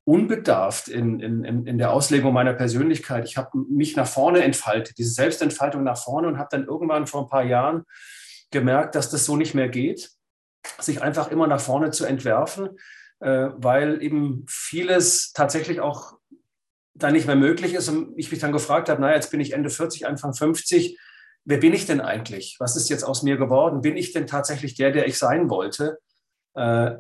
unbedarft 0.06 0.90
in, 0.90 1.20
in, 1.20 1.66
in 1.66 1.78
der 1.78 1.94
Auslegung 1.94 2.34
meiner 2.34 2.54
Persönlichkeit. 2.54 3.26
Ich 3.26 3.38
habe 3.38 3.58
mich 3.70 3.96
nach 3.96 4.08
vorne 4.08 4.44
entfaltet, 4.44 4.98
diese 4.98 5.14
Selbstentfaltung 5.14 5.84
nach 5.84 5.98
vorne 5.98 6.28
und 6.28 6.38
habe 6.38 6.50
dann 6.52 6.66
irgendwann 6.66 7.08
vor 7.08 7.22
ein 7.24 7.30
paar 7.30 7.44
Jahren 7.44 7.84
gemerkt, 8.52 8.96
dass 8.96 9.10
das 9.10 9.26
so 9.26 9.38
nicht 9.38 9.56
mehr 9.56 9.70
geht, 9.70 10.12
sich 10.80 11.02
einfach 11.02 11.32
immer 11.32 11.48
nach 11.48 11.62
vorne 11.62 11.92
zu 11.92 12.06
entwerfen, 12.06 12.70
äh, 13.24 13.52
weil 13.56 14.04
eben 14.04 14.46
vieles 14.50 15.32
tatsächlich 15.32 15.80
auch 15.80 16.18
da 16.94 17.10
nicht 17.10 17.26
mehr 17.26 17.36
möglich 17.36 17.74
ist 17.74 17.90
und 17.90 18.14
ich 18.18 18.30
mich 18.30 18.40
dann 18.40 18.52
gefragt 18.52 18.90
habe, 18.90 19.02
naja, 19.02 19.16
jetzt 19.16 19.32
bin 19.32 19.40
ich 19.40 19.54
Ende 19.54 19.70
40, 19.70 20.06
Anfang 20.06 20.34
50, 20.34 21.00
wer 21.46 21.58
bin 21.58 21.74
ich 21.74 21.86
denn 21.86 22.02
eigentlich? 22.02 22.58
Was 22.60 22.76
ist 22.76 22.90
jetzt 22.90 23.04
aus 23.04 23.24
mir 23.24 23.38
geworden? 23.38 23.82
Bin 23.82 23.98
ich 23.98 24.12
denn 24.12 24.28
tatsächlich 24.28 24.76
der, 24.76 24.92
der 24.92 25.08
ich 25.08 25.18
sein 25.18 25.50
wollte? 25.50 26.00
Äh, 26.54 26.92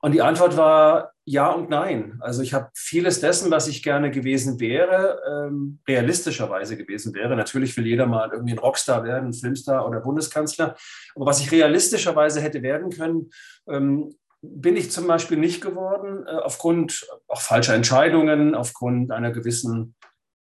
und 0.00 0.12
die 0.12 0.22
Antwort 0.22 0.56
war 0.56 1.12
ja 1.24 1.50
und 1.50 1.70
nein. 1.70 2.18
Also 2.20 2.42
ich 2.42 2.54
habe 2.54 2.70
vieles 2.74 3.20
dessen, 3.20 3.50
was 3.50 3.68
ich 3.68 3.84
gerne 3.84 4.10
gewesen 4.10 4.58
wäre, 4.58 5.20
ähm, 5.30 5.78
realistischerweise 5.86 6.76
gewesen 6.76 7.14
wäre. 7.14 7.36
Natürlich 7.36 7.76
will 7.76 7.86
jeder 7.86 8.06
mal 8.06 8.30
irgendwie 8.32 8.54
ein 8.54 8.58
Rockstar 8.58 9.04
werden, 9.04 9.28
ein 9.28 9.32
Filmstar 9.32 9.86
oder 9.86 10.00
Bundeskanzler. 10.00 10.76
Aber 11.14 11.26
was 11.26 11.40
ich 11.40 11.52
realistischerweise 11.52 12.40
hätte 12.40 12.62
werden 12.62 12.90
können, 12.90 13.30
ähm, 13.68 14.12
bin 14.42 14.76
ich 14.76 14.90
zum 14.90 15.06
Beispiel 15.06 15.38
nicht 15.38 15.62
geworden, 15.62 16.26
äh, 16.26 16.30
aufgrund 16.30 17.06
auch 17.28 17.40
falscher 17.40 17.74
Entscheidungen, 17.74 18.54
aufgrund 18.54 19.12
einer 19.12 19.30
gewissen 19.30 19.94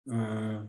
äh, 0.09 0.59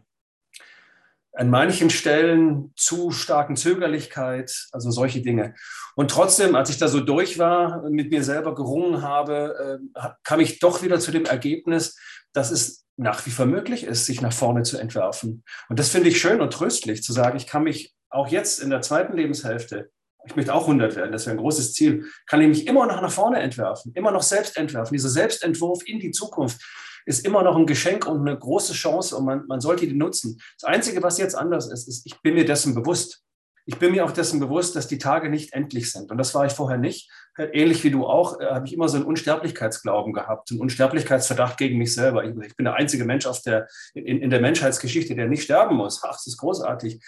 an 1.37 1.51
manchen 1.51 1.91
Stellen 1.91 2.73
zu 2.77 3.11
starken 3.11 3.57
Zögerlichkeit, 3.57 4.69
also 4.71 4.91
solche 4.91 5.21
Dinge. 5.21 5.55
Und 5.97 6.11
trotzdem, 6.11 6.55
als 6.55 6.71
ich 6.71 6.79
da 6.79 6.87
so 6.87 7.01
durch 7.01 7.39
war, 7.39 7.89
mit 7.91 8.11
mir 8.11 8.23
selber 8.23 8.55
gerungen 8.55 9.03
habe, 9.03 9.81
äh, 9.95 10.09
kam 10.23 10.41
ich 10.41 10.61
doch 10.61 10.83
wieder 10.83 11.01
zu 11.01 11.11
dem 11.11 11.25
Ergebnis, 11.25 11.99
dass 12.33 12.51
es 12.51 12.85
nach 12.97 13.27
wie 13.27 13.31
vor 13.31 13.47
möglich 13.47 13.85
ist, 13.85 14.07
sich 14.07 14.21
nach 14.21 14.33
vorne 14.33 14.63
zu 14.63 14.79
entwerfen. 14.79 15.43
Und 15.69 15.79
das 15.79 15.89
finde 15.89 16.09
ich 16.09 16.21
schön 16.21 16.41
und 16.41 16.53
tröstlich, 16.53 17.03
zu 17.03 17.13
sagen, 17.13 17.37
ich 17.37 17.49
kann 17.49 17.65
mich 17.65 17.95
auch 18.11 18.29
jetzt 18.29 18.61
in 18.61 18.71
der 18.71 18.83
zweiten 18.83 19.17
Lebenshälfte, 19.17 19.91
ich 20.27 20.37
möchte 20.37 20.55
auch 20.55 20.63
100 20.63 20.97
werden, 20.97 21.13
das 21.13 21.27
wäre 21.27 21.37
ein 21.37 21.41
großes 21.41 21.75
Ziel, 21.75 22.07
kann 22.27 22.41
ich 22.41 22.49
mich 22.49 22.67
immer 22.67 22.87
noch 22.87 23.01
nach 23.01 23.13
vorne 23.13 23.41
entwerfen, 23.41 23.93
immer 23.95 24.11
noch 24.11 24.23
selbst 24.23 24.57
entwerfen, 24.57 24.95
dieser 24.95 25.11
Selbstentwurf 25.11 25.87
in 25.87 26.01
die 26.01 26.11
Zukunft 26.11 26.61
ist 27.07 27.27
immer 27.27 27.43
noch 27.43 27.57
ein 27.57 27.67
Geschenk 27.67 28.07
und 28.07 28.21
eine 28.21 28.39
große 28.39 28.73
Chance 28.73 29.17
und 29.17 29.25
man, 29.25 29.47
man 29.47 29.61
sollte 29.61 29.87
die 29.87 29.95
nutzen. 29.95 30.41
Das 30.61 30.69
Einzige, 30.69 31.03
was 31.03 31.19
jetzt 31.19 31.35
anders 31.35 31.71
ist, 31.71 31.89
ist, 31.89 32.07
ich 32.07 32.21
bin 32.23 32.35
mir 32.35 32.45
dessen 32.45 32.75
bewusst. 32.75 33.21
Ich 33.67 33.79
bin 33.79 33.93
mir 33.93 34.05
auch 34.05 34.11
dessen 34.11 34.41
bewusst, 34.41 34.77
dass 34.77 34.89
die 34.89 34.99
Tage 34.99 35.31
nicht 35.31 35.55
endlich 35.55 35.91
sind. 35.91 36.11
Und 36.11 36.19
das 36.19 36.35
war 36.35 36.45
ich 36.45 36.53
vorher 36.53 36.77
nicht. 36.77 37.11
Ähnlich 37.39 37.83
wie 37.83 37.91
du 37.91 38.07
auch, 38.07 38.39
äh, 38.39 38.47
habe 38.47 38.67
ich 38.67 38.75
immer 38.75 38.91
so 38.91 38.97
einen 38.97 39.07
Unsterblichkeitsglauben 39.07 40.13
gehabt, 40.13 40.51
einen 40.51 40.61
Unsterblichkeitsverdacht 40.61 41.57
gegen 41.57 41.79
mich 41.79 41.95
selber. 41.95 42.25
Ich, 42.25 42.37
ich 42.47 42.57
bin 42.57 42.65
der 42.65 42.75
einzige 42.75 43.07
Mensch 43.07 43.25
auf 43.25 43.41
der, 43.41 43.67
in, 43.95 44.21
in 44.21 44.29
der 44.29 44.41
Menschheitsgeschichte, 44.41 45.15
der 45.15 45.29
nicht 45.29 45.45
sterben 45.45 45.77
muss. 45.77 46.03
Ach, 46.05 46.13
das 46.13 46.27
ist 46.27 46.37
großartig. 46.37 47.01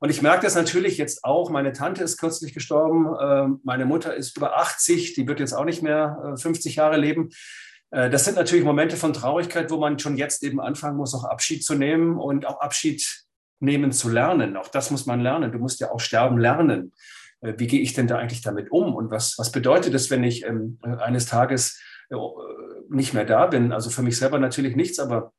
Und 0.00 0.10
ich 0.10 0.22
merke 0.22 0.42
das 0.42 0.54
natürlich 0.54 0.98
jetzt 0.98 1.24
auch. 1.24 1.50
Meine 1.50 1.72
Tante 1.72 2.02
ist 2.02 2.18
kürzlich 2.18 2.52
gestorben. 2.52 3.14
Ähm, 3.20 3.60
meine 3.64 3.86
Mutter 3.86 4.14
ist 4.14 4.36
über 4.36 4.58
80. 4.58 5.14
Die 5.14 5.26
wird 5.26 5.40
jetzt 5.40 5.52
auch 5.52 5.64
nicht 5.64 5.82
mehr 5.82 6.34
50 6.36 6.72
äh, 6.72 6.76
Jahre 6.76 6.96
leben. 6.96 7.30
Äh, 7.90 8.10
das 8.10 8.24
sind 8.24 8.36
natürlich 8.36 8.64
Momente 8.64 8.96
von 8.96 9.12
Traurigkeit, 9.12 9.70
wo 9.70 9.78
man 9.78 9.98
schon 9.98 10.16
jetzt 10.16 10.42
eben 10.42 10.60
anfangen 10.60 10.96
muss, 10.96 11.14
auch 11.14 11.24
Abschied 11.24 11.64
zu 11.64 11.74
nehmen 11.74 12.18
und 12.18 12.46
auch 12.46 12.60
Abschied 12.60 13.24
nehmen 13.60 13.92
zu 13.92 14.08
lernen. 14.08 14.56
Auch 14.56 14.68
das 14.68 14.90
muss 14.90 15.06
man 15.06 15.20
lernen. 15.20 15.52
Du 15.52 15.58
musst 15.58 15.80
ja 15.80 15.90
auch 15.90 16.00
sterben 16.00 16.38
lernen. 16.38 16.92
Äh, 17.40 17.54
wie 17.58 17.66
gehe 17.66 17.80
ich 17.80 17.92
denn 17.92 18.08
da 18.08 18.18
eigentlich 18.18 18.42
damit 18.42 18.70
um? 18.72 18.94
Und 18.94 19.10
was, 19.10 19.38
was 19.38 19.52
bedeutet 19.52 19.94
es, 19.94 20.10
wenn 20.10 20.24
ich 20.24 20.44
ähm, 20.44 20.78
eines 20.82 21.26
Tages 21.26 21.80
nicht 22.90 23.14
mehr 23.14 23.24
da 23.24 23.46
bin? 23.46 23.72
Also 23.72 23.88
für 23.88 24.02
mich 24.02 24.18
selber 24.18 24.38
natürlich 24.38 24.76
nichts, 24.76 24.98
aber 24.98 25.32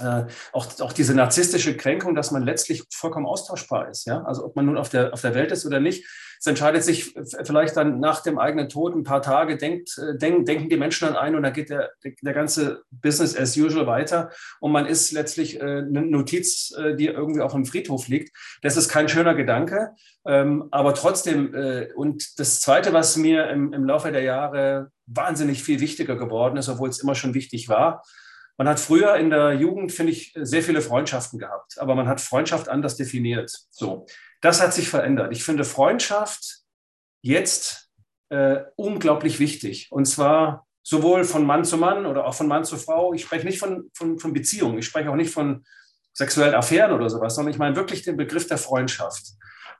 äh, 0.00 0.24
auch, 0.52 0.66
auch 0.80 0.92
diese 0.92 1.14
narzisstische 1.14 1.76
Kränkung, 1.76 2.14
dass 2.14 2.30
man 2.30 2.44
letztlich 2.44 2.84
vollkommen 2.92 3.26
austauschbar 3.26 3.88
ist. 3.88 4.06
Ja? 4.06 4.22
Also 4.24 4.44
ob 4.44 4.56
man 4.56 4.66
nun 4.66 4.78
auf 4.78 4.88
der, 4.88 5.12
auf 5.12 5.20
der 5.20 5.34
Welt 5.34 5.52
ist 5.52 5.66
oder 5.66 5.80
nicht, 5.80 6.06
es 6.38 6.46
entscheidet 6.46 6.84
sich 6.84 7.14
vielleicht 7.44 7.76
dann 7.76 7.98
nach 7.98 8.22
dem 8.22 8.38
eigenen 8.38 8.68
Tod 8.68 8.94
ein 8.94 9.04
paar 9.04 9.22
Tage, 9.22 9.56
denkt, 9.56 9.98
äh, 9.98 10.16
denk, 10.16 10.46
denken 10.46 10.68
die 10.68 10.76
Menschen 10.76 11.08
dann 11.08 11.16
ein 11.16 11.34
und 11.34 11.42
dann 11.42 11.52
geht 11.52 11.70
der, 11.70 11.90
der 12.04 12.34
ganze 12.34 12.82
Business 12.90 13.36
as 13.36 13.56
usual 13.56 13.86
weiter 13.86 14.30
und 14.60 14.72
man 14.72 14.86
ist 14.86 15.12
letztlich 15.12 15.60
äh, 15.60 15.62
eine 15.62 16.02
Notiz, 16.02 16.72
äh, 16.76 16.94
die 16.94 17.06
irgendwie 17.06 17.40
auf 17.40 17.54
einem 17.54 17.66
Friedhof 17.66 18.08
liegt. 18.08 18.36
Das 18.62 18.76
ist 18.76 18.88
kein 18.88 19.08
schöner 19.08 19.34
Gedanke, 19.34 19.90
ähm, 20.26 20.68
aber 20.70 20.94
trotzdem, 20.94 21.54
äh, 21.54 21.92
und 21.94 22.38
das 22.38 22.60
Zweite, 22.60 22.92
was 22.92 23.16
mir 23.16 23.48
im, 23.48 23.72
im 23.72 23.84
Laufe 23.84 24.12
der 24.12 24.22
Jahre 24.22 24.90
wahnsinnig 25.06 25.62
viel 25.62 25.80
wichtiger 25.80 26.16
geworden 26.16 26.56
ist, 26.56 26.68
obwohl 26.68 26.88
es 26.88 27.02
immer 27.02 27.14
schon 27.14 27.34
wichtig 27.34 27.68
war, 27.68 28.02
man 28.56 28.68
hat 28.68 28.80
früher 28.80 29.16
in 29.16 29.30
der 29.30 29.54
Jugend, 29.54 29.92
finde 29.92 30.12
ich, 30.12 30.32
sehr 30.34 30.62
viele 30.62 30.80
Freundschaften 30.80 31.38
gehabt, 31.38 31.78
aber 31.78 31.94
man 31.94 32.08
hat 32.08 32.20
Freundschaft 32.20 32.68
anders 32.68 32.96
definiert. 32.96 33.52
So, 33.70 34.06
das 34.40 34.62
hat 34.62 34.72
sich 34.72 34.88
verändert. 34.88 35.32
Ich 35.32 35.44
finde 35.44 35.64
Freundschaft 35.64 36.60
jetzt 37.22 37.90
äh, 38.30 38.62
unglaublich 38.76 39.38
wichtig. 39.38 39.88
Und 39.90 40.06
zwar 40.06 40.66
sowohl 40.82 41.24
von 41.24 41.44
Mann 41.44 41.64
zu 41.64 41.76
Mann 41.76 42.06
oder 42.06 42.26
auch 42.26 42.34
von 42.34 42.46
Mann 42.46 42.64
zu 42.64 42.76
Frau. 42.76 43.12
Ich 43.12 43.22
spreche 43.22 43.44
nicht 43.44 43.58
von, 43.58 43.90
von, 43.92 44.18
von 44.18 44.32
Beziehungen, 44.32 44.78
ich 44.78 44.86
spreche 44.86 45.10
auch 45.10 45.16
nicht 45.16 45.32
von 45.32 45.64
sexuellen 46.12 46.54
Affären 46.54 46.92
oder 46.92 47.10
sowas, 47.10 47.34
sondern 47.34 47.52
ich 47.52 47.58
meine 47.58 47.76
wirklich 47.76 48.02
den 48.02 48.16
Begriff 48.16 48.46
der 48.46 48.56
Freundschaft, 48.56 49.32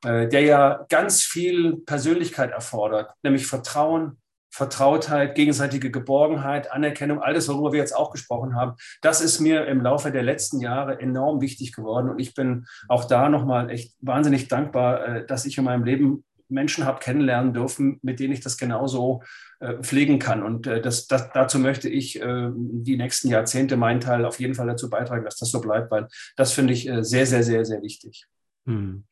äh, 0.04 0.28
der 0.28 0.42
ja 0.42 0.84
ganz 0.88 1.22
viel 1.22 1.76
Persönlichkeit 1.86 2.50
erfordert, 2.50 3.14
nämlich 3.22 3.46
Vertrauen, 3.46 4.20
Vertrautheit, 4.56 5.34
gegenseitige 5.34 5.90
Geborgenheit, 5.90 6.72
Anerkennung, 6.72 7.20
alles, 7.20 7.46
worüber 7.46 7.72
wir 7.72 7.80
jetzt 7.80 7.94
auch 7.94 8.10
gesprochen 8.10 8.54
haben, 8.54 8.72
das 9.02 9.20
ist 9.20 9.38
mir 9.38 9.66
im 9.66 9.82
Laufe 9.82 10.10
der 10.10 10.22
letzten 10.22 10.60
Jahre 10.60 10.98
enorm 10.98 11.42
wichtig 11.42 11.72
geworden. 11.72 12.08
Und 12.08 12.18
ich 12.18 12.32
bin 12.32 12.66
auch 12.88 13.04
da 13.04 13.28
nochmal 13.28 13.68
echt 13.68 13.94
wahnsinnig 14.00 14.48
dankbar, 14.48 15.06
äh, 15.06 15.26
dass 15.26 15.44
ich 15.44 15.58
in 15.58 15.64
meinem 15.64 15.84
Leben 15.84 16.24
Menschen 16.48 16.86
habe 16.86 17.00
kennenlernen 17.00 17.52
dürfen, 17.52 17.98
mit 18.00 18.18
denen 18.18 18.32
ich 18.32 18.40
das 18.40 18.56
genauso 18.56 19.22
äh, 19.60 19.74
pflegen 19.82 20.18
kann. 20.18 20.42
Und 20.42 20.66
äh, 20.66 20.80
das, 20.80 21.06
das, 21.06 21.30
dazu 21.32 21.58
möchte 21.58 21.90
ich 21.90 22.18
äh, 22.22 22.50
die 22.54 22.96
nächsten 22.96 23.28
Jahrzehnte 23.28 23.76
meinen 23.76 24.00
Teil 24.00 24.24
auf 24.24 24.40
jeden 24.40 24.54
Fall 24.54 24.68
dazu 24.68 24.88
beitragen, 24.88 25.24
dass 25.26 25.36
das 25.36 25.50
so 25.50 25.60
bleibt, 25.60 25.90
weil 25.90 26.08
das 26.36 26.52
finde 26.52 26.72
ich 26.72 26.90
sehr, 27.00 27.26
sehr, 27.26 27.42
sehr, 27.42 27.66
sehr 27.66 27.82
wichtig. 27.82 28.24
Hm. 28.64 29.04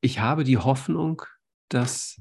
Ich 0.00 0.20
habe 0.20 0.44
die 0.44 0.58
Hoffnung, 0.58 1.22
dass 1.68 2.20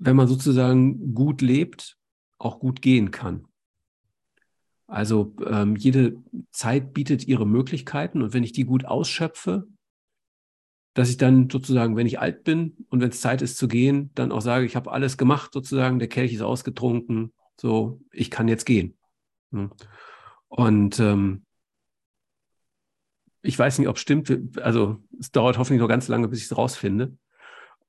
wenn 0.00 0.16
man 0.16 0.28
sozusagen 0.28 1.14
gut 1.14 1.40
lebt, 1.42 1.96
auch 2.38 2.60
gut 2.60 2.82
gehen 2.82 3.10
kann. 3.10 3.46
Also 4.86 5.34
ähm, 5.46 5.76
jede 5.76 6.16
Zeit 6.50 6.94
bietet 6.94 7.28
ihre 7.28 7.46
Möglichkeiten 7.46 8.22
und 8.22 8.32
wenn 8.32 8.44
ich 8.44 8.52
die 8.52 8.64
gut 8.64 8.86
ausschöpfe, 8.86 9.66
dass 10.94 11.10
ich 11.10 11.18
dann 11.18 11.50
sozusagen, 11.50 11.94
wenn 11.96 12.06
ich 12.06 12.18
alt 12.18 12.42
bin 12.42 12.86
und 12.88 13.00
wenn 13.00 13.10
es 13.10 13.20
Zeit 13.20 13.42
ist 13.42 13.58
zu 13.58 13.68
gehen, 13.68 14.10
dann 14.14 14.32
auch 14.32 14.40
sage, 14.40 14.64
ich 14.64 14.76
habe 14.76 14.90
alles 14.90 15.18
gemacht 15.18 15.52
sozusagen, 15.52 15.98
der 15.98 16.08
Kelch 16.08 16.32
ist 16.32 16.40
ausgetrunken, 16.40 17.32
so, 17.60 18.00
ich 18.10 18.30
kann 18.30 18.48
jetzt 18.48 18.64
gehen. 18.64 18.96
Und 20.48 20.98
ähm, 21.00 21.44
ich 23.42 23.58
weiß 23.58 23.78
nicht, 23.78 23.88
ob 23.88 23.96
es 23.96 24.02
stimmt, 24.02 24.58
also 24.58 25.02
es 25.20 25.30
dauert 25.30 25.58
hoffentlich 25.58 25.80
noch 25.80 25.88
ganz 25.88 26.08
lange, 26.08 26.28
bis 26.28 26.40
ich 26.40 26.46
es 26.46 26.56
rausfinde. 26.56 27.16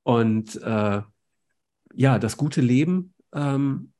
Und 0.02 0.56
äh, 0.62 1.02
ja, 1.94 2.18
das 2.18 2.36
gute 2.36 2.60
Leben, 2.60 3.14
ähm, 3.32 3.92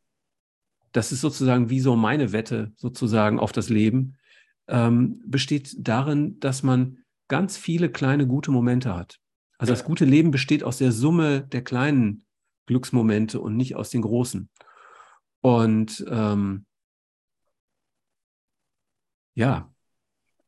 das 0.92 1.12
ist 1.12 1.20
sozusagen 1.20 1.70
wie 1.70 1.80
so 1.80 1.96
meine 1.96 2.32
Wette 2.32 2.72
sozusagen 2.76 3.38
auf 3.38 3.52
das 3.52 3.68
Leben, 3.68 4.16
ähm, 4.68 5.20
besteht 5.26 5.74
darin, 5.78 6.38
dass 6.40 6.62
man 6.62 6.98
ganz 7.28 7.56
viele 7.56 7.90
kleine 7.90 8.26
gute 8.26 8.50
Momente 8.50 8.94
hat. 8.94 9.18
Also 9.58 9.72
das 9.72 9.84
gute 9.84 10.04
Leben 10.04 10.30
besteht 10.30 10.64
aus 10.64 10.78
der 10.78 10.90
Summe 10.90 11.42
der 11.42 11.62
kleinen 11.62 12.24
Glücksmomente 12.66 13.40
und 13.40 13.56
nicht 13.56 13.76
aus 13.76 13.90
den 13.90 14.02
großen. 14.02 14.48
Und 15.40 16.04
ähm, 16.08 16.66
ja, 19.34 19.72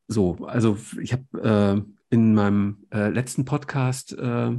so, 0.07 0.45
also 0.45 0.77
ich 1.01 1.13
habe 1.13 1.25
äh, 1.41 1.93
in 2.09 2.33
meinem 2.33 2.85
äh, 2.91 3.09
letzten 3.09 3.45
Podcast 3.45 4.13
äh, 4.13 4.51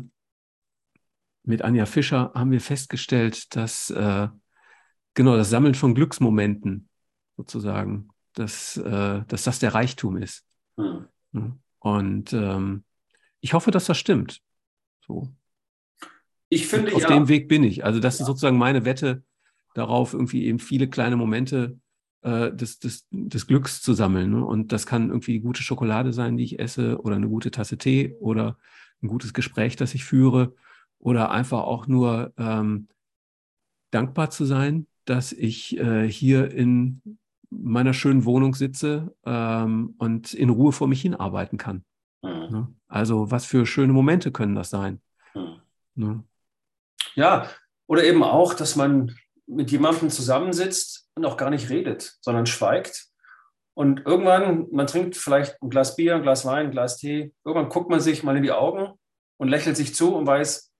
mit 1.44 1.62
Anja 1.62 1.86
Fischer 1.86 2.32
haben 2.34 2.50
wir 2.50 2.60
festgestellt, 2.60 3.54
dass 3.54 3.90
äh, 3.90 4.28
genau 5.14 5.36
das 5.36 5.50
Sammeln 5.50 5.74
von 5.74 5.94
Glücksmomenten 5.94 6.88
sozusagen, 7.36 8.08
dass, 8.32 8.76
äh, 8.76 9.22
dass 9.26 9.44
das 9.44 9.58
der 9.58 9.74
Reichtum 9.74 10.16
ist. 10.16 10.44
Mhm. 10.76 11.60
Und 11.78 12.32
ähm, 12.32 12.84
ich 13.40 13.52
hoffe, 13.52 13.70
dass 13.70 13.84
das 13.84 13.98
stimmt. 13.98 14.40
So. 15.06 15.28
Ich 16.48 16.66
finde, 16.66 16.94
auf 16.94 17.02
ja. 17.02 17.08
dem 17.08 17.28
Weg 17.28 17.48
bin 17.48 17.62
ich. 17.62 17.84
Also 17.84 18.00
das 18.00 18.18
ja. 18.18 18.22
ist 18.22 18.26
sozusagen 18.26 18.56
meine 18.56 18.84
Wette 18.84 19.22
darauf, 19.74 20.14
irgendwie 20.14 20.46
eben 20.46 20.58
viele 20.58 20.88
kleine 20.88 21.16
Momente 21.16 21.78
äh, 22.22 22.52
des, 22.52 22.78
des, 22.78 23.06
des 23.10 23.46
Glücks 23.46 23.82
zu 23.82 23.92
sammeln. 23.92 24.30
Ne? 24.30 24.44
Und 24.44 24.72
das 24.72 24.86
kann 24.86 25.08
irgendwie 25.10 25.40
gute 25.40 25.62
Schokolade 25.62 26.12
sein, 26.12 26.36
die 26.38 26.44
ich 26.44 26.58
esse, 26.58 27.00
oder 27.02 27.16
eine 27.16 27.28
gute 27.28 27.50
Tasse 27.50 27.76
Tee 27.76 28.16
oder 28.20 28.56
ein 29.02 29.08
gutes 29.08 29.34
Gespräch, 29.34 29.76
das 29.76 29.94
ich 29.94 30.04
führe, 30.04 30.54
oder 31.04 31.30
einfach 31.30 31.60
auch 31.64 31.86
nur 31.86 32.32
ähm, 32.38 32.88
dankbar 33.90 34.30
zu 34.30 34.46
sein, 34.46 34.86
dass 35.04 35.32
ich 35.32 35.76
äh, 35.76 36.08
hier 36.08 36.50
in 36.50 37.18
meiner 37.50 37.92
schönen 37.92 38.24
Wohnung 38.24 38.54
sitze 38.54 39.14
ähm, 39.24 39.94
und 39.98 40.32
in 40.32 40.48
Ruhe 40.48 40.72
vor 40.72 40.88
mich 40.88 41.02
hin 41.02 41.14
arbeiten 41.14 41.58
kann. 41.58 41.84
Mhm. 42.22 42.30
Ne? 42.50 42.74
Also 42.88 43.30
was 43.30 43.44
für 43.44 43.66
schöne 43.66 43.92
Momente 43.92 44.32
können 44.32 44.54
das 44.54 44.70
sein? 44.70 45.02
Mhm. 45.34 45.60
Ne? 45.94 46.24
Ja, 47.14 47.50
oder 47.86 48.02
eben 48.04 48.22
auch, 48.22 48.54
dass 48.54 48.74
man 48.74 49.14
mit 49.46 49.70
jemandem 49.70 50.08
zusammensitzt 50.08 51.10
und 51.16 51.26
auch 51.26 51.36
gar 51.36 51.50
nicht 51.50 51.68
redet, 51.68 52.16
sondern 52.22 52.46
schweigt. 52.46 53.08
Und 53.74 54.06
irgendwann, 54.06 54.68
man 54.70 54.86
trinkt 54.86 55.16
vielleicht 55.16 55.60
ein 55.60 55.68
Glas 55.68 55.96
Bier, 55.96 56.14
ein 56.14 56.22
Glas 56.22 56.46
Wein, 56.46 56.66
ein 56.66 56.72
Glas 56.72 56.96
Tee. 56.96 57.34
Irgendwann 57.44 57.68
guckt 57.68 57.90
man 57.90 58.00
sich 58.00 58.22
mal 58.22 58.36
in 58.38 58.42
die 58.42 58.52
Augen 58.52 58.94
und 59.36 59.48
lächelt 59.48 59.76
sich 59.76 59.94
zu 59.94 60.16
und 60.16 60.26
weiß, 60.26 60.73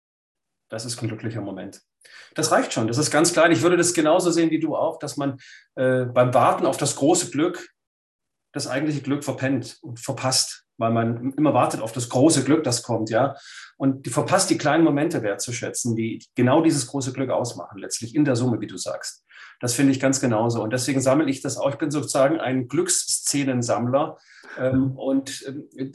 das 0.75 0.85
ist 0.85 1.01
ein 1.01 1.09
glücklicher 1.09 1.41
Moment. 1.41 1.81
Das 2.35 2.51
reicht 2.51 2.73
schon. 2.73 2.89
Das 2.89 2.99
ist 2.99 3.11
ganz 3.11 3.33
klein. 3.33 3.53
Ich 3.53 3.63
würde 3.63 3.77
das 3.77 3.95
genauso 3.95 4.31
sehen 4.31 4.51
wie 4.51 4.59
du 4.59 4.77
auch, 4.77 4.99
dass 4.99 5.17
man 5.17 5.39
äh, 5.77 6.05
beim 6.05 6.35
Warten 6.35 6.67
auf 6.67 6.77
das 6.77 6.97
große 6.97 7.31
Glück 7.31 7.71
das 8.53 8.67
eigentliche 8.67 9.01
Glück 9.01 9.25
verpennt 9.25 9.79
und 9.83 9.99
verpasst, 10.01 10.65
weil 10.77 10.93
man 10.93 11.33
immer 11.37 11.55
wartet 11.55 11.81
auf 11.81 11.93
das 11.93 12.09
große 12.09 12.45
Glück, 12.45 12.63
das 12.63 12.83
kommt, 12.83 13.11
ja. 13.11 13.37
Und 13.77 14.07
die 14.07 14.11
verpasst 14.11 14.49
die 14.51 14.59
kleinen 14.59 14.85
Momente 14.85 15.23
wertzuschätzen, 15.23 15.97
die 15.97 16.25
genau 16.35 16.63
dieses 16.63 16.87
große 16.87 17.13
Glück 17.13 17.31
ausmachen, 17.31 17.79
letztlich 17.79 18.15
in 18.15 18.25
der 18.25 18.37
Summe, 18.37 18.61
wie 18.61 18.69
du 18.69 18.77
sagst. 18.77 19.25
Das 19.61 19.75
finde 19.75 19.93
ich 19.93 20.01
ganz 20.01 20.21
genauso. 20.21 20.63
Und 20.63 20.73
deswegen 20.73 21.01
sammle 21.01 21.29
ich 21.29 21.41
das 21.41 21.57
auch. 21.57 21.71
Ich 21.71 21.79
bin 21.79 21.91
sozusagen 21.91 22.41
ein 22.41 22.69
Glücksszenensammler. 22.69 24.19
Ähm, 24.59 24.93
und 24.93 25.45
ähm, 25.47 25.93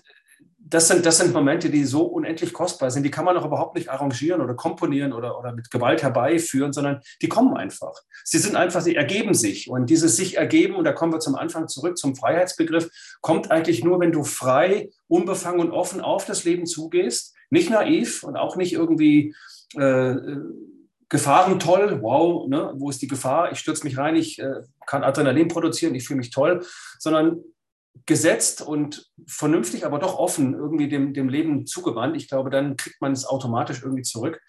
das 0.69 0.87
sind, 0.87 1.05
das 1.05 1.17
sind 1.17 1.33
Momente, 1.33 1.69
die 1.69 1.83
so 1.83 2.03
unendlich 2.03 2.53
kostbar 2.53 2.91
sind. 2.91 3.03
Die 3.03 3.11
kann 3.11 3.25
man 3.25 3.35
auch 3.37 3.45
überhaupt 3.45 3.75
nicht 3.75 3.89
arrangieren 3.89 4.41
oder 4.41 4.53
komponieren 4.53 5.13
oder, 5.13 5.39
oder 5.39 5.51
mit 5.51 5.71
Gewalt 5.71 6.03
herbeiführen, 6.03 6.73
sondern 6.73 7.01
die 7.21 7.27
kommen 7.27 7.57
einfach. 7.57 7.93
Sie 8.23 8.37
sind 8.37 8.55
einfach, 8.55 8.81
sie 8.81 8.95
ergeben 8.95 9.33
sich. 9.33 9.69
Und 9.69 9.89
dieses 9.89 10.15
sich 10.15 10.37
ergeben, 10.37 10.75
und 10.75 10.83
da 10.83 10.91
kommen 10.91 11.11
wir 11.11 11.19
zum 11.19 11.35
Anfang 11.35 11.67
zurück 11.67 11.97
zum 11.97 12.15
Freiheitsbegriff, 12.15 12.89
kommt 13.21 13.49
eigentlich 13.49 13.83
nur, 13.83 13.99
wenn 13.99 14.11
du 14.11 14.23
frei, 14.23 14.89
unbefangen 15.07 15.59
und 15.59 15.71
offen 15.71 16.01
auf 16.01 16.25
das 16.25 16.43
Leben 16.43 16.67
zugehst. 16.67 17.35
Nicht 17.49 17.71
naiv 17.71 18.23
und 18.23 18.37
auch 18.37 18.55
nicht 18.55 18.73
irgendwie 18.73 19.33
äh, 19.75 20.15
Gefahren 21.09 21.59
toll, 21.59 21.97
wow, 22.03 22.47
ne, 22.47 22.71
wo 22.75 22.91
ist 22.91 23.01
die 23.01 23.07
Gefahr? 23.07 23.51
Ich 23.51 23.59
stürze 23.59 23.83
mich 23.83 23.97
rein, 23.97 24.15
ich 24.15 24.37
äh, 24.37 24.61
kann 24.85 25.03
Adrenalin 25.03 25.47
produzieren, 25.47 25.95
ich 25.95 26.05
fühle 26.05 26.19
mich 26.19 26.29
toll, 26.29 26.63
sondern 26.99 27.43
gesetzt 28.05 28.61
und 28.61 29.11
vernünftig, 29.27 29.85
aber 29.85 29.99
doch 29.99 30.17
offen 30.17 30.53
irgendwie 30.53 30.89
dem, 30.89 31.13
dem 31.13 31.29
Leben 31.29 31.65
zugewandt, 31.65 32.17
ich 32.17 32.27
glaube, 32.27 32.49
dann 32.49 32.75
kriegt 32.77 33.01
man 33.01 33.11
es 33.11 33.25
automatisch 33.25 33.81
irgendwie 33.83 34.03
zurück. 34.03 34.41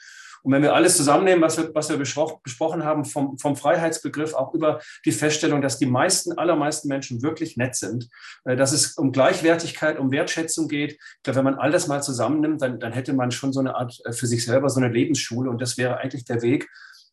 Und 0.42 0.52
wenn 0.52 0.62
wir 0.62 0.74
alles 0.74 0.96
zusammennehmen, 0.96 1.42
was 1.42 1.58
wir, 1.58 1.74
was 1.74 1.90
wir 1.90 1.98
besprochen 1.98 2.84
haben, 2.84 3.04
vom, 3.04 3.36
vom 3.38 3.56
Freiheitsbegriff 3.56 4.34
auch 4.34 4.54
über 4.54 4.80
die 5.04 5.12
Feststellung, 5.12 5.60
dass 5.60 5.78
die 5.78 5.86
meisten, 5.86 6.38
allermeisten 6.38 6.88
Menschen 6.88 7.22
wirklich 7.22 7.56
nett 7.56 7.76
sind, 7.76 8.08
äh, 8.44 8.56
dass 8.56 8.72
es 8.72 8.96
um 8.96 9.12
Gleichwertigkeit, 9.12 9.98
um 9.98 10.10
Wertschätzung 10.10 10.68
geht. 10.68 10.92
Ich 10.92 11.22
glaube, 11.22 11.38
wenn 11.38 11.44
man 11.44 11.54
all 11.56 11.70
das 11.70 11.88
mal 11.88 12.02
zusammennimmt, 12.02 12.62
dann, 12.62 12.80
dann 12.80 12.92
hätte 12.92 13.12
man 13.12 13.30
schon 13.30 13.52
so 13.52 13.60
eine 13.60 13.74
Art 13.74 13.98
äh, 14.04 14.12
für 14.12 14.26
sich 14.26 14.44
selber 14.44 14.70
so 14.70 14.80
eine 14.80 14.92
Lebensschule. 14.92 15.50
Und 15.50 15.60
das 15.60 15.76
wäre 15.76 15.98
eigentlich 15.98 16.24
der 16.24 16.42
Weg, 16.42 16.68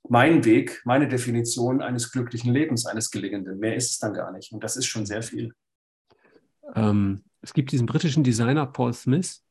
mein 0.07 0.45
Weg, 0.45 0.81
meine 0.85 1.07
Definition 1.07 1.81
eines 1.81 2.11
glücklichen 2.11 2.53
Lebens, 2.53 2.85
eines 2.85 3.11
gelingenden. 3.11 3.59
Mehr 3.59 3.75
ist 3.75 3.91
es 3.91 3.99
dann 3.99 4.13
gar 4.13 4.31
nicht. 4.31 4.53
Und 4.53 4.63
das 4.63 4.77
ist 4.77 4.85
schon 4.85 5.05
sehr 5.05 5.21
viel. 5.21 5.53
Ähm, 6.75 7.23
es 7.41 7.53
gibt 7.53 7.71
diesen 7.71 7.85
britischen 7.85 8.23
Designer 8.23 8.65
Paul 8.65 8.93
Smith, 8.93 9.43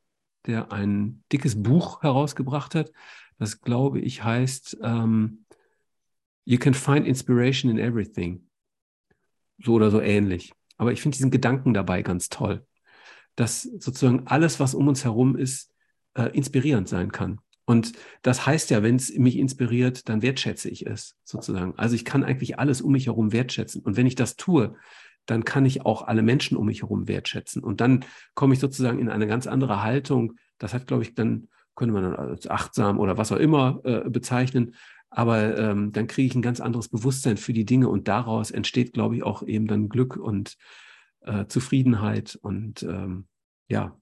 der 0.46 0.72
ein 0.72 1.24
dickes 1.32 1.60
Buch 1.62 2.02
herausgebracht 2.02 2.74
hat, 2.74 2.92
das 3.38 3.60
glaube 3.60 4.00
ich 4.00 4.24
heißt 4.24 4.78
ähm, 4.82 5.44
You 6.44 6.58
can 6.58 6.74
find 6.74 7.06
inspiration 7.06 7.70
in 7.70 7.78
everything. 7.78 8.46
So 9.58 9.74
oder 9.74 9.90
so 9.90 10.00
ähnlich. 10.00 10.52
Aber 10.76 10.92
ich 10.92 11.02
finde 11.02 11.16
diesen 11.16 11.32
Gedanken 11.32 11.74
dabei 11.74 12.02
ganz 12.02 12.28
toll, 12.28 12.64
dass 13.34 13.62
sozusagen 13.62 14.26
alles, 14.26 14.60
was 14.60 14.74
um 14.74 14.86
uns 14.86 15.04
herum 15.04 15.36
ist, 15.36 15.72
äh, 16.14 16.30
inspirierend 16.36 16.88
sein 16.88 17.10
kann. 17.10 17.40
Und 17.64 17.94
das 18.22 18.46
heißt 18.46 18.70
ja, 18.70 18.84
wenn 18.84 18.94
es 18.94 19.12
mich 19.16 19.36
inspiriert, 19.36 20.08
dann 20.08 20.22
wertschätze 20.22 20.70
ich 20.70 20.86
es 20.86 21.16
sozusagen. 21.24 21.74
Also 21.76 21.96
ich 21.96 22.04
kann 22.04 22.22
eigentlich 22.22 22.60
alles 22.60 22.80
um 22.80 22.92
mich 22.92 23.06
herum 23.06 23.32
wertschätzen. 23.32 23.82
Und 23.82 23.96
wenn 23.96 24.06
ich 24.06 24.14
das 24.14 24.36
tue, 24.36 24.76
dann 25.26 25.44
kann 25.44 25.66
ich 25.66 25.84
auch 25.84 26.06
alle 26.06 26.22
Menschen 26.22 26.56
um 26.56 26.66
mich 26.66 26.82
herum 26.82 27.08
wertschätzen. 27.08 27.62
Und 27.62 27.80
dann 27.80 28.04
komme 28.34 28.54
ich 28.54 28.60
sozusagen 28.60 28.98
in 28.98 29.08
eine 29.08 29.26
ganz 29.26 29.46
andere 29.46 29.82
Haltung. 29.82 30.34
Das 30.58 30.72
hat, 30.72 30.86
glaube 30.86 31.02
ich, 31.02 31.14
dann 31.14 31.48
könnte 31.74 31.92
man 31.92 32.04
dann 32.04 32.16
als 32.16 32.48
achtsam 32.48 32.98
oder 32.98 33.18
was 33.18 33.32
auch 33.32 33.36
immer 33.36 33.80
äh, 33.84 34.08
bezeichnen. 34.08 34.74
Aber 35.10 35.56
ähm, 35.58 35.92
dann 35.92 36.06
kriege 36.06 36.26
ich 36.26 36.34
ein 36.34 36.42
ganz 36.42 36.60
anderes 36.60 36.88
Bewusstsein 36.88 37.36
für 37.36 37.52
die 37.52 37.64
Dinge 37.64 37.88
und 37.88 38.08
daraus 38.08 38.50
entsteht, 38.50 38.92
glaube 38.92 39.16
ich, 39.16 39.22
auch 39.22 39.42
eben 39.42 39.66
dann 39.66 39.88
Glück 39.88 40.16
und 40.16 40.56
äh, 41.20 41.46
Zufriedenheit 41.46 42.38
und 42.40 42.82
ähm, 42.82 43.26
ja, 43.68 43.96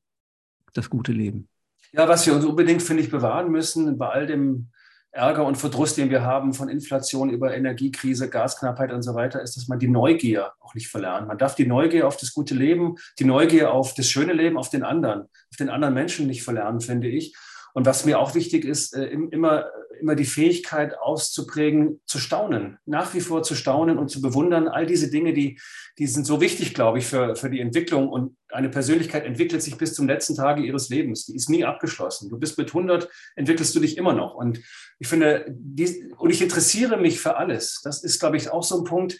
das 0.72 0.90
gute 0.90 1.12
Leben. 1.12 1.48
Ja, 1.92 2.08
was 2.08 2.26
wir 2.26 2.34
uns 2.34 2.44
unbedingt, 2.44 2.82
finde 2.82 3.02
ich, 3.02 3.10
bewahren 3.10 3.50
müssen 3.50 3.96
bei 3.98 4.08
all 4.08 4.26
dem 4.26 4.70
Ärger 5.14 5.46
und 5.46 5.56
Verdruss, 5.56 5.94
den 5.94 6.10
wir 6.10 6.22
haben 6.22 6.54
von 6.54 6.68
Inflation 6.68 7.30
über 7.30 7.56
Energiekrise, 7.56 8.28
Gasknappheit 8.28 8.92
und 8.92 9.02
so 9.02 9.14
weiter, 9.14 9.40
ist, 9.42 9.56
dass 9.56 9.68
man 9.68 9.78
die 9.78 9.86
Neugier 9.86 10.52
auch 10.60 10.74
nicht 10.74 10.88
verlernt. 10.88 11.28
Man 11.28 11.38
darf 11.38 11.54
die 11.54 11.66
Neugier 11.66 12.08
auf 12.08 12.16
das 12.16 12.34
gute 12.34 12.54
Leben, 12.54 12.96
die 13.20 13.24
Neugier 13.24 13.72
auf 13.72 13.94
das 13.94 14.08
schöne 14.10 14.32
Leben, 14.32 14.58
auf 14.58 14.70
den 14.70 14.82
anderen, 14.82 15.22
auf 15.22 15.56
den 15.58 15.70
anderen 15.70 15.94
Menschen 15.94 16.26
nicht 16.26 16.42
verlernen, 16.42 16.80
finde 16.80 17.08
ich. 17.08 17.36
Und 17.74 17.86
was 17.86 18.04
mir 18.04 18.18
auch 18.18 18.34
wichtig 18.34 18.64
ist, 18.64 18.94
äh, 18.94 19.04
immer, 19.06 19.66
immer 20.00 20.16
die 20.16 20.24
Fähigkeit 20.24 20.98
auszuprägen, 20.98 22.00
zu 22.06 22.18
staunen, 22.18 22.78
nach 22.84 23.14
wie 23.14 23.20
vor 23.20 23.44
zu 23.44 23.54
staunen 23.54 23.98
und 23.98 24.08
zu 24.08 24.20
bewundern. 24.20 24.66
All 24.66 24.86
diese 24.86 25.10
Dinge, 25.10 25.32
die, 25.32 25.60
die 25.98 26.06
sind 26.08 26.26
so 26.26 26.40
wichtig, 26.40 26.74
glaube 26.74 26.98
ich, 26.98 27.06
für, 27.06 27.36
für 27.36 27.50
die 27.50 27.60
Entwicklung. 27.60 28.08
Und 28.08 28.36
eine 28.54 28.68
Persönlichkeit 28.68 29.24
entwickelt 29.24 29.62
sich 29.62 29.76
bis 29.76 29.94
zum 29.94 30.06
letzten 30.06 30.34
Tage 30.36 30.62
ihres 30.62 30.88
Lebens. 30.88 31.26
Die 31.26 31.34
ist 31.34 31.50
nie 31.50 31.64
abgeschlossen. 31.64 32.30
Du 32.30 32.38
bist 32.38 32.56
mit 32.56 32.68
100, 32.68 33.08
entwickelst 33.36 33.74
du 33.74 33.80
dich 33.80 33.96
immer 33.96 34.12
noch. 34.12 34.34
Und 34.34 34.60
ich 34.98 35.08
finde, 35.08 35.44
die, 35.48 36.12
und 36.16 36.30
ich 36.30 36.40
interessiere 36.40 36.96
mich 36.96 37.20
für 37.20 37.36
alles. 37.36 37.80
Das 37.82 38.02
ist, 38.02 38.20
glaube 38.20 38.36
ich, 38.36 38.50
auch 38.50 38.62
so 38.62 38.78
ein 38.78 38.84
Punkt 38.84 39.18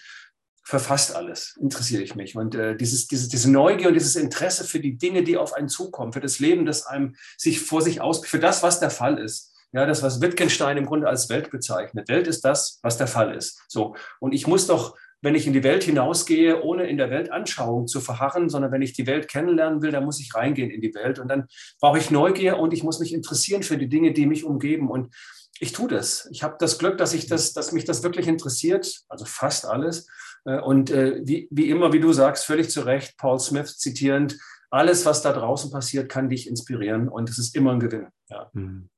für 0.67 0.79
fast 0.79 1.15
alles 1.15 1.59
interessiere 1.61 2.03
ich 2.03 2.15
mich. 2.15 2.37
Und 2.37 2.55
äh, 2.55 2.75
dieses, 2.75 3.07
dieses, 3.07 3.29
diese 3.29 3.51
Neugier 3.51 3.89
und 3.89 3.95
dieses 3.95 4.17
Interesse 4.17 4.65
für 4.65 4.81
die 4.81 4.97
Dinge, 4.97 5.23
die 5.23 5.37
auf 5.37 5.53
einen 5.53 5.69
zukommen, 5.69 6.15
für 6.15 6.21
das 6.21 6.39
Leben, 6.39 6.65
das 6.65 6.87
einem 6.87 7.17
sich 7.37 7.61
vor 7.61 7.83
sich 7.83 8.01
aus, 8.01 8.27
für 8.27 8.39
das, 8.39 8.63
was 8.63 8.81
der 8.81 8.91
Fall 8.91 9.19
ist. 9.19 9.53
Ja, 9.73 9.85
das, 9.85 10.03
was 10.03 10.21
Wittgenstein 10.21 10.77
im 10.79 10.87
Grunde 10.87 11.09
als 11.09 11.29
Welt 11.29 11.51
bezeichnet. 11.51 12.09
Welt 12.09 12.29
ist 12.29 12.45
das, 12.45 12.79
was 12.83 12.97
der 12.97 13.09
Fall 13.09 13.35
ist. 13.35 13.61
So. 13.69 13.97
Und 14.21 14.33
ich 14.33 14.47
muss 14.47 14.67
doch, 14.67 14.97
wenn 15.25 15.35
ich 15.35 15.47
in 15.47 15.55
die 15.55 15.65
Welt 15.65 15.83
hinausgehe, 15.85 16.63
ohne 16.63 16.87
in 16.87 16.99
der 16.99 17.09
Weltanschauung 17.09 17.87
zu 17.87 18.03
verharren, 18.03 18.51
sondern 18.51 18.73
wenn 18.73 18.83
ich 18.83 18.93
die 18.93 19.07
Welt 19.07 19.27
kennenlernen 19.27 19.81
will, 19.81 19.91
dann 19.91 20.05
muss 20.05 20.21
ich 20.21 20.35
reingehen 20.35 20.71
in 20.71 20.83
die 20.83 20.95
Welt. 20.95 21.19
Und 21.19 21.29
dann 21.29 21.47
brauche 21.81 21.99
ich 21.99 22.11
Neugier 22.11 22.59
und 22.59 22.75
ich 22.75 22.83
muss 22.83 23.01
mich 23.01 23.15
interessieren 23.15 23.63
für 23.63 23.79
die 23.79 23.89
Dinge, 23.89 24.13
die 24.13 24.27
mich 24.27 24.45
umgeben. 24.45 24.91
Und 24.91 25.15
ich 25.61 25.73
tue 25.73 25.89
das. 25.89 26.29
Ich 26.31 26.43
habe 26.43 26.57
das 26.59 26.79
Glück, 26.79 26.99
dass 26.99 27.15
ich 27.15 27.27
das, 27.27 27.55
dass 27.55 27.73
mich 27.73 27.87
das 27.87 28.03
wirklich 28.03 28.29
interessiert, 28.29 29.03
also 29.09 29.25
fast 29.25 29.65
alles. 29.65 30.07
Äh, 30.45 30.61
und 30.61 30.91
äh, 30.91 31.23
wie, 31.25 31.49
wie 31.51 31.71
immer, 31.71 31.95
wie 31.95 32.01
du 32.01 32.13
sagst, 32.13 32.45
völlig 32.45 32.69
zu 32.69 32.83
Recht, 32.83 33.17
Paul 33.17 33.41
Smith 33.41 33.79
zitierend, 33.79 34.39
alles, 34.69 35.07
was 35.07 35.23
da 35.23 35.33
draußen 35.33 35.71
passiert, 35.71 36.11
kann 36.11 36.29
dich 36.29 36.49
inspirieren 36.49 37.09
und 37.09 37.31
es 37.31 37.39
ist 37.39 37.57
immer 37.57 37.73
ein 37.73 37.81
Gewinn. 37.81 38.09
Ja. 38.29 38.51
Mhm. 38.53 38.91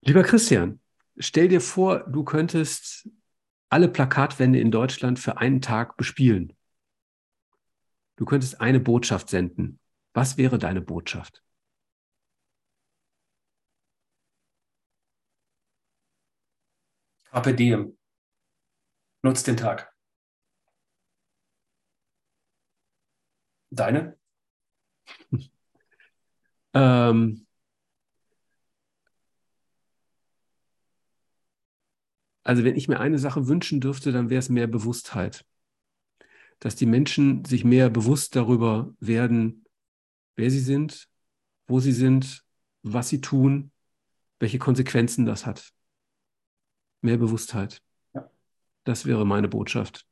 Lieber 0.00 0.22
Christian, 0.22 0.80
stell 1.18 1.48
dir 1.48 1.60
vor, 1.60 2.00
du 2.00 2.24
könntest 2.24 3.08
alle 3.74 3.88
Plakatwände 3.88 4.60
in 4.60 4.70
Deutschland 4.70 5.18
für 5.18 5.38
einen 5.38 5.60
Tag 5.60 5.96
bespielen. 5.96 6.56
Du 8.14 8.24
könntest 8.24 8.60
eine 8.60 8.78
Botschaft 8.78 9.28
senden. 9.28 9.80
Was 10.12 10.36
wäre 10.36 10.58
deine 10.58 10.80
Botschaft? 10.80 11.42
Carpe 17.24 17.52
diem. 17.52 17.98
Nutz 19.22 19.42
den 19.42 19.56
Tag. 19.56 19.92
Deine? 23.70 24.16
ähm, 26.74 27.43
also 32.44 32.62
wenn 32.62 32.76
ich 32.76 32.88
mir 32.88 33.00
eine 33.00 33.18
Sache 33.18 33.48
wünschen 33.48 33.80
dürfte, 33.80 34.12
dann 34.12 34.30
wäre 34.30 34.38
es 34.38 34.50
mehr 34.50 34.66
Bewusstheit. 34.66 35.44
Dass 36.60 36.76
die 36.76 36.86
Menschen 36.86 37.44
sich 37.44 37.64
mehr 37.64 37.90
bewusst 37.90 38.36
darüber 38.36 38.94
werden, 39.00 39.64
wer 40.36 40.50
sie 40.50 40.60
sind, 40.60 41.08
wo 41.66 41.80
sie 41.80 41.92
sind, 41.92 42.44
was 42.82 43.08
sie 43.08 43.20
tun, 43.20 43.72
welche 44.38 44.58
Konsequenzen 44.58 45.24
das 45.24 45.46
hat. 45.46 45.72
Mehr 47.00 47.16
Bewusstheit. 47.16 47.82
Das 48.84 49.06
wäre 49.06 49.24
meine 49.24 49.48
Botschaft. 49.48 50.06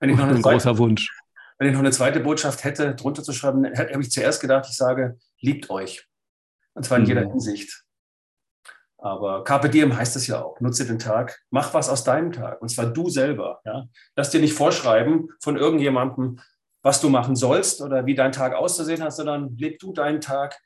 Wenn 0.00 0.10
ich 0.10 0.16
noch 0.16 0.26
ein 0.26 0.42
großer 0.42 0.76
Wunsch. 0.78 1.16
Wenn 1.58 1.68
ich 1.68 1.72
noch 1.72 1.80
eine 1.80 1.92
zweite 1.92 2.20
Botschaft 2.20 2.64
hätte, 2.64 2.94
drunter 2.96 3.22
zu 3.22 3.32
schreiben, 3.32 3.64
habe 3.66 4.02
ich 4.02 4.10
zuerst 4.10 4.40
gedacht, 4.40 4.66
ich 4.68 4.76
sage, 4.76 5.18
liebt 5.40 5.70
euch. 5.70 6.06
Und 6.74 6.84
zwar 6.84 6.98
in 6.98 7.04
mhm. 7.04 7.08
jeder 7.08 7.28
Hinsicht. 7.30 7.85
Aber 8.98 9.44
Carpe 9.44 9.68
Diem 9.68 9.96
heißt 9.96 10.16
es 10.16 10.26
ja 10.26 10.42
auch. 10.42 10.60
Nutze 10.60 10.86
den 10.86 10.98
Tag, 10.98 11.42
mach 11.50 11.74
was 11.74 11.88
aus 11.88 12.04
deinem 12.04 12.32
Tag. 12.32 12.62
Und 12.62 12.68
zwar 12.68 12.86
du 12.86 13.10
selber. 13.10 13.60
Ja? 13.64 13.86
Lass 14.16 14.30
dir 14.30 14.40
nicht 14.40 14.54
vorschreiben 14.54 15.28
von 15.40 15.56
irgendjemandem, 15.56 16.40
was 16.82 17.00
du 17.00 17.08
machen 17.08 17.36
sollst 17.36 17.82
oder 17.82 18.06
wie 18.06 18.14
dein 18.14 18.32
Tag 18.32 18.54
auszusehen 18.54 19.02
hat, 19.02 19.12
sondern 19.12 19.56
leb 19.56 19.78
du 19.80 19.92
deinen 19.92 20.20
Tag, 20.20 20.58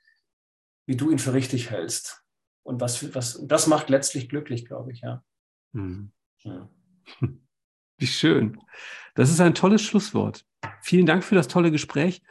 wie 0.87 0.97
du 0.97 1.11
ihn 1.11 1.19
für 1.19 1.33
richtig 1.33 1.71
hältst. 1.71 2.23
Und 2.63 2.81
was, 2.81 3.15
was, 3.15 3.41
das 3.47 3.67
macht 3.67 3.91
letztlich 3.91 4.29
glücklich, 4.29 4.67
glaube 4.67 4.93
ich, 4.93 5.01
ja. 5.01 5.25
Mhm. 5.73 6.13
ja. 6.41 6.69
Wie 7.99 8.07
schön. 8.07 8.59
Das 9.15 9.31
ist 9.31 9.41
ein 9.41 9.55
tolles 9.55 9.83
Schlusswort. 9.83 10.47
Vielen 10.81 11.05
Dank 11.05 11.23
für 11.23 11.35
das 11.35 11.49
tolle 11.49 11.71
Gespräch. 11.71 12.23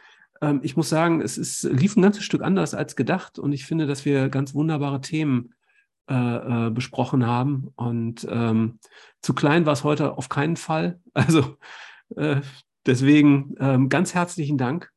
Ähm, 0.42 0.62
ich 0.64 0.76
muss 0.76 0.90
sagen, 0.90 1.22
es 1.22 1.38
ist, 1.38 1.64
lief 1.64 1.96
ein 1.96 2.02
ganzes 2.02 2.24
Stück 2.24 2.42
anders 2.42 2.74
als 2.74 2.96
gedacht 2.96 3.38
und 3.38 3.54
ich 3.54 3.66
finde, 3.66 3.86
dass 3.86 4.06
wir 4.06 4.30
ganz 4.30 4.54
wunderbare 4.54 5.02
Themen 5.02 5.54
äh, 6.10 6.68
äh, 6.68 6.70
besprochen 6.72 7.26
haben. 7.26 7.72
Und 7.76 8.28
ähm, 8.30 8.80
zu 9.22 9.34
klein 9.34 9.66
war 9.66 9.74
es 9.74 9.84
heute 9.84 10.18
auf 10.18 10.30
keinen 10.30 10.58
Fall. 10.58 11.00
Also 11.14 11.58
äh, 12.16 12.42
deswegen 12.86 13.56
ähm, 13.60 13.90
ganz 13.90 14.14
herzlichen 14.14 14.58
Dank. 14.58 14.90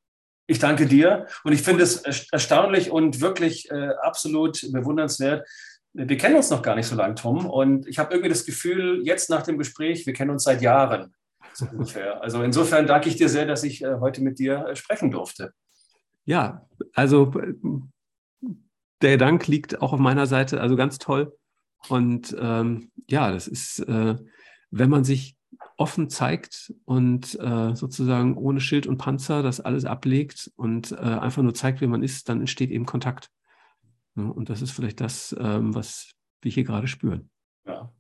Ich 0.47 0.59
danke 0.59 0.87
dir 0.87 1.27
und 1.45 1.53
ich 1.53 1.63
finde 1.63 1.83
es 1.83 2.03
erstaunlich 2.31 2.91
und 2.91 3.21
wirklich 3.21 3.71
äh, 3.71 3.91
absolut 4.03 4.61
bewundernswert, 4.73 5.47
wir 5.95 6.17
kennen 6.17 6.37
uns 6.37 6.51
noch 6.51 6.63
gar 6.63 6.75
nicht 6.75 6.87
so 6.87 6.97
lange, 6.97 7.15
Tom. 7.15 7.47
Und 7.47 7.87
ich 7.87 7.99
habe 7.99 8.13
irgendwie 8.13 8.31
das 8.31 8.47
Gefühl, 8.47 9.03
jetzt 9.05 9.29
nach 9.29 9.43
dem 9.43 9.59
Gespräch, 9.59 10.07
wir 10.07 10.13
kennen 10.13 10.31
uns 10.31 10.45
seit 10.45 10.63
Jahren. 10.63 11.15
So 11.53 11.67
ungefähr. 11.67 12.13
Also 12.23 12.43
insofern 12.43 12.87
danke 12.87 13.09
ich 13.09 13.17
dir 13.17 13.29
sehr, 13.29 13.47
dass 13.47 13.63
ich 13.63 13.83
äh, 13.83 13.97
heute 14.01 14.23
mit 14.23 14.39
dir 14.39 14.67
äh, 14.67 14.77
sprechen 14.77 15.11
durfte. 15.11 15.53
Ja, 16.25 16.67
also 16.95 17.33
der 19.03 19.19
Dank 19.19 19.47
liegt 19.47 19.83
auch 19.83 19.93
auf 19.93 20.01
meiner 20.01 20.27
Seite, 20.27 20.61
also 20.61 20.77
ganz 20.77 20.99
toll. 20.99 21.37
Und 21.89 22.37
ähm, 22.39 22.91
ja, 23.09 23.31
das 23.33 23.49
ist, 23.49 23.81
äh, 23.81 24.17
wenn 24.71 24.91
man 24.91 25.05
sich 25.05 25.37
offen 25.77 26.09
zeigt 26.09 26.73
und 26.85 27.39
äh, 27.41 27.75
sozusagen 27.75 28.37
ohne 28.37 28.61
Schild 28.61 28.87
und 28.87 28.99
Panzer 28.99 29.43
das 29.43 29.61
alles 29.61 29.85
ablegt 29.85 30.51
und 30.57 30.93
äh, 30.93 30.97
einfach 30.97 31.43
nur 31.43 31.55
zeigt, 31.55 31.81
wie 31.81 31.87
man 31.87 32.03
ist, 32.03 32.29
dann 32.29 32.41
entsteht 32.41 32.71
eben 32.71 32.87
Kontakt. 32.87 33.31
Und 34.15 34.51
das 34.51 34.63
ist 34.63 34.73
vielleicht 34.73 35.01
das, 35.01 35.35
ähm, 35.39 35.75
was 35.75 36.13
wir 36.43 36.53
hier 36.53 36.65
gerade 36.65 36.87
spüren. 36.87 37.31
Ja. 37.67 37.93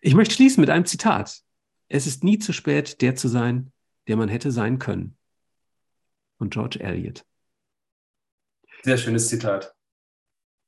Ich 0.00 0.14
möchte 0.14 0.34
schließen 0.34 0.60
mit 0.60 0.70
einem 0.70 0.86
Zitat. 0.86 1.40
Es 1.88 2.06
ist 2.06 2.24
nie 2.24 2.38
zu 2.38 2.52
spät, 2.52 3.00
der 3.00 3.14
zu 3.14 3.28
sein, 3.28 3.72
der 4.08 4.16
man 4.16 4.28
hätte 4.28 4.50
sein 4.50 4.78
können. 4.78 5.16
Von 6.38 6.50
George 6.50 6.80
Eliot. 6.80 7.24
Sehr 8.82 8.96
schönes 8.96 9.28
Zitat. 9.28 9.74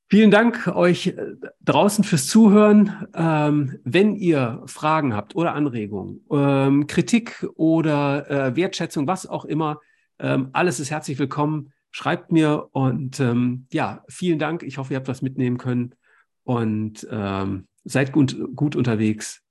Vielen 0.09 0.31
Dank 0.31 0.67
euch 0.69 1.07
äh, 1.09 1.17
draußen 1.63 2.05
fürs 2.05 2.27
Zuhören. 2.27 3.09
Ähm, 3.15 3.79
wenn 3.85 4.15
ihr 4.15 4.63
Fragen 4.67 5.15
habt 5.15 5.35
oder 5.35 5.55
Anregungen, 5.55 6.25
ähm, 6.31 6.87
Kritik 6.87 7.47
oder 7.55 8.31
äh, 8.31 8.57
Wertschätzung, 8.57 9.07
was 9.07 9.27
auch 9.27 9.45
immer, 9.47 9.81
ähm, 10.19 10.51
alles 10.53 10.81
ist 10.81 10.91
herzlich 10.91 11.19
willkommen 11.19 11.73
schreibt 11.93 12.33
mir 12.33 12.69
und 12.73 13.21
ähm, 13.21 13.67
ja, 13.71 14.03
vielen 14.09 14.39
Dank. 14.39 14.65
Ich 14.65 14.79
hoffe, 14.79 14.95
ihr 14.95 14.97
habt 14.97 15.09
was 15.09 15.23
mitnehmen 15.23 15.59
können 15.59 15.95
und 16.43 17.07
ähm, 17.11 17.69
seid 17.85 18.13
gut, 18.13 18.37
gut 18.57 18.75
unterwegs. 18.75 19.43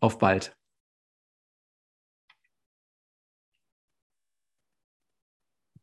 Auf 0.00 0.18
bald. 0.18 0.56